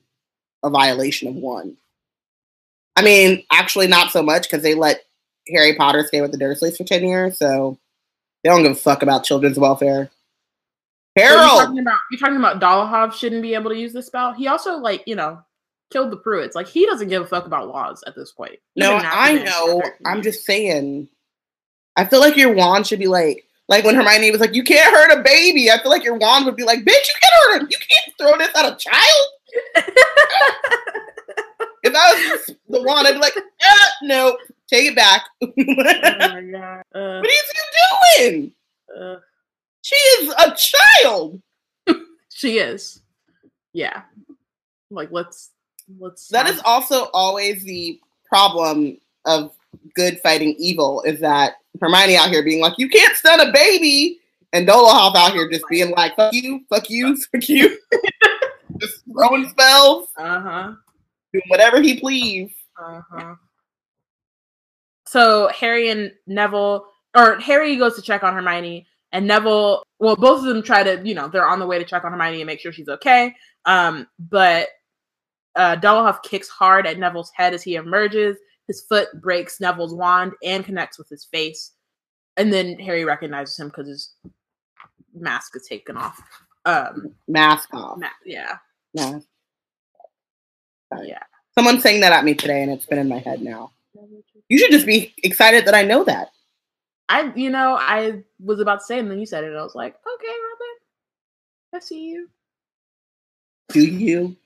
a 0.63 0.69
violation 0.69 1.27
of 1.27 1.35
one. 1.35 1.77
I 2.95 3.01
mean, 3.01 3.43
actually, 3.51 3.87
not 3.87 4.11
so 4.11 4.21
much 4.21 4.43
because 4.43 4.61
they 4.61 4.75
let 4.75 5.03
Harry 5.47 5.75
Potter 5.75 6.03
stay 6.05 6.21
with 6.21 6.31
the 6.31 6.37
Dursleys 6.37 6.77
for 6.77 6.83
10 6.83 7.03
years, 7.03 7.37
so 7.37 7.77
they 8.43 8.49
don't 8.49 8.63
give 8.63 8.73
a 8.73 8.75
fuck 8.75 9.01
about 9.01 9.23
children's 9.23 9.57
welfare. 9.57 10.09
So 11.17 11.23
you're 11.23 11.37
Harold! 11.37 11.59
talking 11.59 11.79
about 11.79 11.99
you're 12.11 12.19
talking 12.19 12.37
about 12.37 12.61
Dolohov 12.61 13.13
shouldn't 13.13 13.41
be 13.41 13.53
able 13.53 13.71
to 13.71 13.77
use 13.77 13.93
this 13.93 14.07
spell. 14.07 14.33
He 14.33 14.47
also 14.47 14.77
like 14.77 15.03
you 15.05 15.15
know 15.15 15.41
killed 15.91 16.11
the 16.11 16.17
Prewetts. 16.17 16.55
Like 16.55 16.67
he 16.67 16.85
doesn't 16.85 17.09
give 17.09 17.23
a 17.23 17.27
fuck 17.27 17.45
about 17.45 17.67
laws 17.67 18.03
at 18.07 18.15
this 18.15 18.31
point. 18.31 18.59
No, 18.75 18.93
I 18.95 19.33
know. 19.43 19.81
I'm 20.05 20.21
just 20.21 20.45
saying. 20.45 21.09
I 21.99 22.05
feel 22.05 22.19
like 22.19 22.37
your 22.37 22.53
wand 22.53 22.87
should 22.87 22.99
be 22.99 23.07
like, 23.07 23.45
like 23.67 23.83
when 23.83 23.95
Hermione 23.95 24.31
was 24.31 24.39
like, 24.41 24.55
"You 24.55 24.63
can't 24.63 24.93
hurt 24.93 25.19
a 25.19 25.21
baby." 25.21 25.69
I 25.69 25.77
feel 25.81 25.91
like 25.91 26.03
your 26.03 26.17
wand 26.17 26.45
would 26.45 26.55
be 26.55 26.63
like, 26.63 26.79
"Bitch, 26.79 26.85
you 27.07 27.15
can't 27.21 27.33
hurt 27.43 27.61
him. 27.61 27.67
You 27.69 27.77
can't 27.77 28.17
throw 28.17 28.37
this 28.37 28.55
at 28.55 28.71
a 28.73 28.75
child." 28.77 29.93
If 31.81 31.93
I 31.95 32.11
was 32.35 32.55
the 32.67 32.83
wand, 32.83 33.07
I'd 33.07 33.13
be 33.13 33.19
like, 33.19 33.33
ah, 33.63 33.91
"No, 34.03 34.37
take 34.67 34.87
it 34.91 34.95
back." 34.95 35.23
what 35.39 35.53
oh 35.57 36.27
my 36.29 36.41
god. 36.41 36.81
Uh, 36.93 37.21
is 37.21 37.53
you 37.55 38.21
doing? 38.31 38.51
uh, 38.99 39.15
She 39.81 39.95
is 39.95 40.33
a 40.37 40.55
child. 40.55 41.41
she 42.33 42.59
is. 42.59 43.01
Yeah. 43.73 44.01
Like 44.91 45.09
let's 45.11 45.51
let's 45.99 46.27
That 46.29 46.49
is 46.49 46.61
also 46.65 47.05
always 47.13 47.63
the 47.63 47.99
problem 48.27 48.97
of 49.25 49.53
good 49.95 50.19
fighting 50.21 50.55
evil 50.57 51.01
is 51.03 51.19
that 51.19 51.53
Hermione 51.79 52.17
out 52.17 52.29
here 52.29 52.43
being 52.43 52.61
like, 52.61 52.73
you 52.77 52.89
can't 52.89 53.15
stun 53.15 53.39
a 53.39 53.51
baby, 53.51 54.19
and 54.53 54.67
Dolohov 54.67 55.15
out 55.15 55.33
here 55.33 55.49
just 55.49 55.65
being 55.69 55.91
like, 55.91 56.15
fuck 56.15 56.33
you, 56.33 56.61
fuck 56.69 56.89
you, 56.89 57.15
fuck 57.31 57.47
you, 57.47 57.77
just 58.79 59.03
throwing 59.11 59.47
spells, 59.49 60.09
uh-huh. 60.17 60.73
doing 61.33 61.43
whatever 61.47 61.81
he 61.81 61.99
please. 61.99 62.51
Uh-huh. 62.81 63.35
So 65.09 65.49
Harry 65.49 65.89
and 65.89 66.11
Neville 66.27 66.85
or 67.17 67.39
Harry 67.39 67.75
goes 67.77 67.95
to 67.95 68.01
check 68.01 68.23
on 68.23 68.35
Hermione 68.35 68.85
and 69.11 69.25
Neville 69.25 69.83
well 69.97 70.15
both 70.15 70.39
of 70.39 70.45
them 70.45 70.61
try 70.61 70.83
to, 70.83 71.01
you 71.03 71.15
know, 71.15 71.27
they're 71.27 71.47
on 71.47 71.59
the 71.59 71.65
way 71.65 71.79
to 71.79 71.83
check 71.83 72.03
on 72.03 72.11
Hermione 72.11 72.41
and 72.41 72.47
make 72.47 72.59
sure 72.59 72.71
she's 72.71 72.89
okay. 72.89 73.35
Um 73.65 74.07
but 74.19 74.67
uh 75.55 75.77
Dolohov 75.77 76.21
kicks 76.21 76.47
hard 76.47 76.85
at 76.85 76.99
Neville's 76.99 77.31
head 77.33 77.55
as 77.55 77.63
he 77.63 77.73
emerges. 77.73 78.37
His 78.69 78.81
foot 78.81 79.09
breaks 79.19 79.59
Neville's 79.59 79.95
wand 79.95 80.33
and 80.43 80.63
connects 80.63 80.99
with 80.99 81.09
his 81.09 81.25
face. 81.25 81.71
And 82.37 82.53
then 82.53 82.77
Harry 82.77 83.03
recognizes 83.03 83.57
him 83.59 83.69
because 83.69 83.87
his 83.87 84.13
mask 85.13 85.55
is 85.55 85.67
taken 85.67 85.97
off. 85.97 86.21
Um 86.65 87.15
Mask 87.27 87.73
off. 87.73 87.97
ma- 87.97 88.07
yeah. 88.23 88.57
Mask. 88.93 89.27
Sorry. 90.93 91.09
Yeah. 91.09 91.23
Someone 91.57 91.81
saying 91.81 92.01
that 92.01 92.13
at 92.13 92.23
me 92.23 92.35
today, 92.35 92.61
and 92.61 92.71
it's 92.71 92.85
been 92.85 92.99
in 92.99 93.09
my 93.09 93.17
head 93.17 93.41
now. 93.41 93.71
You 94.49 94.57
should 94.59 94.71
just 94.71 94.85
be 94.85 95.13
excited 95.23 95.65
that 95.65 95.73
I 95.73 95.81
know 95.81 96.03
that. 96.03 96.29
I, 97.09 97.33
you 97.35 97.49
know, 97.49 97.75
I 97.75 98.21
was 98.39 98.59
about 98.59 98.79
to 98.81 98.85
say, 98.85 98.99
and 98.99 99.09
then 99.09 99.19
you 99.19 99.25
said 99.25 99.43
it, 99.43 99.47
and 99.47 99.57
I 99.57 99.63
was 99.63 99.73
like, 99.75 99.95
okay, 99.95 100.27
Robin, 100.27 100.77
I 101.73 101.79
see 101.79 102.09
you. 102.09 102.29
Do 103.69 103.81
you? 103.83 104.37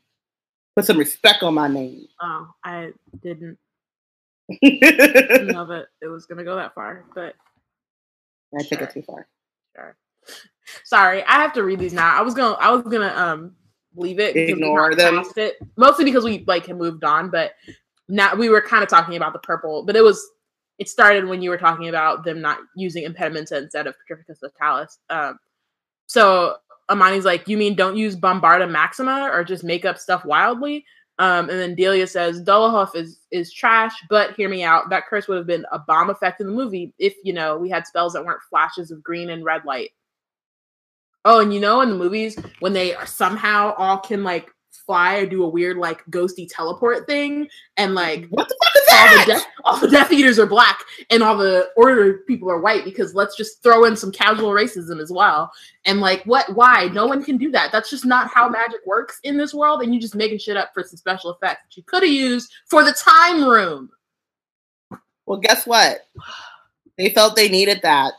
Put 0.76 0.86
some 0.86 0.98
respect 0.98 1.44
on 1.44 1.54
my 1.54 1.68
name. 1.68 2.08
Oh, 2.22 2.48
I 2.64 2.94
didn't 3.22 3.58
I 4.64 5.40
know 5.44 5.65
that 5.68 5.86
it 6.02 6.07
was 6.07 6.26
gonna 6.26 6.44
go 6.44 6.56
that 6.56 6.76
far, 6.76 7.06
but 7.15 7.36
I 8.57 8.64
took 8.64 8.82
it 8.82 8.91
too 8.91 9.02
far. 9.02 9.28
sure. 9.76 9.95
Sorry, 10.86 11.24
I 11.24 11.34
have 11.41 11.53
to 11.53 11.64
read 11.64 11.80
these 11.80 11.94
now. 11.94 12.18
I 12.18 12.22
was 12.22 12.34
gonna, 12.34 12.56
I 12.56 12.72
was 12.72 12.84
gonna 12.84 13.14
um 13.15 13.56
leave 13.95 14.20
it, 14.20 14.36
Ignore 14.36 14.95
them. 14.95 15.24
It, 15.36 15.56
mostly 15.78 16.06
because 16.06 16.24
we 16.24 16.44
like 16.48 16.65
had 16.65 16.78
moved 16.78 17.03
on, 17.03 17.30
but 17.30 17.52
now 18.10 18.36
we 18.36 18.49
were 18.49 18.61
kind 18.61 18.84
of 18.84 18.90
talking 18.90 19.15
about 19.15 19.34
the 19.34 19.40
purple, 19.40 19.84
but 19.86 19.95
it 19.95 20.03
was. 20.03 20.24
It 20.80 20.90
started 20.90 21.26
when 21.26 21.41
you 21.44 21.52
were 21.52 21.57
talking 21.57 21.88
about 21.88 22.26
them 22.26 22.41
not 22.41 22.57
using 22.76 23.06
impedimenta 23.06 23.61
instead 23.61 23.86
of 23.86 23.95
Petrificus 23.95 24.40
Totalis. 24.40 24.98
Um, 25.11 25.38
so 26.07 26.56
Amani's 26.90 27.26
like, 27.26 27.48
"You 27.48 27.57
mean 27.57 27.76
don't 27.76 27.95
use 27.95 28.15
Bombarda 28.15 28.70
Maxima 28.70 29.30
or 29.32 29.44
just 29.44 29.64
make 29.64 29.86
up 29.86 29.99
stuff 29.99 30.26
wildly?" 30.26 30.84
Um, 31.19 31.49
and 31.49 31.60
then 31.60 31.76
Delia 31.76 32.07
says, 32.07 32.41
"Dolohov 32.41 32.95
is 32.95 33.19
is 33.31 33.53
trash, 33.53 33.94
but 34.10 34.34
hear 34.34 34.49
me 34.49 34.64
out. 34.64 34.90
That 34.90 35.06
curse 35.07 35.27
would 35.27 35.38
have 35.38 35.48
been 35.48 35.65
a 35.72 35.80
bomb 35.80 36.10
effect 36.10 36.41
in 36.41 36.48
the 36.48 36.53
movie 36.53 36.94
if 36.98 37.15
you 37.23 37.34
know 37.34 37.57
we 37.57 37.69
had 37.69 37.85
spells 37.85 38.14
that 38.14 38.26
weren't 38.26 38.41
flashes 38.49 38.90
of 38.90 39.03
green 39.03 39.30
and 39.30 39.45
red 39.45 39.64
light." 39.65 39.91
Oh, 41.26 41.40
and 41.40 41.53
you 41.53 41.60
know, 41.60 41.81
in 41.81 41.90
the 41.90 41.95
movies 41.95 42.38
when 42.60 42.73
they 42.73 42.95
are 42.95 43.06
somehow 43.06 43.73
all 43.77 43.99
can 43.99 44.23
like 44.23 44.49
fly 44.85 45.15
or 45.15 45.26
do 45.26 45.43
a 45.43 45.49
weird 45.49 45.77
like 45.77 46.03
ghosty 46.05 46.47
teleport 46.49 47.05
thing, 47.07 47.47
and 47.77 47.95
like 47.95 48.27
what 48.30 48.47
the 48.47 48.55
fuck 48.64 48.76
is 48.76 48.84
all 48.91 49.05
that? 49.05 49.26
the 49.26 49.34
death 49.34 49.45
all 49.64 49.80
the 49.80 49.89
Death 49.89 50.11
Eaters 50.11 50.39
are 50.39 50.45
black 50.45 50.80
and 51.10 51.23
all 51.23 51.38
the 51.38 51.69
Order 51.76 52.19
people 52.27 52.49
are 52.49 52.60
white 52.60 52.84
because 52.84 53.15
let's 53.15 53.35
just 53.35 53.64
throw 53.64 53.85
in 53.85 53.95
some 53.95 54.11
casual 54.11 54.49
racism 54.49 55.01
as 55.01 55.11
well. 55.11 55.51
And 55.85 55.99
like, 55.99 56.23
what? 56.26 56.53
Why? 56.55 56.89
No 56.93 57.05
one 57.05 57.23
can 57.23 57.38
do 57.38 57.51
that. 57.51 57.72
That's 57.72 57.89
just 57.89 58.05
not 58.05 58.31
how 58.34 58.49
magic 58.49 58.81
works 58.85 59.19
in 59.23 59.38
this 59.38 59.53
world. 59.53 59.81
And 59.81 59.93
you're 59.93 60.01
just 60.01 60.15
making 60.15 60.39
shit 60.39 60.57
up 60.57 60.72
for 60.73 60.84
some 60.84 60.97
special 60.97 61.31
effects 61.31 61.64
that 61.64 61.77
you 61.77 61.84
could 61.84 62.03
have 62.03 62.11
used 62.11 62.51
for 62.69 62.84
the 62.84 62.93
time 62.93 63.43
room. 63.43 63.89
well, 65.26 65.39
guess 65.39 65.65
what? 65.65 66.07
They 66.97 67.10
felt 67.10 67.35
they 67.35 67.49
needed 67.49 67.80
that 67.81 68.14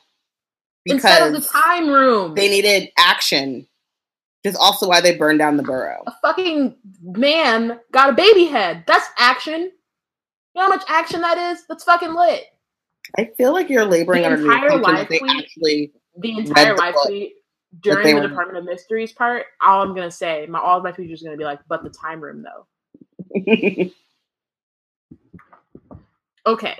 Instead 0.86 1.34
of 1.34 1.42
the 1.42 1.48
time 1.48 1.88
room, 1.88 2.34
they 2.34 2.48
needed 2.48 2.90
action. 2.98 3.66
Is 4.44 4.56
also 4.56 4.86
why 4.88 5.00
they 5.00 5.16
burned 5.16 5.38
down 5.38 5.56
the 5.56 5.62
Burrow. 5.62 6.02
a 6.06 6.12
fucking 6.20 6.76
man 7.02 7.80
got 7.92 8.10
a 8.10 8.12
baby 8.12 8.44
head. 8.44 8.84
That's 8.86 9.06
action. 9.18 9.62
You 9.62 9.70
know 10.54 10.62
how 10.62 10.68
much 10.68 10.84
action 10.86 11.22
that 11.22 11.38
is? 11.38 11.64
That's 11.66 11.82
fucking 11.84 12.12
lit. 12.14 12.44
I 13.18 13.30
feel 13.38 13.52
like 13.54 13.70
you're 13.70 13.84
laboring 13.86 14.22
The 14.22 14.32
under 14.32 14.42
entire 14.52 14.76
live 14.78 15.06
tweet- 15.08 15.22
actually. 15.30 15.92
The 16.18 16.38
entire 16.38 16.70
Read 16.72 16.76
the 16.76 16.80
live 16.82 16.94
book 16.94 17.06
tweet 17.06 17.32
during 17.80 18.16
the 18.16 18.22
were- 18.22 18.28
Department 18.28 18.58
of 18.58 18.64
Mysteries 18.64 19.12
part, 19.12 19.46
all 19.62 19.82
I'm 19.82 19.94
gonna 19.94 20.10
say, 20.10 20.46
my 20.48 20.58
all 20.60 20.76
of 20.76 20.84
my 20.84 20.92
features 20.92 21.22
are 21.22 21.26
gonna 21.26 21.36
be 21.38 21.44
like, 21.44 21.60
but 21.66 21.82
the 21.82 21.90
time 21.90 22.20
room 22.20 22.44
though. 22.44 22.66
Okay. 26.46 26.78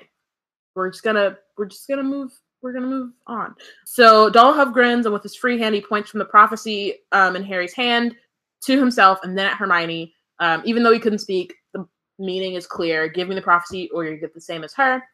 We're 0.74 0.91
just 0.91 1.03
gonna 1.03 1.39
we're 1.57 1.65
just 1.66 1.89
gonna 1.89 2.03
move 2.03 2.31
we're 2.65 2.73
gonna 2.73 2.86
move 2.86 3.12
on. 3.27 3.55
So 3.85 4.31
Dolohov 4.31 4.73
grins 4.73 5.05
and 5.07 5.12
with 5.12 5.23
his 5.23 5.36
free 5.36 5.59
hand 5.59 5.74
he 5.74 5.81
points 5.82 6.11
from 6.11 6.19
the 6.19 6.24
prophecy 6.24 6.95
um, 7.12 7.36
in 7.36 7.45
Harry's 7.45 7.74
hand 7.74 8.16
to 8.62 8.78
himself 8.78 9.19
and 9.23 9.36
then 9.36 9.47
at 9.47 9.57
Hermione. 9.57 10.15
Um, 10.41 10.62
even 10.65 10.82
though 10.82 10.93
he 10.93 10.99
couldn't 10.99 11.19
speak, 11.19 11.55
the 11.74 11.86
meaning 12.19 12.55
is 12.55 12.66
clear. 12.66 13.07
Give 13.07 13.28
me 13.28 13.35
the 13.35 13.43
prophecy 13.43 13.91
or 13.95 14.05
you 14.05 14.16
get 14.16 14.35
the 14.35 14.41
same 14.41 14.65
as 14.65 14.73
her. 14.74 15.05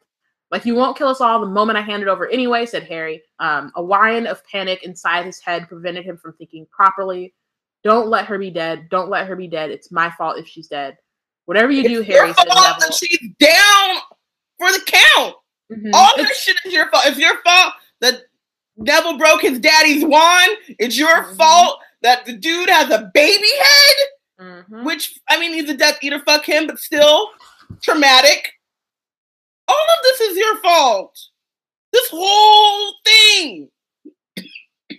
Like 0.52 0.64
you 0.64 0.76
won't 0.76 0.96
kill 0.96 1.08
us 1.08 1.20
all 1.20 1.40
the 1.40 1.46
moment 1.46 1.76
I 1.76 1.82
hand 1.82 2.02
it 2.02 2.08
over 2.08 2.28
anyway, 2.28 2.66
said 2.66 2.84
Harry. 2.84 3.20
Um, 3.40 3.72
a 3.74 3.82
whine 3.82 4.26
of 4.26 4.46
panic 4.46 4.84
inside 4.84 5.26
his 5.26 5.40
head 5.40 5.68
prevented 5.68 6.04
him 6.04 6.16
from 6.16 6.32
thinking 6.34 6.66
properly. 6.70 7.34
Don't 7.82 8.08
let 8.08 8.26
her 8.26 8.38
be 8.38 8.50
dead. 8.50 8.88
Don't 8.90 9.10
let 9.10 9.26
her 9.26 9.34
be 9.34 9.48
dead. 9.48 9.70
It's 9.70 9.90
my 9.90 10.10
fault 10.10 10.38
if 10.38 10.46
she's 10.46 10.68
dead. 10.68 10.96
Whatever 11.46 11.72
you 11.72 11.82
do, 11.82 12.02
Harry 12.02 12.32
said 12.34 12.46
Neville. 12.46 12.92
she's 12.92 13.28
down 13.40 13.96
for 14.58 14.70
the 14.70 14.82
count. 14.86 15.34
Mhm. 15.70 15.90
All 15.94 16.16
this 16.16 16.42
shit 16.42 16.56
is 16.64 16.72
your 16.72 16.90
fault. 16.90 17.04
It's 17.06 17.18
your 17.18 17.40
fault 17.42 17.74
that 18.00 18.22
Neville 18.76 19.18
broke 19.18 19.42
his 19.42 19.58
daddy's 19.58 20.04
wand. 20.04 20.56
It's 20.78 20.98
your 20.98 21.24
Mhm. 21.24 21.36
fault 21.36 21.80
that 22.02 22.24
the 22.26 22.32
dude 22.32 22.68
has 22.70 22.90
a 22.90 23.10
baby 23.14 23.50
head. 23.58 23.96
Mhm. 24.40 24.84
Which 24.84 25.18
I 25.28 25.38
mean, 25.38 25.52
he's 25.52 25.68
a 25.68 25.74
Death 25.76 25.98
Eater. 26.02 26.20
Fuck 26.20 26.46
him, 26.48 26.66
but 26.66 26.78
still 26.78 27.30
traumatic. 27.82 28.52
All 29.68 29.76
of 29.98 30.02
this 30.02 30.20
is 30.20 30.36
your 30.36 30.56
fault. 30.62 31.16
This 31.92 32.08
whole 32.08 32.94
thing, 33.04 33.70
and 34.36 34.98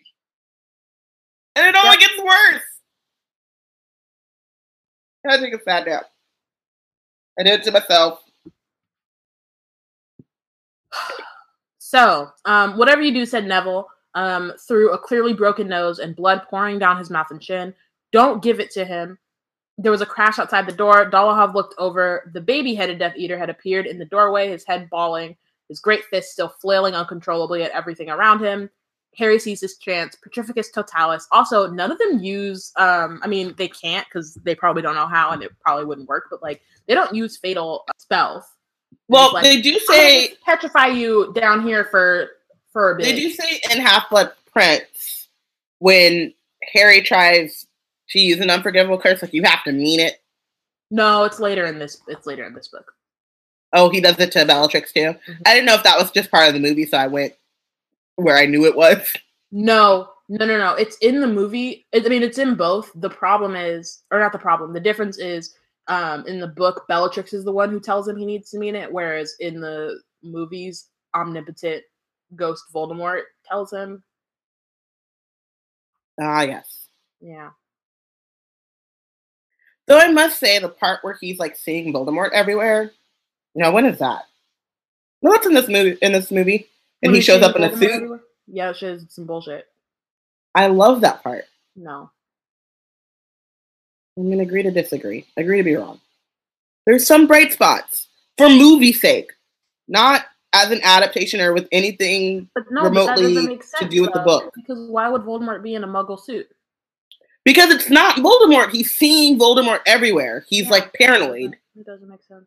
it 1.56 1.76
only 1.76 1.98
gets 1.98 2.18
worse. 2.18 2.62
I 5.28 5.38
take 5.38 5.54
a 5.54 5.64
sad 5.64 5.86
nap. 5.86 6.12
I 7.40 7.44
did 7.44 7.60
it 7.62 7.64
to 7.64 7.72
myself. 7.72 8.24
So, 11.92 12.30
um, 12.46 12.78
whatever 12.78 13.02
you 13.02 13.14
do, 13.14 13.26
said 13.26 13.46
Neville, 13.46 13.86
um, 14.14 14.54
through 14.66 14.94
a 14.94 14.98
clearly 14.98 15.34
broken 15.34 15.68
nose 15.68 16.00
and 16.00 16.16
blood 16.16 16.44
pouring 16.50 16.80
down 16.80 16.98
his 16.98 17.10
mouth 17.10 17.28
and 17.32 17.42
chin, 17.42 17.74
don't 18.14 18.42
give 18.42 18.62
it 18.62 18.72
to 18.72 18.86
him. 18.86 19.18
There 19.78 19.92
was 19.92 20.00
a 20.00 20.06
crash 20.06 20.40
outside 20.40 20.66
the 20.68 20.72
door. 20.72 21.10
Dolohov 21.10 21.54
looked 21.54 21.76
over. 21.78 22.32
The 22.34 22.40
baby 22.40 22.76
headed 22.76 23.00
Death 23.00 23.18
Eater 23.18 23.38
had 23.38 23.50
appeared 23.50 23.88
in 23.88 24.00
the 24.00 24.06
doorway, 24.06 24.50
his 24.50 24.64
head 24.64 24.90
bawling, 24.90 25.36
his 25.68 25.82
great 25.82 26.06
fist 26.06 26.32
still 26.32 26.54
flailing 26.62 26.94
uncontrollably 26.94 27.64
at 27.64 27.72
everything 27.72 28.10
around 28.10 28.40
him. 28.40 28.70
Harry 29.18 29.40
sees 29.40 29.60
his 29.60 29.78
chance. 29.78 30.16
Petrificus 30.26 30.72
Totalis. 30.72 31.28
Also, 31.32 31.68
none 31.68 31.92
of 31.92 32.00
them 32.00 32.20
use. 32.20 32.72
Um, 32.78 33.20
I 33.22 33.28
mean, 33.28 33.54
they 33.58 33.68
can't 33.68 34.08
because 34.08 34.36
they 34.46 34.56
probably 34.56 34.82
don't 34.82 34.96
know 34.96 35.08
how, 35.08 35.32
and 35.32 35.44
it 35.44 35.52
probably 35.60 35.84
wouldn't 35.84 36.08
work. 36.08 36.28
But 36.30 36.42
like, 36.42 36.62
they 36.88 36.94
don't 36.94 37.14
use 37.14 37.36
fatal 37.38 37.86
spells. 37.98 38.46
Well, 39.08 39.34
like, 39.34 39.44
they 39.44 39.62
do 39.62 39.78
say 39.80 40.36
petrify 40.46 40.88
you 40.88 41.34
down 41.34 41.66
here 41.66 41.86
for 41.86 42.30
for 42.72 42.92
a 42.92 42.98
bit. 42.98 43.04
They 43.06 43.16
do 43.16 43.30
say 43.30 43.62
in 43.72 43.80
Half 43.80 44.10
Blood 44.10 44.32
Prince 44.52 45.28
when 45.80 46.34
Harry 46.74 47.02
tries 47.02 47.68
to 48.10 48.20
use 48.20 48.40
an 48.40 48.50
unforgivable 48.50 49.00
curse, 49.00 49.22
like 49.22 49.34
you 49.34 49.44
have 49.44 49.64
to 49.64 49.72
mean 49.72 50.00
it. 50.00 50.22
No, 50.90 51.24
it's 51.24 51.40
later 51.40 51.66
in 51.66 51.80
this. 51.80 52.02
It's 52.08 52.26
later 52.26 52.46
in 52.46 52.54
this 52.54 52.68
book. 52.68 52.94
Oh, 53.74 53.90
he 53.90 54.02
does 54.02 54.20
it 54.20 54.32
to 54.34 54.46
Bellatrix 54.46 54.92
too. 54.92 55.16
Mhm. 55.28 55.42
I 55.46 55.54
didn't 55.54 55.66
know 55.66 55.76
if 55.76 55.84
that 55.84 55.98
was 55.98 56.12
just 56.12 56.30
part 56.30 56.48
of 56.48 56.54
the 56.54 56.60
movie, 56.60 56.86
so 56.86 56.98
I 56.98 57.08
went 57.08 57.34
where 58.16 58.38
I 58.38 58.46
knew 58.46 58.66
it 58.66 58.76
was. 58.76 59.00
No, 59.52 60.10
no, 60.30 60.46
no, 60.46 60.58
no. 60.58 60.74
It's 60.76 60.98
in 60.98 61.20
the 61.20 61.28
movie. 61.28 61.86
It, 61.92 62.06
I 62.06 62.10
mean, 62.10 62.24
it's 62.24 62.38
in 62.38 62.56
both. 62.56 62.92
The 62.96 63.10
problem 63.10 63.56
is, 63.56 64.04
or 64.12 64.20
not 64.20 64.32
the 64.32 64.38
problem. 64.40 64.74
The 64.74 64.80
difference 64.80 65.18
is, 65.18 65.56
um, 65.88 66.26
in 66.28 66.40
the 66.40 66.48
book, 66.48 66.86
Bellatrix 66.88 67.34
is 67.34 67.44
the 67.44 67.52
one 67.52 67.70
who 67.70 67.80
tells 67.80 68.08
him 68.08 68.18
he 68.18 68.26
needs 68.26 68.50
to 68.52 68.60
mean 68.60 68.76
it, 68.76 68.92
whereas 68.92 69.36
in 69.40 69.60
the 69.60 70.00
movies, 70.24 70.88
omnipotent 71.16 71.84
ghost 72.36 72.64
Voldemort 72.74 73.24
tells 73.46 73.72
him. 73.72 74.04
Ah, 76.20 76.42
yes. 76.44 76.88
Yeah. 77.20 77.50
Though 79.88 79.98
I 80.00 80.12
must 80.12 80.40
say, 80.40 80.60
the 80.60 80.70
part 80.70 81.00
where 81.04 81.18
he's 81.20 81.40
like 81.40 81.56
seeing 81.56 81.92
Voldemort 81.94 82.32
everywhere. 82.32 82.92
No, 83.56 83.72
when 83.72 83.86
is 83.86 84.00
that? 84.00 84.24
No, 85.22 85.34
it's 85.34 85.46
in 85.46 85.54
this 85.54 85.68
movie. 85.68 85.98
In 86.02 86.14
this 86.14 86.32
movie, 86.32 86.70
and 87.04 87.12
When 87.12 87.16
he 87.16 87.22
shows 87.22 87.42
up 87.42 87.56
in 87.56 87.64
a 87.64 87.76
suit. 87.76 87.92
everywhere? 87.92 88.22
Yeah, 88.48 88.70
it's 88.70 88.80
just 88.80 89.12
some 89.12 89.26
bullshit. 89.26 89.66
I 90.56 90.68
love 90.68 91.02
that 91.02 91.24
part. 91.24 91.46
No. 91.76 92.12
I'm 94.18 94.30
gonna 94.30 94.44
agree 94.44 94.64
to 94.64 94.72
disagree. 94.72 95.26
Agree 95.38 95.58
to 95.58 95.64
be 95.64 95.76
wrong. 95.76 96.00
There's 96.86 97.06
some 97.08 97.28
bright 97.28 97.54
spots 97.54 98.08
for 98.38 98.50
movie 98.50 98.94
sake, 98.94 99.32
not 99.88 100.26
as 100.54 100.72
an 100.72 100.82
adaptation 100.84 101.40
or 101.40 101.54
with 101.54 101.68
anything 101.72 102.50
no, 102.70 102.84
remotely 102.84 103.34
doesn't 103.36 103.64
to 103.80 103.88
do 103.88 104.02
with 104.02 104.12
the 104.14 104.20
book. 104.20 104.52
Because 104.56 104.90
why 104.90 105.08
would 105.08 105.22
Voldemort 105.22 105.64
be 105.64 105.76
in 105.76 105.84
a 105.84 105.88
Muggle 105.88 106.20
suit? 106.20 106.48
because 107.44 107.72
it's 107.72 107.90
not 107.90 108.18
Voldemort. 108.18 108.70
He's 108.70 108.92
seeing 108.96 109.40
Voldemort 109.40 109.80
everywhere. 109.88 110.46
He's 110.48 110.66
Yeah. 110.66 110.70
like 110.72 110.94
paranoid 110.94 111.58
It 111.76 111.86
doesn't 111.88 112.08
make 112.08 112.22
sense. 112.24 112.46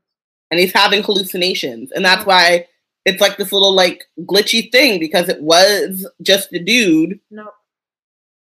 and 0.52 0.60
he's 0.60 0.72
having 0.72 1.02
hallucinations, 1.02 1.90
and 1.92 2.04
that's 2.04 2.24
why 2.26 2.68
it's 3.04 3.20
like 3.20 3.36
this 3.36 3.52
little 3.52 3.72
like 3.72 4.04
glitchy 4.20 4.70
thing 4.70 4.98
because 5.00 5.28
it 5.28 5.40
was 5.42 6.06
just 6.22 6.52
a 6.52 6.58
dude. 6.58 7.18
No. 7.30 7.50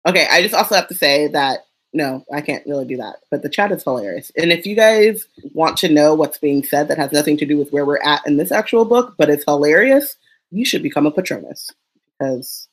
Okay, 0.07 0.27
I 0.31 0.43
just 0.43 0.55
also 0.55 0.74
have 0.74 0.89
to 0.89 0.95
say 0.95 1.28
that 1.28 1.65
no, 1.97 2.24
I 2.32 2.40
can't 2.40 2.66
really 2.66 2.85
do 2.85 2.97
that. 2.98 3.16
But 3.31 3.43
the 3.43 3.48
chat 3.48 3.73
is 3.73 3.82
hilarious. 3.82 4.31
And 4.36 4.52
if 4.52 4.66
you 4.66 4.77
guys 4.77 5.27
want 5.55 5.77
to 5.78 5.89
know 5.89 6.14
what's 6.14 6.39
being 6.39 6.62
said 6.62 6.89
that 6.89 6.98
has 6.98 7.10
nothing 7.10 7.36
to 7.39 7.47
do 7.47 7.56
with 7.56 7.73
where 7.73 7.85
we're 7.85 8.02
at 8.02 8.27
in 8.27 8.36
this 8.36 8.52
actual 8.52 8.85
book, 8.85 9.14
but 9.18 9.31
it's 9.31 9.44
hilarious, 9.44 10.16
you 10.51 10.64
should 10.64 10.82
become 10.82 11.06
a 11.06 11.10
Patronus. 11.10 11.70
Because 12.18 12.68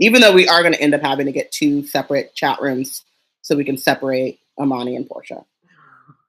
even 0.00 0.20
though 0.20 0.32
we 0.32 0.48
are 0.48 0.62
going 0.62 0.74
to 0.74 0.80
end 0.80 0.94
up 0.94 1.02
having 1.02 1.26
to 1.26 1.32
get 1.32 1.52
two 1.52 1.86
separate 1.86 2.34
chat 2.34 2.60
rooms 2.60 3.04
so 3.42 3.54
we 3.54 3.64
can 3.64 3.76
separate 3.76 4.40
Amani 4.58 4.96
and 4.96 5.06
Portia. 5.06 5.44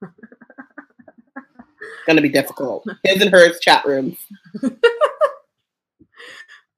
going 2.06 2.16
to 2.16 2.22
be 2.22 2.28
difficult. 2.28 2.86
His 3.04 3.20
and 3.22 3.30
hers 3.30 3.58
chat 3.60 3.84
rooms. 3.84 4.18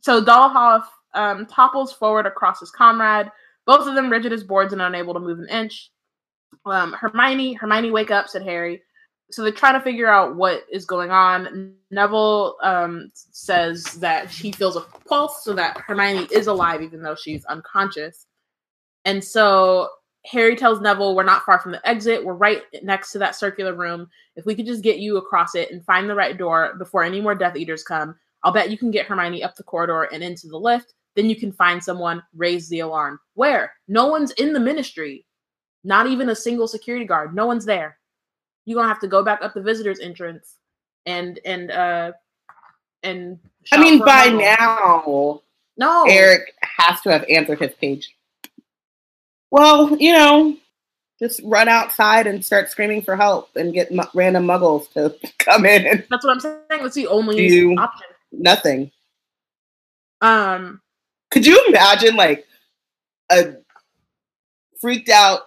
So 0.00 0.24
Dolohov 0.24 0.84
um, 1.14 1.46
topples 1.46 1.92
forward 1.92 2.26
across 2.26 2.60
his 2.60 2.70
comrade, 2.70 3.30
both 3.70 3.86
of 3.86 3.94
them 3.94 4.10
rigid 4.10 4.32
as 4.32 4.42
boards 4.42 4.72
and 4.72 4.82
unable 4.82 5.14
to 5.14 5.20
move 5.20 5.38
an 5.38 5.48
inch. 5.48 5.92
Um, 6.66 6.92
Hermione, 6.92 7.52
Hermione, 7.52 7.92
wake 7.92 8.10
up, 8.10 8.26
said 8.26 8.42
Harry. 8.42 8.82
So 9.30 9.42
they're 9.42 9.52
trying 9.52 9.74
to 9.74 9.80
figure 9.80 10.10
out 10.10 10.34
what 10.34 10.64
is 10.72 10.84
going 10.84 11.12
on. 11.12 11.74
Neville 11.92 12.56
um, 12.64 13.12
says 13.14 13.84
that 14.00 14.28
he 14.28 14.50
feels 14.50 14.74
a 14.74 14.80
pulse, 15.08 15.44
so 15.44 15.52
that 15.54 15.78
Hermione 15.86 16.26
is 16.32 16.48
alive, 16.48 16.82
even 16.82 17.00
though 17.00 17.14
she's 17.14 17.44
unconscious. 17.44 18.26
And 19.04 19.22
so 19.22 19.88
Harry 20.26 20.56
tells 20.56 20.80
Neville, 20.80 21.14
"We're 21.14 21.22
not 21.22 21.44
far 21.44 21.60
from 21.60 21.70
the 21.70 21.88
exit. 21.88 22.24
We're 22.24 22.34
right 22.34 22.62
next 22.82 23.12
to 23.12 23.20
that 23.20 23.36
circular 23.36 23.76
room. 23.76 24.08
If 24.34 24.46
we 24.46 24.56
could 24.56 24.66
just 24.66 24.82
get 24.82 24.98
you 24.98 25.16
across 25.16 25.54
it 25.54 25.70
and 25.70 25.84
find 25.84 26.10
the 26.10 26.16
right 26.16 26.36
door 26.36 26.74
before 26.76 27.04
any 27.04 27.20
more 27.20 27.36
Death 27.36 27.54
Eaters 27.54 27.84
come, 27.84 28.16
I'll 28.42 28.52
bet 28.52 28.68
you 28.68 28.76
can 28.76 28.90
get 28.90 29.06
Hermione 29.06 29.44
up 29.44 29.54
the 29.54 29.62
corridor 29.62 30.08
and 30.12 30.24
into 30.24 30.48
the 30.48 30.58
lift. 30.58 30.92
Then 31.16 31.28
you 31.28 31.36
can 31.36 31.52
find 31.52 31.82
someone, 31.82 32.22
raise 32.34 32.68
the 32.68 32.80
alarm. 32.80 33.18
Where? 33.34 33.72
No 33.88 34.06
one's 34.06 34.30
in 34.32 34.52
the 34.52 34.60
ministry. 34.60 35.26
Not 35.82 36.06
even 36.06 36.30
a 36.30 36.36
single 36.36 36.68
security 36.68 37.04
guard. 37.04 37.34
No 37.34 37.46
one's 37.46 37.64
there. 37.64 37.98
You're 38.64 38.76
gonna 38.76 38.88
have 38.88 39.00
to 39.00 39.08
go 39.08 39.24
back 39.24 39.42
up 39.42 39.54
the 39.54 39.62
visitors 39.62 40.00
entrance 40.00 40.56
and 41.06 41.40
and 41.44 41.70
uh 41.70 42.12
and 43.02 43.38
I 43.72 43.80
mean, 43.80 43.98
by 43.98 44.28
now, 44.28 45.42
no 45.76 46.04
Eric 46.08 46.52
has 46.62 47.00
to 47.02 47.10
have 47.10 47.24
answered 47.28 47.60
his 47.60 47.72
page. 47.80 48.14
Well, 49.50 49.96
you 49.96 50.12
know, 50.12 50.56
just 51.18 51.40
run 51.44 51.68
outside 51.68 52.26
and 52.26 52.44
start 52.44 52.70
screaming 52.70 53.02
for 53.02 53.16
help 53.16 53.50
and 53.56 53.72
get 53.72 53.92
mu- 53.92 54.04
random 54.14 54.46
muggles 54.46 54.90
to 54.92 55.14
come 55.38 55.64
in 55.64 55.86
and 55.86 56.04
That's 56.10 56.24
what 56.24 56.32
I'm 56.34 56.40
saying. 56.40 56.60
That's 56.68 56.94
the 56.94 57.06
only 57.06 57.76
option. 57.76 58.06
nothing. 58.32 58.90
Um, 60.20 60.80
Could 61.30 61.46
you 61.46 61.62
imagine 61.68 62.16
like 62.16 62.46
a 63.30 63.54
freaked 64.80 65.08
out 65.08 65.40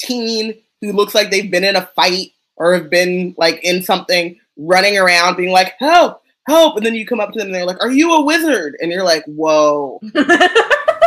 teen 0.00 0.60
who 0.80 0.92
looks 0.92 1.14
like 1.14 1.30
they've 1.30 1.50
been 1.50 1.64
in 1.64 1.76
a 1.76 1.86
fight 1.94 2.32
or 2.56 2.74
have 2.74 2.90
been 2.90 3.34
like 3.38 3.60
in 3.62 3.82
something 3.82 4.38
running 4.56 4.98
around 4.98 5.36
being 5.36 5.52
like, 5.52 5.74
help, 5.78 6.22
help. 6.48 6.76
And 6.76 6.84
then 6.84 6.94
you 6.94 7.06
come 7.06 7.20
up 7.20 7.32
to 7.32 7.38
them 7.38 7.46
and 7.48 7.54
they're 7.54 7.66
like, 7.66 7.80
are 7.80 7.90
you 7.90 8.12
a 8.14 8.24
wizard? 8.24 8.76
And 8.80 8.90
you're 8.90 9.04
like, 9.04 9.24
whoa, 9.26 10.00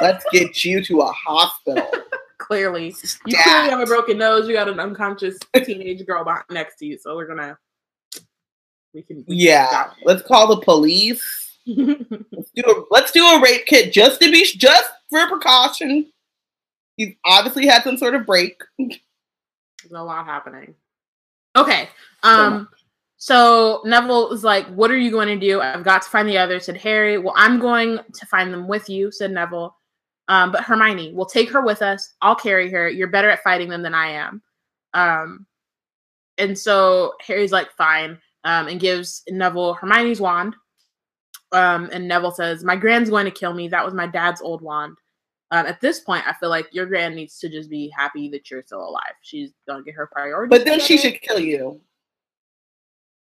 let's 0.02 0.26
get 0.32 0.64
you 0.64 0.84
to 0.84 1.02
a 1.02 1.12
hospital. 1.12 1.90
clearly, 2.38 2.96
you 3.26 3.38
clearly 3.44 3.70
have 3.70 3.80
a 3.80 3.86
broken 3.86 4.18
nose. 4.18 4.48
You 4.48 4.54
got 4.54 4.70
an 4.70 4.80
unconscious 4.80 5.38
teenage 5.56 6.06
girl 6.06 6.26
next 6.50 6.78
to 6.78 6.86
you, 6.86 6.98
so 6.98 7.16
we're 7.16 7.28
gonna 7.28 7.58
we 8.94 9.02
can. 9.02 9.26
we 9.28 9.36
Yeah, 9.36 9.92
let's 10.04 10.22
call 10.24 10.48
the 10.48 10.62
police. 10.62 11.45
Let's 11.68 12.52
do 12.56 12.64
a, 12.64 12.84
let's 12.92 13.12
do 13.12 13.26
a 13.26 13.42
rape 13.42 13.66
kit 13.66 13.92
just 13.92 14.22
to 14.22 14.32
be 14.32 14.46
just 14.46 14.92
for 15.10 15.28
precaution. 15.28 16.12
He's 16.96 17.16
obviously 17.26 17.66
had 17.66 17.84
some 17.84 17.98
sort 17.98 18.14
of 18.14 18.26
break. 18.26 18.62
There's 18.78 19.00
a 19.92 20.04
lot 20.04 20.26
happening. 20.26 20.76
Okay. 21.56 21.90
Um. 22.24 22.70
So 23.18 23.82
Neville 23.84 24.32
is 24.32 24.44
like, 24.44 24.68
"What 24.68 24.92
are 24.92 24.98
you 24.98 25.10
going 25.10 25.28
to 25.28 25.40
do? 25.40 25.60
I've 25.60 25.84
got 25.84 26.04
to 26.04 26.10
find 26.10 26.30
the 26.30 26.38
others." 26.38 26.66
Said 26.66 26.78
Harry. 26.78 27.18
Well, 27.18 27.34
I'm 27.36 27.60
going 27.60 28.00
to 28.14 28.26
find 28.28 28.54
them 28.54 28.68
with 28.68 28.88
you," 28.88 29.12
said 29.12 29.32
Neville. 29.32 29.76
Um, 30.28 30.52
but 30.52 30.64
Hermione, 30.64 31.14
we'll 31.14 31.26
take 31.26 31.50
her 31.52 31.62
with 31.62 31.82
us. 31.82 32.14
I'll 32.22 32.36
carry 32.36 32.70
her. 32.72 32.90
You're 32.90 33.08
better 33.08 33.30
at 33.30 33.44
fighting 33.44 33.70
them 33.70 33.84
than 33.84 33.94
I 33.94 34.08
am. 34.10 34.42
Um, 34.94 35.46
and 36.38 36.58
so 36.58 37.14
Harry's 37.26 37.52
like, 37.52 37.72
"Fine," 37.72 38.20
um, 38.44 38.68
and 38.68 38.80
gives 38.80 39.24
Neville 39.30 39.74
Hermione's 39.74 40.22
wand. 40.22 40.56
Um, 41.56 41.90
and 41.92 42.08
Neville 42.08 42.32
says, 42.32 42.64
"My 42.64 42.76
grand's 42.76 43.10
going 43.10 43.26
to 43.26 43.32
kill 43.32 43.54
me. 43.54 43.68
That 43.70 43.86
was 43.86 43.94
my 43.94 44.08
dad's 44.08 44.42
old 44.42 44.62
wand." 44.62 44.98
Um, 45.52 45.68
at 45.68 45.80
this 45.80 46.00
point, 46.00 46.24
I 46.28 46.34
feel 46.34 46.50
like 46.50 46.68
your 46.72 46.86
grand 46.86 47.16
needs 47.16 47.40
to 47.40 47.50
just 47.50 47.70
be 47.70 47.90
happy 47.96 48.30
that 48.30 48.50
you're 48.50 48.64
still 48.64 48.88
alive. 48.88 49.14
She's 49.22 49.52
gonna 49.68 49.84
get 49.84 49.96
her 49.96 50.08
priorities. 50.08 50.50
But 50.50 50.66
then 50.66 50.80
she 50.80 50.98
should 50.98 51.22
kill 51.22 51.40
you 51.40 51.80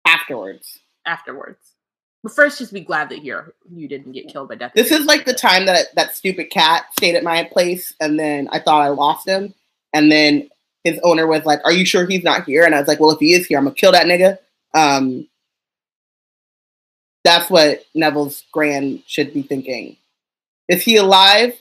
afterwards. 0.07 0.81
afterwards. 1.05 1.75
But 2.23 2.33
first, 2.33 2.59
just 2.59 2.73
be 2.73 2.81
glad 2.81 3.11
that 3.11 3.23
you're 3.23 3.55
you 3.71 3.87
didn't 3.87 4.13
get 4.13 4.29
killed 4.29 4.49
by 4.49 4.57
death. 4.57 4.73
This 4.75 4.91
is 4.91 5.05
like 5.05 5.25
the 5.25 5.35
time 5.35 5.67
that 5.67 5.95
that 5.95 6.17
stupid 6.17 6.51
cat 6.51 6.87
stayed 6.93 7.15
at 7.15 7.23
my 7.23 7.45
place, 7.45 7.95
and 8.01 8.19
then 8.19 8.49
I 8.51 8.59
thought 8.59 8.83
I 8.83 8.89
lost 8.89 9.29
him, 9.29 9.55
and 9.93 10.11
then 10.11 10.49
his 10.85 10.99
owner 11.05 11.27
was 11.27 11.45
like, 11.45 11.61
"Are 11.65 11.73
you 11.73 11.85
sure 11.85 12.07
he's 12.07 12.25
not 12.25 12.45
here?" 12.45 12.65
And 12.65 12.75
I 12.75 12.81
was 12.81 12.89
like, 12.89 12.99
"Well, 12.99 13.11
if 13.11 13.21
he 13.21 13.35
is 13.35 13.47
here, 13.47 13.59
I'm 13.59 13.65
gonna 13.65 13.77
kill 13.77 13.93
that 13.93 14.07
nigga." 14.07 14.39
Um, 14.75 15.29
that's 17.27 17.51
what 17.51 17.85
Neville's 17.95 18.45
grand 18.53 19.03
should 19.07 19.35
be 19.35 19.43
thinking. 19.43 19.97
Is 20.69 20.83
he 20.83 20.97
alive? 20.97 21.55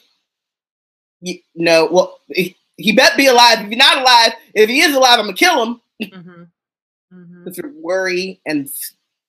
No. 1.56 1.88
Well, 1.92 2.20
he, 2.28 2.56
he 2.78 2.92
bet 2.94 3.18
be 3.18 3.28
alive. 3.28 3.62
If 3.62 3.70
he's 3.70 3.78
not 3.78 3.98
alive, 3.98 4.34
if 4.54 4.70
he 4.70 4.82
is 4.82 4.96
alive, 4.96 5.20
I'm 5.20 5.26
gonna 5.26 5.34
kill 5.38 5.64
him. 5.64 5.82
hmm 6.14 6.44
hmm 7.12 7.44
This 7.46 7.60
worry 7.82 8.40
and 8.46 8.70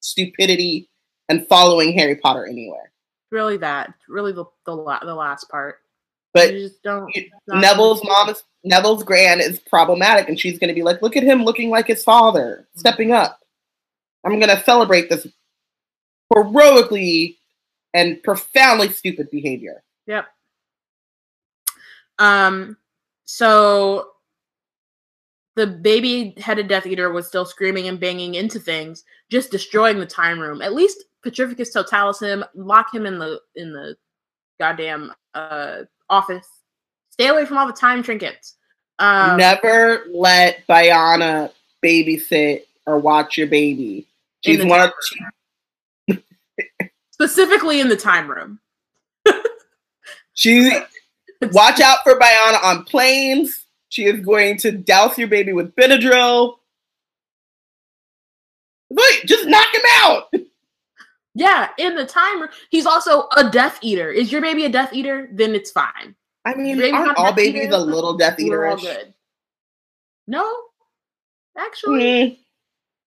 stupidity 0.00 0.88
and 1.28 1.46
following 1.48 1.92
Harry 1.96 2.16
Potter 2.16 2.46
anywhere. 2.46 2.92
really 3.30 3.56
that. 3.58 3.92
Really 4.08 4.32
the 4.32 4.44
the, 4.66 4.74
la- 4.74 5.04
the 5.04 5.14
last 5.14 5.48
part. 5.48 5.80
But 6.34 6.52
you 6.52 6.68
just 6.68 6.82
don't. 6.82 7.14
you- 7.16 7.30
Neville's 7.48 8.04
mom 8.04 8.28
is 8.28 8.42
Neville's 8.62 9.04
grand 9.04 9.40
is 9.40 9.58
problematic, 9.60 10.28
and 10.28 10.38
she's 10.38 10.58
going 10.58 10.68
to 10.68 10.74
be 10.74 10.82
like, 10.82 11.00
"Look 11.00 11.16
at 11.16 11.22
him 11.22 11.44
looking 11.44 11.70
like 11.70 11.86
his 11.86 12.04
father, 12.04 12.66
stepping 12.74 13.12
up." 13.12 13.38
I'm 14.24 14.40
going 14.40 14.54
to 14.54 14.62
celebrate 14.64 15.08
this 15.08 15.26
heroically 16.34 17.38
and 17.94 18.22
profoundly 18.22 18.90
stupid 18.90 19.30
behavior. 19.30 19.82
Yep. 20.06 20.26
Um. 22.18 22.76
So 23.24 24.10
the 25.56 25.66
baby-headed 25.66 26.68
Death 26.68 26.86
Eater 26.86 27.10
was 27.10 27.26
still 27.26 27.44
screaming 27.46 27.88
and 27.88 27.98
banging 27.98 28.34
into 28.34 28.60
things, 28.60 29.04
just 29.30 29.50
destroying 29.50 29.98
the 29.98 30.06
time 30.06 30.38
room. 30.38 30.60
At 30.62 30.74
least 30.74 31.04
Petrificus 31.24 31.72
Totalis 31.72 32.20
him, 32.20 32.44
lock 32.54 32.94
him 32.94 33.06
in 33.06 33.18
the 33.18 33.40
in 33.56 33.72
the 33.72 33.96
goddamn 34.60 35.12
uh 35.34 35.82
office. 36.08 36.48
Stay 37.10 37.28
away 37.28 37.46
from 37.46 37.58
all 37.58 37.66
the 37.66 37.72
time 37.72 38.02
trinkets. 38.02 38.56
Um, 38.98 39.36
Never 39.38 40.04
let 40.10 40.66
Biana 40.66 41.50
babysit 41.84 42.62
or 42.86 42.98
watch 42.98 43.36
your 43.36 43.46
baby. 43.46 44.06
She's 44.42 44.64
one 44.64 44.80
of 44.80 44.92
specifically 47.16 47.80
in 47.80 47.88
the 47.88 47.96
time 47.96 48.30
room. 48.30 48.60
she 50.34 50.70
watch 51.52 51.80
out 51.80 51.98
for 52.04 52.18
Biana 52.18 52.62
on 52.62 52.84
planes. 52.84 53.64
She 53.88 54.04
is 54.04 54.20
going 54.20 54.58
to 54.58 54.70
douse 54.72 55.16
your 55.16 55.28
baby 55.28 55.54
with 55.54 55.74
Benadryl. 55.76 56.56
Wait, 58.90 59.22
just 59.24 59.48
knock 59.48 59.66
him 59.74 59.82
out. 59.94 60.32
Yeah, 61.34 61.68
in 61.78 61.94
the 61.96 62.04
time 62.04 62.40
room. 62.42 62.50
He's 62.70 62.84
also 62.86 63.28
a 63.36 63.48
Death 63.48 63.78
Eater. 63.80 64.10
Is 64.10 64.30
your 64.30 64.42
baby 64.42 64.66
a 64.66 64.68
Death 64.68 64.92
Eater? 64.92 65.28
Then 65.32 65.54
it's 65.54 65.70
fine. 65.70 66.14
I 66.44 66.54
mean, 66.54 66.82
aren't 66.94 67.16
all 67.16 67.32
babies 67.32 67.62
Eaters, 67.64 67.74
a 67.74 67.78
little 67.78 68.16
Death 68.16 68.38
all 68.40 68.76
good. 68.76 69.14
No, 70.26 70.54
actually, 71.56 72.02
Mm. 72.02 72.38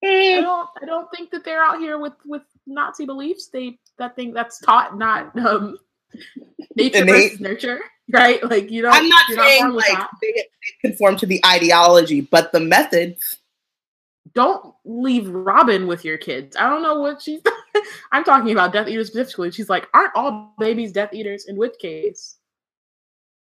I 0.03 0.07
Mm. 0.07 0.41
don't. 0.41 0.69
I 0.81 0.85
don't 0.85 1.11
think 1.11 1.29
that 1.31 1.43
they're 1.43 1.63
out 1.63 1.79
here 1.79 1.97
with 1.97 2.13
with 2.25 2.43
Nazi 2.65 3.05
beliefs. 3.05 3.47
They 3.47 3.77
that 3.99 4.15
thing 4.15 4.33
that's 4.33 4.59
taught, 4.59 4.97
not 4.97 5.37
um, 5.39 5.77
nature 6.75 7.03
Innate. 7.03 7.07
versus 7.31 7.39
nurture, 7.39 7.79
right? 8.11 8.43
Like 8.49 8.71
you 8.71 8.81
don't. 8.81 8.93
I'm 8.93 9.07
not 9.07 9.25
saying 9.33 9.67
with 9.67 9.85
like 9.87 9.97
that. 9.97 10.09
they, 10.21 10.31
they 10.33 10.89
conform 10.89 11.15
to 11.17 11.25
the 11.25 11.43
ideology, 11.45 12.21
but 12.21 12.51
the 12.51 12.59
methods. 12.59 13.39
don't 14.33 14.73
leave 14.85 15.27
Robin 15.29 15.87
with 15.87 16.03
your 16.05 16.17
kids. 16.17 16.55
I 16.55 16.69
don't 16.69 16.81
know 16.83 16.99
what 16.99 17.21
she's. 17.21 17.41
I'm 18.11 18.23
talking 18.23 18.51
about 18.51 18.73
Death 18.73 18.87
Eaters 18.87 19.07
specifically. 19.07 19.51
She's 19.51 19.69
like, 19.69 19.87
aren't 19.93 20.15
all 20.15 20.53
babies 20.59 20.91
Death 20.91 21.13
Eaters? 21.13 21.45
In 21.47 21.55
which 21.55 21.77
case, 21.79 22.37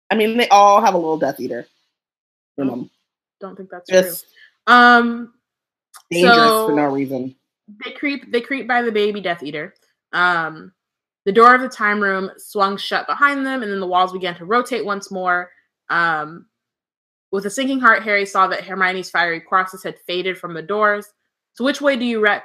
I 0.09 0.15
mean, 0.15 0.37
they 0.37 0.47
all 0.49 0.81
have 0.81 0.93
a 0.93 0.97
little 0.97 1.17
Death 1.17 1.39
Eater 1.39 1.65
Oh, 2.61 2.89
don't 3.39 3.55
think 3.55 3.69
that's 3.69 3.89
Just 3.89 4.25
true. 4.67 4.75
Um, 4.75 5.33
dangerous 6.11 6.35
So- 6.35 6.67
for 6.67 6.75
no 6.75 6.85
reason. 6.87 7.35
they 7.85 7.91
creep 7.91 8.31
they 8.31 8.41
creep 8.41 8.67
by 8.67 8.81
the 8.81 8.91
baby 8.91 9.21
death 9.21 9.43
eater 9.43 9.73
um 10.13 10.71
the 11.25 11.31
door 11.31 11.53
of 11.53 11.61
the 11.61 11.69
time 11.69 11.99
room 11.99 12.31
swung 12.37 12.77
shut 12.77 13.05
behind 13.07 13.45
them 13.45 13.61
and 13.61 13.71
then 13.71 13.79
the 13.79 13.87
walls 13.87 14.13
began 14.13 14.35
to 14.35 14.45
rotate 14.45 14.85
once 14.85 15.11
more 15.11 15.51
um 15.89 16.45
with 17.31 17.45
a 17.45 17.49
sinking 17.49 17.79
heart 17.79 18.03
harry 18.03 18.25
saw 18.25 18.47
that 18.47 18.63
hermione's 18.63 19.09
fiery 19.09 19.39
crosses 19.39 19.83
had 19.83 19.99
faded 20.07 20.37
from 20.37 20.53
the 20.53 20.61
doors 20.61 21.07
so 21.53 21.63
which 21.63 21.81
way 21.81 21.95
do 21.95 22.05
you 22.05 22.19
rec 22.19 22.43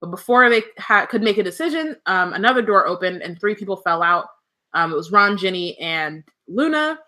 but 0.00 0.10
before 0.10 0.48
they 0.50 0.62
ha- 0.78 1.06
could 1.06 1.22
make 1.22 1.38
a 1.38 1.42
decision 1.42 1.96
um 2.06 2.32
another 2.34 2.62
door 2.62 2.86
opened 2.86 3.22
and 3.22 3.38
three 3.40 3.54
people 3.54 3.76
fell 3.76 4.02
out 4.02 4.26
um 4.74 4.92
it 4.92 4.96
was 4.96 5.12
ron 5.12 5.36
ginny 5.36 5.78
and 5.78 6.22
luna 6.46 6.98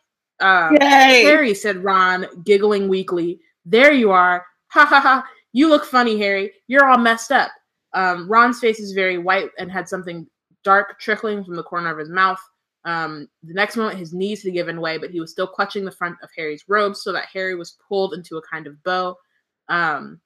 um 0.40 0.76
Yay! 0.80 1.22
Harry, 1.22 1.54
said 1.54 1.84
Ron, 1.84 2.26
giggling 2.44 2.88
weakly. 2.88 3.40
There 3.64 3.92
you 3.92 4.10
are. 4.10 4.44
Ha 4.68 4.86
ha 4.86 5.00
ha. 5.00 5.24
You 5.52 5.68
look 5.68 5.84
funny, 5.84 6.18
Harry. 6.18 6.52
You're 6.66 6.86
all 6.86 6.98
messed 6.98 7.30
up. 7.32 7.50
Um, 7.92 8.28
Ron's 8.28 8.60
face 8.60 8.78
is 8.78 8.92
very 8.92 9.18
white 9.18 9.50
and 9.58 9.70
had 9.70 9.88
something 9.88 10.26
dark 10.62 10.98
trickling 11.00 11.44
from 11.44 11.56
the 11.56 11.62
corner 11.62 11.90
of 11.90 11.98
his 11.98 12.08
mouth. 12.08 12.40
Um, 12.84 13.28
the 13.42 13.54
next 13.54 13.76
moment, 13.76 13.98
his 13.98 14.12
knees 14.12 14.42
had 14.42 14.52
given 14.52 14.80
way, 14.80 14.96
but 14.98 15.10
he 15.10 15.20
was 15.20 15.30
still 15.30 15.46
clutching 15.46 15.84
the 15.84 15.90
front 15.90 16.16
of 16.22 16.30
Harry's 16.36 16.64
robe 16.68 16.96
so 16.96 17.12
that 17.12 17.26
Harry 17.32 17.54
was 17.54 17.76
pulled 17.86 18.14
into 18.14 18.36
a 18.36 18.42
kind 18.42 18.66
of 18.66 18.82
bow. 18.82 19.16
Um, 19.68 20.20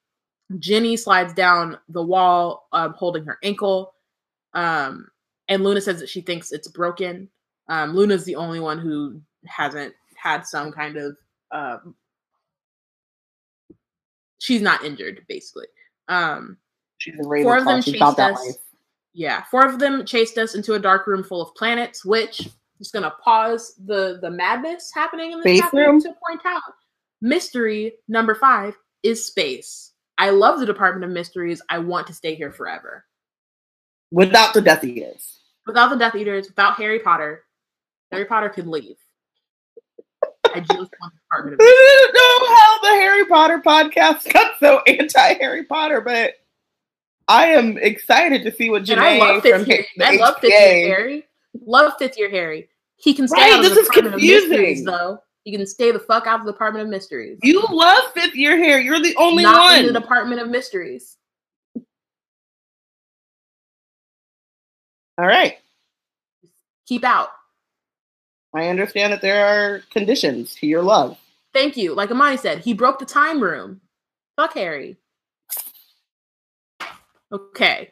Ginny 0.59 0.95
slides 0.95 1.33
down 1.33 1.77
the 1.89 2.03
wall, 2.03 2.67
um, 2.71 2.93
holding 2.93 3.25
her 3.25 3.39
ankle. 3.43 3.93
Um, 4.53 5.07
and 5.49 5.63
Luna 5.63 5.81
says 5.81 5.99
that 5.99 6.09
she 6.09 6.21
thinks 6.21 6.51
it's 6.51 6.67
broken. 6.67 7.29
Um, 7.67 7.95
Luna's 7.95 8.25
the 8.25 8.35
only 8.35 8.59
one 8.59 8.79
who 8.79 9.21
hasn't 9.45 9.93
had 10.15 10.45
some 10.45 10.71
kind 10.71 10.97
of 10.97 11.17
um, 11.51 11.95
she's 14.39 14.61
not 14.61 14.83
injured 14.83 15.25
basically 15.27 15.67
um 16.07 16.57
She's 17.05 17.19
a 17.19 17.23
Four 17.23 17.57
of 17.57 17.65
them 17.65 17.81
Ravenclaw. 17.81 18.15
Chased 18.17 18.19
us. 18.19 18.57
yeah 19.13 19.43
four 19.51 19.63
of 19.65 19.77
them 19.77 20.05
chased 20.05 20.37
us 20.39 20.55
into 20.55 20.73
a 20.73 20.79
dark 20.79 21.05
room 21.05 21.23
full 21.23 21.39
of 21.41 21.53
planets 21.55 22.03
which 22.03 22.49
just 22.79 22.91
gonna 22.93 23.13
pause 23.23 23.75
the 23.85 24.17
the 24.21 24.29
madness 24.31 24.91
happening 24.93 25.31
in 25.31 25.39
the 25.41 25.69
room? 25.71 26.01
to 26.01 26.13
point 26.27 26.41
out 26.47 26.61
mystery 27.21 27.93
number 28.07 28.33
five 28.33 28.75
is 29.03 29.23
space 29.23 29.91
i 30.17 30.31
love 30.31 30.59
the 30.59 30.65
department 30.65 31.05
of 31.05 31.11
mysteries 31.11 31.61
i 31.69 31.77
want 31.77 32.07
to 32.07 32.13
stay 32.13 32.33
here 32.33 32.51
forever 32.51 33.05
Without 34.11 34.53
the 34.55 34.61
Death 34.61 34.83
Eaters. 34.83 35.39
without 35.67 35.89
the 35.89 35.95
death 35.97 36.15
eaters 36.15 36.47
without 36.47 36.75
harry 36.75 36.99
potter 36.99 37.43
harry 38.11 38.25
potter 38.25 38.49
can 38.49 38.69
leave 38.71 38.97
I 40.53 40.59
just 40.61 40.71
want 40.71 41.13
the 41.13 41.19
Department 41.29 41.53
of 41.55 41.59
I 41.61 42.11
don't 42.13 42.41
know 42.41 42.55
how 42.55 42.79
the 42.81 43.01
Harry 43.01 43.25
Potter 43.25 43.59
podcast 43.65 44.31
got 44.31 44.53
so 44.59 44.81
anti 44.87 45.33
Harry 45.33 45.65
Potter, 45.65 45.99
but 45.99 46.33
I 47.27 47.47
am 47.47 47.77
excited 47.77 48.43
to 48.43 48.51
see 48.51 48.69
what 48.69 48.87
And 48.89 48.99
I 48.99 49.17
love 49.17 49.43
Janae 49.43 49.49
from 49.59 49.65
year. 49.65 49.85
I 50.01 50.15
love 50.17 50.35
fifth 50.41 50.51
year 50.51 50.87
Harry. 50.97 51.25
Love 51.65 51.93
fifth 51.97 52.17
year 52.17 52.29
Harry. 52.29 52.69
He 52.97 53.13
can 53.13 53.27
stay 53.27 53.41
Right, 53.41 53.53
out 53.53 53.59
of 53.59 53.63
this 53.65 53.73
the 53.75 53.79
is 53.81 53.87
Department 53.87 54.15
of 54.15 54.21
Mysteries, 54.21 54.49
confusing. 54.51 54.85
though. 54.85 55.19
He 55.43 55.51
can 55.55 55.65
stay 55.67 55.91
the 55.91 55.99
fuck 55.99 56.27
out 56.27 56.39
of 56.39 56.45
the 56.45 56.51
Department 56.51 56.83
of 56.85 56.89
Mysteries. 56.89 57.39
You 57.43 57.63
love 57.71 58.11
fifth 58.13 58.35
year 58.35 58.57
hair. 58.57 58.79
You're 58.79 58.99
the 59.01 59.15
only 59.17 59.43
Not 59.43 59.61
one. 59.63 59.79
in 59.85 59.93
the 59.93 59.99
Department 59.99 60.41
of 60.41 60.49
Mysteries. 60.49 61.17
All 65.17 65.25
right. 65.25 65.57
Keep 66.87 67.03
out. 67.03 67.29
I 68.53 68.67
understand 68.69 69.13
that 69.13 69.21
there 69.21 69.45
are 69.45 69.81
conditions 69.91 70.55
to 70.55 70.67
your 70.67 70.81
love. 70.81 71.17
Thank 71.53 71.77
you. 71.77 71.93
Like 71.93 72.11
Amani 72.11 72.37
said, 72.37 72.59
he 72.59 72.73
broke 72.73 72.99
the 72.99 73.05
time 73.05 73.41
room. 73.41 73.81
Fuck 74.35 74.53
Harry. 74.55 74.97
Okay. 77.31 77.91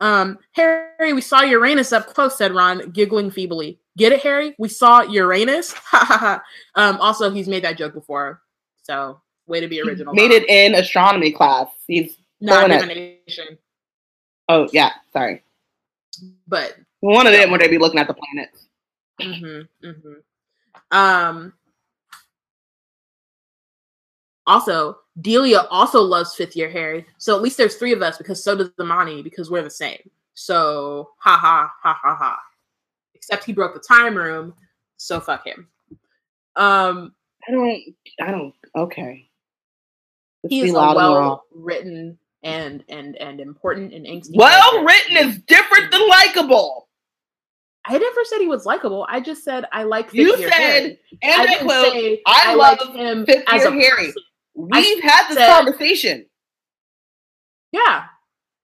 Um, 0.00 0.38
Harry, 0.52 1.12
we 1.12 1.20
saw 1.20 1.42
Uranus 1.42 1.92
up 1.92 2.06
close, 2.06 2.38
said 2.38 2.54
Ron, 2.54 2.90
giggling 2.90 3.30
feebly. 3.30 3.78
Get 3.98 4.12
it, 4.12 4.22
Harry? 4.22 4.54
We 4.58 4.68
saw 4.68 5.02
Uranus? 5.02 5.72
Ha 5.90 6.04
ha 6.04 6.16
ha. 6.16 6.42
Um, 6.74 6.96
also, 7.00 7.30
he's 7.30 7.48
made 7.48 7.64
that 7.64 7.76
joke 7.76 7.92
before. 7.92 8.40
So, 8.82 9.20
way 9.46 9.60
to 9.60 9.68
be 9.68 9.80
original. 9.82 10.14
Made 10.14 10.30
it 10.30 10.48
in 10.48 10.74
astronomy 10.74 11.32
class. 11.32 11.68
He's 11.86 12.16
Not 12.40 12.68
divination, 12.68 13.58
oh 14.48 14.68
yeah, 14.72 14.92
sorry. 15.12 15.42
but 16.48 16.76
One 17.00 17.26
of 17.26 17.32
them 17.32 17.50
would 17.50 17.60
they 17.60 17.68
be 17.68 17.78
looking 17.78 18.00
at 18.00 18.06
the 18.08 18.14
planets. 18.14 18.68
Mm-hmm, 19.20 19.86
mm-hmm. 19.86 20.96
Um. 20.96 21.52
Also, 24.46 24.98
Delia 25.20 25.66
also 25.70 26.00
loves 26.00 26.34
fifth 26.34 26.56
year 26.56 26.70
Harry. 26.70 27.04
So 27.18 27.34
at 27.34 27.42
least 27.42 27.56
there's 27.56 27.74
three 27.76 27.92
of 27.92 28.02
us 28.02 28.18
because 28.18 28.42
so 28.42 28.56
does 28.56 28.70
Amani 28.78 29.22
because 29.22 29.50
we're 29.50 29.62
the 29.62 29.70
same. 29.70 29.98
So 30.34 31.10
ha 31.18 31.36
ha 31.36 31.70
ha 31.82 31.98
ha 32.02 32.14
ha. 32.14 32.38
Except 33.14 33.44
he 33.44 33.52
broke 33.52 33.74
the 33.74 33.80
time 33.80 34.16
room, 34.16 34.54
so 34.96 35.20
fuck 35.20 35.46
him. 35.46 35.68
Um, 36.56 37.14
I 37.46 37.52
don't. 37.52 37.82
I 38.22 38.30
don't. 38.30 38.54
Okay. 38.76 39.28
Let's 40.42 40.54
he 40.54 40.62
is 40.62 40.70
a 40.70 40.74
loud 40.74 40.96
and 40.96 40.96
wrong. 40.96 41.14
well 41.16 41.46
written 41.54 42.18
and 42.42 42.82
and 42.88 43.16
and 43.16 43.40
important 43.40 43.92
and 43.92 44.06
angsty. 44.06 44.30
Well 44.34 44.70
character. 44.70 44.86
written 44.86 45.28
is 45.28 45.38
different 45.42 45.90
than 45.92 46.08
likable. 46.08 46.88
I 47.84 47.98
never 47.98 48.24
said 48.24 48.38
he 48.38 48.46
was 48.46 48.66
likable. 48.66 49.06
I 49.08 49.20
just 49.20 49.44
said 49.44 49.66
I 49.72 49.82
like. 49.84 50.12
You 50.12 50.36
said, 50.36 50.50
Harry. 50.50 50.98
and 51.22 51.50
I 51.50 51.54
I 51.54 51.58
quote, 51.58 51.92
say 51.92 52.22
I 52.26 52.54
like 52.54 52.84
love 52.84 52.94
him 52.94 53.26
fifth 53.26 53.44
as 53.48 53.62
year 53.62 53.68
a 53.68 53.72
Harry. 53.72 54.06
person. 54.06 54.22
We've 54.68 55.02
had 55.02 55.28
this 55.28 55.36
said- 55.38 55.48
conversation. 55.54 56.26
Yeah, 57.72 57.80
I 57.86 58.06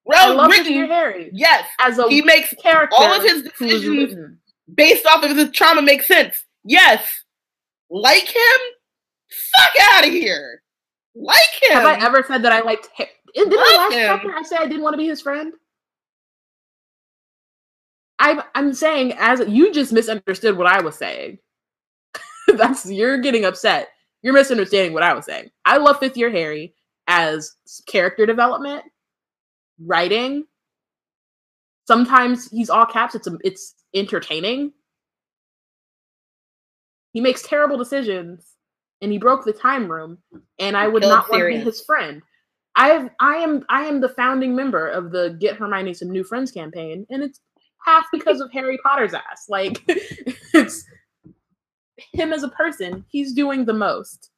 Well 0.04 0.34
love 0.36 0.52
fifth 0.52 0.68
year 0.68 0.82
written. 0.82 0.96
Harry 0.96 1.30
Yes, 1.32 1.64
as 1.80 1.98
a 1.98 2.08
he 2.08 2.22
makes 2.22 2.52
character. 2.60 2.96
all 2.98 3.12
of 3.14 3.22
his 3.22 3.42
decisions 3.42 4.36
based 4.74 5.06
off 5.06 5.22
of 5.24 5.36
his 5.36 5.50
trauma 5.52 5.82
make 5.82 6.02
sense. 6.02 6.44
Yes. 6.64 7.22
Like 7.88 8.24
him? 8.26 8.60
Fuck 9.30 9.72
out 9.92 10.06
of 10.06 10.10
here. 10.12 10.62
Like 11.14 11.36
him. 11.62 11.72
Have 11.72 11.84
I 11.86 12.04
ever 12.04 12.24
said 12.26 12.42
that 12.42 12.52
I 12.52 12.60
liked 12.62 12.88
him? 12.96 13.06
Didn't 13.32 13.50
the 13.50 13.56
last 13.56 13.92
him. 13.92 14.06
chapter 14.06 14.34
I 14.34 14.42
say 14.42 14.56
I 14.56 14.66
didn't 14.66 14.82
want 14.82 14.94
to 14.94 14.98
be 14.98 15.06
his 15.06 15.20
friend? 15.20 15.52
I'm 18.18 18.42
I'm 18.54 18.72
saying 18.74 19.12
as 19.18 19.42
you 19.46 19.72
just 19.72 19.92
misunderstood 19.92 20.56
what 20.56 20.66
I 20.66 20.80
was 20.80 20.96
saying. 20.96 21.38
That's 22.54 22.90
you're 22.90 23.18
getting 23.18 23.44
upset. 23.44 23.88
You're 24.22 24.34
misunderstanding 24.34 24.92
what 24.92 25.02
I 25.02 25.14
was 25.14 25.24
saying. 25.24 25.50
I 25.64 25.76
love 25.78 25.98
fifth 25.98 26.16
year 26.16 26.30
Harry 26.30 26.74
as 27.06 27.52
character 27.86 28.26
development, 28.26 28.84
writing. 29.80 30.44
Sometimes 31.86 32.50
he's 32.50 32.70
all 32.70 32.86
caps. 32.86 33.14
It's 33.14 33.28
it's 33.44 33.74
entertaining. 33.94 34.72
He 37.12 37.20
makes 37.20 37.42
terrible 37.42 37.78
decisions, 37.78 38.56
and 39.00 39.12
he 39.12 39.18
broke 39.18 39.44
the 39.44 39.52
time 39.52 39.90
room. 39.90 40.18
And 40.58 40.76
I 40.76 40.88
would 40.88 41.02
Killed 41.02 41.14
not 41.14 41.30
want 41.30 41.42
to 41.42 41.48
be 41.48 41.58
his 41.58 41.82
friend. 41.82 42.22
I 42.76 43.08
I 43.20 43.36
am 43.36 43.64
I 43.68 43.84
am 43.84 44.00
the 44.00 44.08
founding 44.10 44.54
member 44.54 44.88
of 44.88 45.10
the 45.10 45.36
Get 45.40 45.56
Hermione 45.56 45.94
Some 45.94 46.10
New 46.10 46.24
Friends 46.24 46.50
campaign, 46.50 47.06
and 47.08 47.22
it's 47.22 47.40
half 47.84 48.06
because 48.12 48.40
of 48.40 48.52
Harry 48.52 48.78
Potter's 48.84 49.14
ass. 49.14 49.46
Like 49.48 49.82
it's 49.88 50.84
him 52.16 52.32
as 52.32 52.42
a 52.42 52.48
person, 52.48 53.04
he's 53.08 53.32
doing 53.32 53.64
the 53.64 53.72
most. 53.72 54.30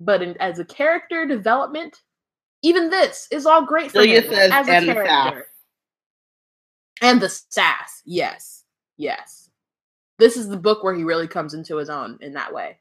But 0.00 0.22
in, 0.22 0.36
as 0.38 0.58
a 0.58 0.64
character 0.64 1.26
development, 1.26 2.02
even 2.62 2.90
this 2.90 3.28
is 3.30 3.46
all 3.46 3.64
great 3.64 3.90
for 3.90 3.98
Celia 3.98 4.20
him 4.20 4.32
says, 4.34 4.50
as 4.52 4.68
a 4.68 4.72
"And 4.72 4.86
character. 4.86 5.06
sass." 5.08 5.44
And 7.02 7.20
the 7.20 7.28
sass, 7.28 8.02
yes, 8.04 8.64
yes. 8.96 9.50
This 10.18 10.36
is 10.36 10.48
the 10.48 10.56
book 10.56 10.82
where 10.82 10.94
he 10.94 11.04
really 11.04 11.28
comes 11.28 11.52
into 11.52 11.76
his 11.76 11.90
own 11.90 12.18
in 12.22 12.32
that 12.32 12.52
way. 12.52 12.78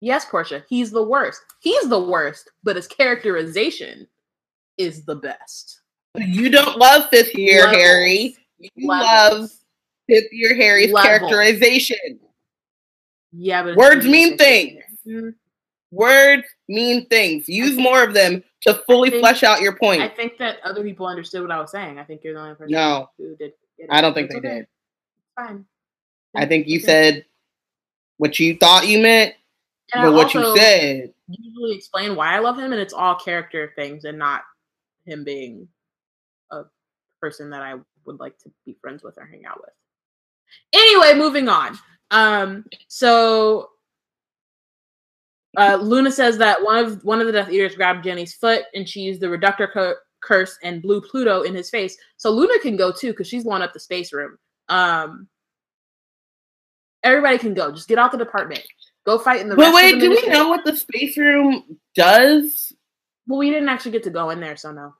Yes, 0.00 0.24
Portia, 0.24 0.64
he's 0.68 0.90
the 0.90 1.02
worst. 1.02 1.40
He's 1.60 1.88
the 1.88 2.00
worst, 2.00 2.50
but 2.62 2.76
his 2.76 2.86
characterization 2.86 4.06
is 4.76 5.04
the 5.04 5.16
best. 5.16 5.80
You 6.16 6.50
don't 6.50 6.78
love 6.78 7.08
fifth 7.10 7.34
year 7.34 7.62
Levels. 7.62 7.76
Harry. 7.82 8.36
You 8.58 8.88
Levels. 8.88 9.40
love 9.40 9.50
fifth 10.08 10.32
your 10.32 10.54
Harry's 10.54 10.92
Levels. 10.92 11.06
characterization. 11.30 12.20
Yeah, 13.32 13.62
but 13.62 13.76
Words 13.76 14.06
mean 14.06 14.36
things. 14.38 14.82
Mm, 15.06 15.34
Words 15.90 16.44
mean 16.68 17.06
things. 17.06 17.48
Use 17.48 17.76
more 17.76 18.02
of 18.02 18.14
them 18.14 18.42
to 18.62 18.74
fully 18.86 19.10
think- 19.10 19.20
flesh 19.22 19.42
out 19.42 19.60
your 19.60 19.76
point. 19.76 20.02
I 20.02 20.08
think 20.08 20.38
that 20.38 20.58
other 20.64 20.82
people 20.82 21.06
understood 21.06 21.42
what 21.42 21.50
I 21.50 21.60
was 21.60 21.70
saying. 21.70 21.98
I 21.98 22.04
think 22.04 22.22
you're 22.24 22.34
the 22.34 22.40
only 22.40 22.54
person 22.54 22.72
No. 22.72 23.10
who 23.18 23.36
did. 23.36 23.52
get 23.76 23.84
it. 23.84 23.86
I 23.90 24.00
don't 24.00 24.14
think 24.14 24.26
It's 24.30 24.34
they 24.40 24.48
okay. 24.48 24.58
did. 24.60 24.66
Fine. 25.36 25.66
I 26.36 26.46
think 26.46 26.68
you 26.68 26.78
Okay. 26.78 26.86
said 26.86 27.26
what 28.18 28.38
you 28.38 28.56
thought 28.56 28.86
you 28.86 28.98
meant, 29.00 29.34
And 29.92 30.02
I 30.02 30.06
but 30.06 30.14
what 30.14 30.32
you 30.34 30.56
said. 30.56 31.12
usually 31.28 31.74
explain 31.76 32.14
why 32.16 32.34
I 32.34 32.38
love 32.38 32.56
him, 32.58 32.72
and 32.72 32.80
it's 32.80 32.92
all 32.94 33.16
character 33.16 33.72
things 33.76 34.04
and 34.04 34.16
not 34.18 34.42
him 35.06 35.24
being 35.24 35.68
a 36.52 36.62
person 37.20 37.50
that 37.50 37.62
I 37.62 37.74
would 38.04 38.20
like 38.20 38.38
to 38.38 38.52
be 38.64 38.74
friends 38.80 39.02
with 39.02 39.18
or 39.18 39.26
hang 39.26 39.44
out 39.44 39.60
with. 39.60 39.72
Anyway, 40.72 41.14
moving 41.14 41.48
on. 41.48 41.78
Um, 42.10 42.64
so 42.88 43.70
uh, 45.56 45.78
Luna 45.80 46.10
says 46.10 46.38
that 46.38 46.62
one 46.62 46.84
of 46.84 47.04
one 47.04 47.20
of 47.20 47.26
the 47.26 47.32
Death 47.32 47.50
Eaters 47.50 47.76
grabbed 47.76 48.04
Ginny's 48.04 48.34
foot, 48.34 48.64
and 48.74 48.88
she 48.88 49.00
used 49.00 49.20
the 49.20 49.28
reductor 49.28 49.68
cu- 49.68 49.94
curse 50.20 50.58
and 50.62 50.82
blew 50.82 51.00
Pluto 51.00 51.42
in 51.42 51.54
his 51.54 51.70
face. 51.70 51.96
So 52.16 52.30
Luna 52.30 52.58
can 52.60 52.76
go 52.76 52.90
too 52.90 53.10
because 53.10 53.28
she's 53.28 53.44
blown 53.44 53.62
up 53.62 53.72
the 53.72 53.80
space 53.80 54.12
room. 54.12 54.36
Um, 54.68 55.28
everybody 57.02 57.38
can 57.38 57.54
go. 57.54 57.70
Just 57.70 57.88
get 57.88 57.98
out 57.98 58.10
the 58.12 58.18
department. 58.18 58.64
Go 59.06 59.18
fight 59.18 59.40
in 59.40 59.48
the. 59.48 59.56
But 59.56 59.74
wait, 59.74 60.00
do 60.00 60.10
we 60.10 60.26
know 60.28 60.48
what 60.48 60.64
the 60.64 60.76
space 60.76 61.16
room 61.16 61.78
does? 61.94 62.72
Well, 63.26 63.38
we 63.38 63.50
didn't 63.50 63.68
actually 63.68 63.92
get 63.92 64.02
to 64.04 64.10
go 64.10 64.30
in 64.30 64.40
there, 64.40 64.56
so 64.56 64.72
no. 64.72 64.94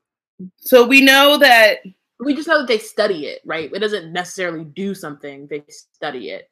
So 0.61 0.87
we 0.87 1.01
know 1.01 1.39
that 1.39 1.79
We 2.25 2.35
just 2.35 2.49
know 2.49 2.59
that 2.59 2.69
they 2.69 2.79
study 2.79 3.27
it, 3.27 3.41
right? 3.45 3.71
It 3.73 3.79
doesn't 3.79 4.13
necessarily 4.13 4.65
do 4.65 4.95
something; 4.95 5.47
they 5.47 5.65
study 5.69 6.31
it. 6.31 6.51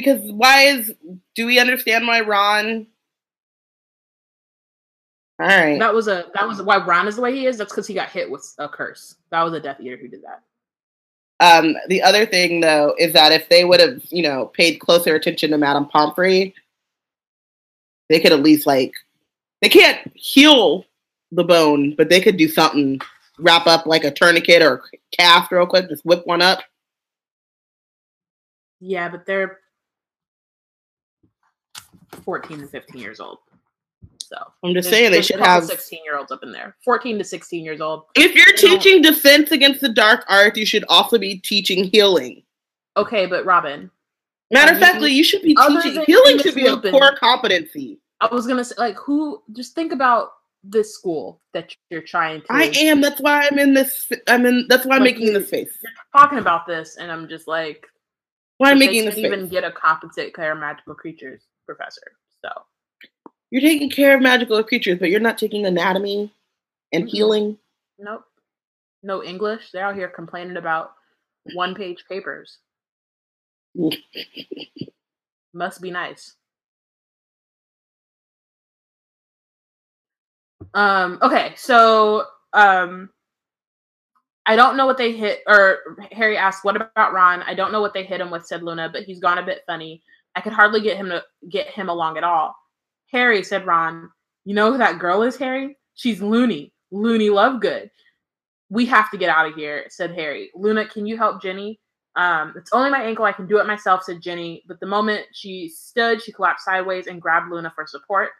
because 0.00 0.20
why 0.32 0.62
is 0.62 0.92
do 1.34 1.46
we 1.46 1.58
understand 1.58 2.06
why 2.06 2.20
Ron? 2.20 2.86
All 5.40 5.46
right. 5.46 5.78
That 5.78 5.94
was 5.94 6.08
a 6.08 6.26
that 6.34 6.46
was 6.46 6.62
why 6.62 6.84
Ron 6.84 7.08
is 7.08 7.16
the 7.16 7.22
way 7.22 7.34
he 7.34 7.46
is. 7.46 7.58
That's 7.58 7.72
because 7.72 7.86
he 7.86 7.94
got 7.94 8.10
hit 8.10 8.30
with 8.30 8.54
a 8.58 8.68
curse. 8.68 9.16
That 9.30 9.42
was 9.42 9.52
a 9.52 9.60
Death 9.60 9.80
Eater 9.80 9.96
who 9.96 10.08
did 10.08 10.22
that. 10.22 10.42
Um, 11.40 11.76
the 11.88 12.02
other 12.02 12.26
thing 12.26 12.60
though 12.60 12.94
is 12.98 13.12
that 13.12 13.32
if 13.32 13.48
they 13.48 13.64
would 13.64 13.80
have, 13.80 14.02
you 14.10 14.22
know, 14.22 14.46
paid 14.46 14.80
closer 14.80 15.14
attention 15.14 15.50
to 15.50 15.58
Madame 15.58 15.86
Pomfrey, 15.86 16.54
they 18.08 18.20
could 18.20 18.32
at 18.32 18.42
least 18.42 18.66
like 18.66 18.92
they 19.62 19.68
can't 19.68 20.10
heal 20.14 20.84
the 21.32 21.44
bone, 21.44 21.94
but 21.96 22.08
they 22.08 22.20
could 22.20 22.36
do 22.36 22.48
something. 22.48 23.00
Wrap 23.40 23.66
up 23.68 23.86
like 23.86 24.02
a 24.02 24.10
tourniquet 24.10 24.62
or 24.62 24.82
a 24.92 24.98
cast 25.16 25.52
real 25.52 25.64
quick, 25.66 25.88
just 25.88 26.04
whip 26.04 26.26
one 26.26 26.42
up. 26.42 26.60
Yeah, 28.80 29.08
but 29.08 29.26
they're 29.26 29.60
fourteen 32.24 32.60
and 32.60 32.70
fifteen 32.70 33.00
years 33.00 33.20
old. 33.20 33.38
So 34.20 34.36
I'm 34.64 34.74
just 34.74 34.90
there's- 34.90 35.00
saying 35.00 35.12
they 35.12 35.22
should 35.22 35.40
have. 35.40 35.64
sixteen 35.64 36.04
year 36.04 36.18
olds 36.18 36.32
up 36.32 36.42
in 36.42 36.52
there. 36.52 36.76
Fourteen 36.84 37.16
to 37.18 37.24
sixteen 37.24 37.64
years 37.64 37.80
old. 37.80 38.04
If 38.14 38.34
you're 38.34 38.44
they 38.56 38.68
don't- 38.68 38.80
teaching 38.82 39.02
defense 39.02 39.50
against 39.52 39.80
the 39.80 39.88
dark 39.88 40.24
art, 40.28 40.56
you 40.56 40.66
should 40.66 40.84
also 40.88 41.18
be 41.18 41.38
teaching 41.38 41.84
healing. 41.84 42.42
Okay, 42.96 43.26
but 43.26 43.44
Robin, 43.44 43.90
Matter 44.50 44.72
of 44.72 44.80
factly, 44.80 45.12
you 45.12 45.22
should 45.22 45.42
be 45.42 45.54
teaching 45.54 46.04
healing 46.06 46.38
should 46.38 46.54
be 46.54 46.66
a 46.66 46.76
core 46.90 47.14
competency. 47.16 48.00
I 48.20 48.26
was 48.32 48.46
gonna 48.46 48.64
say 48.64 48.74
like 48.78 48.96
who? 48.96 49.42
Just 49.52 49.74
think 49.74 49.92
about 49.92 50.32
this 50.64 50.94
school 50.94 51.40
that 51.54 51.74
you're 51.90 52.02
trying 52.02 52.40
to. 52.42 52.46
I 52.50 52.64
am. 52.76 53.00
That's 53.00 53.20
why 53.20 53.48
I'm 53.50 53.58
in 53.58 53.74
this. 53.74 54.10
I'm 54.26 54.44
in. 54.46 54.66
That's 54.68 54.84
why 54.86 54.96
I'm 54.96 55.02
Like, 55.02 55.14
making 55.16 55.32
this 55.32 55.48
face. 55.50 55.76
talking 56.16 56.38
about 56.38 56.66
this, 56.66 56.96
and 56.96 57.10
I'm 57.12 57.28
just 57.28 57.46
like, 57.48 57.86
Why 58.58 58.72
I'm 58.72 58.78
making 58.78 59.04
this 59.04 59.14
face. 59.14 59.24
even 59.24 59.48
get 59.48 59.64
a 59.64 59.70
competent 59.72 60.34
care 60.34 60.52
of 60.52 60.58
magical 60.58 60.94
creatures 60.94 61.42
professor. 61.66 62.12
So 62.44 62.50
You're 63.50 63.62
taking 63.62 63.88
care 63.90 64.14
of 64.16 64.22
magical 64.22 64.62
creatures, 64.64 64.98
but 64.98 65.10
you're 65.10 65.20
not 65.20 65.38
taking 65.38 65.64
anatomy 65.66 66.32
and 66.92 67.04
Mhm. 67.04 67.08
healing. 67.08 67.58
nope, 67.98 68.24
no 69.02 69.22
English. 69.22 69.70
They're 69.70 69.84
out 69.86 69.94
here 69.94 70.08
complaining 70.08 70.56
about 70.56 70.94
one 71.54 71.74
page 71.74 72.04
papers. 72.08 72.58
Must 75.54 75.80
be 75.80 75.90
nice. 75.90 76.34
Um, 80.74 81.18
okay, 81.22 81.52
so 81.56 82.24
um 82.52 83.10
I 84.46 84.56
don't 84.56 84.78
know 84.78 84.86
what 84.86 84.96
they 84.96 85.12
hit 85.12 85.40
or 85.46 85.98
Harry 86.10 86.38
asked, 86.38 86.64
what 86.64 86.76
about 86.76 87.12
Ron? 87.12 87.42
I 87.42 87.52
don't 87.52 87.70
know 87.70 87.82
what 87.82 87.92
they 87.92 88.02
hit 88.02 88.20
him 88.20 88.30
with, 88.30 88.46
said 88.46 88.62
Luna, 88.62 88.88
but 88.90 89.02
he's 89.02 89.20
gone 89.20 89.36
a 89.36 89.42
bit 89.44 89.62
funny. 89.66 90.02
I 90.34 90.40
could 90.40 90.54
hardly 90.54 90.80
get 90.80 90.96
him 90.96 91.10
to 91.10 91.22
get 91.50 91.66
him 91.66 91.90
along 91.90 92.16
at 92.16 92.24
all. 92.24 92.56
Harry, 93.12 93.42
said 93.42 93.66
Ron, 93.66 94.08
you 94.46 94.54
know 94.54 94.72
who 94.72 94.78
that 94.78 94.98
girl 94.98 95.22
is, 95.22 95.36
Harry? 95.36 95.76
She's 95.94 96.22
Loony. 96.22 96.72
Loony 96.90 97.28
Lovegood. 97.28 97.90
We 98.70 98.86
have 98.86 99.10
to 99.10 99.18
get 99.18 99.28
out 99.28 99.46
of 99.46 99.54
here, 99.54 99.84
said 99.90 100.14
Harry. 100.14 100.50
Luna, 100.54 100.86
can 100.86 101.04
you 101.04 101.18
help 101.18 101.42
Ginny? 101.42 101.78
Um, 102.16 102.54
it's 102.56 102.72
only 102.72 102.90
my 102.90 103.02
ankle. 103.02 103.26
I 103.26 103.32
can 103.32 103.46
do 103.46 103.58
it 103.58 103.66
myself, 103.66 104.04
said 104.04 104.22
Ginny. 104.22 104.62
But 104.66 104.80
the 104.80 104.86
moment 104.86 105.26
she 105.32 105.68
stood, 105.68 106.22
she 106.22 106.32
collapsed 106.32 106.64
sideways 106.64 107.06
and 107.06 107.20
grabbed 107.20 107.50
Luna 107.50 107.70
for 107.74 107.86
support. 107.86 108.30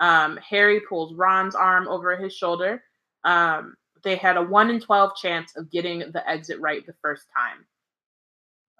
Um, 0.00 0.38
Harry 0.48 0.80
pulls 0.88 1.14
Ron's 1.14 1.54
arm 1.54 1.88
over 1.88 2.16
his 2.16 2.34
shoulder. 2.34 2.82
Um, 3.24 3.74
they 4.02 4.16
had 4.16 4.36
a 4.36 4.42
1 4.42 4.70
in 4.70 4.80
12 4.80 5.16
chance 5.16 5.56
of 5.56 5.70
getting 5.70 6.00
the 6.00 6.28
exit 6.28 6.60
right 6.60 6.84
the 6.86 6.94
first 7.00 7.26
time. 7.36 7.64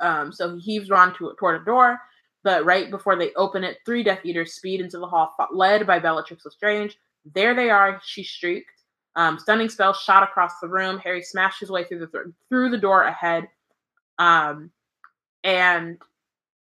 Um, 0.00 0.32
so 0.32 0.56
he 0.56 0.60
heaves 0.60 0.90
Ron 0.90 1.14
to, 1.16 1.34
toward 1.38 1.60
a 1.60 1.64
door, 1.64 1.98
but 2.42 2.64
right 2.64 2.90
before 2.90 3.16
they 3.16 3.32
open 3.34 3.64
it, 3.64 3.78
three 3.86 4.02
Death 4.02 4.20
Eaters 4.24 4.54
speed 4.54 4.80
into 4.80 4.98
the 4.98 5.06
hall, 5.06 5.34
led 5.52 5.86
by 5.86 5.98
Bellatrix 5.98 6.44
Lestrange. 6.44 6.96
There 7.34 7.54
they 7.54 7.70
are, 7.70 8.00
she 8.04 8.22
shrieked. 8.22 8.70
Um, 9.16 9.38
stunning 9.38 9.68
spell 9.68 9.92
shot 9.92 10.24
across 10.24 10.58
the 10.60 10.68
room. 10.68 10.98
Harry 10.98 11.22
smashed 11.22 11.60
his 11.60 11.70
way 11.70 11.84
through 11.84 12.00
the 12.00 12.06
th- 12.08 12.34
through 12.48 12.70
the 12.70 12.78
door 12.78 13.04
ahead. 13.04 13.48
Um, 14.18 14.70
and 15.44 15.98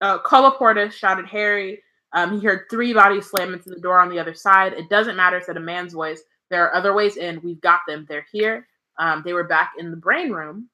uh, 0.01 0.19
Colloportus 0.19 0.93
shouted 0.93 1.27
Harry. 1.27 1.83
Um, 2.13 2.39
he 2.39 2.45
heard 2.45 2.65
three 2.69 2.93
bodies 2.93 3.27
slam 3.27 3.53
into 3.53 3.69
the 3.69 3.79
door 3.79 3.99
on 3.99 4.09
the 4.09 4.19
other 4.19 4.33
side. 4.33 4.73
It 4.73 4.89
doesn't 4.89 5.15
matter, 5.15 5.41
said 5.43 5.57
a 5.57 5.61
man's 5.61 5.93
voice. 5.93 6.21
There 6.49 6.63
are 6.65 6.75
other 6.75 6.93
ways 6.93 7.17
in. 7.17 7.41
We've 7.41 7.61
got 7.61 7.81
them. 7.87 8.05
They're 8.09 8.25
here. 8.31 8.67
Um, 8.99 9.21
they 9.25 9.33
were 9.33 9.45
back 9.45 9.73
in 9.77 9.89
the 9.89 9.97
brain 9.97 10.31
room, 10.31 10.69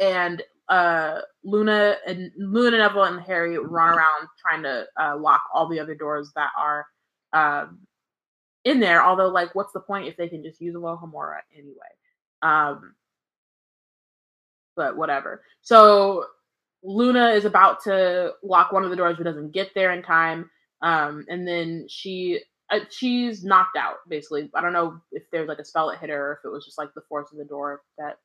and 0.00 0.42
uh, 0.68 1.20
Luna 1.44 1.96
and 2.06 2.32
Luna, 2.36 2.78
Neville, 2.78 3.04
and 3.04 3.20
Harry 3.20 3.58
run 3.58 3.90
around 3.96 4.28
trying 4.40 4.62
to 4.62 4.86
uh, 5.00 5.16
lock 5.16 5.42
all 5.52 5.68
the 5.68 5.78
other 5.78 5.94
doors 5.94 6.32
that 6.34 6.50
are 6.58 6.86
um, 7.32 7.80
in 8.64 8.80
there. 8.80 9.04
Although, 9.04 9.28
like, 9.28 9.54
what's 9.54 9.72
the 9.72 9.80
point 9.80 10.08
if 10.08 10.16
they 10.16 10.28
can 10.28 10.42
just 10.42 10.60
use 10.60 10.74
Alohomora 10.74 11.40
anyway? 11.54 11.76
Um, 12.42 12.94
but 14.76 14.96
whatever. 14.96 15.42
So 15.62 16.24
Luna 16.86 17.30
is 17.30 17.44
about 17.44 17.82
to 17.84 18.32
lock 18.44 18.72
one 18.72 18.84
of 18.84 18.90
the 18.90 18.96
doors, 18.96 19.16
but 19.18 19.24
doesn't 19.24 19.52
get 19.52 19.70
there 19.74 19.92
in 19.92 20.02
time. 20.02 20.50
Um, 20.82 21.24
and 21.28 21.46
then 21.46 21.86
she 21.88 22.40
uh, 22.70 22.80
she's 22.90 23.44
knocked 23.44 23.76
out 23.76 23.96
basically. 24.08 24.50
I 24.54 24.60
don't 24.60 24.72
know 24.72 25.00
if 25.12 25.24
there's 25.32 25.48
like 25.48 25.58
a 25.58 25.64
spell 25.64 25.90
that 25.90 26.00
hit 26.00 26.10
her, 26.10 26.30
or 26.30 26.32
if 26.34 26.38
it 26.44 26.52
was 26.52 26.64
just 26.64 26.78
like 26.78 26.90
the 26.94 27.02
force 27.08 27.32
of 27.32 27.38
the 27.38 27.44
door 27.44 27.82
that 27.98 28.18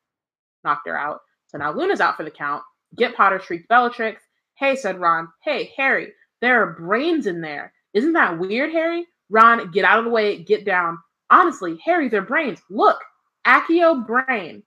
knocked 0.63 0.87
her 0.87 0.97
out. 0.97 1.21
So 1.47 1.57
now 1.57 1.73
Luna's 1.73 2.01
out 2.01 2.17
for 2.17 2.23
the 2.23 2.31
count. 2.31 2.63
Get 2.95 3.15
Potter 3.15 3.39
shrieked 3.39 3.69
Bellatrix. 3.69 4.21
Hey, 4.57 4.75
said 4.75 4.99
Ron. 4.99 5.29
Hey, 5.43 5.71
Harry, 5.77 6.13
there 6.41 6.61
are 6.61 6.73
brains 6.73 7.27
in 7.27 7.41
there. 7.41 7.73
Isn't 7.93 8.13
that 8.13 8.39
weird, 8.39 8.71
Harry? 8.71 9.05
Ron, 9.29 9.71
get 9.71 9.85
out 9.85 9.99
of 9.99 10.05
the 10.05 10.11
way. 10.11 10.43
Get 10.43 10.65
down. 10.65 10.99
Honestly, 11.29 11.79
Harry, 11.83 12.09
they're 12.09 12.21
brains. 12.21 12.59
Look, 12.69 12.99
Accio 13.47 14.05
brain. 14.05 14.63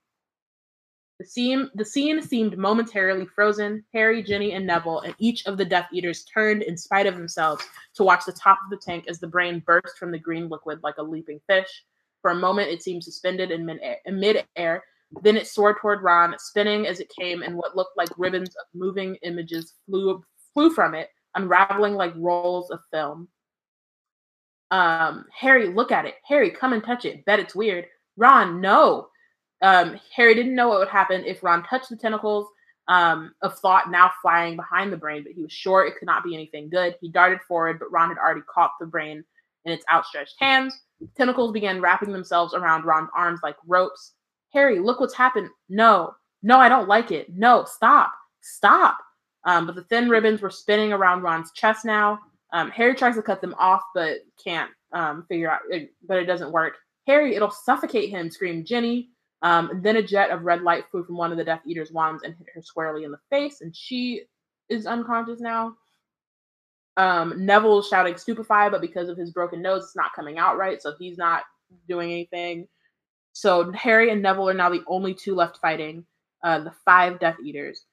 The 1.20 1.27
scene, 1.27 1.70
the 1.74 1.85
scene 1.85 2.20
seemed 2.20 2.59
momentarily 2.59 3.27
frozen. 3.27 3.85
Harry, 3.93 4.23
Ginny, 4.23 4.53
and 4.53 4.66
Neville, 4.66 5.01
and 5.01 5.15
each 5.19 5.47
of 5.47 5.57
the 5.57 5.65
Death 5.65 5.89
Eaters 5.93 6.24
turned 6.24 6.62
in 6.62 6.77
spite 6.77 7.07
of 7.07 7.16
themselves 7.16 7.65
to 7.95 8.03
watch 8.03 8.24
the 8.24 8.32
top 8.32 8.59
of 8.65 8.70
the 8.70 8.85
tank 8.85 9.05
as 9.09 9.20
the 9.20 9.27
brain 9.27 9.62
burst 9.65 9.97
from 9.97 10.11
the 10.11 10.19
green 10.19 10.49
liquid 10.49 10.81
like 10.82 10.97
a 10.99 11.03
leaping 11.03 11.41
fish. 11.47 11.85
For 12.20 12.32
a 12.32 12.35
moment, 12.35 12.70
it 12.70 12.82
seemed 12.82 13.05
suspended 13.05 13.53
in 13.53 13.65
mid-air. 13.65 13.99
Mid-air. 14.07 14.82
Then 15.23 15.36
it 15.36 15.47
soared 15.47 15.77
toward 15.81 16.03
Ron, 16.03 16.35
spinning 16.39 16.89
as 16.89 16.99
it 16.99 17.12
came, 17.16 17.43
and 17.43 17.57
what 17.57 17.77
looked 17.77 17.97
like 17.97 18.09
ribbons 18.19 18.49
of 18.57 18.66
moving 18.74 19.16
images 19.23 19.74
flew 19.86 20.24
flew 20.53 20.70
from 20.70 20.95
it, 20.95 21.11
unraveling 21.36 21.95
like 21.95 22.12
rolls 22.16 22.70
of 22.70 22.81
film. 22.91 23.28
Um, 24.73 25.27
Harry, 25.32 25.69
look 25.69 25.93
at 25.93 26.07
it. 26.07 26.15
Harry, 26.27 26.51
come 26.51 26.73
and 26.73 26.82
touch 26.82 27.05
it. 27.05 27.24
Bet 27.24 27.39
it's 27.39 27.55
weird. 27.55 27.86
Ron, 28.16 28.61
no. 28.61 29.09
Um, 29.65 29.99
Harry 30.15 30.35
didn't 30.35 30.55
know 30.55 30.69
what 30.69 30.78
would 30.78 30.89
happen 30.89 31.24
if 31.24 31.43
Ron 31.43 31.65
touched 31.65 31.89
the 31.89 31.97
tentacles 31.97 32.47
um, 32.89 33.32
of 33.41 33.59
thought 33.59 33.91
now 33.91 34.11
flying 34.20 34.57
behind 34.57 34.93
the 34.93 34.97
brain, 34.99 35.23
but 35.23 35.32
he 35.32 35.43
was 35.43 35.53
sure 35.53 35.86
it 35.86 35.97
could 35.99 36.05
not 36.05 36.23
be 36.23 36.35
anything 36.35 36.69
good. 36.69 36.97
He 37.01 37.09
darted 37.09 37.41
forward, 37.49 37.78
but 37.78 37.91
Ron 37.91 38.11
had 38.11 38.19
already 38.19 38.43
caught 38.43 38.73
the 38.78 38.85
brain 38.85 39.24
in 39.65 39.73
its 39.73 39.86
outstretched 39.91 40.35
hands. 40.39 40.78
Tentacles 41.16 41.51
began 41.51 41.81
wrapping 41.81 42.12
themselves 42.12 42.53
around 42.53 42.85
Ron's 42.85 43.09
arms 43.16 43.41
like 43.43 43.57
ropes. 43.66 44.12
Harry, 44.53 44.78
look 44.78 45.01
what's 45.01 45.15
happened. 45.15 45.49
No, 45.70 46.15
no, 46.43 46.59
I 46.59 46.69
don't 46.69 46.86
like 46.86 47.11
it. 47.11 47.35
No, 47.35 47.65
stop, 47.65 48.12
stop. 48.43 48.99
Um, 49.45 49.65
but 49.65 49.77
the 49.77 49.85
thin 49.85 50.11
ribbons 50.11 50.43
were 50.43 50.51
spinning 50.51 50.93
around 50.93 51.23
Ron's 51.23 51.53
chest 51.53 51.86
now. 51.86 52.20
Um, 52.53 52.70
Harry 52.70 52.95
tries 52.95 53.15
to 53.15 53.23
cut 53.23 53.41
them 53.41 53.55
off, 53.59 53.82
but 53.95 54.19
can't 54.43 54.70
um, 54.93 55.24
figure 55.27 55.51
out, 55.51 55.61
it, 55.70 55.95
but 56.07 56.19
it 56.19 56.27
doesn't 56.27 56.53
work. 56.53 56.74
Harry, 57.07 57.35
it'll 57.35 57.51
suffocate 57.51 58.11
him, 58.11 58.31
screamed 58.31 58.66
Ginny. 58.66 59.09
Um, 59.44 59.80
then 59.82 59.96
a 59.96 60.02
jet 60.02 60.30
of 60.30 60.42
red 60.42 60.62
light 60.62 60.84
flew 60.90 61.04
from 61.04 61.18
one 61.18 61.30
of 61.30 61.38
the 61.38 61.44
Death 61.44 61.60
Eater's 61.66 61.92
wands 61.92 62.22
and 62.24 62.34
hit 62.34 62.46
her 62.54 62.62
squarely 62.62 63.04
in 63.04 63.12
the 63.12 63.20
face, 63.30 63.60
and 63.60 63.76
she 63.76 64.22
is 64.68 64.86
unconscious 64.86 65.40
now. 65.40 65.76
Um, 66.96 67.48
is 67.48 67.88
shouting 67.88 68.16
stupefy, 68.16 68.70
but 68.70 68.80
because 68.80 69.08
of 69.08 69.18
his 69.18 69.32
broken 69.32 69.60
nose, 69.60 69.84
it's 69.84 69.96
not 69.96 70.14
coming 70.14 70.38
out 70.38 70.56
right, 70.56 70.80
so 70.80 70.94
he's 70.98 71.18
not 71.18 71.42
doing 71.86 72.10
anything. 72.10 72.66
So 73.34 73.70
Harry 73.72 74.10
and 74.10 74.22
Neville 74.22 74.48
are 74.48 74.54
now 74.54 74.70
the 74.70 74.84
only 74.86 75.12
two 75.12 75.34
left 75.34 75.58
fighting 75.58 76.06
uh, 76.44 76.60
the 76.60 76.72
five 76.84 77.18
Death 77.18 77.36
Eaters, 77.42 77.86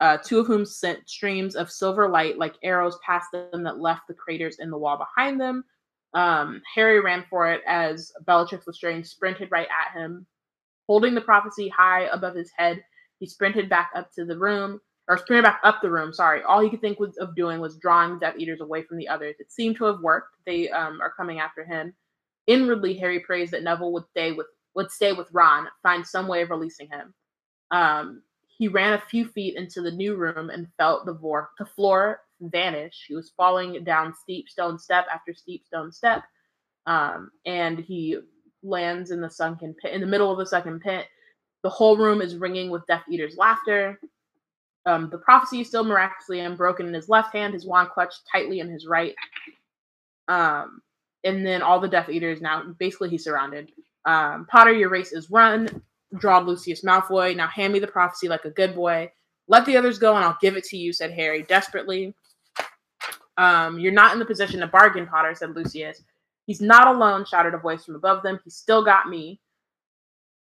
uh, 0.00 0.18
two 0.22 0.40
of 0.40 0.46
whom 0.46 0.66
sent 0.66 1.08
streams 1.08 1.56
of 1.56 1.70
silver 1.70 2.08
light 2.08 2.36
like 2.36 2.54
arrows 2.62 2.98
past 3.04 3.28
them 3.32 3.62
that 3.62 3.80
left 3.80 4.02
the 4.08 4.14
craters 4.14 4.58
in 4.58 4.70
the 4.70 4.78
wall 4.78 4.98
behind 4.98 5.40
them. 5.40 5.64
Um, 6.12 6.60
Harry 6.74 7.00
ran 7.00 7.24
for 7.30 7.50
it 7.50 7.62
as 7.66 8.12
Bellatrix 8.26 8.66
Lestrange 8.66 9.06
sprinted 9.06 9.50
right 9.50 9.68
at 9.68 9.98
him, 9.98 10.26
holding 10.88 11.14
the 11.14 11.20
prophecy 11.20 11.68
high 11.68 12.02
above 12.12 12.34
his 12.36 12.52
head. 12.56 12.84
He 13.20 13.26
sprinted 13.26 13.68
back 13.68 13.90
up 13.96 14.12
to 14.14 14.24
the 14.24 14.38
room, 14.38 14.80
or 15.08 15.18
sprinted 15.18 15.44
back 15.44 15.60
up 15.64 15.80
the 15.82 15.90
room. 15.90 16.12
Sorry, 16.12 16.42
all 16.42 16.60
he 16.60 16.70
could 16.70 16.80
think 16.82 17.00
was, 17.00 17.16
of 17.18 17.36
doing 17.36 17.60
was 17.60 17.78
drawing 17.78 18.14
the 18.14 18.20
Death 18.20 18.36
Eaters 18.38 18.60
away 18.60 18.82
from 18.84 18.98
the 18.98 19.08
others. 19.08 19.36
It 19.40 19.52
seemed 19.52 19.76
to 19.76 19.84
have 19.86 20.00
worked. 20.00 20.36
They 20.46 20.70
um, 20.70 21.00
are 21.02 21.14
coming 21.16 21.40
after 21.40 21.64
him. 21.64 21.94
Inwardly, 22.46 22.94
Harry 22.94 23.20
prays 23.20 23.50
that 23.52 23.62
Neville 23.64 23.92
would 23.92 24.08
stay 24.10 24.32
with 24.32 24.46
would 24.74 24.90
stay 24.90 25.12
with 25.12 25.28
Ron, 25.32 25.68
find 25.82 26.06
some 26.06 26.28
way 26.28 26.42
of 26.42 26.50
releasing 26.50 26.88
him. 26.88 27.14
Um, 27.72 28.22
he 28.48 28.68
ran 28.68 28.94
a 28.94 29.02
few 29.10 29.26
feet 29.28 29.56
into 29.56 29.82
the 29.82 29.92
new 29.92 30.16
room 30.16 30.50
and 30.50 30.68
felt 30.78 31.06
the, 31.06 31.14
vor- 31.14 31.50
the 31.60 31.66
floor 31.66 32.22
vanish. 32.42 33.06
He 33.08 33.16
was 33.16 33.32
falling 33.36 33.84
down 33.84 34.14
steep 34.22 34.50
stone 34.50 34.78
step 34.80 35.06
after 35.14 35.34
steep 35.34 35.66
stone 35.66 35.92
step, 35.92 36.24
um, 36.86 37.30
and 37.46 37.78
he 37.80 38.18
lands 38.66 39.10
in 39.10 39.20
the 39.20 39.30
sunken 39.30 39.74
pit 39.74 39.92
in 39.92 40.00
the 40.00 40.06
middle 40.06 40.30
of 40.30 40.38
the 40.38 40.46
sunken 40.46 40.80
pit. 40.80 41.06
The 41.62 41.70
whole 41.70 41.96
room 41.96 42.20
is 42.20 42.36
ringing 42.36 42.70
with 42.70 42.86
Death 42.86 43.04
Eater's 43.10 43.36
laughter. 43.36 43.98
Um, 44.86 45.10
the 45.10 45.18
prophecy 45.18 45.60
is 45.60 45.68
still 45.68 45.84
miraculously 45.84 46.40
unbroken 46.40 46.86
in 46.86 46.94
his 46.94 47.08
left 47.08 47.34
hand, 47.34 47.54
his 47.54 47.66
wand 47.66 47.88
clutched 47.90 48.20
tightly 48.30 48.60
in 48.60 48.68
his 48.68 48.86
right. 48.86 49.14
Um, 50.28 50.80
and 51.24 51.44
then 51.44 51.62
all 51.62 51.80
the 51.80 51.88
Death 51.88 52.08
Eaters 52.08 52.40
now 52.40 52.62
basically 52.78 53.08
he's 53.08 53.24
surrounded. 53.24 53.72
Um, 54.04 54.46
Potter, 54.48 54.72
your 54.72 54.88
race 54.88 55.12
is 55.12 55.30
run. 55.30 55.82
Draw 56.18 56.38
Lucius 56.38 56.82
Malfoy. 56.82 57.34
Now 57.34 57.48
hand 57.48 57.72
me 57.72 57.80
the 57.80 57.86
prophecy 57.88 58.28
like 58.28 58.44
a 58.44 58.50
good 58.50 58.74
boy. 58.74 59.10
Let 59.48 59.66
the 59.66 59.76
others 59.76 59.98
go 59.98 60.14
and 60.14 60.24
I'll 60.24 60.38
give 60.40 60.56
it 60.56 60.64
to 60.64 60.76
you, 60.76 60.92
said 60.92 61.12
Harry 61.12 61.42
desperately. 61.42 62.14
Um, 63.36 63.78
you're 63.78 63.92
not 63.92 64.12
in 64.12 64.18
the 64.18 64.24
position 64.24 64.60
to 64.60 64.66
bargain, 64.66 65.06
Potter, 65.06 65.34
said 65.34 65.54
Lucius. 65.54 66.02
He's 66.46 66.60
not 66.60 66.86
alone, 66.88 67.24
shouted 67.24 67.54
a 67.54 67.58
voice 67.58 67.84
from 67.84 67.96
above 67.96 68.22
them. 68.22 68.38
He's 68.44 68.54
still 68.54 68.84
got 68.84 69.08
me. 69.08 69.40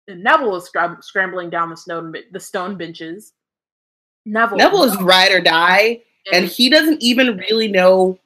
And 0.09 0.23
Neville 0.25 0.57
is 0.57 0.71
scrambling 1.01 1.51
down 1.51 1.71
the 1.71 1.77
stone, 1.77 2.15
the 2.33 2.41
stone 2.41 2.77
benches. 2.77 3.33
Neville, 4.25 4.57
Neville 4.59 4.85
is 4.85 4.97
ride 5.03 5.33
or 5.33 5.41
die, 5.41 6.01
and 6.33 6.45
and- 6.45 6.47
he 6.47 6.69
doesn't 6.69 7.03
even 7.03 7.37
really 7.39 7.69
know 7.69 8.19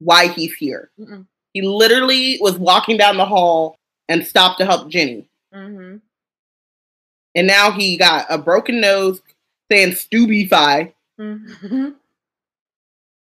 why 0.00 0.28
he's 0.28 0.54
here. 0.54 0.90
Mm-mm. 0.98 1.26
He 1.52 1.62
literally 1.62 2.38
was 2.40 2.58
walking 2.58 2.96
down 2.96 3.16
the 3.16 3.24
hall 3.24 3.78
and 4.08 4.26
stopped 4.26 4.58
to 4.58 4.66
help 4.66 4.88
Ginny. 4.90 5.26
Mm-hmm. 5.54 5.96
And 7.36 7.46
now 7.46 7.70
he 7.70 7.96
got 7.96 8.26
a 8.28 8.36
broken 8.38 8.80
nose 8.80 9.20
saying 9.70 9.92
Stubify 9.92 10.92
Mm-hmm. 11.18 11.90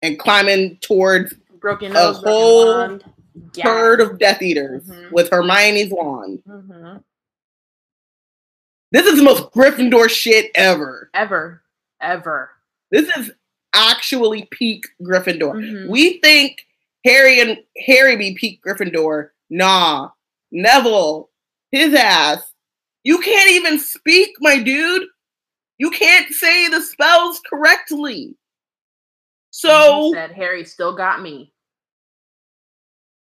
and 0.03 0.19
climbing 0.19 0.77
towards 0.79 1.35
Broken 1.61 1.93
A 1.93 1.95
nose, 1.95 2.19
whole 2.19 2.67
wand. 2.67 3.05
Yeah. 3.55 3.65
herd 3.65 4.01
of 4.01 4.19
Death 4.19 4.41
Eaters 4.43 4.85
Mhm. 4.89 5.13
with 5.13 5.31
Hermione's 5.31 5.91
wand. 5.93 6.43
Mhm. 6.47 7.03
This 8.93 9.07
is 9.07 9.17
the 9.19 9.23
most 9.25 9.53
Gryffindor 9.53 10.09
shit 10.09 10.51
ever. 10.55 11.11
Ever, 11.15 11.63
ever. 12.01 12.51
This 12.91 13.09
is 13.17 13.31
actually 13.75 14.49
peak 14.53 14.85
Gryffindor. 15.03 15.55
Mhm. 15.55 15.89
We 15.89 16.19
think 16.21 16.67
Harry 17.05 17.41
and 17.41 17.59
Harry 17.87 18.17
be 18.17 18.35
peak 18.35 18.63
Gryffindor. 18.63 19.31
Nah. 19.51 20.11
Neville, 20.53 21.31
his 21.73 21.93
ass. 21.95 22.53
You 23.05 23.19
can't 23.21 23.51
even 23.51 23.79
speak, 23.79 24.35
my 24.41 24.59
dude. 24.63 25.09
You 25.79 25.91
can't 25.91 26.33
say 26.33 26.69
the 26.69 26.81
spells 26.81 27.41
correctly. 27.41 28.15
He 28.29 28.37
So, 29.51 30.13
said 30.15 30.33
Harry 30.33 30.65
still 30.65 30.95
got 30.97 31.21
me. 31.21 31.53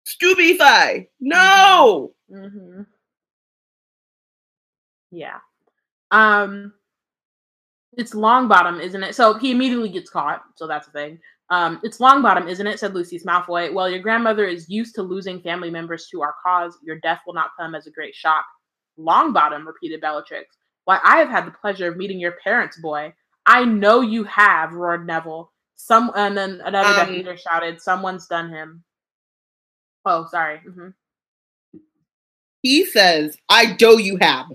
Stubify. 0.09 1.07
No. 1.21 2.13
Mm-hmm. 2.33 2.83
Yeah. 5.11 5.39
Um 6.11 6.73
it's 7.97 8.15
Longbottom, 8.15 8.81
isn't 8.81 9.03
it? 9.03 9.15
So 9.15 9.35
he 9.35 9.51
immediately 9.51 9.89
gets 9.89 10.09
caught, 10.11 10.43
so 10.55 10.67
that's 10.67 10.87
a 10.89 10.93
thing. 10.93 11.19
Um, 11.51 11.81
it's 11.83 11.99
Longbottom, 11.99 12.49
isn't 12.49 12.67
it? 12.67 12.79
said 12.79 12.95
Lucius 12.95 13.25
Malfoy. 13.25 13.73
Well, 13.73 13.89
your 13.89 14.01
grandmother 14.01 14.45
is 14.45 14.69
used 14.69 14.95
to 14.97 15.03
losing 15.03 15.41
family 15.41 15.71
members 15.71 16.07
to 16.13 16.21
our 16.23 16.35
cause. 16.45 16.79
Your 16.85 16.99
death 17.01 17.21
will 17.27 17.35
not 17.35 17.51
come 17.59 17.75
as 17.75 17.87
a 17.87 17.91
great 17.91 18.15
shock. 18.15 18.45
Longbottom, 18.99 19.67
repeated 19.67 20.01
Bellatrix. 20.01 20.57
Why, 20.85 21.01
I 21.03 21.19
have 21.19 21.29
had 21.29 21.47
the 21.47 21.51
pleasure 21.53 21.89
of 21.89 21.97
meeting 21.97 22.21
your 22.21 22.37
parents, 22.45 22.79
boy. 22.81 23.15
I 23.47 23.65
know 23.65 24.03
you 24.03 24.25
have, 24.25 24.75
roared 24.75 25.07
Neville. 25.07 25.51
Some 25.77 26.13
and 26.15 26.37
then 26.37 26.61
another 26.65 27.01
Um, 27.03 27.37
shouted, 27.37 27.81
Someone's 27.81 28.27
done 28.27 28.51
him. 28.51 28.85
Oh, 30.05 30.27
sorry. 30.31 30.59
hmm 30.61 30.89
He 32.63 32.85
says, 32.87 33.37
I 33.49 33.75
do 33.75 34.01
you 34.01 34.19
have. 34.21 34.47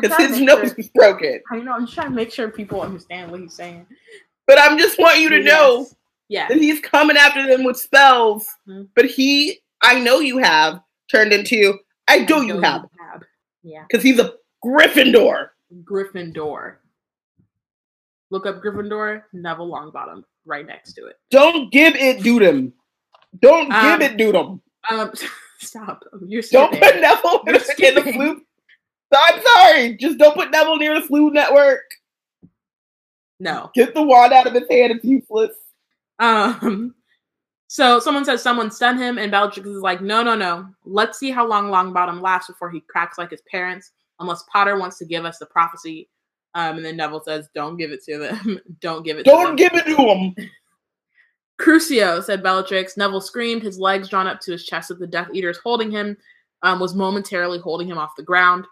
Because 0.00 0.16
his 0.16 0.40
nose 0.40 0.68
sure- 0.70 0.74
is 0.78 0.88
broken. 0.94 1.40
I 1.50 1.58
know. 1.58 1.72
I'm 1.72 1.82
just 1.84 1.94
trying 1.94 2.08
to 2.10 2.14
make 2.14 2.32
sure 2.32 2.48
people 2.50 2.80
understand 2.80 3.30
what 3.30 3.40
he's 3.40 3.54
saying. 3.54 3.86
But 4.46 4.58
I'm 4.58 4.78
just 4.78 4.98
want 4.98 5.18
you 5.20 5.28
to 5.30 5.42
know 5.42 5.86
Yes. 6.28 6.48
that 6.48 6.58
he's 6.58 6.80
coming 6.80 7.16
after 7.16 7.46
them 7.46 7.64
with 7.64 7.76
spells. 7.76 8.46
Mhm. 8.68 8.88
But 8.94 9.06
he, 9.06 9.60
I 9.82 10.00
know 10.00 10.20
you 10.20 10.38
have, 10.38 10.80
turned 11.10 11.32
into, 11.32 11.78
I 12.08 12.24
do 12.24 12.36
I 12.36 12.42
you 12.42 12.54
know 12.54 12.60
have. 12.62 12.88
have. 13.10 13.22
Yeah. 13.62 13.84
Because 13.88 14.02
he's 14.02 14.18
a 14.18 14.34
Gryffindor. 14.64 15.48
Gryffindor. 15.82 16.76
Look 18.30 18.46
up 18.46 18.62
Gryffindor, 18.62 19.22
Neville 19.34 19.68
Longbottom, 19.70 20.24
right 20.46 20.66
next 20.66 20.94
to 20.94 21.06
it. 21.06 21.16
Don't 21.30 21.70
give 21.70 21.94
it 21.94 22.18
Dudem. 22.20 22.72
Don't 23.40 23.72
Um, 23.72 23.98
give 23.98 24.10
it 24.12 24.16
Dudem. 24.18 24.60
Um, 24.90 25.12
stop. 25.58 26.04
You're 26.26 26.42
Don't 26.50 26.72
put 26.72 27.00
Neville 27.00 27.42
in 27.46 27.54
the, 27.54 27.88
in 27.88 27.94
the 27.94 28.00
Floo. 28.02 28.40
I'm 29.16 29.40
sorry. 29.42 29.96
Just 29.96 30.18
don't 30.18 30.34
put 30.34 30.50
Neville 30.50 30.76
near 30.76 31.00
the 31.00 31.06
Floo 31.06 31.32
network. 31.32 31.82
No. 33.40 33.70
Get 33.74 33.94
the 33.94 34.02
wand 34.02 34.32
out 34.32 34.46
of 34.46 34.52
his 34.54 34.68
hand. 34.70 34.92
It's 34.92 35.04
useless. 35.04 35.52
Um. 36.18 36.94
So 37.66 37.98
someone 37.98 38.24
says 38.24 38.42
someone 38.42 38.70
stun 38.70 38.98
him, 38.98 39.18
and 39.18 39.32
Bellatrix 39.32 39.66
is 39.68 39.80
like, 39.82 40.00
no, 40.00 40.22
no, 40.22 40.36
no. 40.36 40.68
Let's 40.84 41.18
see 41.18 41.30
how 41.32 41.46
long 41.46 41.70
Longbottom 41.70 42.20
lasts 42.22 42.48
before 42.48 42.70
he 42.70 42.80
cracks 42.88 43.18
like 43.18 43.30
his 43.30 43.42
parents. 43.50 43.90
Unless 44.20 44.44
Potter 44.52 44.78
wants 44.78 44.98
to 44.98 45.04
give 45.04 45.24
us 45.24 45.38
the 45.38 45.46
prophecy. 45.46 46.08
Um, 46.54 46.76
and 46.76 46.84
then 46.84 46.96
Neville 46.96 47.22
says, 47.24 47.48
"Don't 47.52 47.76
give 47.76 47.90
it 47.90 48.04
to 48.04 48.18
them. 48.18 48.60
Don't 48.80 49.04
give 49.04 49.18
it. 49.18 49.24
to 49.24 49.30
them. 49.30 49.40
Don't 49.40 49.56
give 49.56 49.74
it 49.74 49.86
to 49.86 49.96
him. 49.96 50.34
Crucio, 51.60 52.22
said 52.22 52.42
Bellatrix. 52.42 52.96
Neville 52.96 53.20
screamed, 53.20 53.62
his 53.62 53.78
legs 53.78 54.08
drawn 54.08 54.26
up 54.26 54.40
to 54.40 54.52
his 54.52 54.64
chest 54.64 54.90
as 54.90 54.98
the 54.98 55.06
Death 55.06 55.28
Eaters 55.32 55.58
holding 55.62 55.90
him, 55.90 56.16
um, 56.62 56.80
was 56.80 56.94
momentarily 56.94 57.58
holding 57.58 57.88
him 57.88 57.98
off 57.98 58.16
the 58.16 58.22
ground. 58.22 58.66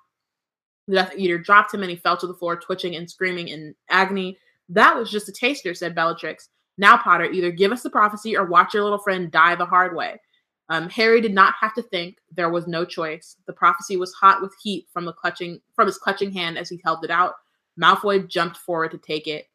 The 0.89 0.97
Death 0.97 1.13
Eater 1.17 1.39
dropped 1.39 1.73
him 1.73 1.83
and 1.83 1.91
he 1.91 1.97
fell 1.97 2.17
to 2.17 2.27
the 2.27 2.35
floor, 2.35 2.57
twitching 2.57 2.97
and 2.97 3.09
screaming 3.09 3.49
in 3.49 3.75
agony. 3.89 4.39
That 4.69 4.97
was 4.97 5.11
just 5.11 5.29
a 5.29 5.33
taster, 5.33 5.75
said 5.75 5.95
Bellatrix. 5.95 6.49
Now, 6.79 6.97
Potter, 6.97 7.31
either 7.31 7.53
give 7.53 7.71
us 7.71 7.83
the 7.83 7.91
prophecy 7.91 8.37
or 8.37 8.47
watch 8.47 8.75
your 8.75 8.83
little 8.83 8.99
friend 8.99 9.31
die 9.31 9.55
the 9.55 9.67
hard 9.67 9.95
way. 9.95 10.21
Um, 10.69 10.89
Harry 10.89 11.21
did 11.21 11.35
not 11.35 11.55
have 11.61 11.75
to 11.75 11.83
think. 11.83 12.17
There 12.35 12.49
was 12.49 12.67
no 12.67 12.85
choice. 12.85 13.37
The 13.47 13.53
prophecy 13.53 13.97
was 13.97 14.15
hot 14.15 14.41
with 14.41 14.55
heat 14.63 14.89
from 14.93 15.05
the 15.05 15.13
clutching 15.13 15.61
from 15.77 15.87
his 15.87 15.99
clutching 15.99 16.33
hand 16.33 16.57
as 16.57 16.69
he 16.71 16.81
held 16.83 17.05
it 17.05 17.11
out. 17.11 17.35
Malfoy 17.81 18.27
jumped 18.27 18.57
forward 18.57 18.91
to 18.93 18.99
take 18.99 19.27
it. 19.27 19.47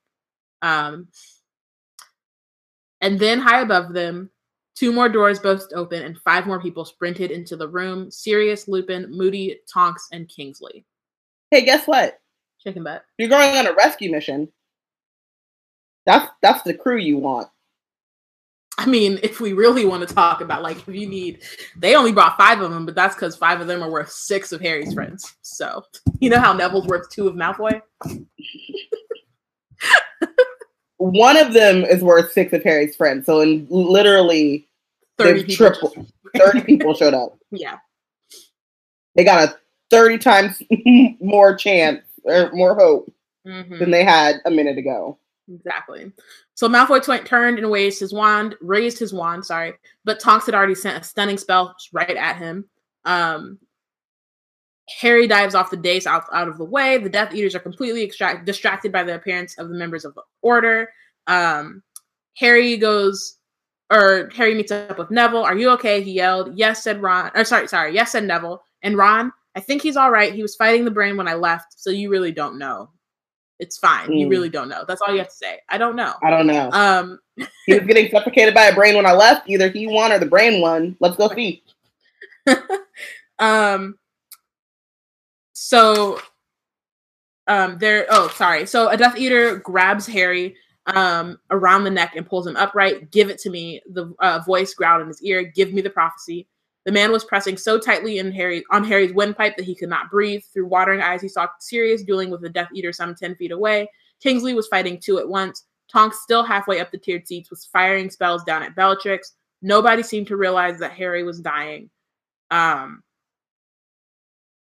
Um, 0.62 1.08
and 3.02 3.19
then 3.19 3.40
high 3.40 3.61
above 3.61 3.94
them, 3.94 4.30
two 4.76 4.91
more 4.91 5.10
doors 5.10 5.40
burst 5.40 5.74
open 5.76 6.03
and 6.03 6.19
five 6.19 6.45
more 6.45 6.61
people 6.61 6.86
sprinted 6.86 7.32
into 7.32 7.56
the 7.56 7.68
room. 7.68 8.11
Sirius, 8.11 8.68
Lupin, 8.68 9.07
Moody, 9.10 9.60
Tonks, 9.72 10.07
and 10.11 10.30
Kingsley. 10.30 10.86
Hey, 11.52 11.64
guess 11.64 11.88
what? 11.88 12.19
Chicken 12.60 12.84
butt. 12.84 13.03
You're 13.18 13.30
going 13.30 13.57
on 13.57 13.68
a 13.68 13.74
rescue 13.74 14.11
mission. 14.11 14.49
That's 16.06 16.30
that's 16.41 16.61
the 16.64 16.74
crew 16.74 16.98
you 16.98 17.18
want. 17.18 17.48
I 18.80 18.86
mean, 18.86 19.19
if 19.24 19.41
we 19.41 19.53
really 19.53 19.86
want 19.86 20.07
to 20.07 20.14
talk 20.14 20.41
about 20.41 20.61
like 20.61 20.78
if 20.78 20.88
you 20.88 21.07
need, 21.07 21.44
they 21.76 21.95
only 21.95 22.11
brought 22.11 22.38
five 22.38 22.61
of 22.61 22.72
them, 22.72 22.86
but 22.86 22.95
that's 22.95 23.15
because 23.15 23.36
five 23.36 23.60
of 23.60 23.68
them 23.68 23.82
are 23.82 23.90
worth 23.90 24.11
six 24.11 24.52
of 24.52 24.61
Harry's 24.61 24.94
friends. 24.94 25.36
So 25.41 25.82
you 26.19 26.30
know 26.30 26.40
how 26.40 26.53
Neville's 26.53 26.88
worth 26.88 27.10
two 27.10 27.28
of 27.28 27.36
Malfoy. 27.36 27.82
One 30.98 31.38
of 31.38 31.53
them 31.53 31.84
is 31.84 32.02
worth 32.03 32.32
six 32.32 32.53
of 32.53 32.64
Harry's 32.64 32.95
friends. 32.95 33.26
So 33.26 33.41
in 33.41 33.68
literally 33.69 34.68
Thirty 35.18 35.40
They've 35.40 35.48
people. 35.48 35.68
tripled. 35.72 36.11
thirty 36.38 36.61
people 36.61 36.94
showed 36.94 37.14
up. 37.15 37.38
Yeah. 37.52 37.78
They 39.15 39.24
got 39.24 39.49
a 39.49 39.57
thirty 39.90 40.18
times 40.18 40.61
more 41.19 41.56
chance 41.56 42.02
or 42.24 42.52
more 42.53 42.76
hope 42.76 43.11
Mhm. 43.48 43.80
than 43.80 43.90
they 43.91 44.03
had 44.03 44.41
a 44.45 44.52
minute 44.52 44.78
ago. 44.78 45.18
Exactly. 45.52 46.11
So 46.56 46.68
Malfoy 46.68 47.02
tw- 47.02 47.26
turned 47.26 47.57
and 47.57 47.72
raised 47.72 47.99
his 47.99 48.14
wand, 48.14 48.56
raised 48.61 48.99
his 48.99 49.14
wand, 49.14 49.45
sorry, 49.45 49.74
but 50.03 50.19
Tonks 50.19 50.45
had 50.45 50.53
already 50.56 50.76
sent 50.76 51.02
a 51.02 51.03
stunning 51.07 51.38
spell 51.38 51.74
right 51.94 52.18
at 52.18 52.36
him. 52.36 52.65
Um, 53.06 53.57
Harry 55.02 55.28
dives 55.28 55.54
off 55.56 55.70
the 55.70 55.78
dais 55.78 56.08
out, 56.08 56.24
out 56.34 56.48
of 56.48 56.58
the 56.58 56.64
way. 56.66 56.98
The 56.98 57.10
Death 57.10 57.34
Eaters 57.34 57.56
are 57.56 57.60
completely 57.60 58.04
extract- 58.04 58.46
distracted 58.46 58.92
by 58.92 59.04
the 59.04 59.16
appearance 59.16 59.58
of 59.58 59.70
the 59.70 59.76
members 59.76 60.06
of 60.06 60.14
the 60.16 60.22
Order. 60.42 60.90
Um, 61.28 61.84
Harry 62.38 62.78
goes, 62.78 63.36
or 63.92 64.30
Harry 64.36 64.56
meets 64.56 64.72
up 64.72 64.98
with 64.98 65.12
Neville. 65.12 65.44
Are 65.44 65.58
you 65.58 65.70
okay? 65.72 66.02
He 66.02 66.12
yelled. 66.14 66.58
Yes, 66.58 66.84
said 66.84 67.02
Ron. 67.02 67.32
Or 67.36 67.44
sorry, 67.44 67.68
sorry. 67.68 67.94
Yes, 67.94 68.12
said 68.12 68.24
Neville. 68.24 68.64
And 68.82 68.96
Ron, 68.98 69.34
I 69.56 69.60
think 69.60 69.82
he's 69.82 69.98
all 69.98 70.12
right. 70.12 70.34
He 70.34 70.42
was 70.42 70.56
fighting 70.56 70.86
the 70.86 70.92
brain 70.92 71.18
when 71.18 71.28
I 71.28 71.34
left, 71.34 71.80
so 71.80 71.90
you 71.90 72.10
really 72.10 72.32
don't 72.32 72.58
know. 72.58 72.90
It's 73.60 73.78
fine. 73.78 74.14
You 74.14 74.28
Mm. 74.28 74.30
really 74.30 74.50
don't 74.50 74.70
know. 74.70 74.86
That's 74.88 75.02
all 75.02 75.12
you 75.12 75.18
have 75.20 75.30
to 75.30 75.36
say. 75.36 75.60
I 75.68 75.80
don't 75.80 75.96
know. 75.96 76.14
I 76.24 76.30
don't 76.30 76.46
know. 76.48 76.70
Um, 76.72 77.20
he 77.66 77.74
was 77.74 77.88
getting 77.88 78.10
suffocated 78.12 78.54
by 78.54 78.66
a 78.66 78.76
brain 78.76 78.96
when 78.96 79.08
I 79.08 79.14
left. 79.14 79.50
Either 79.50 79.70
he 79.70 79.88
won 79.88 80.12
or 80.12 80.20
the 80.20 80.28
brain 80.28 80.62
won. 80.62 80.96
Let's 81.00 81.18
go 81.18 81.28
see. 81.34 81.64
um, 83.40 83.98
so, 85.68 86.22
um, 87.48 87.77
there. 87.80 88.06
Oh, 88.10 88.30
sorry. 88.35 88.65
So 88.65 88.89
a 88.89 88.98
Death 88.98 89.18
Eater 89.18 89.57
grabs 89.57 90.07
Harry 90.07 90.56
um 90.95 91.38
around 91.49 91.84
the 91.84 91.89
neck 91.89 92.15
and 92.15 92.26
pulls 92.26 92.48
him 92.48 92.56
upright. 92.56 93.11
Give 93.11 93.30
it 93.30 93.38
to 93.39 93.49
me. 93.49 93.81
The 93.91 94.14
uh, 94.19 94.39
voice 94.45 94.73
growled 94.73 95.02
in 95.02 95.07
his 95.07 95.22
ear. 95.22 95.44
Give 95.44 95.73
me 95.73 95.81
the 95.81 95.89
prophecy. 95.89 96.48
The 96.85 96.94
man 96.94 97.11
was 97.11 97.26
pressing 97.26 97.57
so 97.57 97.77
tightly 97.77 98.19
in 98.19 98.31
Harry 98.31 98.64
on 98.72 98.85
Harry's 98.85 99.11
windpipe 99.11 99.57
that 99.57 99.65
he 99.65 99.76
could 99.76 99.89
not 99.89 100.10
breathe. 100.10 100.44
Through 100.53 100.68
watering 100.68 101.02
eyes, 101.02 101.22
he 101.22 101.27
saw 101.27 101.48
Sirius 101.60 102.03
dueling 102.03 102.30
with 102.30 102.45
a 102.45 102.49
Death 102.49 102.69
Eater 102.73 102.94
some 102.94 103.14
ten 103.14 103.35
feet 103.35 103.52
away. 103.52 103.89
Kingsley 104.23 104.53
was 104.53 104.68
fighting 104.68 104.98
two 104.98 105.19
at 105.19 105.27
once. 105.27 105.65
Tonks, 105.91 106.22
still 106.22 106.44
halfway 106.44 106.80
up 106.80 106.89
the 106.91 106.98
tiered 106.98 107.27
seats, 107.27 107.49
was 107.49 107.65
firing 107.65 108.10
spells 108.10 108.45
down 108.45 108.64
at 108.64 108.76
Bellatrix. 108.76 109.34
Nobody 109.61 110.03
seemed 110.03 110.27
to 110.27 110.38
realize 110.38 110.80
that 110.80 110.91
Harry 110.91 111.23
was 111.23 111.41
dying. 111.41 111.89
Um, 112.52 113.03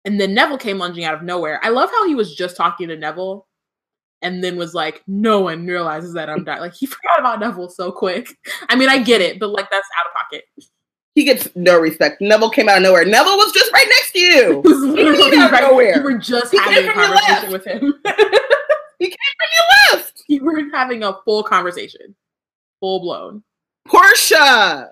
and 0.06 0.20
then 0.20 0.34
Neville 0.34 0.58
came 0.58 0.78
lunging 0.78 1.04
out 1.04 1.14
of 1.14 1.24
nowhere. 1.24 1.60
I 1.64 1.70
love 1.70 1.90
how 1.90 2.08
he 2.08 2.16
was 2.16 2.36
just 2.36 2.56
talking 2.58 2.88
to 2.90 2.98
Neville 2.98 3.48
and 4.24 4.44
then 4.44 4.56
was 4.58 4.74
like, 4.74 5.02
no 5.08 5.42
one 5.42 5.66
realizes 5.66 6.14
that 6.14 6.30
I'm 6.30 6.44
dying. 6.44 6.62
Like, 6.62 6.74
he 6.74 6.86
forgot 6.88 7.20
about 7.20 7.40
Neville 7.40 7.70
so 7.70 7.92
quick. 7.92 8.30
I 8.70 8.76
mean, 8.76 8.90
I 8.90 9.00
get 9.02 9.22
it, 9.22 9.40
but 9.40 9.50
like, 9.50 9.70
that's 9.72 9.88
out 10.00 10.08
of 10.10 10.14
pocket. 10.16 10.46
He 11.14 11.24
gets 11.26 11.50
no 11.56 11.78
respect. 11.80 12.22
Neville 12.22 12.50
came 12.50 12.70
out 12.70 12.78
of 12.78 12.84
nowhere. 12.84 13.04
Neville 13.06 13.36
was 13.38 13.52
just 13.52 13.72
right 13.74 13.86
next 13.90 14.12
to 14.14 14.20
you. 14.20 14.62
was 14.64 14.78
literally 14.80 15.38
out 15.38 15.46
of 15.48 15.52
right- 15.52 15.64
nowhere. 15.64 15.98
You 15.98 16.04
were 16.04 16.18
just 16.18 16.52
He 16.52 16.58
having 16.58 16.88
a 16.88 16.94
conversation 16.94 17.52
with 17.52 17.66
him. 17.66 17.94
He 19.00 19.08
came 19.08 19.18
from 19.18 19.48
your 19.58 19.98
left. 20.00 20.24
you 20.28 20.44
were 20.46 20.62
having 20.78 21.04
a 21.04 21.18
full 21.26 21.42
conversation, 21.42 22.16
full 22.80 23.00
blown. 23.00 23.42
Portia. 23.88 24.92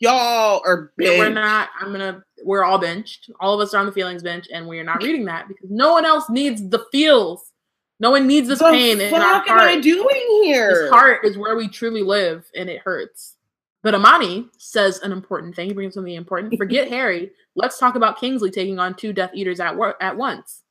y'all 0.00 0.62
are 0.66 0.90
Yeah, 0.98 1.18
We're 1.20 1.28
not. 1.30 1.68
I'm 1.80 1.92
gonna. 1.92 2.24
We're 2.44 2.64
all 2.64 2.78
benched. 2.78 3.30
All 3.40 3.54
of 3.54 3.60
us 3.60 3.74
are 3.74 3.78
on 3.78 3.86
the 3.86 3.92
feelings 3.92 4.22
bench, 4.22 4.46
and 4.52 4.66
we 4.66 4.78
are 4.78 4.84
not 4.84 5.02
reading 5.02 5.24
that 5.26 5.48
because 5.48 5.70
no 5.70 5.92
one 5.92 6.04
else 6.04 6.28
needs 6.28 6.68
the 6.68 6.84
feels. 6.92 7.52
No 7.98 8.10
one 8.10 8.26
needs 8.26 8.48
this 8.48 8.58
the 8.58 8.66
pain 8.66 9.00
in 9.00 9.14
our 9.14 9.20
fuck 9.20 9.48
am 9.48 9.58
I 9.58 9.80
doing 9.80 10.42
here? 10.42 10.68
This 10.68 10.90
heart 10.90 11.24
is 11.24 11.38
where 11.38 11.56
we 11.56 11.68
truly 11.68 12.02
live, 12.02 12.44
and 12.54 12.68
it 12.68 12.80
hurts. 12.80 13.36
But 13.82 13.94
Amani 13.94 14.48
says 14.58 14.98
an 14.98 15.12
important 15.12 15.54
thing. 15.54 15.68
He 15.68 15.74
brings 15.74 15.94
something 15.94 16.12
important. 16.12 16.54
Forget 16.58 16.88
Harry. 16.88 17.30
Let's 17.54 17.78
talk 17.78 17.94
about 17.94 18.20
Kingsley 18.20 18.50
taking 18.50 18.78
on 18.78 18.94
two 18.94 19.12
Death 19.12 19.30
Eaters 19.32 19.60
at 19.60 19.76
work 19.76 19.96
at 20.00 20.16
once. 20.16 20.62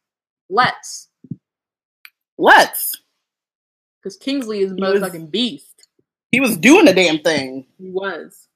Let's, 0.49 1.07
Let's. 2.37 3.01
because 4.01 4.17
Kingsley 4.17 4.59
is 4.59 4.71
a 4.71 4.75
motherfucking 4.75 5.31
beast. 5.31 5.87
He 6.31 6.39
was 6.39 6.57
doing 6.57 6.85
the 6.85 6.93
damn 6.93 7.19
thing. 7.19 7.65
He 7.79 7.89
was. 7.89 8.47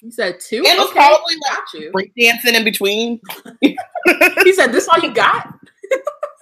He 0.00 0.10
said 0.10 0.38
two. 0.40 0.64
And 0.66 0.78
was 0.78 0.88
okay, 0.90 0.98
probably 0.98 1.34
like 1.34 1.56
got 1.56 1.74
you. 1.74 1.92
breakdancing 1.92 2.54
in 2.54 2.64
between. 2.64 3.20
He 4.44 4.52
said, 4.54 4.72
"This 4.72 4.88
all 4.88 5.00
you 5.00 5.12
got." 5.12 5.52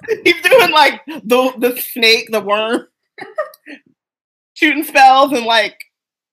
He's 0.24 0.40
doing 0.42 0.70
like 0.70 1.00
the 1.06 1.52
the 1.58 1.76
snake, 1.80 2.30
the 2.30 2.40
worm, 2.40 2.86
shooting 4.54 4.84
spells 4.84 5.32
and 5.32 5.44
like 5.46 5.76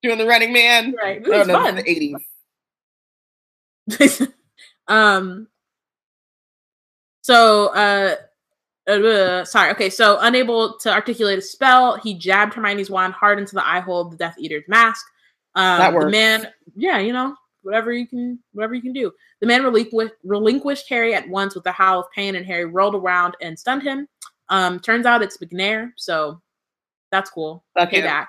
doing 0.03 0.17
the 0.19 0.25
running 0.27 0.53
man. 0.53 0.93
Right. 1.01 1.21
It 1.21 1.27
Oh, 1.27 1.39
was 1.39 1.47
no, 1.47 1.53
fun. 1.55 1.75
the 1.75 1.89
eighties. 1.89 2.15
um 4.87 5.47
so 7.21 7.67
uh, 7.73 8.15
uh 8.89 9.43
sorry 9.45 9.71
okay 9.71 9.89
so 9.89 10.17
unable 10.21 10.77
to 10.79 10.91
articulate 10.91 11.37
a 11.39 11.41
spell 11.41 11.97
he 11.97 12.13
jabbed 12.13 12.53
hermione's 12.53 12.89
wand 12.89 13.13
hard 13.13 13.39
into 13.39 13.55
the 13.55 13.65
eye 13.65 13.79
hole 13.79 14.01
of 14.01 14.11
the 14.11 14.17
death 14.17 14.35
eater's 14.37 14.63
mask 14.67 15.05
um 15.55 15.80
That 15.80 15.93
the 15.99 16.09
man 16.09 16.47
yeah 16.75 16.99
you 16.99 17.13
know 17.13 17.35
whatever 17.61 17.91
you 17.91 18.07
can 18.07 18.39
whatever 18.53 18.73
you 18.73 18.81
can 18.81 18.93
do 18.93 19.11
the 19.39 19.47
man 19.47 19.63
relinquished, 19.63 20.13
relinquished 20.23 20.89
harry 20.89 21.13
at 21.13 21.27
once 21.30 21.55
with 21.55 21.65
a 21.65 21.71
howl 21.71 21.99
of 21.99 22.05
pain 22.11 22.35
and 22.35 22.45
harry 22.45 22.65
rolled 22.65 22.95
around 22.95 23.35
and 23.41 23.57
stunned 23.57 23.84
him 23.84 24.07
um 24.49 24.80
turns 24.80 25.05
out 25.05 25.21
it's 25.21 25.38
Macnair 25.38 25.91
so 25.97 26.41
that's 27.11 27.30
cool 27.30 27.63
him. 27.77 27.88
payback 27.88 28.27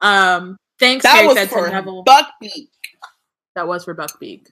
um 0.00 0.56
thanks 0.78 1.04
That 1.04 1.14
harry 1.16 1.26
was 1.28 1.36
said 1.36 1.50
for 1.50 1.66
to 1.66 1.72
neville 1.72 2.04
Buckbeak. 2.04 2.68
that 3.54 3.66
was 3.66 3.84
for 3.84 3.94
buckbeak 3.94 4.48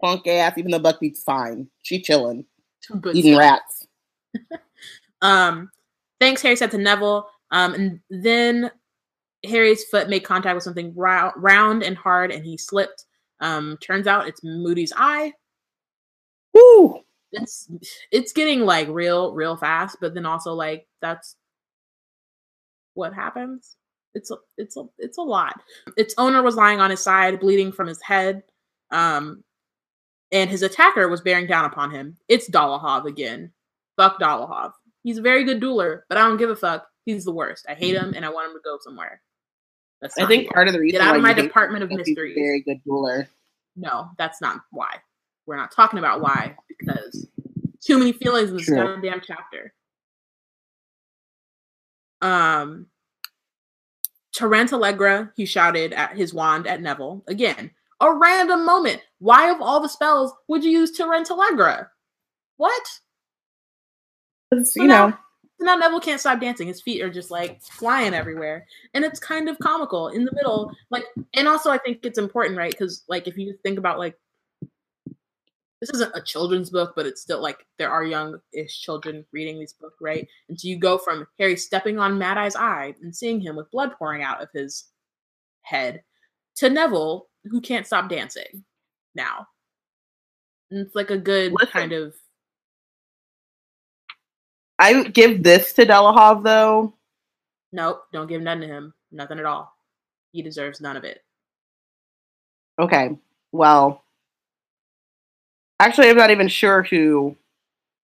Punk 0.00 0.26
ass, 0.26 0.56
even 0.56 0.70
though 0.70 0.80
Buckbeak's 0.80 1.22
fine. 1.22 1.68
She 1.82 2.00
chilling, 2.00 2.46
But 2.90 3.14
eating 3.14 3.36
rats. 3.36 3.86
Um, 5.22 5.70
thanks, 6.20 6.42
Harry 6.42 6.54
said 6.54 6.70
to 6.72 6.78
Neville. 6.78 7.26
Um, 7.50 7.72
and 7.74 8.00
then 8.10 8.70
Harry's 9.48 9.84
foot 9.84 10.08
made 10.08 10.20
contact 10.20 10.54
with 10.54 10.64
something 10.64 10.92
rou- 10.94 11.32
round 11.36 11.82
and 11.82 11.96
hard, 11.96 12.30
and 12.30 12.44
he 12.44 12.56
slipped. 12.56 13.04
Um, 13.40 13.76
turns 13.80 14.06
out 14.06 14.28
it's 14.28 14.42
Moody's 14.44 14.92
eye. 14.96 15.32
Woo! 16.52 17.00
It's 17.32 17.68
it's 18.12 18.32
getting 18.32 18.60
like 18.60 18.88
real, 18.88 19.34
real 19.34 19.56
fast, 19.56 19.98
but 20.00 20.14
then 20.14 20.24
also 20.26 20.54
like 20.54 20.86
that's 21.02 21.36
what 22.94 23.12
happens. 23.12 23.76
It's 24.14 24.30
a, 24.30 24.36
it's 24.56 24.76
a, 24.76 24.84
it's 24.98 25.18
a 25.18 25.22
lot. 25.22 25.60
Its 25.96 26.14
owner 26.18 26.42
was 26.42 26.54
lying 26.54 26.80
on 26.80 26.90
his 26.90 27.00
side, 27.00 27.40
bleeding 27.40 27.72
from 27.72 27.88
his 27.88 28.00
head. 28.00 28.44
Um, 28.92 29.42
and 30.30 30.48
his 30.48 30.62
attacker 30.62 31.08
was 31.08 31.20
bearing 31.20 31.46
down 31.46 31.64
upon 31.64 31.90
him. 31.90 32.16
It's 32.28 32.48
Dolohov 32.48 33.06
again. 33.06 33.52
Fuck 33.96 34.20
Dolohov. 34.20 34.72
He's 35.02 35.18
a 35.18 35.22
very 35.22 35.44
good 35.44 35.60
dueler, 35.60 36.02
but 36.08 36.16
I 36.18 36.22
don't 36.26 36.36
give 36.38 36.50
a 36.50 36.56
fuck. 36.56 36.86
He's 37.04 37.24
the 37.24 37.32
worst. 37.32 37.66
I 37.68 37.74
hate 37.74 37.94
him, 37.94 38.14
and 38.16 38.24
I 38.24 38.30
want 38.30 38.50
him 38.50 38.56
to 38.56 38.62
go 38.64 38.78
somewhere. 38.80 39.20
That's 40.04 40.18
I 40.18 40.26
think 40.26 40.42
here. 40.42 40.50
part 40.52 40.68
of 40.68 40.74
the 40.74 40.80
reason 40.80 40.98
Get 41.00 41.06
out 41.06 41.12
why 41.12 41.16
of 41.16 41.22
my 41.22 41.30
you 41.34 41.42
department 41.48 41.82
of 41.82 41.90
him 41.90 41.98
is 41.98 42.06
he's 42.08 42.14
a 42.18 42.20
mysteries. 42.20 42.34
very 42.36 42.60
good 42.60 42.76
dueler. 42.86 43.26
No, 43.74 44.10
that's 44.18 44.42
not 44.42 44.60
why. 44.70 44.96
We're 45.46 45.56
not 45.56 45.72
talking 45.72 45.98
about 45.98 46.20
why 46.20 46.56
because 46.68 47.26
too 47.82 47.98
many 47.98 48.12
feelings 48.12 48.50
in 48.50 48.56
this 48.58 48.66
True. 48.66 48.76
goddamn 48.76 49.22
chapter. 49.26 49.72
Um, 52.20 52.86
Tarantallegra, 54.36 55.32
he 55.36 55.46
shouted 55.46 55.92
at 55.94 56.16
his 56.16 56.34
wand 56.34 56.66
at 56.66 56.82
Neville 56.82 57.24
again. 57.26 57.70
A 58.00 58.12
random 58.12 58.66
moment. 58.66 59.00
Why, 59.20 59.50
of 59.50 59.62
all 59.62 59.80
the 59.80 59.88
spells, 59.88 60.32
would 60.48 60.64
you 60.64 60.70
use 60.70 60.98
Tarantallegra? 60.98 61.88
What? 62.58 62.82
'Cause, 64.52 64.74
So 64.74 64.82
You 64.82 64.88
now- 64.88 65.08
know, 65.08 65.18
So 65.64 65.70
now 65.70 65.76
Neville 65.76 66.00
can't 66.00 66.20
stop 66.20 66.40
dancing. 66.40 66.68
His 66.68 66.82
feet 66.82 67.00
are 67.00 67.10
just 67.10 67.30
like 67.30 67.62
flying 67.62 68.12
everywhere. 68.12 68.66
And 68.92 69.02
it's 69.02 69.18
kind 69.18 69.48
of 69.48 69.58
comical 69.60 70.08
in 70.08 70.26
the 70.26 70.32
middle. 70.34 70.70
Like, 70.90 71.04
and 71.32 71.48
also 71.48 71.70
I 71.70 71.78
think 71.78 72.00
it's 72.02 72.18
important, 72.18 72.58
right? 72.58 72.70
Because 72.70 73.02
like 73.08 73.26
if 73.26 73.38
you 73.38 73.56
think 73.62 73.78
about 73.78 73.98
like 73.98 74.18
this 75.80 75.88
isn't 75.94 76.12
a 76.14 76.20
children's 76.20 76.68
book, 76.68 76.92
but 76.94 77.06
it's 77.06 77.22
still 77.22 77.40
like 77.40 77.66
there 77.78 77.90
are 77.90 78.04
young-ish 78.04 78.78
children 78.80 79.24
reading 79.32 79.58
this 79.58 79.72
book, 79.72 79.94
right? 80.02 80.28
And 80.50 80.60
so 80.60 80.68
you 80.68 80.78
go 80.78 80.98
from 80.98 81.26
Harry 81.38 81.56
stepping 81.56 81.98
on 81.98 82.18
Mad 82.18 82.36
Eye's 82.36 82.56
eye 82.56 82.94
and 83.02 83.14
seeing 83.14 83.40
him 83.40 83.56
with 83.56 83.70
blood 83.70 83.92
pouring 83.98 84.22
out 84.22 84.42
of 84.42 84.48
his 84.52 84.84
head 85.62 86.02
to 86.56 86.68
Neville, 86.68 87.28
who 87.44 87.60
can't 87.60 87.86
stop 87.86 88.10
dancing 88.10 88.64
now. 89.14 89.46
And 90.70 90.86
it's 90.86 90.94
like 90.94 91.10
a 91.10 91.18
good 91.18 91.52
Listen. 91.52 91.72
kind 91.72 91.92
of 91.92 92.14
I 94.78 95.04
give 95.04 95.42
this 95.42 95.72
to 95.74 95.86
Dolohov 95.86 96.42
though. 96.42 96.94
nope, 97.72 98.04
don't 98.12 98.26
give 98.28 98.42
none 98.42 98.60
to 98.60 98.66
him. 98.66 98.92
Nothing 99.12 99.38
at 99.38 99.44
all. 99.44 99.72
He 100.32 100.42
deserves 100.42 100.80
none 100.80 100.96
of 100.96 101.04
it. 101.04 101.22
Okay, 102.78 103.16
well, 103.52 104.02
actually, 105.78 106.10
I'm 106.10 106.16
not 106.16 106.30
even 106.32 106.48
sure 106.48 106.82
who. 106.82 107.36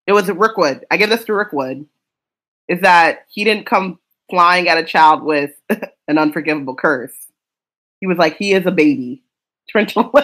It 0.07 0.13
was 0.13 0.31
Rookwood. 0.31 0.87
I 0.91 0.97
give 0.97 1.11
this 1.11 1.25
to 1.25 1.35
Rookwood. 1.35 1.87
Is 2.69 2.81
that 2.83 3.27
he 3.29 3.43
didn't 3.43 3.67
come 3.67 3.99
flying 4.31 4.69
at 4.69 4.79
a 4.79 4.85
child 4.85 5.23
with 5.25 5.51
an 6.09 6.19
unforgivable 6.19 6.77
curse. 6.77 7.13
He 8.01 8.07
was 8.07 8.17
like, 8.17 8.37
he 8.37 8.53
is 8.53 8.65
a 8.67 8.71
baby. 8.71 9.23
Torrential. 9.71 10.13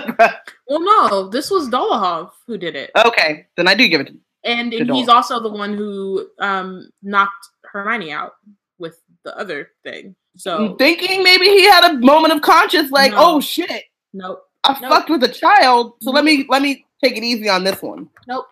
Well, 0.68 0.80
no, 0.80 1.28
this 1.28 1.48
was 1.48 1.68
Dolohov 1.68 2.30
who 2.48 2.58
did 2.58 2.74
it, 2.74 2.90
Okay, 2.96 3.46
then 3.56 3.68
I 3.68 3.74
do 3.74 3.88
give 3.88 4.00
it 4.00 4.08
to 4.08 4.16
and, 4.46 4.72
and 4.72 4.90
he's 4.94 5.08
also 5.08 5.40
the 5.40 5.48
one 5.50 5.74
who 5.74 6.28
um 6.38 6.88
knocked 7.02 7.48
Hermione 7.64 8.12
out 8.12 8.32
with 8.78 9.00
the 9.24 9.36
other 9.38 9.70
thing. 9.82 10.14
So 10.36 10.70
I'm 10.72 10.76
thinking 10.76 11.22
maybe 11.22 11.46
he 11.46 11.64
had 11.64 11.84
a 11.90 11.98
moment 11.98 12.34
of 12.34 12.42
conscience, 12.42 12.90
like, 12.90 13.12
No. 13.12 13.18
oh 13.18 13.40
shit, 13.40 13.84
nope, 14.12 14.42
I 14.64 14.78
No. 14.80 14.88
fucked 14.88 15.10
with 15.10 15.24
a 15.24 15.28
child, 15.28 15.94
so 16.00 16.10
let 16.10 16.24
me 16.24 16.46
let 16.48 16.62
me 16.62 16.86
take 17.02 17.16
it 17.16 17.24
easy 17.24 17.48
on 17.48 17.64
this 17.64 17.82
one. 17.82 18.08
nope. 18.26 18.46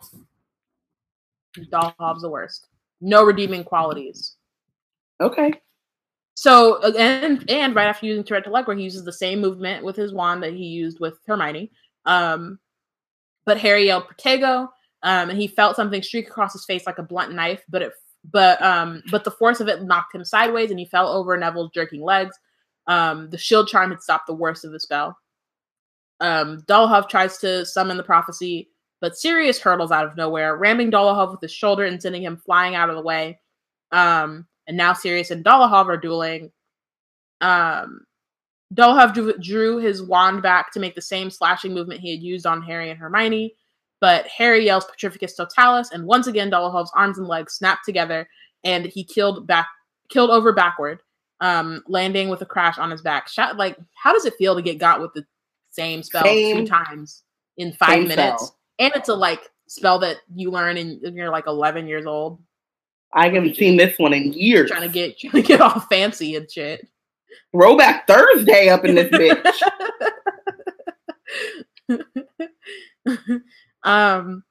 Dolohov's 1.70 2.22
the 2.22 2.28
worst. 2.28 2.66
No 3.00 3.22
redeeming 3.24 3.64
qualities. 3.64 4.36
Okay. 5.20 5.52
So 6.34 6.82
and 6.96 7.48
and 7.48 7.76
right 7.76 7.86
after 7.86 8.06
using 8.06 8.24
Tourette 8.24 8.46
Allegra, 8.48 8.76
he 8.76 8.82
uses 8.82 9.04
the 9.04 9.12
same 9.12 9.40
movement 9.40 9.84
with 9.84 9.94
his 9.94 10.12
wand 10.12 10.42
that 10.42 10.52
he 10.52 10.64
used 10.64 10.98
with 10.98 11.18
Hermione. 11.26 11.70
Um, 12.06 12.58
but 13.46 13.58
Harry 13.58 13.86
yelled 13.86 14.04
Protego, 14.08 14.68
um, 15.04 15.30
and 15.30 15.38
he 15.38 15.46
felt 15.46 15.76
something 15.76 16.02
streak 16.02 16.28
across 16.28 16.52
his 16.52 16.64
face 16.64 16.86
like 16.86 16.98
a 16.98 17.02
blunt 17.02 17.32
knife. 17.32 17.62
But 17.68 17.82
it 17.82 17.92
but 18.32 18.60
um 18.62 19.02
but 19.10 19.22
the 19.22 19.30
force 19.30 19.60
of 19.60 19.68
it 19.68 19.82
knocked 19.82 20.14
him 20.14 20.24
sideways, 20.24 20.70
and 20.70 20.78
he 20.78 20.86
fell 20.86 21.08
over 21.08 21.36
Neville's 21.36 21.70
jerking 21.72 22.02
legs. 22.02 22.36
Um, 22.86 23.30
the 23.30 23.38
shield 23.38 23.68
charm 23.68 23.90
had 23.90 24.02
stopped 24.02 24.26
the 24.26 24.34
worst 24.34 24.64
of 24.64 24.72
the 24.72 24.80
spell. 24.80 25.16
Um, 26.20 26.62
Dolohov 26.66 27.08
tries 27.08 27.38
to 27.38 27.64
summon 27.64 27.96
the 27.96 28.02
prophecy, 28.02 28.70
but 29.00 29.16
Sirius 29.16 29.60
hurdles 29.60 29.90
out 29.90 30.06
of 30.06 30.16
nowhere, 30.16 30.56
ramming 30.56 30.90
Dolohov 30.90 31.32
with 31.32 31.40
his 31.40 31.52
shoulder 31.52 31.84
and 31.84 32.00
sending 32.00 32.22
him 32.22 32.36
flying 32.36 32.74
out 32.74 32.90
of 32.90 32.96
the 32.96 33.02
way. 33.02 33.40
Um, 33.92 34.46
and 34.66 34.76
now 34.76 34.92
Sirius 34.92 35.30
and 35.30 35.44
Dolohov 35.44 35.86
are 35.86 35.96
dueling. 35.96 36.50
Um, 37.40 38.00
Dolohov 38.74 39.14
drew, 39.14 39.38
drew 39.38 39.78
his 39.78 40.02
wand 40.02 40.42
back 40.42 40.72
to 40.72 40.80
make 40.80 40.94
the 40.94 41.02
same 41.02 41.30
slashing 41.30 41.74
movement 41.74 42.00
he 42.00 42.10
had 42.10 42.22
used 42.22 42.46
on 42.46 42.62
Harry 42.62 42.90
and 42.90 42.98
Hermione, 42.98 43.54
but 44.04 44.26
Harry 44.26 44.66
yells 44.66 44.84
Petrificus 44.84 45.34
Totalis, 45.34 45.90
and 45.92 46.04
once 46.04 46.26
again 46.26 46.50
Dolohov's 46.50 46.92
arms 46.94 47.16
and 47.16 47.26
legs 47.26 47.54
snap 47.54 47.82
together, 47.84 48.28
and 48.62 48.84
he 48.84 49.02
killed 49.02 49.46
back, 49.46 49.66
killed 50.10 50.28
over 50.28 50.52
backward, 50.52 50.98
um, 51.40 51.82
landing 51.88 52.28
with 52.28 52.42
a 52.42 52.44
crash 52.44 52.76
on 52.76 52.90
his 52.90 53.00
back. 53.00 53.28
Shot, 53.28 53.56
like, 53.56 53.78
how 53.94 54.12
does 54.12 54.26
it 54.26 54.34
feel 54.36 54.54
to 54.56 54.60
get 54.60 54.76
got 54.76 55.00
with 55.00 55.14
the 55.14 55.24
same 55.70 56.02
spell 56.02 56.22
Same- 56.22 56.58
two 56.58 56.66
times 56.66 57.22
in 57.56 57.72
five 57.72 57.88
same 58.00 58.08
minutes? 58.08 58.44
spell. 58.48 58.58
And 58.78 58.92
it's 58.94 59.08
a 59.08 59.14
like 59.14 59.40
spell 59.68 59.98
that 60.00 60.18
you 60.34 60.50
learn 60.50 60.76
in, 60.76 60.98
when 61.02 61.14
you're 61.14 61.30
like 61.30 61.46
11 61.46 61.88
years 61.88 62.04
old, 62.04 62.42
I 63.14 63.30
haven't 63.30 63.56
seen 63.56 63.78
this 63.78 63.98
one 63.98 64.12
in 64.12 64.34
years. 64.34 64.68
trying 64.70 64.82
to 64.82 64.88
get 64.92 65.18
trying 65.30 65.42
to 65.42 65.48
get 65.48 65.62
all 65.62 65.80
fancy 65.80 66.36
and 66.36 66.50
shit. 66.52 66.86
Throwback 67.52 68.06
Thursday 68.06 68.68
up 68.68 68.84
in 68.84 68.96
this 68.96 69.08
bitch. 69.08 69.62
um, 73.84 74.42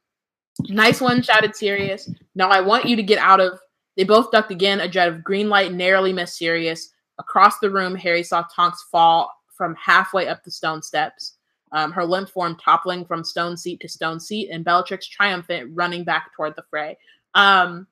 nice 0.69 1.01
one, 1.01 1.21
shouted 1.21 1.55
Sirius. 1.55 2.09
Now 2.35 2.49
I 2.49 2.61
want 2.61 2.85
you 2.85 2.95
to 2.95 3.03
get 3.03 3.19
out 3.19 3.39
of. 3.39 3.59
They 3.97 4.03
both 4.03 4.31
ducked 4.31 4.51
again. 4.51 4.81
A 4.81 4.87
jet 4.87 5.07
of 5.07 5.23
green 5.23 5.49
light 5.49 5.73
narrowly 5.73 6.13
missed 6.13 6.37
Sirius. 6.37 6.89
Across 7.19 7.59
the 7.59 7.69
room, 7.69 7.95
Harry 7.95 8.23
saw 8.23 8.43
Tonks 8.55 8.83
fall 8.91 9.31
from 9.55 9.75
halfway 9.75 10.27
up 10.27 10.43
the 10.43 10.51
stone 10.51 10.81
steps. 10.81 11.35
Um, 11.71 11.91
her 11.91 12.05
limp 12.05 12.29
form 12.29 12.55
toppling 12.63 13.05
from 13.05 13.23
stone 13.23 13.57
seat 13.57 13.79
to 13.81 13.89
stone 13.89 14.19
seat, 14.19 14.49
and 14.51 14.63
Bellatrix 14.63 15.07
triumphant 15.07 15.71
running 15.73 16.03
back 16.03 16.31
toward 16.35 16.55
the 16.55 16.63
fray. 16.69 16.97
Um, 17.33 17.87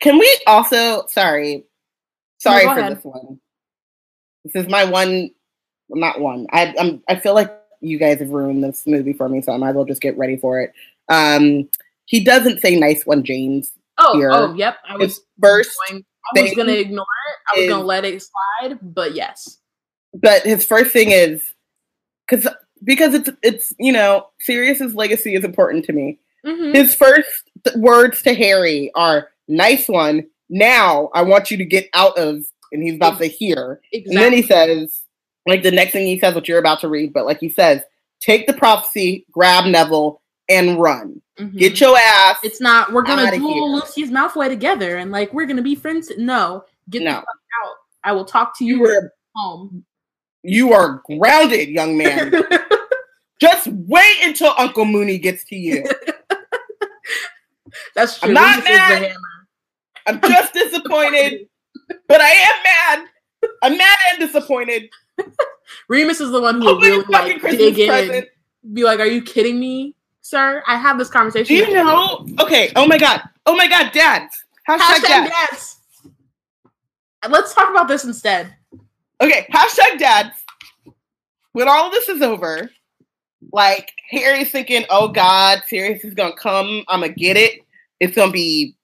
Can 0.00 0.18
we 0.18 0.40
also? 0.46 1.06
Sorry, 1.06 1.64
sorry 2.38 2.64
go 2.64 2.74
for 2.74 2.80
ahead. 2.80 2.96
this 2.96 3.04
one. 3.04 3.40
This 4.44 4.64
is 4.64 4.70
my 4.70 4.84
one. 4.84 5.30
Not 5.88 6.20
one. 6.20 6.46
I, 6.50 6.74
I'm. 6.78 7.02
I 7.08 7.16
feel 7.16 7.34
like 7.34 7.58
you 7.84 7.98
guys 7.98 8.18
have 8.20 8.30
ruined 8.30 8.64
this 8.64 8.86
movie 8.86 9.12
for 9.12 9.28
me, 9.28 9.40
so 9.42 9.52
I 9.52 9.56
might 9.56 9.70
as 9.70 9.74
well 9.76 9.84
just 9.84 10.00
get 10.02 10.16
ready 10.18 10.36
for 10.36 10.60
it. 10.60 10.72
Um, 11.08 11.68
he 12.06 12.22
doesn't 12.24 12.60
say 12.60 12.76
"nice 12.78 13.04
one, 13.06 13.22
James." 13.24 13.72
oh, 13.98 14.16
Here. 14.16 14.30
oh, 14.32 14.54
yep. 14.54 14.78
I 14.88 14.96
was 14.96 15.12
His 15.16 15.20
first, 15.40 15.70
going, 15.88 16.04
I 16.36 16.42
was 16.42 16.54
gonna 16.54 16.72
ignore 16.72 17.02
it. 17.04 17.36
I 17.54 17.58
was 17.60 17.64
is- 17.64 17.70
gonna 17.70 17.84
let 17.84 18.04
it 18.04 18.22
slide, 18.22 18.78
but 18.82 19.14
yes. 19.14 19.58
but 20.14 20.42
his 20.42 20.66
first 20.66 20.92
thing 20.92 21.10
is 21.10 21.42
because 22.28 22.48
because 22.82 23.14
it's 23.14 23.30
it's 23.42 23.72
you 23.78 23.92
know 23.92 24.26
Sirius's 24.40 24.94
legacy 24.94 25.34
is 25.34 25.44
important 25.44 25.84
to 25.86 25.92
me. 25.92 26.18
Mhm. 26.44 26.74
His 26.74 26.94
first 26.94 27.50
words 27.76 28.22
to 28.22 28.34
Harry 28.34 28.90
are 28.94 29.28
"nice 29.48 29.88
one." 29.88 30.26
Now 30.50 31.10
I 31.14 31.22
want 31.22 31.50
you 31.50 31.56
to 31.56 31.64
get 31.64 31.88
out 31.94 32.18
of, 32.18 32.44
and 32.72 32.82
he's 32.82 32.96
about 32.96 33.18
to 33.20 33.26
hear. 33.26 33.80
And 33.92 34.16
then 34.16 34.32
he 34.32 34.42
says, 34.42 35.02
like 35.46 35.62
the 35.62 35.70
next 35.70 35.92
thing 35.92 36.06
he 36.06 36.18
says, 36.18 36.34
what 36.34 36.48
you're 36.48 36.58
about 36.58 36.80
to 36.80 36.88
read, 36.88 37.12
but 37.12 37.26
like 37.26 37.40
he 37.40 37.48
says, 37.48 37.82
take 38.20 38.46
the 38.46 38.52
prophecy, 38.52 39.26
grab 39.32 39.66
Neville, 39.66 40.20
and 40.48 40.80
run. 40.80 41.20
Mhm. 41.38 41.58
Get 41.58 41.80
your 41.80 41.96
ass. 41.96 42.38
It's 42.42 42.60
not. 42.60 42.92
We're 42.92 43.02
gonna 43.02 43.22
outta 43.24 43.38
duel. 43.38 43.74
Lucius 43.74 44.10
Malfoy 44.10 44.48
together, 44.48 44.96
and 44.98 45.10
like 45.10 45.32
we're 45.34 45.46
gonna 45.46 45.62
be 45.62 45.74
friends. 45.74 46.12
No, 46.16 46.64
get 46.90 47.00
the 47.00 47.06
No. 47.06 47.14
fuck 47.16 47.24
out. 47.64 47.74
I 48.04 48.12
will 48.12 48.24
talk 48.24 48.56
to 48.58 48.64
you, 48.64 48.76
you 48.76 48.82
were 48.82 49.12
home. 49.34 49.84
you 50.42 50.72
are 50.72 51.02
grounded, 51.06 51.70
young 51.70 51.96
man. 51.96 52.30
Just 53.40 53.66
wait 53.66 54.16
until 54.22 54.54
Uncle 54.58 54.84
Moony 54.84 55.18
gets 55.18 55.44
to 55.44 55.56
you. 55.56 55.84
That's 57.94 58.18
true. 58.20 58.28
I'm 58.28 58.34
not 58.34 58.62
mad. 58.64 59.12
I'm 60.06 60.20
just 60.20 60.52
disappointed, 60.52 61.48
but 62.08 62.20
I 62.20 62.30
am 62.30 62.98
mad. 63.00 63.08
I'm 63.62 63.76
mad 63.76 63.98
and 64.10 64.20
disappointed. 64.20 64.88
Remus 65.88 66.20
is 66.20 66.30
the 66.30 66.40
one 66.40 66.60
who 66.60 66.68
oh 66.68 66.74
will 66.74 66.80
really 66.80 67.04
like 67.08 67.40
Christmas 67.40 67.76
dig 67.76 67.78
in, 67.78 68.26
be 68.72 68.84
like, 68.84 69.00
"Are 69.00 69.06
you 69.06 69.22
kidding 69.22 69.58
me, 69.60 69.94
sir? 70.20 70.62
I 70.66 70.76
have 70.76 70.98
this 70.98 71.10
conversation." 71.10 71.56
Do 71.56 71.62
you 71.62 71.72
know? 71.72 72.26
Okay. 72.40 72.72
Oh 72.76 72.86
my 72.86 72.98
god. 72.98 73.22
Oh 73.46 73.56
my 73.56 73.68
god, 73.68 73.92
Dad. 73.92 74.28
Hashtag, 74.68 74.78
Hashtag 74.78 75.02
dad. 75.02 75.30
dads. 75.50 75.76
Let's 77.28 77.54
talk 77.54 77.70
about 77.70 77.88
this 77.88 78.04
instead. 78.04 78.54
Okay, 79.20 79.46
hashtag 79.52 79.98
dad. 79.98 80.32
When 81.52 81.68
all 81.68 81.90
this 81.90 82.08
is 82.08 82.22
over, 82.22 82.70
like 83.52 83.92
Harry's 84.10 84.50
thinking, 84.50 84.84
oh 84.90 85.08
God, 85.08 85.62
Sirius 85.66 86.04
is 86.04 86.14
gonna 86.14 86.34
come, 86.36 86.82
I'm 86.88 87.00
gonna 87.00 87.12
get 87.12 87.36
it. 87.36 87.60
It's 88.00 88.16
gonna 88.16 88.32
be, 88.32 88.74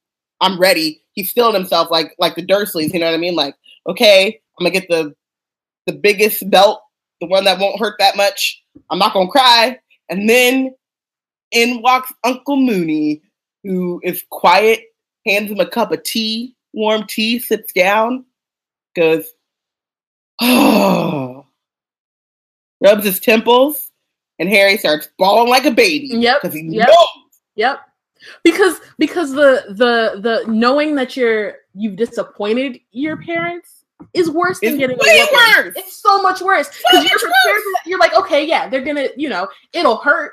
I'm 0.41 0.59
ready. 0.59 1.03
He's 1.13 1.33
feeling 1.33 1.55
himself 1.55 1.91
like 1.91 2.15
like 2.19 2.35
the 2.35 2.47
Dursleys, 2.47 2.93
you 2.93 3.01
know 3.01 3.07
what 3.07 3.15
I 3.15 3.19
mean? 3.19 3.35
Like, 3.35 3.55
okay, 3.87 4.41
I'm 4.59 4.65
gonna 4.65 4.79
get 4.79 4.89
the 4.89 5.15
the 5.91 5.99
biggest 5.99 6.49
belt, 6.51 6.81
the 7.21 7.27
one 7.27 7.45
that 7.45 7.59
won't 7.59 7.81
hurt 7.81 7.97
that 7.99 8.17
much. 8.17 8.63
I'm 8.91 8.99
not 8.99 9.13
gonna 9.13 9.29
cry. 9.29 9.79
And 10.09 10.29
then 10.29 10.75
in 11.51 11.83
walks 11.83 12.13
Uncle 12.25 12.57
Moony, 12.57 13.23
who 13.65 14.01
is 14.05 14.23
quiet, 14.31 14.81
hands 15.27 15.51
him 15.51 15.61
a 15.61 15.69
cup 15.69 15.93
of 15.93 16.03
tea, 16.05 16.55
warm 16.73 17.07
tea, 17.09 17.39
sits 17.41 17.73
down, 17.73 18.25
goes, 18.95 19.27
oh, 20.41 21.47
rubs 22.81 23.05
his 23.05 23.21
temples, 23.21 23.91
and 24.39 24.49
Harry 24.49 24.77
starts 24.77 25.09
bawling 25.19 25.51
like 25.51 25.65
a 25.65 25.71
baby. 25.71 26.09
Yep, 26.13 26.43
Because 26.43 26.57
he 26.57 26.63
yep. 26.69 26.89
knows. 26.89 27.41
Yep. 27.57 27.81
Because 28.45 28.81
because 28.99 29.33
the 29.33 29.65
the 29.69 30.21
the 30.21 30.45
knowing 30.47 30.95
that 30.97 31.17
you're 31.17 31.55
you've 31.75 31.97
disappointed 31.97 32.79
your 32.93 33.17
parents 33.17 33.80
is 34.15 34.31
worse 34.31 34.59
than 34.61 34.71
It's 34.71 34.79
getting 34.79 34.97
a 34.97 34.99
way 35.03 35.27
worse. 35.33 35.75
It's 35.77 35.97
so 36.03 36.21
much 36.23 36.41
worse 36.41 36.67
So 36.69 36.73
because 36.91 37.05
you're 37.05 37.15
much 37.15 37.21
prepared. 37.45 37.63
For. 37.63 37.89
You're 37.89 37.99
like, 37.99 38.15
okay, 38.17 38.45
yeah, 38.45 38.69
they're 38.69 38.85
gonna, 38.85 39.09
you 39.17 39.29
know, 39.29 39.49
it'll 39.73 39.97
hurt, 39.99 40.33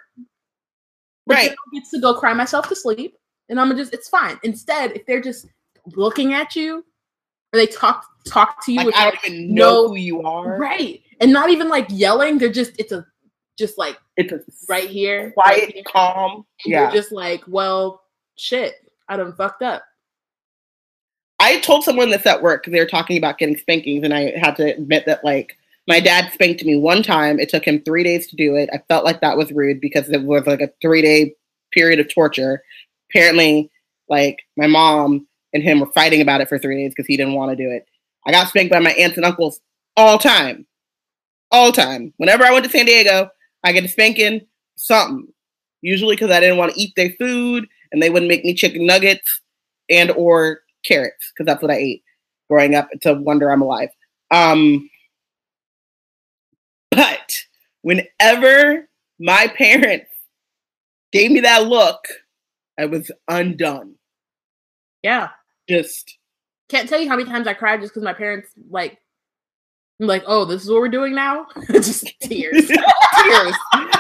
but 1.25 1.35
Right. 1.35 1.55
then 1.73 1.81
to 1.91 1.99
go 1.99 2.13
cry 2.13 2.33
myself 2.33 2.67
to 2.69 2.75
sleep, 2.75 3.17
and 3.49 3.59
I'm 3.59 3.67
gonna 3.69 3.79
just, 3.79 3.93
it's 3.93 4.09
fine. 4.09 4.39
Instead, 4.43 4.91
if 4.95 5.05
they're 5.05 5.21
just 5.21 5.45
looking 5.95 6.33
at 6.33 6.55
you, 6.55 6.77
or 7.53 7.59
they 7.59 7.67
talk 7.67 8.05
talk 8.25 8.63
to 8.65 8.73
you 8.73 8.83
Like, 8.83 8.95
I 8.95 9.11
don't 9.11 9.25
even 9.25 9.53
know 9.55 9.83
no- 9.83 9.87
who 9.89 9.95
you 9.95 10.21
are. 10.23 10.57
right, 10.57 11.01
and 11.21 11.31
not 11.31 11.49
even 11.49 11.69
like 11.69 11.85
yelling. 11.89 12.37
They're 12.37 12.49
just, 12.51 12.71
it's 12.79 12.91
a 12.91 13.05
just 13.57 13.77
like 13.77 13.97
It's 14.17 14.31
a 14.33 14.39
right 14.69 14.89
here, 14.89 15.31
quiet, 15.31 15.61
right 15.61 15.73
here. 15.73 15.83
calm. 15.87 16.45
and 16.65 16.71
Yeah. 16.71 16.81
you're 16.83 16.91
just 16.91 17.11
like, 17.11 17.41
well, 17.47 18.01
shit, 18.37 18.75
I 19.09 19.17
done 19.17 19.33
fucked 19.33 19.61
up. 19.63 19.83
I 21.39 21.59
told 21.59 21.83
someone 21.83 22.09
this 22.09 22.25
at 22.25 22.41
work. 22.41 22.65
they 22.65 22.79
were 22.79 22.85
talking 22.85 23.17
about 23.17 23.37
getting 23.37 23.57
spankings, 23.57 24.03
and 24.03 24.13
I 24.13 24.37
had 24.37 24.55
to 24.57 24.75
admit 24.75 25.05
that 25.05 25.23
like 25.23 25.57
my 25.87 25.99
dad 25.99 26.31
spanked 26.33 26.63
me 26.65 26.77
one 26.77 27.03
time. 27.03 27.39
It 27.39 27.49
took 27.49 27.65
him 27.65 27.81
three 27.81 28.03
days 28.03 28.27
to 28.27 28.35
do 28.35 28.55
it. 28.55 28.69
I 28.73 28.79
felt 28.87 29.05
like 29.05 29.21
that 29.21 29.37
was 29.37 29.51
rude 29.51 29.79
because 29.79 30.09
it 30.09 30.23
was 30.23 30.45
like 30.45 30.61
a 30.61 30.71
three 30.81 31.01
day 31.01 31.35
period 31.71 31.99
of 31.99 32.13
torture. 32.13 32.61
Apparently, 33.09 33.71
like 34.09 34.39
my 34.57 34.67
mom 34.67 35.27
and 35.53 35.63
him 35.63 35.79
were 35.79 35.91
fighting 35.93 36.21
about 36.21 36.41
it 36.41 36.49
for 36.49 36.59
three 36.59 36.75
days 36.75 36.91
because 36.91 37.07
he 37.07 37.17
didn't 37.17 37.33
want 37.33 37.51
to 37.51 37.63
do 37.63 37.71
it. 37.71 37.85
I 38.25 38.31
got 38.31 38.49
spanked 38.49 38.71
by 38.71 38.79
my 38.79 38.91
aunts 38.91 39.17
and 39.17 39.25
uncles 39.25 39.61
all 39.95 40.19
time, 40.19 40.65
all 41.51 41.71
time. 41.71 42.13
Whenever 42.17 42.43
I 42.43 42.51
went 42.51 42.65
to 42.65 42.71
San 42.71 42.85
Diego, 42.85 43.29
I 43.63 43.71
get 43.71 43.85
a 43.85 43.87
spanking 43.87 44.41
something. 44.75 45.27
Usually 45.81 46.15
because 46.15 46.31
I 46.31 46.39
didn't 46.39 46.57
want 46.57 46.73
to 46.73 46.79
eat 46.79 46.93
their 46.95 47.11
food 47.11 47.67
and 47.91 48.01
they 48.01 48.09
wouldn't 48.09 48.29
make 48.29 48.43
me 48.43 48.53
chicken 48.55 48.85
nuggets 48.85 49.41
and 49.89 50.11
or 50.11 50.61
carrots 50.85 51.31
because 51.31 51.45
that's 51.45 51.61
what 51.61 51.71
I 51.71 51.75
ate 51.75 52.03
growing 52.49 52.75
up 52.75 52.89
to 53.01 53.13
wonder 53.13 53.51
I'm 53.51 53.61
alive. 53.61 53.89
Um, 54.31 54.89
but 56.91 57.37
whenever 57.81 58.87
my 59.19 59.47
parents 59.57 60.11
gave 61.11 61.31
me 61.31 61.41
that 61.41 61.67
look, 61.67 62.07
I 62.79 62.85
was 62.85 63.11
undone. 63.27 63.95
Yeah, 65.03 65.29
Just 65.69 66.17
can't 66.69 66.89
tell 66.89 66.99
you 66.99 67.07
how 67.07 67.15
many 67.15 67.29
times 67.29 67.47
I 67.47 67.53
cried 67.53 67.79
just 67.79 67.93
because 67.93 68.03
my 68.03 68.13
parents 68.13 68.49
like, 68.69 68.97
like, 69.99 70.23
oh, 70.27 70.45
this 70.45 70.63
is 70.63 70.69
what 70.69 70.81
we're 70.81 70.89
doing 70.89 71.15
now. 71.15 71.47
just 71.71 72.07
tears. 72.19 72.67
tears, 73.23 73.55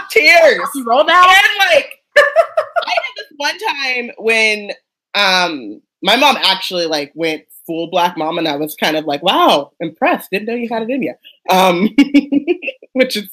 tears. 0.09 0.69
you 0.75 0.85
roll 0.85 1.03
down. 1.03 1.25
And 1.25 1.71
like, 1.71 1.99
I 2.17 2.91
had 2.91 3.13
this 3.15 3.31
one 3.37 3.57
time 3.59 4.11
when 4.17 4.71
um 5.15 5.81
my 6.01 6.15
mom 6.15 6.37
actually 6.37 6.85
like 6.85 7.11
went 7.15 7.43
full 7.65 7.89
black 7.89 8.17
mom, 8.17 8.37
and 8.37 8.47
I 8.47 8.55
was 8.55 8.75
kind 8.75 8.95
of 8.97 9.05
like, 9.05 9.21
wow, 9.23 9.71
impressed. 9.79 10.29
Didn't 10.31 10.47
know 10.47 10.55
you 10.55 10.69
had 10.69 10.83
it 10.83 10.89
in 10.89 11.03
you. 11.03 11.13
Um, 11.49 11.89
which 12.93 13.17
is, 13.17 13.29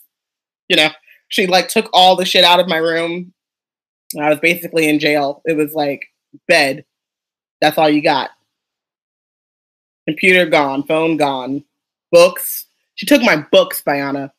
you 0.69 0.77
know, 0.77 0.89
she 1.29 1.47
like 1.47 1.69
took 1.69 1.89
all 1.93 2.17
the 2.17 2.25
shit 2.25 2.45
out 2.45 2.61
of 2.61 2.69
my 2.69 2.77
room. 2.79 3.33
I 4.21 4.29
was 4.31 4.39
basically 4.41 4.89
in 4.89 4.99
jail. 4.99 5.43
It 5.45 5.57
was 5.57 5.75
like 5.75 6.05
bed. 6.49 6.85
That's 7.61 7.79
all 7.79 7.89
you 7.89 8.03
got. 8.03 8.31
Computer 10.07 10.47
gone, 10.47 10.83
phone 10.85 11.17
gone, 11.17 11.65
books. 12.13 12.67
She 12.97 13.07
took 13.07 13.23
my 13.23 13.37
books, 13.51 13.83
Biana. 13.85 14.31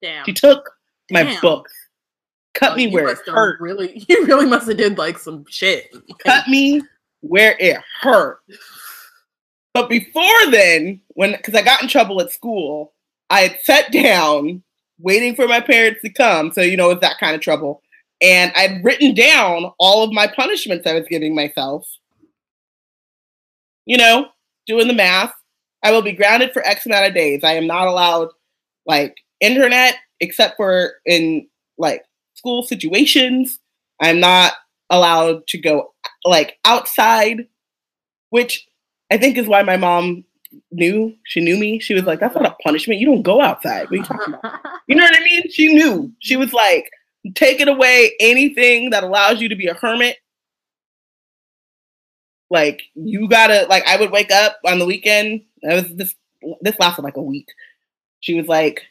Damn. 0.00 0.24
She 0.24 0.32
took 0.32 0.70
my 1.10 1.24
Damn. 1.24 1.40
books. 1.42 1.72
Cut 2.54 2.72
Oh, 2.72 2.76
me 2.76 2.88
where 2.88 3.08
it 3.08 3.18
hurt. 3.26 3.60
Really, 3.60 4.04
you 4.08 4.26
really 4.26 4.46
must 4.46 4.66
have 4.66 4.76
did 4.76 4.98
like 4.98 5.18
some 5.18 5.44
shit. 5.48 5.94
Cut 6.24 6.48
me 6.48 6.82
where 7.20 7.56
it 7.58 7.76
hurt. 8.00 8.40
But 9.72 9.88
before 9.88 10.50
then, 10.50 11.00
when 11.10 11.32
because 11.32 11.54
I 11.54 11.62
got 11.62 11.82
in 11.82 11.88
trouble 11.88 12.20
at 12.20 12.32
school, 12.32 12.92
I 13.28 13.40
had 13.40 13.60
sat 13.62 13.92
down 13.92 14.62
waiting 14.98 15.34
for 15.34 15.48
my 15.48 15.60
parents 15.60 16.02
to 16.02 16.10
come. 16.10 16.52
So 16.52 16.60
you 16.60 16.76
know 16.76 16.90
it's 16.90 17.00
that 17.00 17.18
kind 17.18 17.34
of 17.34 17.40
trouble. 17.40 17.82
And 18.22 18.52
I'd 18.54 18.84
written 18.84 19.14
down 19.14 19.72
all 19.78 20.04
of 20.04 20.12
my 20.12 20.26
punishments 20.26 20.86
I 20.86 20.94
was 20.94 21.06
giving 21.08 21.34
myself. 21.34 21.88
You 23.86 23.96
know, 23.96 24.28
doing 24.66 24.88
the 24.88 24.94
math. 24.94 25.32
I 25.82 25.90
will 25.90 26.02
be 26.02 26.12
grounded 26.12 26.52
for 26.52 26.62
X 26.66 26.84
amount 26.84 27.06
of 27.06 27.14
days. 27.14 27.42
I 27.42 27.52
am 27.52 27.66
not 27.66 27.86
allowed 27.86 28.28
like 28.86 29.16
internet 29.40 29.96
except 30.20 30.56
for 30.56 30.92
in 31.06 31.48
like 31.78 32.04
school 32.34 32.62
situations. 32.62 33.58
I'm 34.00 34.20
not 34.20 34.52
allowed 34.90 35.46
to 35.48 35.58
go 35.58 35.92
like 36.24 36.58
outside, 36.64 37.46
which 38.30 38.66
I 39.10 39.18
think 39.18 39.38
is 39.38 39.46
why 39.46 39.62
my 39.62 39.76
mom 39.76 40.24
knew. 40.72 41.14
She 41.24 41.40
knew 41.40 41.56
me. 41.56 41.78
She 41.80 41.94
was 41.94 42.04
like, 42.04 42.20
"That's 42.20 42.34
not 42.34 42.46
a 42.46 42.56
punishment. 42.62 43.00
You 43.00 43.06
don't 43.06 43.22
go 43.22 43.40
outside. 43.40 43.84
What 43.84 43.92
are 43.92 43.96
you 43.96 44.04
talking 44.04 44.34
about?" 44.34 44.60
You 44.88 44.96
know 44.96 45.04
what 45.04 45.16
I 45.16 45.22
mean? 45.22 45.48
She 45.50 45.72
knew. 45.72 46.12
She 46.18 46.36
was 46.36 46.52
like, 46.52 46.90
"Take 47.34 47.60
it 47.60 47.68
away. 47.68 48.14
Anything 48.18 48.90
that 48.90 49.04
allows 49.04 49.40
you 49.40 49.48
to 49.48 49.56
be 49.56 49.66
a 49.66 49.74
hermit." 49.74 50.16
Like 52.50 52.82
you 52.94 53.28
gotta 53.28 53.66
like. 53.68 53.86
I 53.86 53.96
would 53.96 54.10
wake 54.10 54.32
up 54.32 54.58
on 54.66 54.78
the 54.78 54.86
weekend. 54.86 55.42
That 55.62 55.74
was 55.74 55.94
this. 55.94 56.14
This 56.62 56.78
lasted 56.80 57.02
like 57.02 57.16
a 57.16 57.22
week. 57.22 57.48
she 58.20 58.34
was 58.34 58.48
like, 58.48 58.82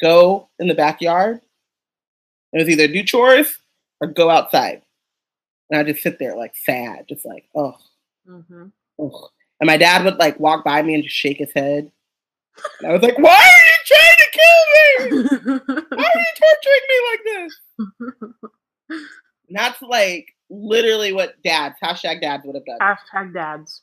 "Go 0.00 0.48
in 0.58 0.68
the 0.68 0.74
backyard." 0.74 1.40
It 2.52 2.58
was 2.58 2.68
either 2.68 2.86
do 2.88 3.02
chores 3.02 3.58
or 4.00 4.08
go 4.08 4.30
outside. 4.30 4.82
And 5.72 5.80
I 5.80 5.90
just 5.90 6.02
sit 6.02 6.18
there 6.18 6.36
like 6.36 6.54
sad, 6.54 7.06
just 7.08 7.24
like, 7.24 7.48
oh, 7.54 7.74
Mm-hmm. 8.28 8.66
oh. 9.00 9.28
And 9.58 9.66
my 9.66 9.78
dad 9.78 10.04
would 10.04 10.16
like 10.18 10.38
walk 10.38 10.64
by 10.66 10.82
me 10.82 10.94
and 10.94 11.02
just 11.02 11.16
shake 11.16 11.38
his 11.38 11.50
head. 11.54 11.90
And 12.80 12.90
I 12.90 12.92
was 12.92 13.00
like, 13.02 13.16
why 13.18 13.32
are 13.32 13.64
you 13.70 13.78
trying 13.86 14.16
to 14.18 14.28
kill 14.38 14.60
me? 14.76 15.84
Why 15.96 16.04
are 16.04 16.18
you 16.18 16.26
torturing 16.42 16.86
me 16.88 16.98
like 17.10 17.24
this? 17.24 17.52
And 19.48 19.56
that's 19.56 19.80
like 19.80 20.26
literally 20.50 21.12
what 21.14 21.42
dads, 21.42 21.76
hashtag 21.82 22.20
dads 22.20 22.44
would 22.44 22.54
have 22.54 22.66
done. 22.66 22.78
Hashtag 22.80 23.32
dads. 23.32 23.80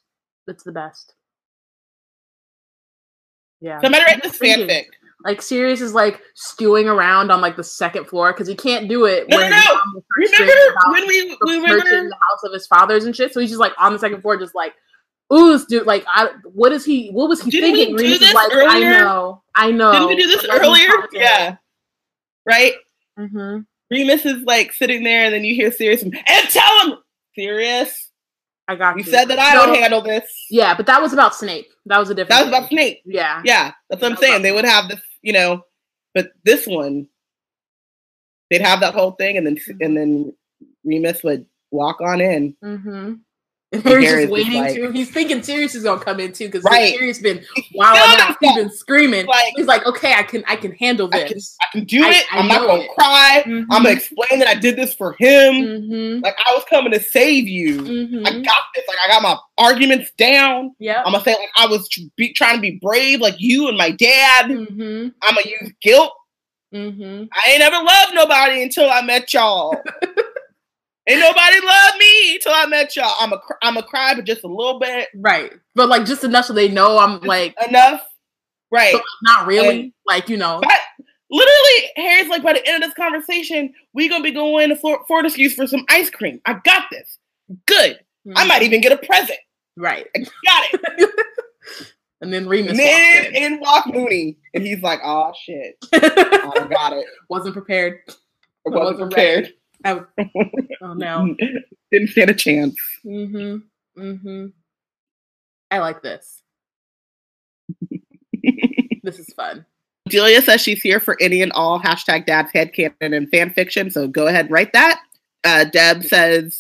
It's 0.47 0.63
the 0.63 0.71
best. 0.71 1.15
Yeah. 3.61 3.81
Somebody 3.81 4.03
write 4.03 4.21
this 4.21 4.37
fanfic. 4.37 4.85
Like 5.23 5.41
Sirius 5.41 5.81
is 5.81 5.93
like 5.93 6.21
stewing 6.35 6.87
around 6.87 7.29
on 7.29 7.41
like 7.41 7.57
the 7.57 7.63
second 7.63 8.05
floor 8.05 8.31
because 8.31 8.47
he 8.47 8.55
can't 8.55 8.87
do 8.87 9.05
it. 9.05 9.27
No, 9.27 9.37
no, 9.37 9.43
when 9.43 9.51
no. 9.51 9.57
he's 9.57 9.69
on 9.69 9.93
the 9.93 10.03
first 10.15 10.33
Remember 10.33 10.53
floor 10.53 10.67
of 10.67 10.73
the 10.73 10.79
house, 10.79 10.93
when 10.93 11.07
we, 11.07 11.59
we 11.59 11.67
first 11.67 11.87
in 11.87 12.09
the 12.09 12.15
house 12.15 12.43
of 12.43 12.53
his 12.53 12.67
fathers 12.67 13.03
and 13.03 13.15
shit. 13.15 13.33
So 13.33 13.41
he's 13.41 13.49
just 13.49 13.59
like 13.59 13.73
on 13.77 13.91
the 13.91 13.99
second 13.99 14.21
floor, 14.21 14.37
just 14.37 14.55
like, 14.55 14.73
ooh, 15.33 15.59
dude, 15.65 15.85
like, 15.85 16.05
I, 16.07 16.29
what 16.53 16.71
is 16.71 16.85
he? 16.85 17.09
What 17.09 17.27
was 17.27 17.41
he 17.41 17.51
Didn't 17.51 17.95
we 17.95 18.03
do 18.03 18.17
this 18.17 18.33
like, 18.33 18.51
I 18.53 18.79
know, 18.79 19.43
I 19.55 19.71
know. 19.71 19.91
Didn't 19.91 20.07
we 20.07 20.15
do 20.15 20.27
this 20.27 20.45
earlier? 20.49 20.87
Yeah. 21.11 21.57
Right? 22.45 22.73
Mm-hmm. 23.19 23.59
Remus 23.91 24.25
is 24.25 24.43
like 24.43 24.71
sitting 24.71 25.03
there 25.03 25.25
and 25.25 25.33
then 25.33 25.43
you 25.43 25.53
hear 25.53 25.71
Sirius 25.71 26.03
and 26.03 26.13
tell 26.49 26.87
him 26.87 26.99
Sirius. 27.35 28.09
I 28.67 28.75
got 28.75 28.97
You 28.97 29.03
you. 29.03 29.11
said 29.11 29.25
that 29.25 29.39
I 29.39 29.55
No, 29.55 29.71
would 29.71 29.79
handle 29.79 30.01
this. 30.01 30.31
Yeah, 30.51 30.75
but 30.75 30.85
that 30.85 31.01
was 31.01 31.11
about 31.11 31.33
Snape. 31.33 31.67
That 31.87 31.97
was 31.97 32.11
a 32.11 32.13
different. 32.13 32.29
That 32.29 32.39
was 32.41 32.49
about. 32.49 32.69
Snape. 32.69 33.01
Yeah. 33.03 33.41
Yeah, 33.43 33.71
that's 33.89 34.01
what 34.01 34.11
I'm 34.11 34.15
That 34.15 34.21
saying. 34.21 34.41
They 34.43 34.51
would 34.51 34.63
have 34.63 34.87
this, 34.89 35.01
you 35.21 35.33
know, 35.33 35.63
but 36.13 36.31
this 36.43 36.65
one, 36.67 37.07
they'd 38.49 38.61
have 38.61 38.79
that 38.81 38.93
whole 38.93 39.11
thing, 39.11 39.37
and 39.37 39.45
then 39.45 39.57
and 39.79 39.97
then 39.97 40.33
Remus 40.83 41.23
would 41.23 41.45
walk 41.71 42.01
on 42.01 42.21
in. 42.21 42.55
Mm-hmm. 42.63 43.13
Harry's 43.71 44.09
just 44.09 44.31
waiting 44.31 44.53
like- 44.53 44.73
to. 44.73 44.91
He's 44.91 45.11
thinking 45.11 45.43
Sirius 45.43 45.75
is 45.75 45.83
gonna 45.83 46.01
come 46.03 46.19
in 46.19 46.31
too 46.33 46.47
because 46.47 46.63
Right. 46.63 46.91
Sirius 46.91 47.19
been 47.19 47.37
feeling 47.55 47.87
out. 47.87 48.35
He's 48.41 48.55
been 48.55 48.71
screaming. 48.71 49.27
Like- 49.27 49.53
he's 49.55 49.67
like, 49.67 49.85
okay, 49.85 50.13
I 50.15 50.23
can, 50.23 50.43
I 50.47 50.55
can 50.55 50.71
handle 50.71 51.07
I 51.13 51.19
can, 51.25 51.33
this. 51.35 51.55
I 51.61 51.65
can 51.71 51.83
do 51.85 52.03
it. 52.03 52.25
I 52.33 52.39
I'm 52.39 52.47
not 52.47 52.65
gonna 52.65 52.81
it. 52.81 52.89
cry. 52.97 53.43
Mhm. 53.45 53.65
I'm 53.69 53.83
gonna 53.83 53.91
explain 53.91 54.39
that 54.39 54.47
I 54.47 54.55
did 54.55 54.75
this 54.75 54.95
for 54.95 55.15
him. 55.19 55.53
Mm-hmm. 55.53 56.23
Like 56.23 56.35
I 56.49 56.55
was 56.55 56.63
coming 56.67 56.91
to 56.93 56.99
save 56.99 57.47
you. 57.47 57.81
Mm-hmm. 57.81 58.25
I 58.25 58.31
got 58.41 58.61
this. 58.73 58.85
Like 58.87 58.97
I 59.05 59.07
got 59.09 59.21
my 59.21 59.37
arguments 59.59 60.09
down. 60.17 60.73
Yeah. 60.79 61.03
I'm 61.05 61.11
gonna 61.11 61.23
say 61.23 61.35
like 61.35 61.49
I 61.55 61.67
was 61.67 61.87
be, 62.17 62.33
trying 62.33 62.55
to 62.55 62.61
be 62.61 62.79
brave, 62.81 63.21
like 63.21 63.35
you 63.37 63.67
and 63.67 63.77
my 63.77 63.91
dad. 63.91 64.45
Mm-hmm. 64.47 65.09
I'm 65.21 65.35
gonna 65.35 65.41
use 65.61 65.71
guilt. 65.81 66.11
Mm-hmm. 66.73 67.25
I 67.33 67.51
ain't 67.51 67.61
ever 67.61 67.83
loved 67.83 68.13
nobody 68.15 68.63
until 68.63 68.89
I 68.89 69.01
met 69.03 69.31
y'all. 69.33 69.75
ain't 71.09 71.19
nobody 71.19 71.65
loved 71.65 71.97
me 71.99 72.35
until 72.35 72.53
I 72.53 72.65
met 72.67 72.95
y'all. 72.95 73.13
I'm 73.19 73.33
a 73.33 73.41
I'm 73.61 73.77
a 73.77 73.83
cry, 73.83 74.13
but 74.15 74.25
just 74.25 74.43
a 74.43 74.47
little 74.47 74.79
bit 74.79 75.09
Right, 75.15 75.51
but 75.75 75.89
like 75.89 76.05
just 76.05 76.23
enough 76.23 76.45
so 76.45 76.53
they 76.53 76.69
know 76.69 76.97
I'm 76.99 77.19
like 77.21 77.55
enough, 77.67 78.01
right? 78.71 78.93
but 78.93 79.03
not 79.23 79.47
really. 79.47 79.79
And- 79.81 79.93
like 80.07 80.29
you 80.29 80.37
know. 80.37 80.59
But 80.61 80.79
literally, 81.29 81.91
Harry's 81.97 82.29
like, 82.29 82.41
by 82.43 82.53
the 82.53 82.65
end 82.67 82.83
of 82.83 82.89
this 82.89 82.95
conversation, 82.95 83.73
we 83.93 84.07
gonna 84.09 84.23
be 84.23 84.31
going 84.31 84.69
to 84.69 84.75
Flor- 84.75 85.03
Fortescue's 85.07 85.53
for 85.53 85.67
some 85.67 85.85
ice 85.89 86.09
cream. 86.09 86.39
I 86.45 86.53
got 86.63 86.83
this. 86.91 87.17
Good. 87.67 87.99
I 88.35 88.43
Mhm. 88.43 88.47
might 88.47 88.61
even 88.63 88.81
get 88.81 88.91
a 88.91 88.97
present. 88.97 89.39
Right. 89.77 90.05
I 90.15 90.19
got 90.19 90.65
it. 90.73 91.09
and 92.21 92.33
then 92.33 92.47
Remus 92.47 92.71
And 92.71 92.79
then 92.79 93.25
in. 93.35 93.53
in 93.53 93.59
walk 93.59 93.85
Moony, 93.87 94.37
and 94.53 94.63
he's 94.65 94.81
like, 94.81 94.99
"Oh 95.03 95.31
shit, 95.45 95.77
I 95.93 96.67
got 96.69 96.93
it. 96.93 97.05
wasn't 97.29 97.53
prepared. 97.53 97.99
I 98.09 98.13
I 98.67 98.69
wasn't 98.69 99.11
prepared. 99.11 99.53
I 99.85 99.93
w- 99.93 100.07
oh 100.81 100.93
no. 100.93 101.35
Didn't 101.91 102.09
stand 102.09 102.29
a 102.29 102.33
chance." 102.33 102.79
Mm-hmm. 103.05 104.01
Mm-hmm. 104.01 104.45
I 105.71 105.79
like 105.79 106.01
this. 106.01 106.41
This 109.01 109.17
is 109.17 109.33
fun. 109.33 109.65
Delia 110.07 110.41
says 110.41 110.61
she's 110.61 110.81
here 110.81 110.99
for 110.99 111.17
any 111.21 111.41
and 111.41 111.51
all 111.53 111.79
hashtag 111.79 112.25
dad's 112.25 112.51
headcanon 112.51 113.15
and 113.15 113.29
fan 113.29 113.51
fiction, 113.51 113.89
so 113.89 114.07
go 114.07 114.27
ahead 114.27 114.45
and 114.45 114.51
write 114.51 114.73
that. 114.73 115.01
Uh, 115.43 115.63
Deb 115.63 116.03
says, 116.03 116.59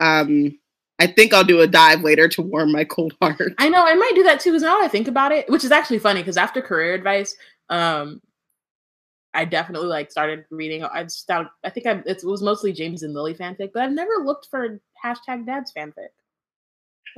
um, 0.00 0.58
I 0.98 1.06
think 1.06 1.32
I'll 1.32 1.44
do 1.44 1.60
a 1.60 1.66
dive 1.66 2.02
later 2.02 2.28
to 2.28 2.42
warm 2.42 2.72
my 2.72 2.84
cold 2.84 3.14
heart. 3.22 3.54
I 3.58 3.68
know 3.68 3.84
I 3.84 3.94
might 3.94 4.12
do 4.14 4.22
that 4.24 4.40
too 4.40 4.50
because 4.50 4.62
now 4.62 4.82
I 4.82 4.88
think 4.88 5.06
about 5.06 5.32
it, 5.32 5.48
which 5.48 5.64
is 5.64 5.70
actually 5.70 6.00
funny 6.00 6.20
because 6.20 6.36
after 6.36 6.60
career 6.60 6.94
advice, 6.94 7.36
um, 7.68 8.20
I 9.34 9.44
definitely 9.44 9.88
like 9.88 10.10
started 10.10 10.44
reading. 10.50 10.82
I 10.84 11.02
just 11.04 11.30
I 11.30 11.70
think 11.70 11.86
I, 11.86 12.02
it 12.06 12.22
was 12.24 12.42
mostly 12.42 12.72
James 12.72 13.02
and 13.02 13.14
Lily 13.14 13.34
fanfic, 13.34 13.70
but 13.74 13.82
I've 13.82 13.92
never 13.92 14.12
looked 14.24 14.48
for 14.50 14.80
hashtag 15.04 15.46
dad's 15.46 15.72
fanfic. 15.72 16.08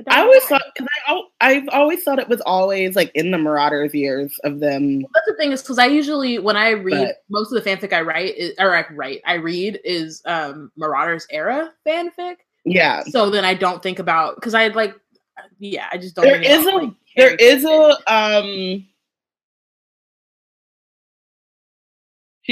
I 0.07 0.21
always 0.21 0.43
thought 0.45 0.63
because 0.75 0.87
I 1.07 1.21
I've 1.41 1.69
always 1.69 2.03
thought 2.03 2.17
it 2.17 2.27
was 2.29 2.41
always 2.41 2.95
like 2.95 3.11
in 3.13 3.29
the 3.31 3.37
Marauders 3.37 3.93
years 3.93 4.37
of 4.43 4.59
them. 4.59 5.01
That's 5.13 5.27
the 5.27 5.35
thing 5.37 5.51
is 5.51 5.61
because 5.61 5.77
I 5.79 5.85
usually 5.85 6.39
when 6.39 6.57
I 6.57 6.71
read 6.71 7.07
But- 7.07 7.23
most 7.29 7.51
of 7.53 7.61
the 7.63 7.69
fanfic 7.69 7.93
I 7.93 8.01
write 8.01 8.35
is, 8.35 8.53
or 8.57 8.75
I 8.75 8.85
write 8.93 9.21
I 9.25 9.33
read 9.35 9.79
is 9.83 10.21
um 10.25 10.71
Marauders 10.77 11.27
era 11.29 11.71
fanfic. 11.87 12.37
Yeah, 12.65 13.03
So 13.09 13.29
then 13.29 13.43
I 13.43 13.53
don't 13.53 13.81
think 13.83 13.99
about 13.99 14.35
because 14.35 14.53
I 14.53 14.67
like 14.67 14.95
yeah 15.59 15.87
I 15.91 15.97
just 15.97 16.15
don't. 16.15 16.25
there 16.25 16.41
is 16.41 16.65
a 16.65 16.69
like, 16.71 16.91
there 17.17 17.35
is 17.35 17.63
fanfic. 17.65 17.95
a 18.07 18.13
um. 18.13 18.87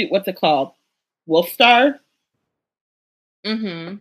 Shoot, 0.00 0.10
what's 0.12 0.28
it 0.28 0.36
called? 0.40 0.72
Wolfstar. 1.28 1.98
Mm-hmm. 3.46 3.96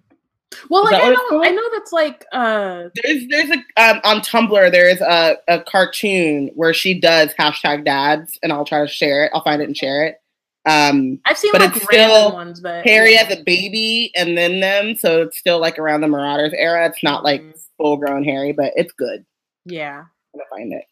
Well, 0.70 0.84
like 0.84 0.96
I 1.02 1.10
know, 1.10 1.44
I 1.44 1.50
know 1.52 1.70
that's 1.72 1.94
like 1.94 2.26
uh 2.32 2.86
There's 3.04 3.28
there's 3.30 3.50
a 3.52 3.58
um, 3.82 4.02
on 4.04 4.22
Tumblr 4.22 4.72
there's 4.72 5.00
a, 5.00 5.38
a 5.48 5.62
cartoon 5.62 6.50
where 6.56 6.74
she 6.74 7.00
does 7.00 7.34
hashtag 7.40 7.86
dads 7.86 8.40
and 8.42 8.52
I'll 8.52 8.66
try 8.66 8.82
to 8.82 8.88
share 8.88 9.26
it. 9.26 9.32
I'll 9.34 9.44
find 9.44 9.62
it 9.62 9.66
and 9.66 9.78
share 9.78 10.06
it. 10.08 10.22
Um 10.66 11.20
I've 11.26 11.38
seen 11.38 11.52
But 11.54 11.62
like 11.62 11.76
it's 11.76 11.86
random 11.92 12.10
still 12.18 12.34
ones, 12.34 12.60
but 12.62 12.84
Harry 12.84 13.14
yeah. 13.14 13.22
as 13.30 13.38
a 13.38 13.44
baby 13.44 14.12
and 14.16 14.36
then 14.38 14.60
them, 14.60 14.96
so 14.96 15.22
it's 15.22 15.38
still 15.38 15.60
like 15.60 15.78
around 15.78 16.02
the 16.02 16.08
Marauders 16.08 16.54
era. 16.56 16.88
It's 16.88 17.04
not 17.04 17.24
like 17.24 17.42
Mhm. 17.42 17.60
full 17.78 17.98
grown 17.98 18.24
Harry, 18.24 18.52
but 18.52 18.74
it's 18.76 18.92
good. 18.94 19.26
yeah. 19.66 20.00
I'm 20.34 20.40
gonna 20.40 20.50
find 20.50 20.74
it. 20.74 20.86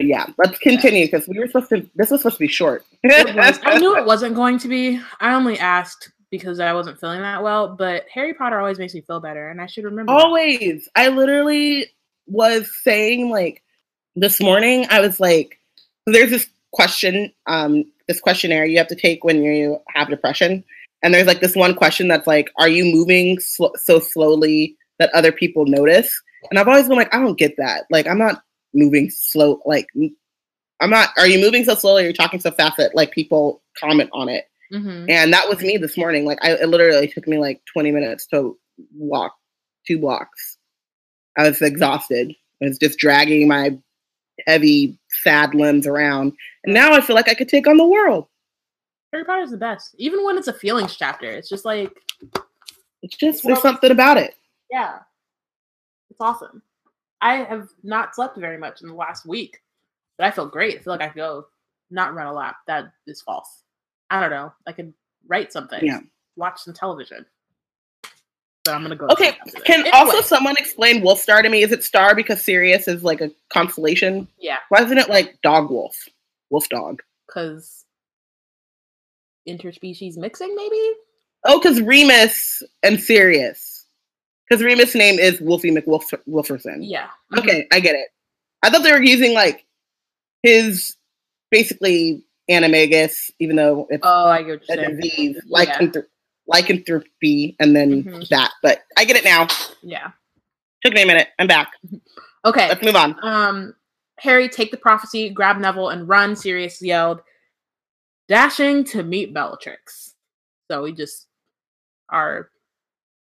Yeah, 0.00 0.26
let's 0.38 0.58
continue 0.58 1.06
because 1.06 1.26
we 1.26 1.38
were 1.38 1.48
supposed 1.48 1.70
to 1.70 1.88
this 1.96 2.10
was 2.10 2.20
supposed 2.20 2.36
to 2.36 2.40
be 2.40 2.48
short. 2.48 2.84
I 3.04 3.78
knew 3.78 3.96
it 3.96 4.06
wasn't 4.06 4.34
going 4.34 4.58
to 4.60 4.68
be. 4.68 5.00
I 5.20 5.34
only 5.34 5.58
asked 5.58 6.10
because 6.30 6.60
I 6.60 6.72
wasn't 6.72 7.00
feeling 7.00 7.20
that 7.22 7.42
well, 7.42 7.74
but 7.74 8.04
Harry 8.12 8.34
Potter 8.34 8.60
always 8.60 8.78
makes 8.78 8.94
me 8.94 9.00
feel 9.00 9.18
better, 9.20 9.48
and 9.48 9.60
I 9.60 9.66
should 9.66 9.84
remember. 9.84 10.12
that. 10.12 10.20
Always. 10.20 10.88
I 10.94 11.08
literally 11.08 11.86
was 12.26 12.70
saying 12.82 13.30
like 13.30 13.62
this 14.14 14.40
morning, 14.40 14.86
I 14.90 15.00
was 15.00 15.18
like, 15.18 15.58
there's 16.06 16.30
this 16.30 16.48
question, 16.72 17.32
um, 17.46 17.84
this 18.06 18.20
questionnaire 18.20 18.66
you 18.66 18.78
have 18.78 18.88
to 18.88 18.94
take 18.94 19.24
when 19.24 19.42
you 19.42 19.80
have 19.94 20.08
depression. 20.08 20.64
And 21.02 21.14
there's 21.14 21.26
like 21.26 21.40
this 21.40 21.54
one 21.54 21.74
question 21.74 22.08
that's 22.08 22.26
like, 22.26 22.50
are 22.56 22.68
you 22.68 22.84
moving 22.84 23.38
sl- 23.38 23.76
so 23.76 24.00
slowly 24.00 24.76
that 24.98 25.10
other 25.14 25.30
people 25.30 25.66
notice? 25.66 26.20
And 26.50 26.58
I've 26.58 26.68
always 26.68 26.88
been 26.88 26.96
like, 26.96 27.14
I 27.14 27.20
don't 27.20 27.38
get 27.38 27.56
that. 27.58 27.84
Like, 27.90 28.06
I'm 28.06 28.18
not 28.18 28.42
moving 28.78 29.10
slow. 29.10 29.60
Like, 29.66 29.86
I'm 30.80 30.90
not, 30.90 31.10
are 31.18 31.26
you 31.26 31.38
moving 31.40 31.64
so 31.64 31.74
slowly? 31.74 32.02
Or 32.02 32.04
you're 32.06 32.12
talking 32.12 32.40
so 32.40 32.50
fast 32.50 32.76
that 32.78 32.94
like 32.94 33.10
people 33.10 33.62
comment 33.78 34.10
on 34.12 34.28
it. 34.28 34.44
Mhm. 34.72 35.10
And 35.10 35.32
that 35.32 35.48
was 35.48 35.60
me 35.60 35.76
this 35.78 35.96
morning. 35.96 36.24
Like 36.24 36.38
I 36.42 36.52
it 36.52 36.68
literally 36.68 37.08
took 37.08 37.26
me 37.26 37.38
like 37.38 37.60
20 37.72 37.90
minutes 37.90 38.26
to 38.28 38.58
walk 38.94 39.34
two 39.86 39.98
blocks. 39.98 40.58
I 41.36 41.48
was 41.48 41.60
exhausted. 41.62 42.32
I 42.62 42.66
was 42.66 42.78
just 42.78 42.98
dragging 42.98 43.48
my 43.48 43.78
heavy, 44.46 44.98
sad 45.22 45.54
limbs 45.54 45.86
around. 45.86 46.32
And 46.64 46.74
now 46.74 46.92
I 46.92 47.00
feel 47.00 47.16
like 47.16 47.28
I 47.28 47.34
could 47.34 47.48
take 47.48 47.66
on 47.66 47.76
the 47.76 47.86
world. 47.86 48.26
Harry 49.12 49.24
Potter's 49.24 49.50
the 49.50 49.56
best, 49.56 49.94
even 49.98 50.22
when 50.24 50.36
it's 50.36 50.48
a 50.48 50.52
feelings 50.52 50.96
chapter. 50.96 51.30
It's 51.30 51.48
just 51.48 51.64
like, 51.64 51.90
It's 53.02 53.16
just 53.16 53.42
there's 53.44 53.62
something 53.62 53.90
about 53.90 54.18
it. 54.18 54.34
yeah, 54.70 54.98
it's 56.10 56.20
awesome. 56.20 56.60
I 57.20 57.36
have 57.44 57.68
not 57.82 58.14
slept 58.14 58.36
very 58.38 58.58
much 58.58 58.80
in 58.82 58.88
the 58.88 58.94
last 58.94 59.26
week, 59.26 59.60
but 60.16 60.26
I 60.26 60.30
feel 60.30 60.46
great. 60.46 60.78
I 60.78 60.82
feel 60.82 60.92
like 60.92 61.02
I 61.02 61.10
feel 61.10 61.46
not 61.90 62.14
run 62.14 62.26
a 62.26 62.32
lap. 62.32 62.56
That 62.66 62.92
is 63.06 63.20
false. 63.22 63.62
I 64.10 64.20
don't 64.20 64.30
know. 64.30 64.52
I 64.66 64.72
could 64.72 64.92
write 65.26 65.52
something. 65.52 65.84
Yeah. 65.84 66.00
Watch 66.36 66.60
some 66.62 66.74
television. 66.74 67.26
But 68.64 68.74
I'm 68.74 68.82
gonna 68.82 68.96
go. 68.96 69.06
Okay, 69.10 69.32
can 69.64 69.80
Anyway, 69.80 69.90
also 69.92 70.20
someone 70.20 70.54
explain 70.58 71.02
Wolf 71.02 71.18
Star 71.20 71.42
to 71.42 71.48
me? 71.48 71.62
Is 71.62 71.72
it 71.72 71.82
Star 71.82 72.14
because 72.14 72.42
Sirius 72.42 72.86
is 72.86 73.02
like 73.02 73.20
a 73.20 73.30
constellation? 73.50 74.28
yeah, 74.38 74.58
Why 74.68 74.82
isn't 74.82 74.98
it 74.98 75.08
like 75.08 75.40
Dog 75.42 75.70
Wolf? 75.70 75.96
Wolf 76.50 76.68
Dog. 76.68 77.02
because 77.26 77.84
interspecies 79.48 80.16
mixing, 80.16 80.54
maybe. 80.54 80.92
Oh, 81.44 81.58
because 81.58 81.80
Remus 81.80 82.62
and 82.82 83.00
Sirius. 83.00 83.77
Because 84.48 84.64
Remus' 84.64 84.94
name 84.94 85.18
is 85.18 85.40
Wolfie 85.40 85.70
McWolferson. 85.70 86.78
Yeah. 86.80 87.08
Okay, 87.36 87.66
I 87.72 87.80
get 87.80 87.94
it. 87.94 88.08
I 88.62 88.70
thought 88.70 88.82
they 88.82 88.92
were 88.92 89.02
using 89.02 89.34
like 89.34 89.66
his 90.42 90.96
basically 91.50 92.24
animagus, 92.50 93.30
even 93.38 93.56
though 93.56 93.86
it's 93.90 94.02
Oh, 94.06 94.26
I 94.28 94.42
get 94.42 94.62
a 94.70 94.94
disease, 94.94 95.40
Yeah. 95.46 95.64
lycanthro- 95.66 96.06
lycanthropy, 96.46 97.56
and 97.60 97.76
then 97.76 98.04
Mhm. 98.04 98.28
that. 98.28 98.52
But 98.62 98.84
I 98.96 99.04
get 99.04 99.16
it 99.16 99.24
now. 99.24 99.48
Yeah. 99.82 100.12
Took 100.82 100.94
me 100.94 101.02
a 101.02 101.06
minute. 101.06 101.28
I'm 101.38 101.46
back. 101.46 101.72
Okay. 102.44 102.68
Let's 102.68 102.82
move 102.82 102.96
on. 102.96 103.18
Um, 103.22 103.74
Harry, 104.18 104.48
take 104.48 104.70
the 104.70 104.76
prophecy, 104.78 105.28
grab 105.28 105.58
Neville, 105.58 105.90
and 105.90 106.08
run. 106.08 106.34
Sirius 106.36 106.80
yelled, 106.80 107.20
dashing 108.28 108.84
to 108.84 109.02
meet 109.02 109.34
Bellatrix. 109.34 110.14
So 110.70 110.82
we 110.82 110.92
just 110.92 111.26
are 112.08 112.50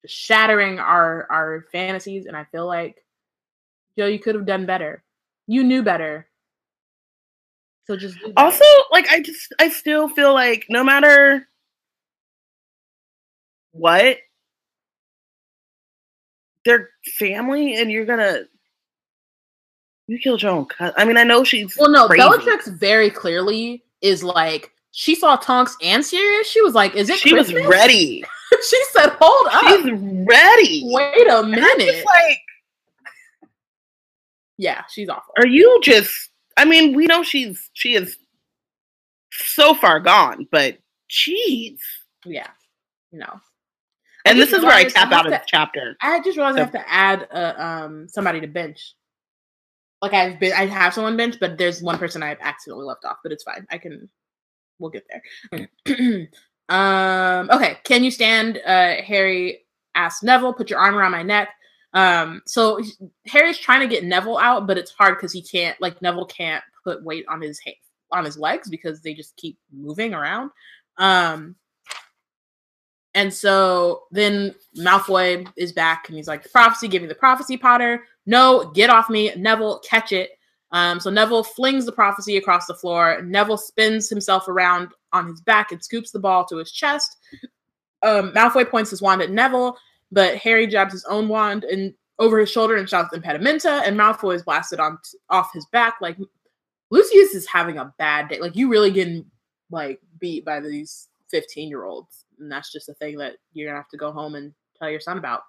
shattering 0.09 0.79
our 0.79 1.27
our 1.31 1.67
fantasies, 1.73 2.27
and 2.27 2.37
I 2.37 2.45
feel 2.45 2.67
like 2.67 3.05
Joe, 3.97 4.07
you 4.07 4.19
could 4.19 4.35
have 4.35 4.47
done 4.47 4.67
better. 4.67 5.03
You 5.47 5.65
knew 5.65 5.83
better. 5.83 6.29
So 7.87 7.97
just. 7.97 8.19
Also, 8.37 8.65
like 8.93 9.09
I 9.11 9.21
just 9.21 9.53
I 9.59 9.69
still 9.71 10.09
feel 10.09 10.35
like 10.35 10.67
no 10.69 10.85
matter 10.85 11.49
what, 13.73 14.19
they're 16.65 16.91
family, 17.19 17.77
and 17.77 17.91
you're 17.91 18.05
gonna 18.05 18.43
you 20.07 20.19
kill 20.19 20.37
Joan. 20.37 20.67
'cause- 20.67 20.93
I 20.97 21.05
mean, 21.05 21.17
I 21.17 21.25
know 21.25 21.45
she's 21.45 21.77
Well, 21.77 21.91
no, 21.91 22.07
crazy. 22.07 22.23
Bellatrix 22.23 22.69
very 22.69 23.11
clearly 23.11 23.85
is 24.01 24.23
like 24.23 24.73
she 24.93 25.15
saw 25.15 25.37
Tonks 25.37 25.77
and 25.83 26.05
Sirius. 26.05 26.47
She 26.49 26.63
was 26.63 26.75
like, 26.75 26.95
"Is 26.95 27.09
it?" 27.11 27.19
She 27.19 27.35
was 27.35 27.53
ready. 27.53 28.25
she 28.69 28.83
said, 28.93 29.11
"Hold 29.21 29.49
up, 29.53 29.63
She's 29.63 29.93
ready. 30.27 30.83
wait 30.85 31.29
a 31.31 31.43
minute." 31.43 32.05
like, 32.05 32.39
yeah, 34.57 34.83
she's 34.91 35.09
awful. 35.09 35.35
are 35.39 35.47
you 35.47 35.81
just? 35.83 36.31
I 36.57 36.65
mean, 36.65 36.95
we 36.95 37.07
know 37.07 37.23
she's 37.23 37.71
she 37.75 37.95
is 37.95 38.17
so 39.31 39.75
far 39.75 40.01
gone, 40.01 40.47
but 40.51 40.79
jeez. 41.11 41.79
Yeah, 42.25 42.49
no. 43.13 43.41
And 44.25 44.39
this 44.39 44.53
is 44.53 44.63
where 44.63 44.75
I 44.75 44.85
tap 44.85 45.13
out 45.13 45.27
of 45.27 45.33
the 45.33 45.41
chapter. 45.47 45.97
I 46.03 46.21
just 46.21 46.37
realized 46.37 46.59
I 46.59 46.63
have 46.63 46.73
to 46.73 46.91
add 46.93 47.29
uh, 47.33 47.55
um 47.57 48.09
somebody 48.09 48.41
to 48.41 48.47
bench. 48.47 48.95
Like 50.03 50.13
I've 50.13 50.39
been, 50.39 50.53
I 50.53 50.67
have 50.67 50.95
someone 50.95 51.17
bench, 51.17 51.37
but 51.41 51.59
there's 51.59 51.83
one 51.83 51.99
person 51.99 52.23
I've 52.23 52.39
accidentally 52.41 52.85
left 52.87 53.05
off. 53.05 53.19
But 53.23 53.33
it's 53.33 53.45
fine. 53.45 53.67
I 53.71 53.79
can. 53.79 54.09
We'll 54.79 54.91
get 54.91 55.07
there. 55.53 55.69
um. 56.69 57.51
Okay. 57.51 57.79
Can 57.85 58.05
you 58.05 58.11
stand? 58.11 58.61
Uh. 58.65 59.03
Harry 59.03 59.65
asked 59.95 60.23
Neville, 60.23 60.55
"Put 60.55 60.71
your 60.71 60.79
arm 60.79 60.97
around 60.97 61.13
my 61.13 61.23
neck." 61.23 61.51
Um. 61.95 62.43
So 62.47 62.81
Harry's 63.27 63.59
trying 63.59 63.81
to 63.81 63.95
get 63.95 64.05
Neville 64.05 64.39
out, 64.39 64.67
but 64.67 64.79
it's 64.79 64.91
hard 64.91 65.17
because 65.17 65.33
he 65.33 65.43
can't. 65.43 65.81
Like 65.81 66.01
Neville 66.03 66.27
can't 66.27 66.65
put 66.85 67.03
weight 67.03 67.25
on 67.29 67.41
his 67.41 67.61
ha- 67.65 67.79
on 68.13 68.25
his 68.25 68.39
legs 68.39 68.69
because 68.69 69.01
they 69.01 69.15
just 69.15 69.37
keep 69.37 69.59
moving 69.73 70.15
around. 70.15 70.51
Um. 70.97 71.57
And 73.15 73.33
so 73.33 74.05
then 74.13 74.55
Malfoy 74.77 75.49
is 75.57 75.73
back 75.73 76.09
and 76.09 76.17
he's 76.17 76.29
like, 76.29 76.49
prophecy, 76.53 76.87
give 76.87 77.03
me 77.03 77.09
the 77.09 77.15
prophecy, 77.17 77.57
Potter. 77.57 78.05
No, 78.27 78.71
get 78.75 78.91
off 78.91 79.11
me. 79.11 79.33
Neville, 79.35 79.81
catch 79.81 80.13
it. 80.13 80.31
Um, 80.71 81.01
so 81.01 81.11
Neville 81.11 81.43
flings 81.43 81.87
the 81.87 81.93
prophecy 81.93 82.37
across 82.37 82.67
the 82.67 82.75
floor. 82.75 83.23
Neville 83.23 83.57
spins 83.57 84.09
himself 84.09 84.47
around 84.47 84.91
on 85.13 85.27
his 85.27 85.41
back 85.41 85.73
and 85.73 85.83
scoops 85.83 86.11
the 86.11 86.19
ball 86.19 86.45
to 86.47 86.57
his 86.57 86.73
chest. 86.73 87.17
Um, 88.03 88.33
Malfoy 88.33 88.71
points 88.71 88.91
his 88.91 89.03
wand 89.03 89.23
at 89.23 89.31
Neville, 89.31 89.77
but 90.13 90.37
Harry 90.37 90.67
jabs 90.69 90.93
his 90.93 91.05
own 91.07 91.27
wand 91.27 91.65
and 91.65 91.93
over 92.19 92.39
his 92.39 92.51
shoulder 92.51 92.77
and 92.77 92.89
shouts 92.89 93.15
impedimenta, 93.15 93.83
and 93.85 93.99
Malfoy 93.99 94.35
is 94.35 94.43
blasted 94.43 94.81
on 94.81 94.99
off 95.31 95.53
his 95.53 95.67
back. 95.73 95.97
Like 96.01 96.17
Lucius 96.91 97.35
is 97.35 97.47
having 97.47 97.79
a 97.79 97.93
bad 97.99 98.29
day. 98.29 98.41
Like 98.41 98.57
you 98.57 98.69
really 98.69 98.91
getting 98.91 99.27
like 99.71 100.01
beat 100.19 100.45
by 100.45 100.61
these 100.61 101.09
15 101.31 101.69
year 101.69 101.85
olds. 101.85 102.25
And 102.39 102.51
that's 102.51 102.73
just 102.73 102.89
a 102.89 102.95
thing 102.95 103.19
that 103.19 103.35
you're 103.53 103.69
gonna 103.69 103.79
have 103.79 103.89
to 103.91 103.97
go 103.97 104.13
home 104.13 104.35
and 104.35 104.53
tell 104.79 104.91
your 104.91 105.01
son 105.01 105.19
about. 105.19 105.43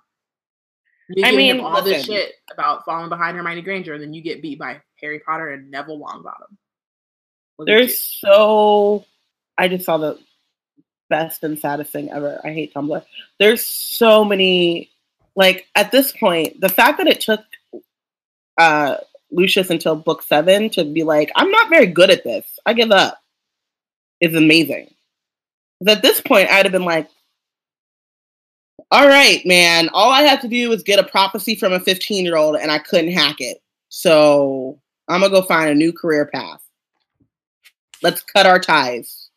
You 1.09 1.25
I 1.25 1.31
mean, 1.31 1.59
all 1.59 1.81
this 1.81 2.05
shit 2.05 2.33
about 2.51 2.85
falling 2.85 3.09
behind 3.09 3.35
Hermione 3.35 3.63
Granger, 3.63 3.93
and 3.95 4.03
then 4.03 4.13
you 4.13 4.21
get 4.21 4.43
beat 4.43 4.59
by 4.59 4.79
Harry 5.01 5.19
Potter 5.19 5.49
and 5.49 5.71
Neville 5.71 5.99
Longbottom. 5.99 6.55
Look 7.57 7.65
There's 7.67 7.97
so 7.99 9.05
I 9.59 9.67
just 9.67 9.85
saw 9.85 9.97
the 9.97 10.17
best 11.09 11.43
and 11.43 11.59
saddest 11.59 11.91
thing 11.91 12.09
ever. 12.11 12.39
I 12.43 12.53
hate 12.53 12.73
Tumblr. 12.73 13.03
There's 13.37 13.63
so 13.63 14.23
many 14.23 14.89
like 15.35 15.67
at 15.75 15.91
this 15.91 16.11
point, 16.13 16.59
the 16.59 16.69
fact 16.69 16.97
that 16.97 17.07
it 17.07 17.21
took 17.21 17.41
uh 18.57 18.95
Lucius 19.31 19.69
until 19.69 19.95
book 19.95 20.23
seven 20.23 20.69
to 20.71 20.83
be 20.83 21.03
like, 21.03 21.31
I'm 21.35 21.51
not 21.51 21.69
very 21.69 21.85
good 21.85 22.09
at 22.09 22.23
this. 22.23 22.57
I 22.65 22.73
give 22.73 22.91
up 22.91 23.21
is 24.21 24.35
amazing. 24.35 24.93
At 25.87 26.01
this 26.01 26.19
point, 26.19 26.49
I'd 26.49 26.65
have 26.65 26.71
been 26.71 26.83
like, 26.83 27.07
all 28.91 29.07
right, 29.07 29.45
man, 29.45 29.89
all 29.93 30.11
I 30.11 30.23
have 30.23 30.41
to 30.41 30.47
do 30.47 30.71
is 30.71 30.83
get 30.83 30.99
a 30.99 31.03
prophecy 31.03 31.55
from 31.55 31.73
a 31.73 31.79
15 31.79 32.25
year 32.25 32.37
old 32.37 32.55
and 32.55 32.71
I 32.71 32.79
couldn't 32.79 33.11
hack 33.11 33.37
it. 33.39 33.61
So 33.89 34.79
I'm 35.07 35.21
gonna 35.21 35.31
go 35.31 35.41
find 35.41 35.69
a 35.69 35.75
new 35.75 35.93
career 35.93 36.25
path. 36.25 36.61
Let's 38.01 38.23
cut 38.23 38.45
our 38.45 38.59
ties. 38.59 39.28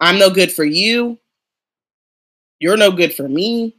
I'm 0.00 0.18
no 0.18 0.30
good 0.30 0.50
for 0.50 0.64
you. 0.64 1.18
You're 2.58 2.76
no 2.76 2.90
good 2.90 3.14
for 3.14 3.28
me. 3.28 3.76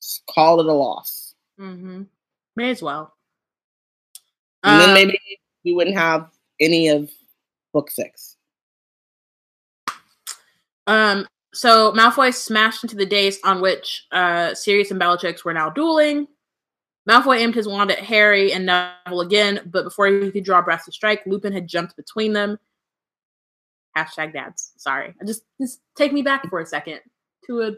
Just 0.00 0.24
call 0.26 0.60
it 0.60 0.66
a 0.66 0.72
loss. 0.72 1.34
Mm-hmm. 1.58 2.02
May 2.56 2.70
as 2.70 2.82
well. 2.82 3.14
And 4.62 4.80
then 4.80 4.88
Um, 4.90 4.94
maybe 4.94 5.18
we 5.64 5.74
wouldn't 5.74 5.96
have 5.96 6.30
any 6.58 6.88
of 6.88 7.10
book 7.72 7.90
six. 7.90 8.36
Um, 10.86 11.26
so 11.52 11.92
Malfoy 11.92 12.34
smashed 12.34 12.84
into 12.84 12.96
the 12.96 13.06
dais 13.06 13.38
on 13.44 13.60
which 13.60 14.06
uh, 14.12 14.54
Sirius 14.54 14.90
and 14.90 15.00
Bellatrix 15.00 15.44
were 15.44 15.54
now 15.54 15.70
dueling. 15.70 16.26
Malfoy 17.08 17.38
aimed 17.38 17.54
his 17.54 17.68
wand 17.68 17.90
at 17.90 17.98
Harry 17.98 18.52
and 18.52 18.66
Neville 18.66 19.20
again, 19.22 19.60
but 19.66 19.84
before 19.84 20.06
he 20.08 20.30
could 20.30 20.44
draw 20.44 20.62
breath 20.62 20.84
to 20.84 20.92
strike, 20.92 21.22
Lupin 21.26 21.52
had 21.52 21.66
jumped 21.66 21.96
between 21.96 22.32
them. 22.32 22.58
Hashtag 23.96 24.32
dads. 24.32 24.72
Sorry. 24.76 25.14
Just 25.26 25.42
just 25.60 25.80
take 25.96 26.12
me 26.12 26.22
back 26.22 26.48
for 26.48 26.60
a 26.60 26.66
second 26.66 27.00
to 27.46 27.62
a 27.62 27.72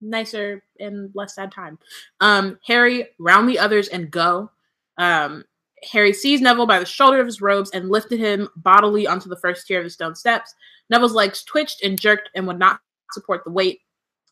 nicer 0.00 0.62
and 0.80 1.10
less 1.14 1.34
sad 1.34 1.52
time. 1.52 1.78
Um, 2.20 2.58
Harry, 2.66 3.08
round 3.18 3.48
the 3.48 3.58
others 3.58 3.88
and 3.88 4.10
go. 4.10 4.50
Um, 4.98 5.44
Harry 5.90 6.12
seized 6.12 6.42
Neville 6.42 6.66
by 6.66 6.78
the 6.78 6.86
shoulder 6.86 7.20
of 7.20 7.26
his 7.26 7.40
robes 7.40 7.70
and 7.70 7.90
lifted 7.90 8.20
him 8.20 8.48
bodily 8.56 9.06
onto 9.06 9.28
the 9.28 9.36
first 9.36 9.66
tier 9.66 9.78
of 9.78 9.84
the 9.84 9.90
stone 9.90 10.14
steps. 10.14 10.54
Neville's 10.90 11.14
legs 11.14 11.42
twitched 11.42 11.82
and 11.82 11.98
jerked 11.98 12.30
and 12.34 12.46
would 12.46 12.58
not 12.58 12.80
support 13.12 13.42
the 13.44 13.50
weight. 13.50 13.80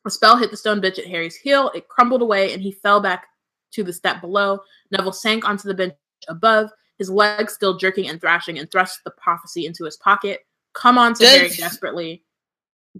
A 0.07 0.11
spell 0.11 0.37
hit 0.37 0.51
the 0.51 0.57
stone 0.57 0.81
bench 0.81 0.99
at 0.99 1.07
Harry's 1.07 1.37
heel. 1.37 1.71
It 1.75 1.89
crumbled 1.89 2.23
away 2.23 2.53
and 2.53 2.63
he 2.63 2.73
fell 2.73 3.01
back 3.01 3.27
to 3.73 3.85
the 3.85 3.93
step 3.93 4.21
below. 4.21 4.61
Neville 4.91 5.13
sank 5.13 5.49
onto 5.49 5.69
the 5.69 5.75
bench 5.75 5.95
above, 6.29 6.71
his 6.99 7.11
legs 7.11 7.55
still 7.55 7.77
jerking 7.77 8.09
and 8.09 8.21
thrashing, 8.21 8.59
and 8.59 8.71
thrust 8.71 9.01
the 9.05 9.11
prophecy 9.11 9.67
into 9.67 9.85
his 9.85 9.97
pocket. 9.97 10.41
Come 10.75 10.99
on, 10.99 11.15
said 11.17 11.27
Harry 11.37 11.49
desperately. 11.51 12.25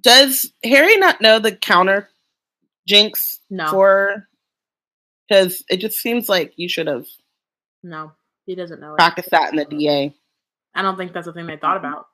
Does 0.01 0.53
Harry 0.65 0.97
not 0.97 1.21
know 1.21 1.39
the 1.39 1.55
counter 1.57 2.09
jinx 2.87 3.41
No. 3.51 3.71
for? 3.71 4.29
Because 5.29 5.63
it 5.71 5.77
just 5.79 5.99
seems 6.01 6.29
like 6.29 6.53
you 6.57 6.69
should 6.69 6.87
have 6.89 7.07
No, 7.83 8.13
he 8.47 8.55
doesn't 8.55 8.81
know 8.81 8.95
it. 8.95 8.99
that 8.99 9.51
in 9.51 9.57
the 9.57 9.65
DA. 9.65 10.15
I 10.75 10.83
don't 10.83 10.97
think 10.97 11.13
that's 11.13 11.27
the 11.27 11.33
thing 11.33 11.47
they 11.47 11.57
thought 11.57 11.77
Mhm. 11.77 11.89
about. 11.89 12.07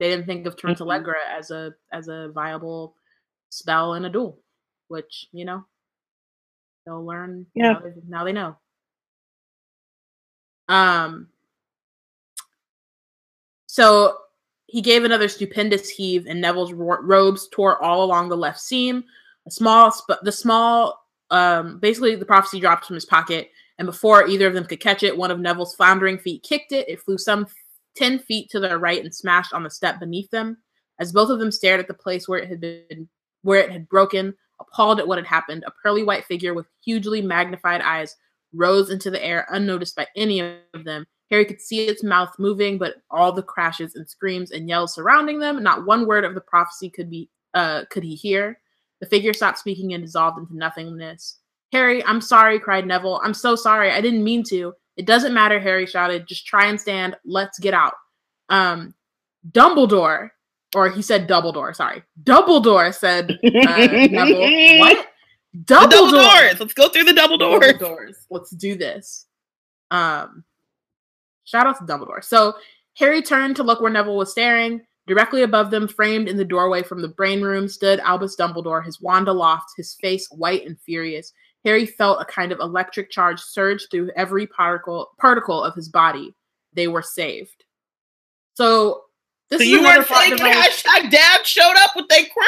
They 0.00 0.08
didn't 0.10 0.26
think 0.26 0.46
of 0.46 0.56
Mhm. 0.56 0.80
Allegra 0.80 1.16
as 1.28 1.50
a 1.50 1.74
as 1.92 2.08
a 2.08 2.28
viable 2.30 2.96
spell 3.50 3.94
in 3.94 4.04
a 4.04 4.10
duel, 4.10 4.42
which 4.88 5.28
you 5.32 5.44
know 5.44 5.66
they'll 6.86 7.04
learn. 7.04 7.46
Yeah. 7.54 7.72
now 7.74 7.78
they, 7.80 7.92
now 8.08 8.24
they 8.24 8.32
know. 8.32 8.58
Um. 10.68 11.30
So 13.66 14.18
he 14.74 14.82
gave 14.82 15.04
another 15.04 15.28
stupendous 15.28 15.88
heave, 15.88 16.26
and 16.26 16.40
Neville's 16.40 16.72
ro- 16.72 17.00
robes 17.00 17.46
tore 17.52 17.80
all 17.80 18.02
along 18.02 18.28
the 18.28 18.36
left 18.36 18.58
seam. 18.58 19.04
A 19.46 19.50
small, 19.52 19.92
sp- 19.94 20.18
the 20.24 20.32
small, 20.32 21.06
um, 21.30 21.78
basically 21.78 22.16
the 22.16 22.26
prophecy 22.26 22.58
dropped 22.58 22.84
from 22.84 22.94
his 22.94 23.04
pocket, 23.04 23.52
and 23.78 23.86
before 23.86 24.26
either 24.26 24.48
of 24.48 24.52
them 24.52 24.64
could 24.64 24.80
catch 24.80 25.04
it, 25.04 25.16
one 25.16 25.30
of 25.30 25.38
Neville's 25.38 25.76
floundering 25.76 26.18
feet 26.18 26.42
kicked 26.42 26.72
it. 26.72 26.88
It 26.88 27.00
flew 27.00 27.18
some 27.18 27.46
10 27.94 28.18
feet 28.18 28.50
to 28.50 28.58
their 28.58 28.80
right 28.80 29.00
and 29.00 29.14
smashed 29.14 29.52
on 29.52 29.62
the 29.62 29.70
step 29.70 30.00
beneath 30.00 30.28
them. 30.30 30.56
As 30.98 31.12
both 31.12 31.30
of 31.30 31.38
them 31.38 31.52
stared 31.52 31.78
at 31.78 31.86
the 31.86 31.94
place 31.94 32.26
where 32.26 32.40
it 32.40 32.48
had 32.48 32.60
been 32.60 33.08
where 33.42 33.60
it 33.60 33.70
had 33.70 33.88
broken, 33.88 34.34
appalled 34.60 34.98
at 34.98 35.06
what 35.06 35.18
had 35.18 35.26
happened, 35.28 35.62
a 35.68 35.72
pearly 35.84 36.02
white 36.02 36.24
figure 36.24 36.52
with 36.52 36.66
hugely 36.84 37.22
magnified 37.22 37.80
eyes 37.80 38.16
rose 38.52 38.90
into 38.90 39.08
the 39.08 39.24
air 39.24 39.46
unnoticed 39.50 39.94
by 39.94 40.08
any 40.16 40.40
of 40.40 40.82
them. 40.84 41.06
Harry 41.30 41.44
could 41.44 41.60
see 41.60 41.86
its 41.86 42.02
mouth 42.02 42.34
moving, 42.38 42.78
but 42.78 42.96
all 43.10 43.32
the 43.32 43.42
crashes 43.42 43.94
and 43.94 44.08
screams 44.08 44.50
and 44.50 44.68
yells 44.68 44.94
surrounding 44.94 45.38
them, 45.38 45.62
not 45.62 45.86
one 45.86 46.06
word 46.06 46.24
of 46.24 46.34
the 46.34 46.40
prophecy 46.40 46.90
could 46.90 47.10
be 47.10 47.28
uh 47.54 47.84
could 47.90 48.04
he 48.04 48.14
hear. 48.14 48.58
The 49.00 49.06
figure 49.06 49.32
stopped 49.32 49.58
speaking 49.58 49.94
and 49.94 50.04
dissolved 50.04 50.38
into 50.38 50.56
nothingness. 50.56 51.38
Harry, 51.72 52.04
I'm 52.04 52.20
sorry, 52.20 52.58
cried 52.60 52.86
Neville. 52.86 53.20
I'm 53.24 53.34
so 53.34 53.56
sorry. 53.56 53.90
I 53.90 54.00
didn't 54.00 54.22
mean 54.22 54.44
to. 54.44 54.74
It 54.96 55.06
doesn't 55.06 55.34
matter, 55.34 55.58
Harry 55.58 55.86
shouted. 55.86 56.26
Just 56.28 56.46
try 56.46 56.66
and 56.66 56.80
stand. 56.80 57.16
Let's 57.24 57.58
get 57.58 57.74
out. 57.74 57.94
Um, 58.48 58.94
Dumbledore, 59.50 60.30
or 60.74 60.88
he 60.88 61.02
said 61.02 61.28
Dumbledore, 61.28 61.74
sorry. 61.74 62.02
Dumbledore 62.22 62.94
said, 62.94 63.32
uh, 63.32 63.86
Neville, 63.86 64.78
what? 64.78 65.08
Double, 65.64 65.88
double 65.88 66.10
doors. 66.10 66.60
Let's 66.60 66.74
go 66.74 66.88
through 66.88 67.04
the 67.04 67.12
double 67.12 67.38
doors. 67.38 67.72
Double 67.72 67.96
doors. 67.96 68.16
Let's 68.30 68.50
do 68.50 68.76
this. 68.76 69.26
Um, 69.90 70.44
shout 71.44 71.66
out 71.66 71.78
to 71.78 71.84
Dumbledore. 71.84 72.24
So 72.24 72.54
Harry 72.96 73.22
turned 73.22 73.56
to 73.56 73.62
look 73.62 73.80
where 73.80 73.90
Neville 73.90 74.16
was 74.16 74.30
staring. 74.30 74.82
Directly 75.06 75.42
above 75.42 75.70
them, 75.70 75.86
framed 75.86 76.28
in 76.28 76.38
the 76.38 76.44
doorway 76.46 76.82
from 76.82 77.02
the 77.02 77.08
brain 77.08 77.42
room, 77.42 77.68
stood 77.68 78.00
Albus 78.00 78.36
Dumbledore, 78.36 78.82
his 78.82 79.02
wand 79.02 79.28
aloft, 79.28 79.72
his 79.76 79.94
face 80.00 80.26
white 80.30 80.66
and 80.66 80.80
furious. 80.80 81.32
Harry 81.64 81.84
felt 81.84 82.22
a 82.22 82.24
kind 82.24 82.52
of 82.52 82.60
electric 82.60 83.10
charge 83.10 83.40
surge 83.40 83.86
through 83.90 84.10
every 84.16 84.46
particle 84.46 85.10
particle 85.18 85.62
of 85.62 85.74
his 85.74 85.88
body. 85.88 86.34
They 86.72 86.88
were 86.88 87.02
saved. 87.02 87.64
So 88.54 89.02
this 89.50 89.60
so 89.60 89.64
is 89.64 89.70
you 89.70 89.82
weren't 89.82 90.06
thinking 90.06 90.38
hashtag 90.38 91.10
dad 91.10 91.46
showed 91.46 91.74
up 91.76 91.90
with 91.96 92.08
their 92.08 92.24
crew. 92.24 92.42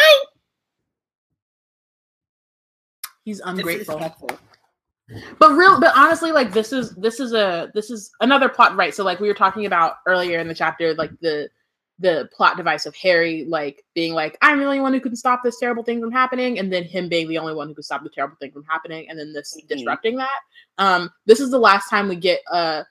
He's 3.24 3.40
ungrateful. 3.40 4.00
But 5.38 5.52
real 5.52 5.78
but 5.78 5.92
honestly, 5.96 6.32
like 6.32 6.52
this 6.52 6.72
is 6.72 6.94
this 6.96 7.20
is 7.20 7.32
a 7.32 7.70
this 7.74 7.90
is 7.90 8.10
another 8.20 8.48
plot, 8.48 8.76
right? 8.76 8.94
So 8.94 9.04
like 9.04 9.20
we 9.20 9.28
were 9.28 9.34
talking 9.34 9.66
about 9.66 9.96
earlier 10.06 10.40
in 10.40 10.48
the 10.48 10.54
chapter, 10.54 10.94
like 10.94 11.12
the 11.20 11.48
the 11.98 12.28
plot 12.36 12.56
device 12.56 12.84
of 12.84 12.94
Harry 12.96 13.46
like 13.48 13.84
being 13.94 14.12
like, 14.12 14.36
I'm 14.42 14.58
the 14.58 14.64
only 14.64 14.80
one 14.80 14.92
who 14.92 15.00
can 15.00 15.16
stop 15.16 15.42
this 15.42 15.58
terrible 15.58 15.84
thing 15.84 16.00
from 16.00 16.10
happening, 16.10 16.58
and 16.58 16.72
then 16.72 16.84
him 16.84 17.08
being 17.08 17.28
the 17.28 17.38
only 17.38 17.54
one 17.54 17.68
who 17.68 17.74
can 17.74 17.84
stop 17.84 18.02
the 18.02 18.10
terrible 18.10 18.36
thing 18.40 18.50
from 18.50 18.64
happening, 18.64 19.08
and 19.08 19.18
then 19.18 19.32
this 19.32 19.56
mm-hmm. 19.56 19.68
disrupting 19.68 20.16
that. 20.16 20.40
Um, 20.78 21.10
this 21.24 21.40
is 21.40 21.50
the 21.50 21.58
last 21.58 21.88
time 21.88 22.08
we 22.08 22.16
get 22.16 22.40
uh 22.50 22.82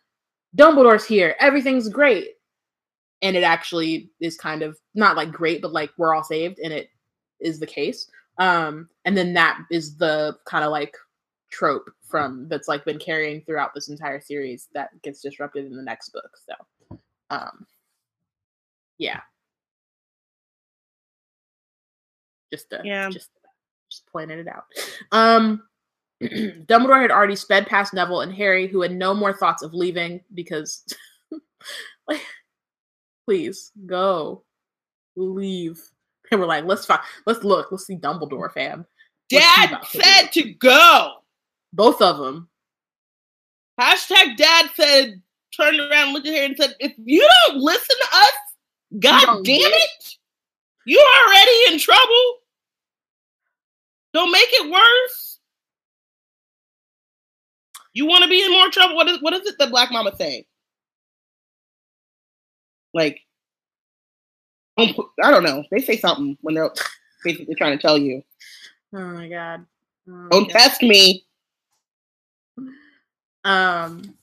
Dumbledore's 0.55 1.05
here, 1.05 1.35
everything's 1.39 1.89
great. 1.89 2.29
And 3.21 3.35
it 3.35 3.43
actually 3.43 4.11
is 4.19 4.37
kind 4.37 4.61
of 4.61 4.77
not 4.93 5.15
like 5.15 5.31
great, 5.31 5.61
but 5.61 5.73
like 5.73 5.91
we're 5.97 6.13
all 6.15 6.23
saved, 6.23 6.59
and 6.59 6.71
it 6.71 6.89
is 7.39 7.59
the 7.59 7.67
case. 7.67 8.09
Um, 8.37 8.89
and 9.05 9.17
then 9.17 9.33
that 9.33 9.59
is 9.71 9.97
the 9.97 10.37
kind 10.45 10.63
of 10.63 10.71
like 10.71 10.95
trope 11.51 11.89
from 12.01 12.47
that's 12.49 12.67
like 12.67 12.85
been 12.85 12.99
carrying 12.99 13.41
throughout 13.41 13.73
this 13.73 13.89
entire 13.89 14.19
series 14.19 14.67
that 14.73 14.89
gets 15.01 15.21
disrupted 15.21 15.65
in 15.65 15.75
the 15.75 15.83
next 15.83 16.09
book. 16.09 16.29
So 16.45 16.99
um 17.29 17.65
yeah. 18.97 19.21
Just 22.51 22.73
uh, 22.73 22.81
yeah. 22.83 23.09
just 23.09 23.29
just 23.89 24.05
pointing 24.11 24.39
it 24.39 24.47
out. 24.47 24.65
Um 25.11 25.63
Dumbledore 26.23 27.01
had 27.01 27.11
already 27.11 27.35
sped 27.35 27.67
past 27.67 27.93
Neville 27.93 28.21
and 28.21 28.33
Harry, 28.33 28.67
who 28.67 28.81
had 28.81 28.93
no 28.93 29.13
more 29.13 29.33
thoughts 29.33 29.63
of 29.63 29.73
leaving 29.73 30.21
because 30.33 30.85
like 32.07 32.21
please 33.25 33.71
go. 33.85 34.43
Leave. 35.15 35.81
And 36.31 36.39
we're 36.39 36.47
like, 36.47 36.65
let's 36.65 36.85
find 36.85 37.01
let's 37.25 37.43
look, 37.43 37.71
let's 37.71 37.85
see 37.85 37.95
Dumbledore, 37.95 38.51
fam. 38.51 38.85
Dad 39.29 39.79
said 39.83 40.27
to 40.33 40.53
go. 40.53 41.13
Both 41.75 42.01
of 42.01 42.17
them. 42.17 42.47
Hashtag 43.79 44.37
dad 44.37 44.69
said, 44.75 45.21
turned 45.55 45.79
around, 45.79 46.13
looked 46.13 46.27
at 46.27 46.33
her, 46.33 46.45
and 46.45 46.55
said, 46.57 46.73
if 46.79 46.93
you 46.97 47.27
don't 47.47 47.57
listen 47.57 47.95
to 48.01 48.17
us, 48.17 48.31
God 48.99 49.43
damn 49.43 49.71
it, 49.71 50.15
you're 50.85 51.01
already 51.01 51.73
in 51.73 51.79
trouble. 51.79 52.39
Don't 54.13 54.31
make 54.31 54.47
it 54.47 54.71
worse. 54.71 55.39
You 57.91 58.05
want 58.05 58.23
to 58.23 58.29
be 58.29 58.41
in 58.41 58.51
more 58.51 58.69
trouble? 58.69 58.95
What 58.95 59.09
is 59.09 59.21
what 59.21 59.33
is 59.33 59.45
it 59.45 59.55
the 59.57 59.67
black 59.67 59.91
mama 59.91 60.15
saying? 60.15 60.43
Like, 62.93 63.19
I 64.77 64.93
don't 65.19 65.43
know. 65.43 65.63
They 65.71 65.79
say 65.79 65.97
something 65.97 66.37
when 66.41 66.55
they're 66.55 66.71
basically 67.25 67.55
trying 67.55 67.77
to 67.77 67.81
tell 67.81 67.97
you. 67.97 68.23
Oh 68.93 68.99
my 68.99 69.27
god. 69.27 69.65
Oh 70.07 70.29
don't 70.29 70.51
god. 70.51 70.59
test 70.59 70.81
me. 70.81 71.24
Um 73.45 74.15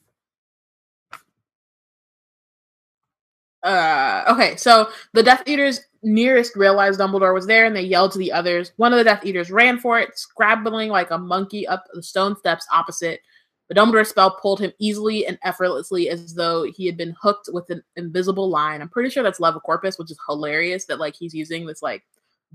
uh 3.62 4.24
okay, 4.28 4.56
so 4.56 4.90
the 5.12 5.22
Death 5.22 5.44
Eaters 5.46 5.80
nearest 6.02 6.56
realized 6.56 6.98
Dumbledore 6.98 7.32
was 7.32 7.46
there 7.46 7.64
and 7.64 7.76
they 7.76 7.82
yelled 7.82 8.10
to 8.12 8.18
the 8.18 8.32
others. 8.32 8.72
One 8.76 8.92
of 8.92 8.98
the 8.98 9.04
Death 9.04 9.24
Eaters 9.24 9.52
ran 9.52 9.78
for 9.78 10.00
it, 10.00 10.18
scrabbling 10.18 10.90
like 10.90 11.12
a 11.12 11.18
monkey 11.18 11.66
up 11.66 11.84
the 11.94 12.02
stone 12.02 12.36
steps 12.36 12.66
opposite. 12.72 13.20
The 13.68 13.76
Dumbledore 13.76 14.06
spell 14.06 14.32
pulled 14.42 14.60
him 14.60 14.72
easily 14.80 15.26
and 15.26 15.38
effortlessly 15.44 16.10
as 16.10 16.34
though 16.34 16.64
he 16.64 16.86
had 16.86 16.96
been 16.96 17.14
hooked 17.22 17.48
with 17.52 17.70
an 17.70 17.82
invisible 17.94 18.50
line. 18.50 18.82
I'm 18.82 18.88
pretty 18.88 19.10
sure 19.10 19.22
that's 19.22 19.38
Levicorpus, 19.40 19.98
which 19.98 20.10
is 20.10 20.18
hilarious 20.28 20.84
that 20.86 20.98
like 20.98 21.14
he's 21.14 21.32
using 21.32 21.64
this 21.64 21.82
like 21.82 22.02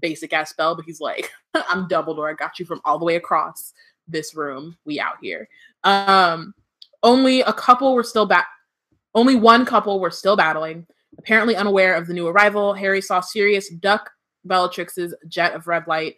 basic 0.02 0.34
ass 0.34 0.50
spell, 0.50 0.76
but 0.76 0.86
he's 0.86 1.00
like, 1.00 1.32
I'm 1.54 1.88
Dumbledore, 1.88 2.30
I 2.30 2.34
got 2.34 2.60
you 2.60 2.66
from 2.66 2.82
all 2.84 3.00
the 3.00 3.06
way 3.06 3.16
across 3.16 3.74
this 4.10 4.36
room. 4.36 4.78
We 4.86 5.00
out 5.00 5.16
here. 5.22 5.48
Um, 5.84 6.54
only 7.04 7.42
a 7.42 7.54
couple 7.54 7.94
were 7.94 8.04
still 8.04 8.26
back. 8.26 8.48
Only 9.16 9.36
one 9.36 9.66
couple 9.66 10.00
were 10.00 10.12
still 10.12 10.36
battling. 10.36 10.86
Apparently 11.18 11.56
unaware 11.56 11.96
of 11.96 12.08
the 12.08 12.14
new 12.14 12.28
arrival, 12.28 12.74
Harry 12.74 13.02
saw 13.02 13.20
Sirius 13.20 13.70
duck 13.70 14.12
Bellatrix's 14.46 15.16
jet 15.28 15.54
of 15.54 15.68
red 15.68 15.88
light. 15.88 16.16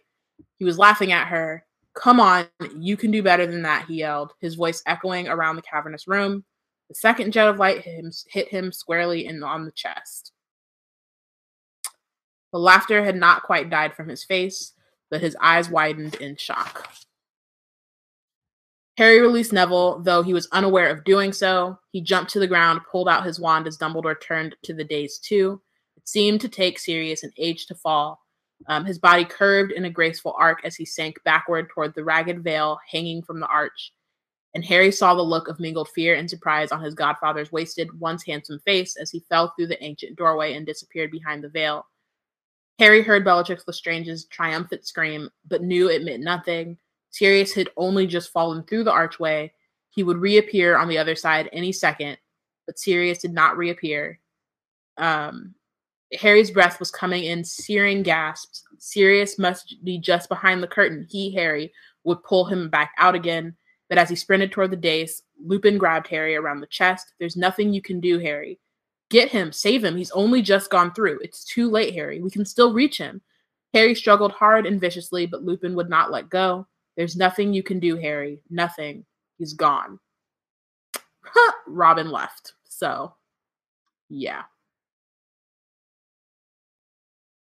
He 0.57 0.65
was 0.65 0.77
laughing 0.77 1.11
at 1.11 1.27
her. 1.27 1.65
Come 1.95 2.19
on, 2.19 2.47
you 2.77 2.95
can 2.95 3.11
do 3.11 3.23
better 3.23 3.45
than 3.45 3.63
that, 3.63 3.85
he 3.87 3.95
yelled, 3.95 4.33
his 4.39 4.55
voice 4.55 4.81
echoing 4.85 5.27
around 5.27 5.55
the 5.55 5.61
cavernous 5.61 6.07
room. 6.07 6.45
The 6.87 6.95
second 6.95 7.33
jet 7.33 7.47
of 7.47 7.57
light 7.57 7.81
hit 7.81 7.95
him, 7.95 8.11
hit 8.29 8.47
him 8.49 8.71
squarely 8.71 9.25
in 9.25 9.43
on 9.43 9.65
the 9.65 9.71
chest. 9.71 10.31
The 12.51 12.59
laughter 12.59 13.03
had 13.03 13.15
not 13.15 13.43
quite 13.43 13.69
died 13.69 13.95
from 13.95 14.07
his 14.07 14.23
face, 14.23 14.73
but 15.11 15.21
his 15.21 15.35
eyes 15.41 15.69
widened 15.69 16.15
in 16.15 16.35
shock. 16.35 16.89
Harry 18.99 19.21
released 19.21 19.53
Neville, 19.53 19.99
though 19.99 20.21
he 20.21 20.33
was 20.33 20.49
unaware 20.51 20.89
of 20.89 21.05
doing 21.05 21.31
so. 21.31 21.79
He 21.93 22.01
jumped 22.01 22.31
to 22.31 22.39
the 22.39 22.47
ground, 22.47 22.81
pulled 22.91 23.07
out 23.07 23.25
his 23.25 23.39
wand 23.39 23.65
as 23.65 23.77
Dumbledore 23.77 24.19
turned 24.19 24.57
to 24.63 24.73
the 24.73 24.83
dais 24.83 25.19
too. 25.19 25.61
It 25.95 26.05
seemed 26.05 26.41
to 26.41 26.49
take 26.49 26.77
Sirius 26.77 27.23
an 27.23 27.31
age 27.37 27.67
to 27.67 27.75
fall. 27.75 28.19
Um, 28.67 28.83
his 28.83 28.99
body 28.99 29.23
curved 29.23 29.71
in 29.71 29.85
a 29.85 29.89
graceful 29.89 30.35
arc 30.37 30.65
as 30.65 30.75
he 30.75 30.83
sank 30.83 31.15
backward 31.23 31.69
toward 31.69 31.95
the 31.95 32.03
ragged 32.03 32.43
veil 32.43 32.77
hanging 32.91 33.21
from 33.21 33.39
the 33.39 33.47
arch. 33.47 33.93
And 34.53 34.65
Harry 34.65 34.91
saw 34.91 35.15
the 35.15 35.21
look 35.21 35.47
of 35.47 35.61
mingled 35.61 35.87
fear 35.87 36.15
and 36.15 36.29
surprise 36.29 36.73
on 36.73 36.83
his 36.83 36.93
godfather's 36.93 37.53
wasted, 37.53 37.97
once 38.01 38.25
handsome 38.25 38.59
face 38.65 38.97
as 38.97 39.09
he 39.11 39.23
fell 39.29 39.53
through 39.55 39.67
the 39.67 39.81
ancient 39.81 40.17
doorway 40.17 40.55
and 40.55 40.65
disappeared 40.65 41.09
behind 41.09 41.41
the 41.41 41.47
veil. 41.47 41.85
Harry 42.79 43.01
heard 43.01 43.23
Bellatrix 43.23 43.63
Lestrange's 43.65 44.25
triumphant 44.25 44.85
scream, 44.85 45.29
but 45.47 45.63
knew 45.63 45.89
it 45.89 46.03
meant 46.03 46.21
nothing. 46.21 46.77
Sirius 47.11 47.53
had 47.53 47.69
only 47.77 48.07
just 48.07 48.31
fallen 48.31 48.63
through 48.63 48.83
the 48.83 48.91
archway. 48.91 49.53
He 49.89 50.03
would 50.03 50.17
reappear 50.17 50.77
on 50.77 50.87
the 50.87 50.97
other 50.97 51.15
side 51.15 51.49
any 51.51 51.71
second, 51.71 52.17
but 52.65 52.79
Sirius 52.79 53.19
did 53.19 53.33
not 53.33 53.57
reappear. 53.57 54.19
Um, 54.97 55.55
Harry's 56.19 56.51
breath 56.51 56.79
was 56.79 56.91
coming 56.91 57.23
in 57.23 57.43
searing 57.43 58.03
gasps. 58.03 58.63
Sirius 58.79 59.37
must 59.37 59.83
be 59.83 59.99
just 59.99 60.29
behind 60.29 60.63
the 60.63 60.67
curtain. 60.67 61.05
He, 61.09 61.31
Harry, 61.31 61.71
would 62.03 62.23
pull 62.23 62.45
him 62.45 62.69
back 62.69 62.91
out 62.97 63.15
again. 63.15 63.55
But 63.89 63.97
as 63.97 64.09
he 64.09 64.15
sprinted 64.15 64.51
toward 64.51 64.71
the 64.71 64.77
dais, 64.77 65.23
Lupin 65.43 65.77
grabbed 65.77 66.07
Harry 66.07 66.35
around 66.35 66.61
the 66.61 66.67
chest. 66.67 67.13
There's 67.19 67.35
nothing 67.35 67.73
you 67.73 67.81
can 67.81 67.99
do, 67.99 68.19
Harry. 68.19 68.59
Get 69.09 69.29
him, 69.29 69.51
save 69.51 69.83
him. 69.83 69.97
He's 69.97 70.11
only 70.11 70.41
just 70.41 70.69
gone 70.69 70.93
through. 70.93 71.19
It's 71.23 71.43
too 71.43 71.69
late, 71.69 71.95
Harry. 71.95 72.21
We 72.21 72.29
can 72.29 72.45
still 72.45 72.73
reach 72.73 72.97
him. 72.97 73.21
Harry 73.73 73.95
struggled 73.95 74.31
hard 74.31 74.65
and 74.65 74.81
viciously, 74.81 75.25
but 75.25 75.43
Lupin 75.43 75.75
would 75.75 75.89
not 75.89 76.11
let 76.11 76.29
go. 76.29 76.67
There's 76.99 77.15
nothing 77.15 77.53
you 77.53 77.63
can 77.63 77.79
do, 77.79 77.95
Harry. 77.95 78.41
Nothing. 78.49 79.05
He's 79.37 79.53
gone. 79.53 79.99
Robin 81.65 82.11
left. 82.11 82.55
So, 82.67 83.13
yeah. 84.09 84.41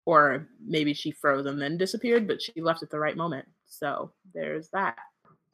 Or 0.06 0.46
maybe 0.64 0.94
she 0.94 1.10
froze 1.10 1.46
and 1.46 1.60
then 1.60 1.76
disappeared, 1.76 2.28
but 2.28 2.40
she 2.40 2.52
left 2.60 2.84
at 2.84 2.90
the 2.90 3.00
right 3.00 3.16
moment. 3.16 3.44
So, 3.66 4.12
there's 4.32 4.68
that. 4.68 4.96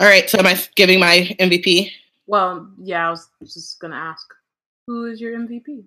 All 0.01 0.07
right. 0.07 0.29
So, 0.29 0.39
am 0.39 0.47
I 0.47 0.63
giving 0.77 1.01
my 1.01 1.35
MVP? 1.41 1.91
Well, 2.27 2.69
yeah, 2.83 3.09
I 3.09 3.11
was 3.11 3.31
just 3.41 3.81
going 3.81 3.93
to 3.93 3.97
ask 3.97 4.27
who 4.87 5.07
is 5.07 5.19
your 5.19 5.33
MVP? 5.39 5.85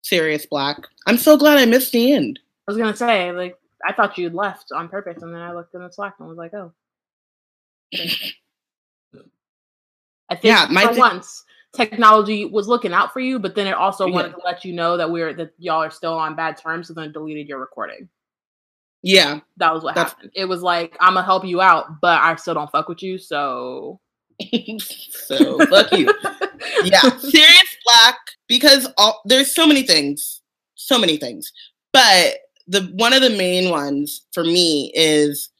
Sirius 0.00 0.46
Black. 0.46 0.78
I'm 1.06 1.18
so 1.18 1.36
glad 1.36 1.58
I 1.58 1.66
missed 1.66 1.92
the 1.92 2.14
end. 2.14 2.40
I 2.66 2.70
was 2.70 2.78
going 2.78 2.90
to 2.90 2.96
say, 2.96 3.30
like, 3.30 3.58
I 3.86 3.92
thought 3.92 4.18
you'd 4.18 4.34
left 4.34 4.72
on 4.72 4.88
purpose, 4.88 5.22
and 5.22 5.34
then 5.34 5.40
I 5.40 5.52
looked 5.52 5.74
in 5.74 5.82
the 5.82 5.90
Slack 5.90 6.14
and 6.18 6.28
was 6.28 6.38
like, 6.38 6.54
"Oh." 6.54 6.72
I 10.28 10.34
think 10.36 10.44
yeah, 10.44 10.66
my 10.70 10.82
for 10.82 10.88
th- 10.90 10.98
once 10.98 11.44
technology 11.74 12.44
was 12.46 12.68
looking 12.68 12.92
out 12.92 13.12
for 13.12 13.20
you, 13.20 13.38
but 13.38 13.54
then 13.54 13.66
it 13.66 13.74
also 13.74 14.06
yeah. 14.06 14.14
wanted 14.14 14.30
to 14.30 14.40
let 14.44 14.64
you 14.64 14.72
know 14.72 14.96
that 14.96 15.10
we're 15.10 15.34
that 15.34 15.52
y'all 15.58 15.82
are 15.82 15.90
still 15.90 16.14
on 16.14 16.34
bad 16.34 16.56
terms, 16.56 16.88
so 16.88 16.94
then 16.94 17.04
it 17.04 17.12
deleted 17.12 17.48
your 17.48 17.58
recording. 17.58 18.08
Yeah, 19.02 19.40
that 19.56 19.74
was 19.74 19.82
what 19.82 19.94
That's- 19.94 20.14
happened. 20.14 20.32
It 20.34 20.46
was 20.46 20.62
like 20.62 20.96
I'm 21.00 21.14
gonna 21.14 21.26
help 21.26 21.44
you 21.44 21.60
out, 21.60 22.00
but 22.00 22.20
I 22.20 22.34
still 22.36 22.54
don't 22.54 22.70
fuck 22.70 22.88
with 22.88 23.02
you, 23.02 23.18
so. 23.18 24.00
so 24.78 25.58
fuck 25.66 25.92
you. 25.92 26.12
yeah, 26.84 27.00
Sirius 27.18 27.76
Black 27.84 28.16
because 28.48 28.88
all, 28.96 29.20
there's 29.26 29.54
so 29.54 29.66
many 29.66 29.82
things 29.82 30.42
so 30.82 30.98
many 30.98 31.16
things. 31.16 31.52
But 31.92 32.36
the 32.66 32.82
one 32.94 33.12
of 33.12 33.22
the 33.22 33.30
main 33.30 33.70
ones 33.70 34.26
for 34.32 34.44
me 34.44 34.92
is 34.94 35.50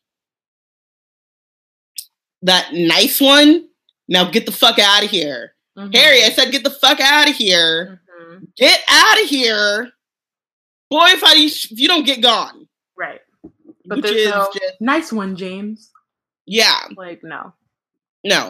that 2.42 2.70
nice 2.72 3.20
one. 3.20 3.68
Now 4.08 4.30
get 4.30 4.46
the 4.46 4.52
fuck 4.52 4.78
out 4.78 5.04
of 5.04 5.10
here. 5.10 5.54
Mhm. 5.76 5.94
Harry, 5.94 6.22
I 6.24 6.30
said 6.30 6.52
get 6.52 6.64
the 6.64 6.70
fuck 6.70 7.00
out 7.00 7.28
of 7.28 7.36
here. 7.36 8.02
Mhm. 8.20 8.54
Get 8.56 8.82
out 8.88 9.22
of 9.22 9.28
here. 9.28 9.92
Boy, 10.90 11.06
if 11.08 11.24
I 11.24 11.34
if 11.36 11.70
you 11.78 11.88
don't 11.88 12.04
get 12.04 12.20
gone. 12.20 12.68
Right. 12.96 13.20
But 13.86 13.96
Which 13.98 14.04
there's 14.04 14.16
is 14.16 14.30
no 14.30 14.50
just 14.52 14.80
nice 14.80 15.12
one, 15.12 15.36
James. 15.36 15.90
yeah, 16.46 16.86
Like, 16.96 17.22
no. 17.24 17.54
no. 18.24 18.48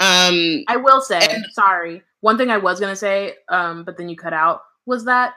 Um 0.00 0.64
I 0.68 0.76
will 0.76 1.00
say, 1.00 1.26
And- 1.28 1.44
sorry. 1.52 2.02
One 2.20 2.36
thing 2.36 2.50
I 2.50 2.58
was 2.58 2.80
gonna 2.80 2.96
say, 2.96 3.36
um, 3.48 3.84
but 3.84 3.96
then 3.96 4.08
you 4.08 4.16
cut 4.16 4.32
out, 4.32 4.62
was 4.86 5.04
that 5.04 5.34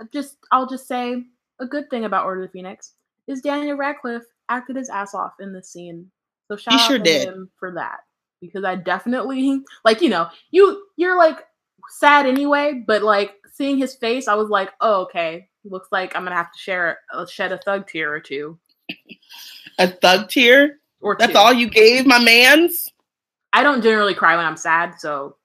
uh, 0.00 0.04
just 0.12 0.36
I'll 0.52 0.66
just 0.68 0.86
say 0.86 1.24
a 1.60 1.66
good 1.66 1.88
thing 1.90 2.04
about 2.04 2.24
Order 2.24 2.42
of 2.42 2.48
the 2.48 2.52
Phoenix 2.52 2.94
is 3.26 3.40
Daniel 3.42 3.76
Radcliffe 3.76 4.24
acted 4.48 4.76
his 4.76 4.88
ass 4.90 5.14
off 5.14 5.34
in 5.40 5.52
this 5.52 5.70
scene. 5.70 6.10
So 6.48 6.56
shout 6.56 6.74
out 6.74 6.88
sure 6.88 6.98
to 6.98 7.04
did. 7.04 7.28
him 7.28 7.50
for 7.58 7.72
that. 7.74 7.98
Because 8.40 8.64
I 8.64 8.74
definitely 8.74 9.60
like, 9.84 10.00
you 10.02 10.08
know, 10.08 10.28
you 10.50 10.84
you're 10.96 11.16
like 11.16 11.38
sad 11.90 12.26
anyway, 12.26 12.82
but 12.86 13.02
like 13.02 13.34
seeing 13.52 13.78
his 13.78 13.94
face, 13.94 14.26
I 14.28 14.34
was 14.34 14.48
like, 14.48 14.70
oh, 14.80 15.02
okay. 15.02 15.48
Looks 15.64 15.88
like 15.92 16.16
I'm 16.16 16.24
gonna 16.24 16.36
have 16.36 16.50
to 16.52 16.58
share 16.58 16.98
uh, 17.12 17.26
shed 17.26 17.52
a 17.52 17.58
thug 17.58 17.86
tear 17.86 18.12
or 18.12 18.20
two. 18.20 18.58
a 19.78 19.88
thug 19.88 20.28
tear. 20.30 20.78
Or 21.02 21.16
That's 21.18 21.32
two. 21.32 21.38
all 21.38 21.52
you 21.52 21.68
gave 21.70 22.06
my 22.06 22.18
man's? 22.18 22.88
I 23.52 23.62
don't 23.62 23.82
generally 23.82 24.14
cry 24.14 24.36
when 24.36 24.44
I'm 24.44 24.56
sad, 24.56 24.94
so 24.98 25.36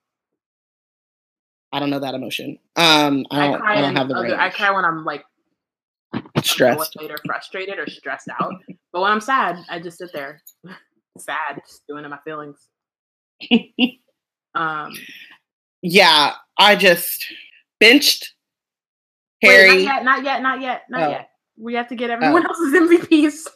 I 1.72 1.80
don't 1.80 1.90
know 1.90 1.98
that 1.98 2.14
emotion. 2.14 2.58
Um 2.76 3.26
I 3.30 3.46
I, 3.48 3.50
don't 3.50 3.60
cry. 3.60 3.76
I 3.76 3.80
don't 3.82 3.96
have 3.96 4.08
the 4.08 4.14
other- 4.14 4.22
range. 4.28 4.38
I 4.38 4.50
cry 4.50 4.70
when 4.70 4.84
I'm 4.84 5.04
like 5.04 5.24
stressed. 6.44 6.96
or 7.00 7.16
frustrated 7.24 7.78
or 7.78 7.86
stressed 7.88 8.28
out. 8.40 8.52
But 8.92 9.02
when 9.02 9.10
I'm 9.12 9.20
sad, 9.20 9.58
I 9.68 9.78
just 9.80 9.98
sit 9.98 10.12
there, 10.12 10.40
sad, 11.18 11.60
just 11.66 11.86
doing 11.88 12.04
it 12.04 12.08
my 12.08 12.18
feelings. 12.24 12.68
um, 14.54 14.92
Yeah, 15.82 16.32
I 16.58 16.76
just 16.76 17.26
benched 17.80 18.32
wait, 19.42 19.50
Harry. 19.52 19.84
not 19.84 19.94
yet, 19.94 20.04
not 20.04 20.24
yet, 20.24 20.42
not 20.42 20.60
yet, 20.60 20.82
not 20.88 21.02
Oh. 21.02 21.10
yet. 21.10 21.30
We 21.58 21.74
have 21.74 21.88
to 21.88 21.94
get 21.94 22.10
everyone 22.10 22.44
else's 22.46 22.74
MVPs. 22.74 23.46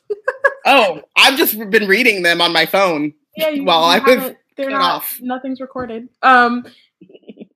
Oh, 0.67 1.03
I've 1.17 1.37
just 1.37 1.59
been 1.71 1.87
reading 1.87 2.23
them 2.23 2.41
on 2.41 2.53
my 2.53 2.65
phone. 2.67 3.13
yeah, 3.37 3.49
you, 3.51 3.65
Well, 3.65 3.83
I 3.85 3.99
was 3.99 4.33
they're 4.57 4.71
not. 4.71 4.81
off. 4.97 5.19
Nothing's 5.21 5.61
recorded. 5.61 6.09
Um, 6.23 6.65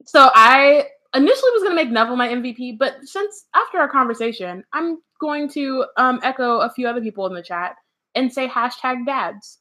so 0.06 0.30
I 0.34 0.86
initially 1.14 1.50
was 1.52 1.62
going 1.62 1.76
to 1.76 1.82
make 1.82 1.90
Neville 1.90 2.16
my 2.16 2.28
MVP, 2.28 2.78
but 2.78 2.96
since 3.04 3.46
after 3.54 3.78
our 3.78 3.88
conversation, 3.88 4.64
I'm 4.74 4.98
going 5.24 5.48
to 5.48 5.86
um, 5.96 6.20
echo 6.22 6.60
a 6.60 6.70
few 6.70 6.86
other 6.86 7.00
people 7.00 7.26
in 7.26 7.34
the 7.34 7.42
chat 7.42 7.76
and 8.14 8.32
say 8.32 8.46
hashtag 8.46 9.06
dads, 9.06 9.58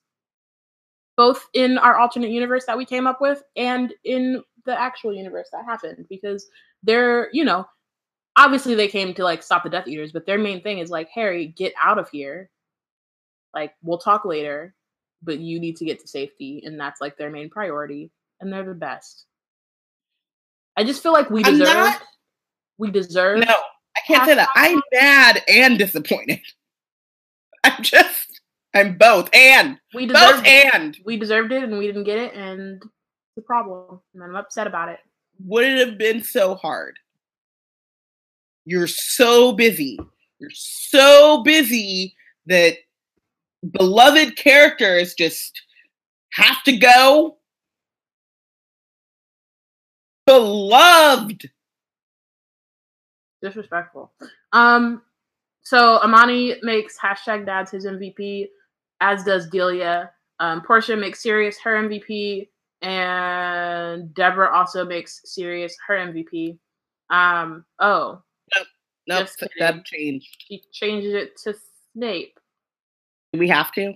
both 1.16 1.48
in 1.54 1.78
our 1.78 1.96
alternate 1.96 2.32
universe 2.32 2.66
that 2.66 2.78
we 2.78 2.86
came 2.86 3.08
up 3.08 3.22
with 3.22 3.42
and 3.56 3.94
in 4.04 4.44
the 4.66 4.80
actual 4.80 5.14
universe 5.14 5.48
that 5.54 5.66
happened, 5.66 6.06
because 6.10 6.46
they're, 6.84 7.30
you 7.32 7.46
know, 7.46 7.66
obviously 8.36 8.76
they 8.76 8.88
came 8.88 9.14
to 9.14 9.24
like 9.24 9.42
stop 9.42 9.64
the 9.64 9.70
Death 9.70 9.88
Eaters, 9.88 10.12
but 10.12 10.26
their 10.26 10.38
main 10.38 10.62
thing 10.62 10.80
is 10.80 10.90
like, 10.90 11.10
Harry, 11.16 11.48
get 11.48 11.74
out 11.82 11.98
of 11.98 12.10
here. 12.10 12.50
Like, 13.54 13.74
we'll 13.84 14.00
talk 14.00 14.26
later, 14.26 14.76
but 15.22 15.40
you 15.40 15.60
need 15.60 15.78
to 15.78 15.86
get 15.86 16.00
to 16.02 16.08
safety, 16.08 16.64
and 16.66 16.80
that's 16.80 17.00
like 17.00 17.18
their 17.18 17.30
main 17.30 17.50
priority, 17.50 18.12
and 18.42 18.52
they're 18.52 18.66
the 18.66 18.74
best. 18.74 19.26
I 20.76 20.84
just 20.84 21.04
feel 21.04 21.14
like 21.14 21.30
we 21.30 21.44
deserve. 21.44 21.68
not- 21.68 22.02
we 22.80 22.90
deserve. 22.90 23.40
No, 23.40 23.56
I 23.96 24.00
can't 24.08 24.26
say 24.26 24.36
that. 24.36 24.50
I'm 24.56 24.82
mad 24.92 25.44
and 25.48 25.78
disappointed. 25.78 26.42
I'm 27.64 27.82
just 27.82 28.42
I'm 28.74 28.98
both 28.98 29.30
and 29.34 29.78
we 29.94 30.08
both 30.08 30.42
it. 30.46 30.74
and 30.74 30.98
We 31.06 31.18
deserved 31.18 31.52
it, 31.52 31.64
and 31.64 31.78
we 31.78 31.88
didn't 31.88 32.06
get 32.06 32.18
it, 32.18 32.34
and 32.34 32.82
the 33.36 33.42
problem, 33.42 34.02
and 34.14 34.24
I'm 34.24 34.36
upset 34.36 34.68
about 34.68 34.90
it. 34.90 35.00
would 35.46 35.66
it 35.66 35.88
have 35.88 35.98
been 35.98 36.24
so 36.24 36.56
hard? 36.56 36.98
You're 38.66 38.88
so 38.88 39.52
busy. 39.54 40.00
You're 40.40 40.50
so 40.54 41.44
busy 41.44 42.16
that 42.48 42.78
beloved 43.72 44.36
characters 44.36 45.14
just 45.14 45.62
have 46.34 46.64
to 46.64 46.78
go. 46.78 47.38
Beloved. 50.26 51.50
Disrespectful. 53.44 54.12
Um, 54.54 55.02
so 55.62 56.00
Amani 56.00 56.56
makes 56.64 56.98
hashtag 56.98 57.46
dads 57.46 57.70
his 57.72 57.86
MVP, 57.86 58.48
as 59.02 59.24
does 59.24 59.48
Delia. 59.50 60.12
Um, 60.40 60.62
Portia 60.62 60.96
makes 60.96 61.22
Sirius 61.22 61.60
her 61.60 61.76
MVP, 61.76 62.48
and 62.82 64.14
Deborah 64.14 64.56
also 64.56 64.86
makes 64.86 65.22
Sirius 65.26 65.76
her 65.88 65.96
MVP. 65.96 66.58
Um, 67.10 67.66
oh, 67.80 68.22
No, 69.06 69.20
Just 69.20 69.38
kidding. 69.38 69.52
that 69.60 69.84
changed. 69.86 70.38
she 70.48 70.64
changes 70.72 71.14
it 71.14 71.36
to 71.44 71.54
Snape. 71.94 72.40
Do 73.34 73.40
we 73.40 73.50
have 73.50 73.72
to? 73.74 73.94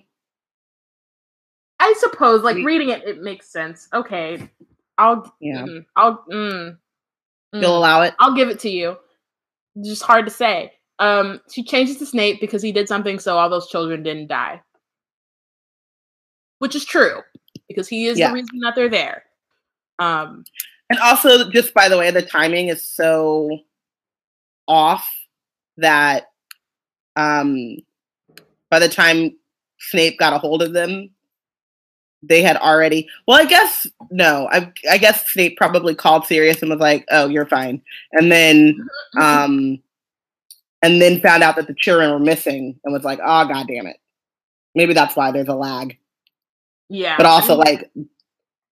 I 1.79 1.93
suppose, 1.97 2.43
like 2.43 2.57
We- 2.57 2.65
reading 2.65 2.89
it, 2.89 3.03
it 3.07 3.21
makes 3.21 3.47
sense. 3.49 3.87
Okay, 3.93 4.49
I'll, 4.97 5.33
Yeah. 5.39 5.61
mm, 5.61 5.85
I'll, 5.95 6.25
mm, 6.29 6.77
mm. 7.55 7.61
You'll 7.61 7.77
allow 7.77 8.01
it? 8.01 8.13
I'll 8.19 8.35
give 8.35 8.49
it 8.49 8.59
to 8.61 8.69
you. 8.69 8.97
Just 9.83 10.03
hard 10.03 10.25
to 10.25 10.31
say. 10.31 10.73
Um, 10.99 11.41
she 11.51 11.63
changes 11.63 11.97
to 11.97 12.05
Snape 12.05 12.39
because 12.41 12.61
he 12.61 12.71
did 12.71 12.87
something 12.87 13.19
so 13.19 13.37
all 13.37 13.49
those 13.49 13.69
children 13.69 14.03
didn't 14.03 14.27
die. 14.27 14.61
Which 16.59 16.75
is 16.75 16.85
true, 16.85 17.21
because 17.67 17.87
he 17.87 18.07
is 18.07 18.17
Yeah. 18.17 18.29
the 18.29 18.33
reason 18.35 18.59
that 18.61 18.73
they're 18.75 18.89
there. 18.89 19.23
Um, 19.99 20.43
And 20.89 20.99
also, 20.99 21.49
just 21.51 21.73
by 21.73 21.89
the 21.89 21.97
way, 21.97 22.09
the 22.11 22.21
timing 22.21 22.69
is 22.69 22.87
so 22.87 23.49
off 24.67 25.07
that 25.77 26.27
um, 27.15 27.77
by 28.69 28.79
the 28.79 28.89
time 28.89 29.37
Snape 29.79 30.17
got 30.17 30.33
a 30.33 30.37
hold 30.39 30.61
of 30.61 30.73
them, 30.73 31.09
they 32.27 32.41
had 32.41 32.57
already. 32.57 33.07
Well, 33.27 33.37
I 33.39 33.45
guess 33.45 33.87
no. 34.11 34.47
I 34.51 34.71
I 34.89 34.97
guess 34.97 35.29
Snape 35.31 35.57
probably 35.57 35.95
called 35.95 36.25
Sirius 36.25 36.61
and 36.61 36.69
was 36.69 36.79
like, 36.79 37.05
"Oh, 37.09 37.27
you're 37.27 37.45
fine," 37.45 37.81
and 38.13 38.31
then 38.31 38.87
um, 39.19 39.79
and 40.81 41.01
then 41.01 41.21
found 41.21 41.43
out 41.43 41.55
that 41.55 41.67
the 41.67 41.75
children 41.75 42.11
were 42.11 42.19
missing 42.19 42.79
and 42.83 42.93
was 42.93 43.03
like, 43.03 43.19
"Oh, 43.21 43.47
god 43.47 43.67
damn 43.67 43.87
it." 43.87 43.97
Maybe 44.75 44.93
that's 44.93 45.15
why 45.15 45.31
there's 45.31 45.47
a 45.47 45.55
lag. 45.55 45.97
yeah. 46.89 47.17
But 47.17 47.25
I 47.25 47.29
also, 47.29 47.53
mean, 47.55 47.59
like, 47.59 47.91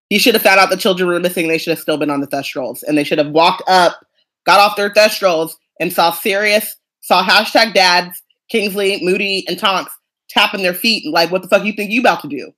he 0.09 0.19
should 0.19 0.35
have 0.35 0.43
found 0.43 0.59
out 0.59 0.69
the 0.69 0.77
children 0.77 1.09
were 1.09 1.19
missing. 1.19 1.47
They 1.47 1.57
should 1.57 1.71
have 1.71 1.79
still 1.79 1.97
been 1.97 2.11
on 2.11 2.21
the 2.21 2.27
Thestrals, 2.27 2.83
and 2.83 2.97
they 2.97 3.03
should 3.03 3.17
have 3.17 3.31
walked 3.31 3.63
up, 3.67 4.05
got 4.45 4.59
off 4.59 4.77
their 4.77 4.91
Thestrals, 4.91 5.55
and 5.79 5.91
saw 5.91 6.11
Sirius, 6.11 6.75
saw 7.01 7.23
hashtag 7.23 7.73
Dads, 7.73 8.21
Kingsley, 8.49 8.99
Moody, 9.01 9.43
and 9.47 9.57
Tonks 9.57 9.91
tapping 10.29 10.61
their 10.61 10.73
feet, 10.73 11.05
and 11.05 11.13
like, 11.13 11.31
what 11.31 11.41
the 11.41 11.47
fuck 11.47 11.65
you 11.65 11.73
think 11.73 11.89
you 11.89 12.01
about 12.01 12.21
to 12.21 12.27
do? 12.27 12.51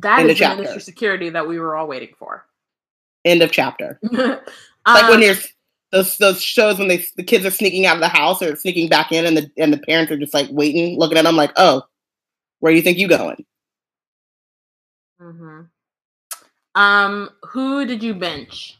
That 0.00 0.22
the 0.22 0.28
is 0.28 0.28
the 0.28 0.34
chapter. 0.34 0.62
minister 0.62 0.80
security 0.80 1.30
that 1.30 1.46
we 1.46 1.58
were 1.58 1.76
all 1.76 1.86
waiting 1.86 2.14
for. 2.18 2.46
End 3.24 3.42
of 3.42 3.52
chapter. 3.52 4.00
um, 4.12 4.40
like 4.86 5.08
when 5.10 5.22
you're 5.22 5.36
those 5.92 6.16
those 6.16 6.42
shows 6.42 6.78
when 6.78 6.88
they 6.88 7.04
the 7.16 7.22
kids 7.22 7.44
are 7.44 7.50
sneaking 7.50 7.86
out 7.86 7.96
of 7.96 8.00
the 8.00 8.08
house 8.08 8.42
or 8.42 8.56
sneaking 8.56 8.88
back 8.88 9.12
in, 9.12 9.26
and 9.26 9.36
the 9.36 9.50
and 9.58 9.72
the 9.72 9.78
parents 9.78 10.10
are 10.10 10.18
just 10.18 10.34
like 10.34 10.48
waiting, 10.50 10.98
looking 10.98 11.18
at 11.18 11.24
them 11.24 11.36
like, 11.36 11.52
oh, 11.56 11.82
where 12.60 12.72
do 12.72 12.76
you 12.76 12.82
think 12.82 12.98
you 12.98 13.08
going? 13.08 13.44
mhm. 15.20 15.68
Um, 16.74 17.28
who 17.42 17.84
did 17.84 18.02
you 18.02 18.14
bench? 18.14 18.78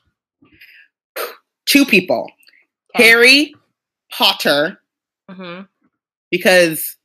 Two 1.67 1.85
people, 1.85 2.31
Okay. 2.97 3.05
Harry 3.05 3.55
Potter, 4.11 4.81
Mhm. 5.31 5.69
because 6.31 6.97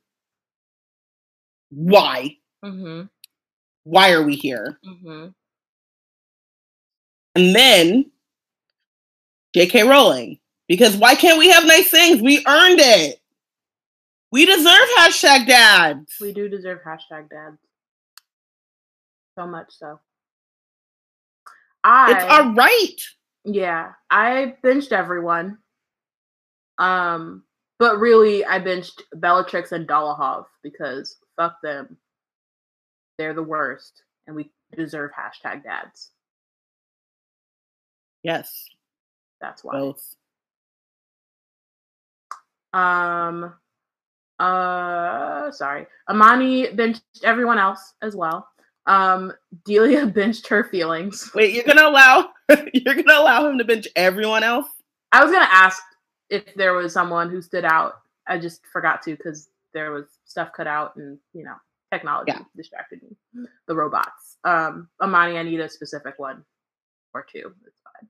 why? 1.70 2.36
Mhm. 2.64 3.08
Why 3.88 4.12
are 4.12 4.22
we 4.22 4.34
here? 4.36 4.78
Mhm. 4.84 5.34
And 7.34 7.54
then 7.54 8.10
J.K. 9.54 9.84
Rowling, 9.88 10.38
because 10.68 10.94
why 10.96 11.14
can't 11.14 11.38
we 11.38 11.48
have 11.48 11.64
nice 11.64 11.90
things? 11.90 12.20
We 12.20 12.44
earned 12.46 12.80
it. 12.80 13.20
We 14.30 14.44
deserve 14.44 14.88
hashtag 14.98 15.46
dads. 15.46 16.16
We 16.20 16.34
do 16.34 16.48
deserve 16.50 16.80
hashtag 16.86 17.30
dads. 17.30 17.56
So 19.38 19.46
much 19.46 19.68
so. 19.70 20.00
I 21.82 22.12
It's 22.12 22.24
our 22.24 22.52
right. 22.52 22.96
yeah, 23.44 23.92
I 24.10 24.56
benched 24.62 24.92
everyone. 24.92 25.58
Um, 26.76 27.44
but 27.78 27.98
really 27.98 28.44
I 28.44 28.58
benched 28.58 29.02
Bellatrix 29.14 29.72
and 29.72 29.88
Dolohov 29.88 30.44
because 30.62 31.16
fuck 31.36 31.56
them. 31.62 31.96
They're 33.18 33.34
the 33.34 33.42
worst 33.42 34.04
and 34.26 34.36
we 34.36 34.50
deserve 34.76 35.10
hashtag 35.10 35.64
dads. 35.64 36.10
Yes, 38.22 38.64
That's 39.40 39.64
why. 39.64 39.72
both. 39.72 40.16
Um, 42.72 43.54
uh, 44.38 45.50
sorry, 45.50 45.86
Amani 46.08 46.70
benched 46.72 47.02
everyone 47.24 47.58
else 47.58 47.94
as 48.02 48.14
well. 48.14 48.48
Um, 48.86 49.32
Delia 49.64 50.06
benched 50.14 50.46
her 50.48 50.64
feelings. 50.64 51.30
Wait, 51.34 51.54
you're 51.54 51.64
gonna 51.64 51.88
allow 51.88 52.30
you're 52.74 52.94
gonna 52.94 53.20
allow 53.20 53.48
him 53.48 53.58
to 53.58 53.64
bench 53.64 53.88
everyone 53.96 54.42
else? 54.42 54.66
I 55.12 55.22
was 55.24 55.32
gonna 55.32 55.48
ask 55.50 55.82
if 56.30 56.54
there 56.54 56.74
was 56.74 56.92
someone 56.92 57.30
who 57.30 57.40
stood 57.42 57.64
out. 57.64 57.94
I 58.26 58.38
just 58.38 58.60
forgot 58.72 59.02
to 59.02 59.16
because 59.16 59.48
there 59.72 59.92
was 59.92 60.06
stuff 60.24 60.52
cut 60.54 60.66
out 60.66 60.96
and 60.96 61.18
you 61.32 61.44
know 61.44 61.54
technology 61.92 62.32
Yeah. 62.32 62.44
distracted 62.56 63.02
me. 63.02 63.16
The 63.66 63.74
robots. 63.74 64.38
Um, 64.44 64.88
Amani, 65.00 65.38
I 65.38 65.42
need 65.42 65.60
a 65.60 65.68
specific 65.68 66.18
one 66.18 66.44
or 67.14 67.22
two. 67.24 67.54
It's 67.66 67.80
fine. 67.80 68.08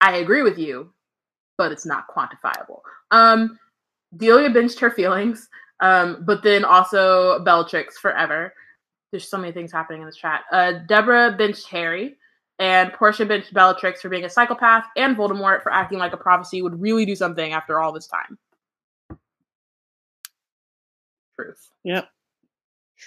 I 0.00 0.16
agree 0.18 0.42
with 0.42 0.58
you, 0.58 0.92
but 1.58 1.72
it's 1.72 1.86
not 1.86 2.08
quantifiable. 2.08 2.80
Um, 3.10 3.58
Delia 4.16 4.50
benched 4.50 4.80
her 4.80 4.90
feelings, 4.90 5.48
um, 5.80 6.24
but 6.24 6.42
then 6.42 6.64
also 6.64 7.38
Bellatrix 7.44 7.98
forever. 7.98 8.52
There's 9.10 9.28
so 9.28 9.38
many 9.38 9.52
things 9.52 9.70
happening 9.72 10.00
in 10.02 10.06
this 10.06 10.16
chat. 10.16 10.44
Uh, 10.50 10.72
Deborah 10.86 11.32
benched 11.36 11.68
Harry, 11.68 12.16
and 12.58 12.92
Portia 12.92 13.26
benched 13.26 13.54
Bellatrix 13.54 14.00
for 14.02 14.08
being 14.08 14.24
a 14.24 14.30
psychopath, 14.30 14.86
and 14.96 15.16
Voldemort 15.16 15.62
for 15.62 15.72
acting 15.72 15.98
like 15.98 16.12
a 16.12 16.16
prophecy 16.16 16.62
would 16.62 16.80
really 16.80 17.04
do 17.06 17.14
something 17.14 17.52
after 17.52 17.80
all 17.80 17.92
this 17.92 18.06
time. 18.06 18.38
Truth. 21.36 21.70
Yep. 21.84 22.08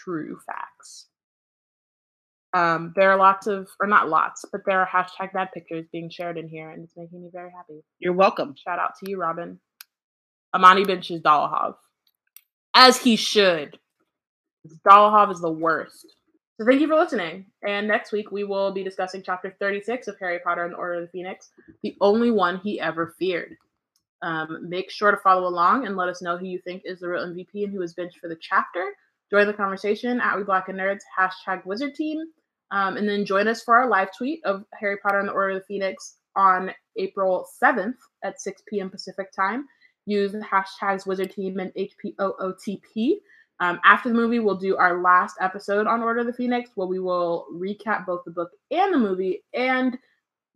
True 0.04 0.38
facts. 0.46 1.08
Um, 2.54 2.94
there 2.96 3.12
are 3.12 3.18
lots 3.18 3.48
of, 3.48 3.68
or 3.82 3.88
not 3.88 4.08
lots, 4.08 4.46
but 4.52 4.62
there 4.66 4.80
are 4.80 4.88
hashtag 4.88 5.34
bad 5.34 5.50
pictures 5.54 5.86
being 5.92 6.10
shared 6.10 6.38
in 6.38 6.48
here, 6.48 6.70
and 6.70 6.84
it's 6.84 6.96
making 6.96 7.22
me 7.22 7.30
very 7.32 7.52
happy. 7.52 7.84
You're 8.00 8.14
welcome. 8.14 8.56
Shout 8.56 8.80
out 8.80 8.92
to 9.00 9.10
you, 9.10 9.20
Robin. 9.20 9.60
Amani 10.54 10.86
benches 10.86 11.22
Dolohov. 11.22 11.76
As 12.74 12.98
he 12.98 13.18
should. 13.18 13.78
Dolohov 14.88 15.32
is 15.32 15.42
the 15.42 15.52
worst. 15.52 16.16
So 16.58 16.66
thank 16.66 16.80
you 16.80 16.88
for 16.88 16.96
listening. 16.96 17.46
And 17.68 17.88
next 17.88 18.14
week 18.14 18.32
we 18.32 18.46
will 18.46 18.72
be 18.72 18.84
discussing 18.84 19.22
chapter 19.22 19.54
36 19.60 20.08
of 20.08 20.18
Harry 20.20 20.40
Potter 20.40 20.64
and 20.64 20.74
the 20.74 20.78
Order 20.78 20.94
of 20.94 21.02
the 21.02 21.08
Phoenix, 21.10 21.50
the 21.84 21.98
only 22.00 22.32
one 22.32 22.62
he 22.64 22.80
ever 22.80 23.14
feared. 23.20 23.58
Um, 24.22 24.70
make 24.70 24.90
sure 24.90 25.12
to 25.12 25.18
follow 25.18 25.48
along 25.48 25.86
and 25.86 25.98
let 25.98 26.08
us 26.08 26.22
know 26.22 26.38
who 26.38 26.46
you 26.46 26.60
think 26.60 26.84
is 26.86 27.02
the 27.02 27.10
real 27.10 27.26
MVP 27.26 27.66
and 27.66 27.74
who 27.74 27.82
is 27.82 27.94
benched 27.94 28.20
for 28.20 28.30
the 28.30 28.38
chapter. 28.40 28.94
Join 29.32 29.48
the 29.48 29.54
conversation 29.54 30.20
at 30.22 30.38
We 30.38 30.44
Black 30.44 30.70
and 30.70 30.80
Nerds, 30.80 31.02
hashtag 31.18 31.66
Wizard 31.66 31.96
Tea. 31.96 32.22
Um, 32.72 32.98
and 32.98 33.08
then 33.08 33.26
join 33.26 33.48
us 33.48 33.64
for 33.64 33.76
our 33.76 33.90
live 33.90 34.10
tweet 34.16 34.44
of 34.44 34.66
Harry 34.74 34.98
Potter 34.98 35.20
and 35.20 35.30
the 35.30 35.34
Order 35.34 35.56
of 35.56 35.62
the 35.62 35.66
Phoenix 35.66 36.18
on 36.36 36.72
April 36.98 37.48
7th 37.64 37.96
at 38.24 38.42
6 38.42 38.64
p.m. 38.68 38.90
Pacific 38.90 39.32
time. 39.32 39.66
Use 40.06 40.32
the 40.32 40.40
hashtags 40.40 41.08
Wizard 41.08 41.32
Tea 41.32 41.48
and 41.48 41.72
HPOOTP. 41.74 43.18
Um, 43.60 43.80
after 43.84 44.10
the 44.10 44.16
movie, 44.16 44.40
we'll 44.40 44.58
do 44.58 44.76
our 44.76 45.02
last 45.02 45.38
episode 45.40 45.88
on 45.88 46.02
Order 46.02 46.22
of 46.22 46.28
the 46.28 46.34
Phoenix, 46.34 46.72
where 46.76 46.88
we 46.88 47.00
will 47.00 47.48
recap 47.54 48.06
both 48.06 48.24
the 48.26 48.32
book 48.32 48.52
and 48.70 48.94
the 48.94 48.98
movie 48.98 49.44
and 49.54 49.98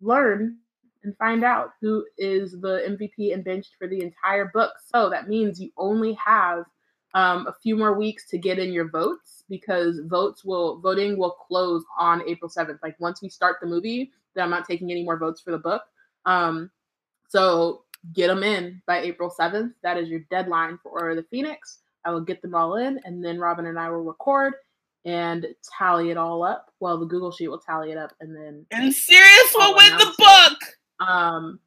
learn 0.01 0.57
and 1.03 1.17
find 1.17 1.43
out 1.43 1.71
who 1.81 2.05
is 2.17 2.51
the 2.51 2.83
MVP 2.87 3.33
and 3.33 3.43
benched 3.43 3.75
for 3.79 3.87
the 3.87 4.01
entire 4.01 4.51
book. 4.53 4.73
So 4.93 5.09
that 5.09 5.29
means 5.29 5.59
you 5.59 5.71
only 5.77 6.17
have 6.23 6.65
um, 7.13 7.47
a 7.47 7.53
few 7.63 7.75
more 7.75 7.97
weeks 7.97 8.27
to 8.29 8.37
get 8.37 8.59
in 8.59 8.71
your 8.71 8.89
votes 8.89 9.43
because 9.49 9.99
votes 10.05 10.45
will 10.45 10.79
voting 10.79 11.17
will 11.17 11.31
close 11.31 11.83
on 11.97 12.21
April 12.27 12.49
7th. 12.49 12.79
Like 12.83 12.99
once 12.99 13.21
we 13.21 13.29
start 13.29 13.57
the 13.61 13.67
movie, 13.67 14.11
then 14.35 14.43
I'm 14.43 14.49
not 14.51 14.67
taking 14.67 14.91
any 14.91 15.03
more 15.03 15.17
votes 15.17 15.41
for 15.41 15.51
the 15.51 15.57
book. 15.57 15.83
Um, 16.25 16.69
so 17.29 17.83
get 18.13 18.27
them 18.27 18.43
in 18.43 18.81
by 18.85 18.99
April 18.99 19.33
7th. 19.37 19.73
That 19.83 19.97
is 19.97 20.09
your 20.09 20.21
deadline 20.29 20.77
for 20.83 20.91
Order 20.91 21.11
of 21.11 21.15
the 21.17 21.23
Phoenix. 21.23 21.79
I 22.05 22.11
will 22.11 22.21
get 22.21 22.41
them 22.41 22.55
all 22.55 22.75
in, 22.75 22.99
and 23.03 23.23
then 23.23 23.39
Robin 23.39 23.65
and 23.65 23.77
I 23.79 23.89
will 23.89 24.03
record 24.03 24.53
and 25.05 25.45
tally 25.77 26.11
it 26.11 26.17
all 26.17 26.43
up. 26.43 26.71
Well, 26.79 26.97
the 26.97 27.05
Google 27.05 27.31
Sheet 27.31 27.47
will 27.49 27.59
tally 27.59 27.91
it 27.91 27.97
up, 27.97 28.13
and 28.21 28.35
then 28.35 28.65
And 28.71 28.93
Sirius 28.93 29.51
will 29.53 29.63
I'll 29.63 29.75
win 29.75 29.97
the 29.97 30.13
book. 30.17 31.07
um, 31.07 31.59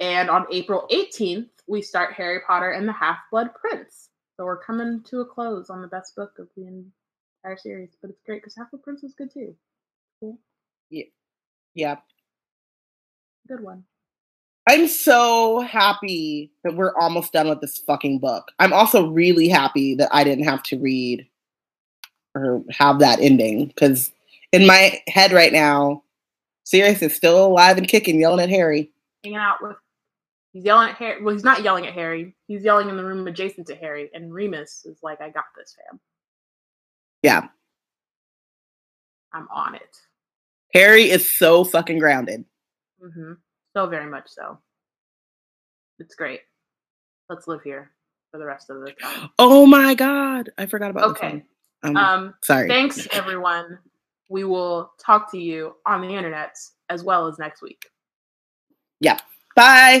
and 0.00 0.30
on 0.30 0.46
April 0.52 0.86
18th, 0.92 1.48
we 1.66 1.82
start 1.82 2.14
Harry 2.14 2.40
Potter 2.46 2.70
and 2.70 2.86
the 2.86 2.92
Half 2.92 3.18
Blood 3.30 3.50
Prince. 3.54 4.10
So 4.36 4.44
we're 4.44 4.62
coming 4.62 5.02
to 5.04 5.20
a 5.20 5.24
close 5.24 5.70
on 5.70 5.80
the 5.80 5.88
best 5.88 6.14
book 6.14 6.32
of 6.38 6.48
the 6.56 6.66
entire 6.66 7.56
series, 7.56 7.96
but 8.00 8.10
it's 8.10 8.20
great 8.26 8.42
because 8.42 8.54
Half 8.54 8.70
Blood 8.70 8.82
Prince 8.82 9.02
is 9.02 9.14
good 9.14 9.32
too. 9.32 9.54
Cool, 10.20 10.38
Yeah. 10.90 11.96
good 13.48 13.62
one. 13.62 13.84
I'm 14.68 14.88
so 14.88 15.60
happy 15.60 16.50
that 16.64 16.74
we're 16.74 16.94
almost 16.96 17.32
done 17.32 17.48
with 17.48 17.60
this 17.60 17.78
fucking 17.78 18.18
book. 18.18 18.50
I'm 18.58 18.72
also 18.72 19.08
really 19.10 19.48
happy 19.48 19.94
that 19.94 20.08
I 20.12 20.24
didn't 20.24 20.44
have 20.44 20.62
to 20.64 20.78
read 20.78 21.26
or 22.34 22.64
have 22.70 22.98
that 22.98 23.20
ending 23.20 23.66
because 23.66 24.10
in 24.52 24.66
my 24.66 25.00
head 25.06 25.32
right 25.32 25.52
now, 25.52 26.02
Sirius 26.64 27.00
is 27.02 27.14
still 27.14 27.46
alive 27.46 27.78
and 27.78 27.86
kicking, 27.86 28.20
yelling 28.20 28.42
at 28.42 28.50
Harry. 28.50 28.90
Hanging 29.22 29.38
out 29.38 29.62
with, 29.62 29.76
he's 30.56 30.64
yelling 30.64 30.88
at 30.88 30.96
Harry. 30.96 31.22
Well, 31.22 31.34
he's 31.34 31.44
not 31.44 31.62
yelling 31.62 31.86
at 31.86 31.92
Harry. 31.92 32.34
He's 32.46 32.64
yelling 32.64 32.88
in 32.88 32.96
the 32.96 33.04
room 33.04 33.26
adjacent 33.28 33.66
to 33.66 33.76
Harry, 33.76 34.10
and 34.14 34.32
Remus 34.32 34.86
is 34.86 34.98
like, 35.02 35.20
"I 35.20 35.28
got 35.28 35.44
this, 35.54 35.76
fam. 35.76 36.00
Yeah, 37.22 37.48
I'm 39.34 39.46
on 39.54 39.74
it." 39.74 40.00
Harry 40.72 41.10
is 41.10 41.36
so 41.36 41.62
fucking 41.62 41.98
grounded. 41.98 42.46
Mm-hmm. 43.04 43.32
So 43.74 43.86
very 43.86 44.10
much 44.10 44.28
so. 44.28 44.58
It's 45.98 46.14
great. 46.14 46.40
Let's 47.28 47.46
live 47.46 47.62
here 47.62 47.90
for 48.30 48.38
the 48.38 48.46
rest 48.46 48.70
of 48.70 48.80
the 48.80 48.92
time. 48.92 49.28
Oh 49.38 49.66
my 49.66 49.94
god, 49.94 50.48
I 50.56 50.64
forgot 50.64 50.90
about 50.90 51.10
Okay. 51.10 51.44
Um, 51.82 51.96
Um, 51.98 52.34
sorry. 52.42 52.66
thanks 52.66 53.06
everyone. 53.12 53.78
We 54.30 54.44
will 54.44 54.90
talk 54.98 55.30
to 55.32 55.38
you 55.38 55.76
on 55.84 56.00
the 56.00 56.08
internet 56.14 56.56
as 56.88 57.04
well 57.04 57.26
as 57.26 57.38
next 57.38 57.60
week. 57.60 57.86
Yeah. 59.00 59.18
Bye. 59.54 60.00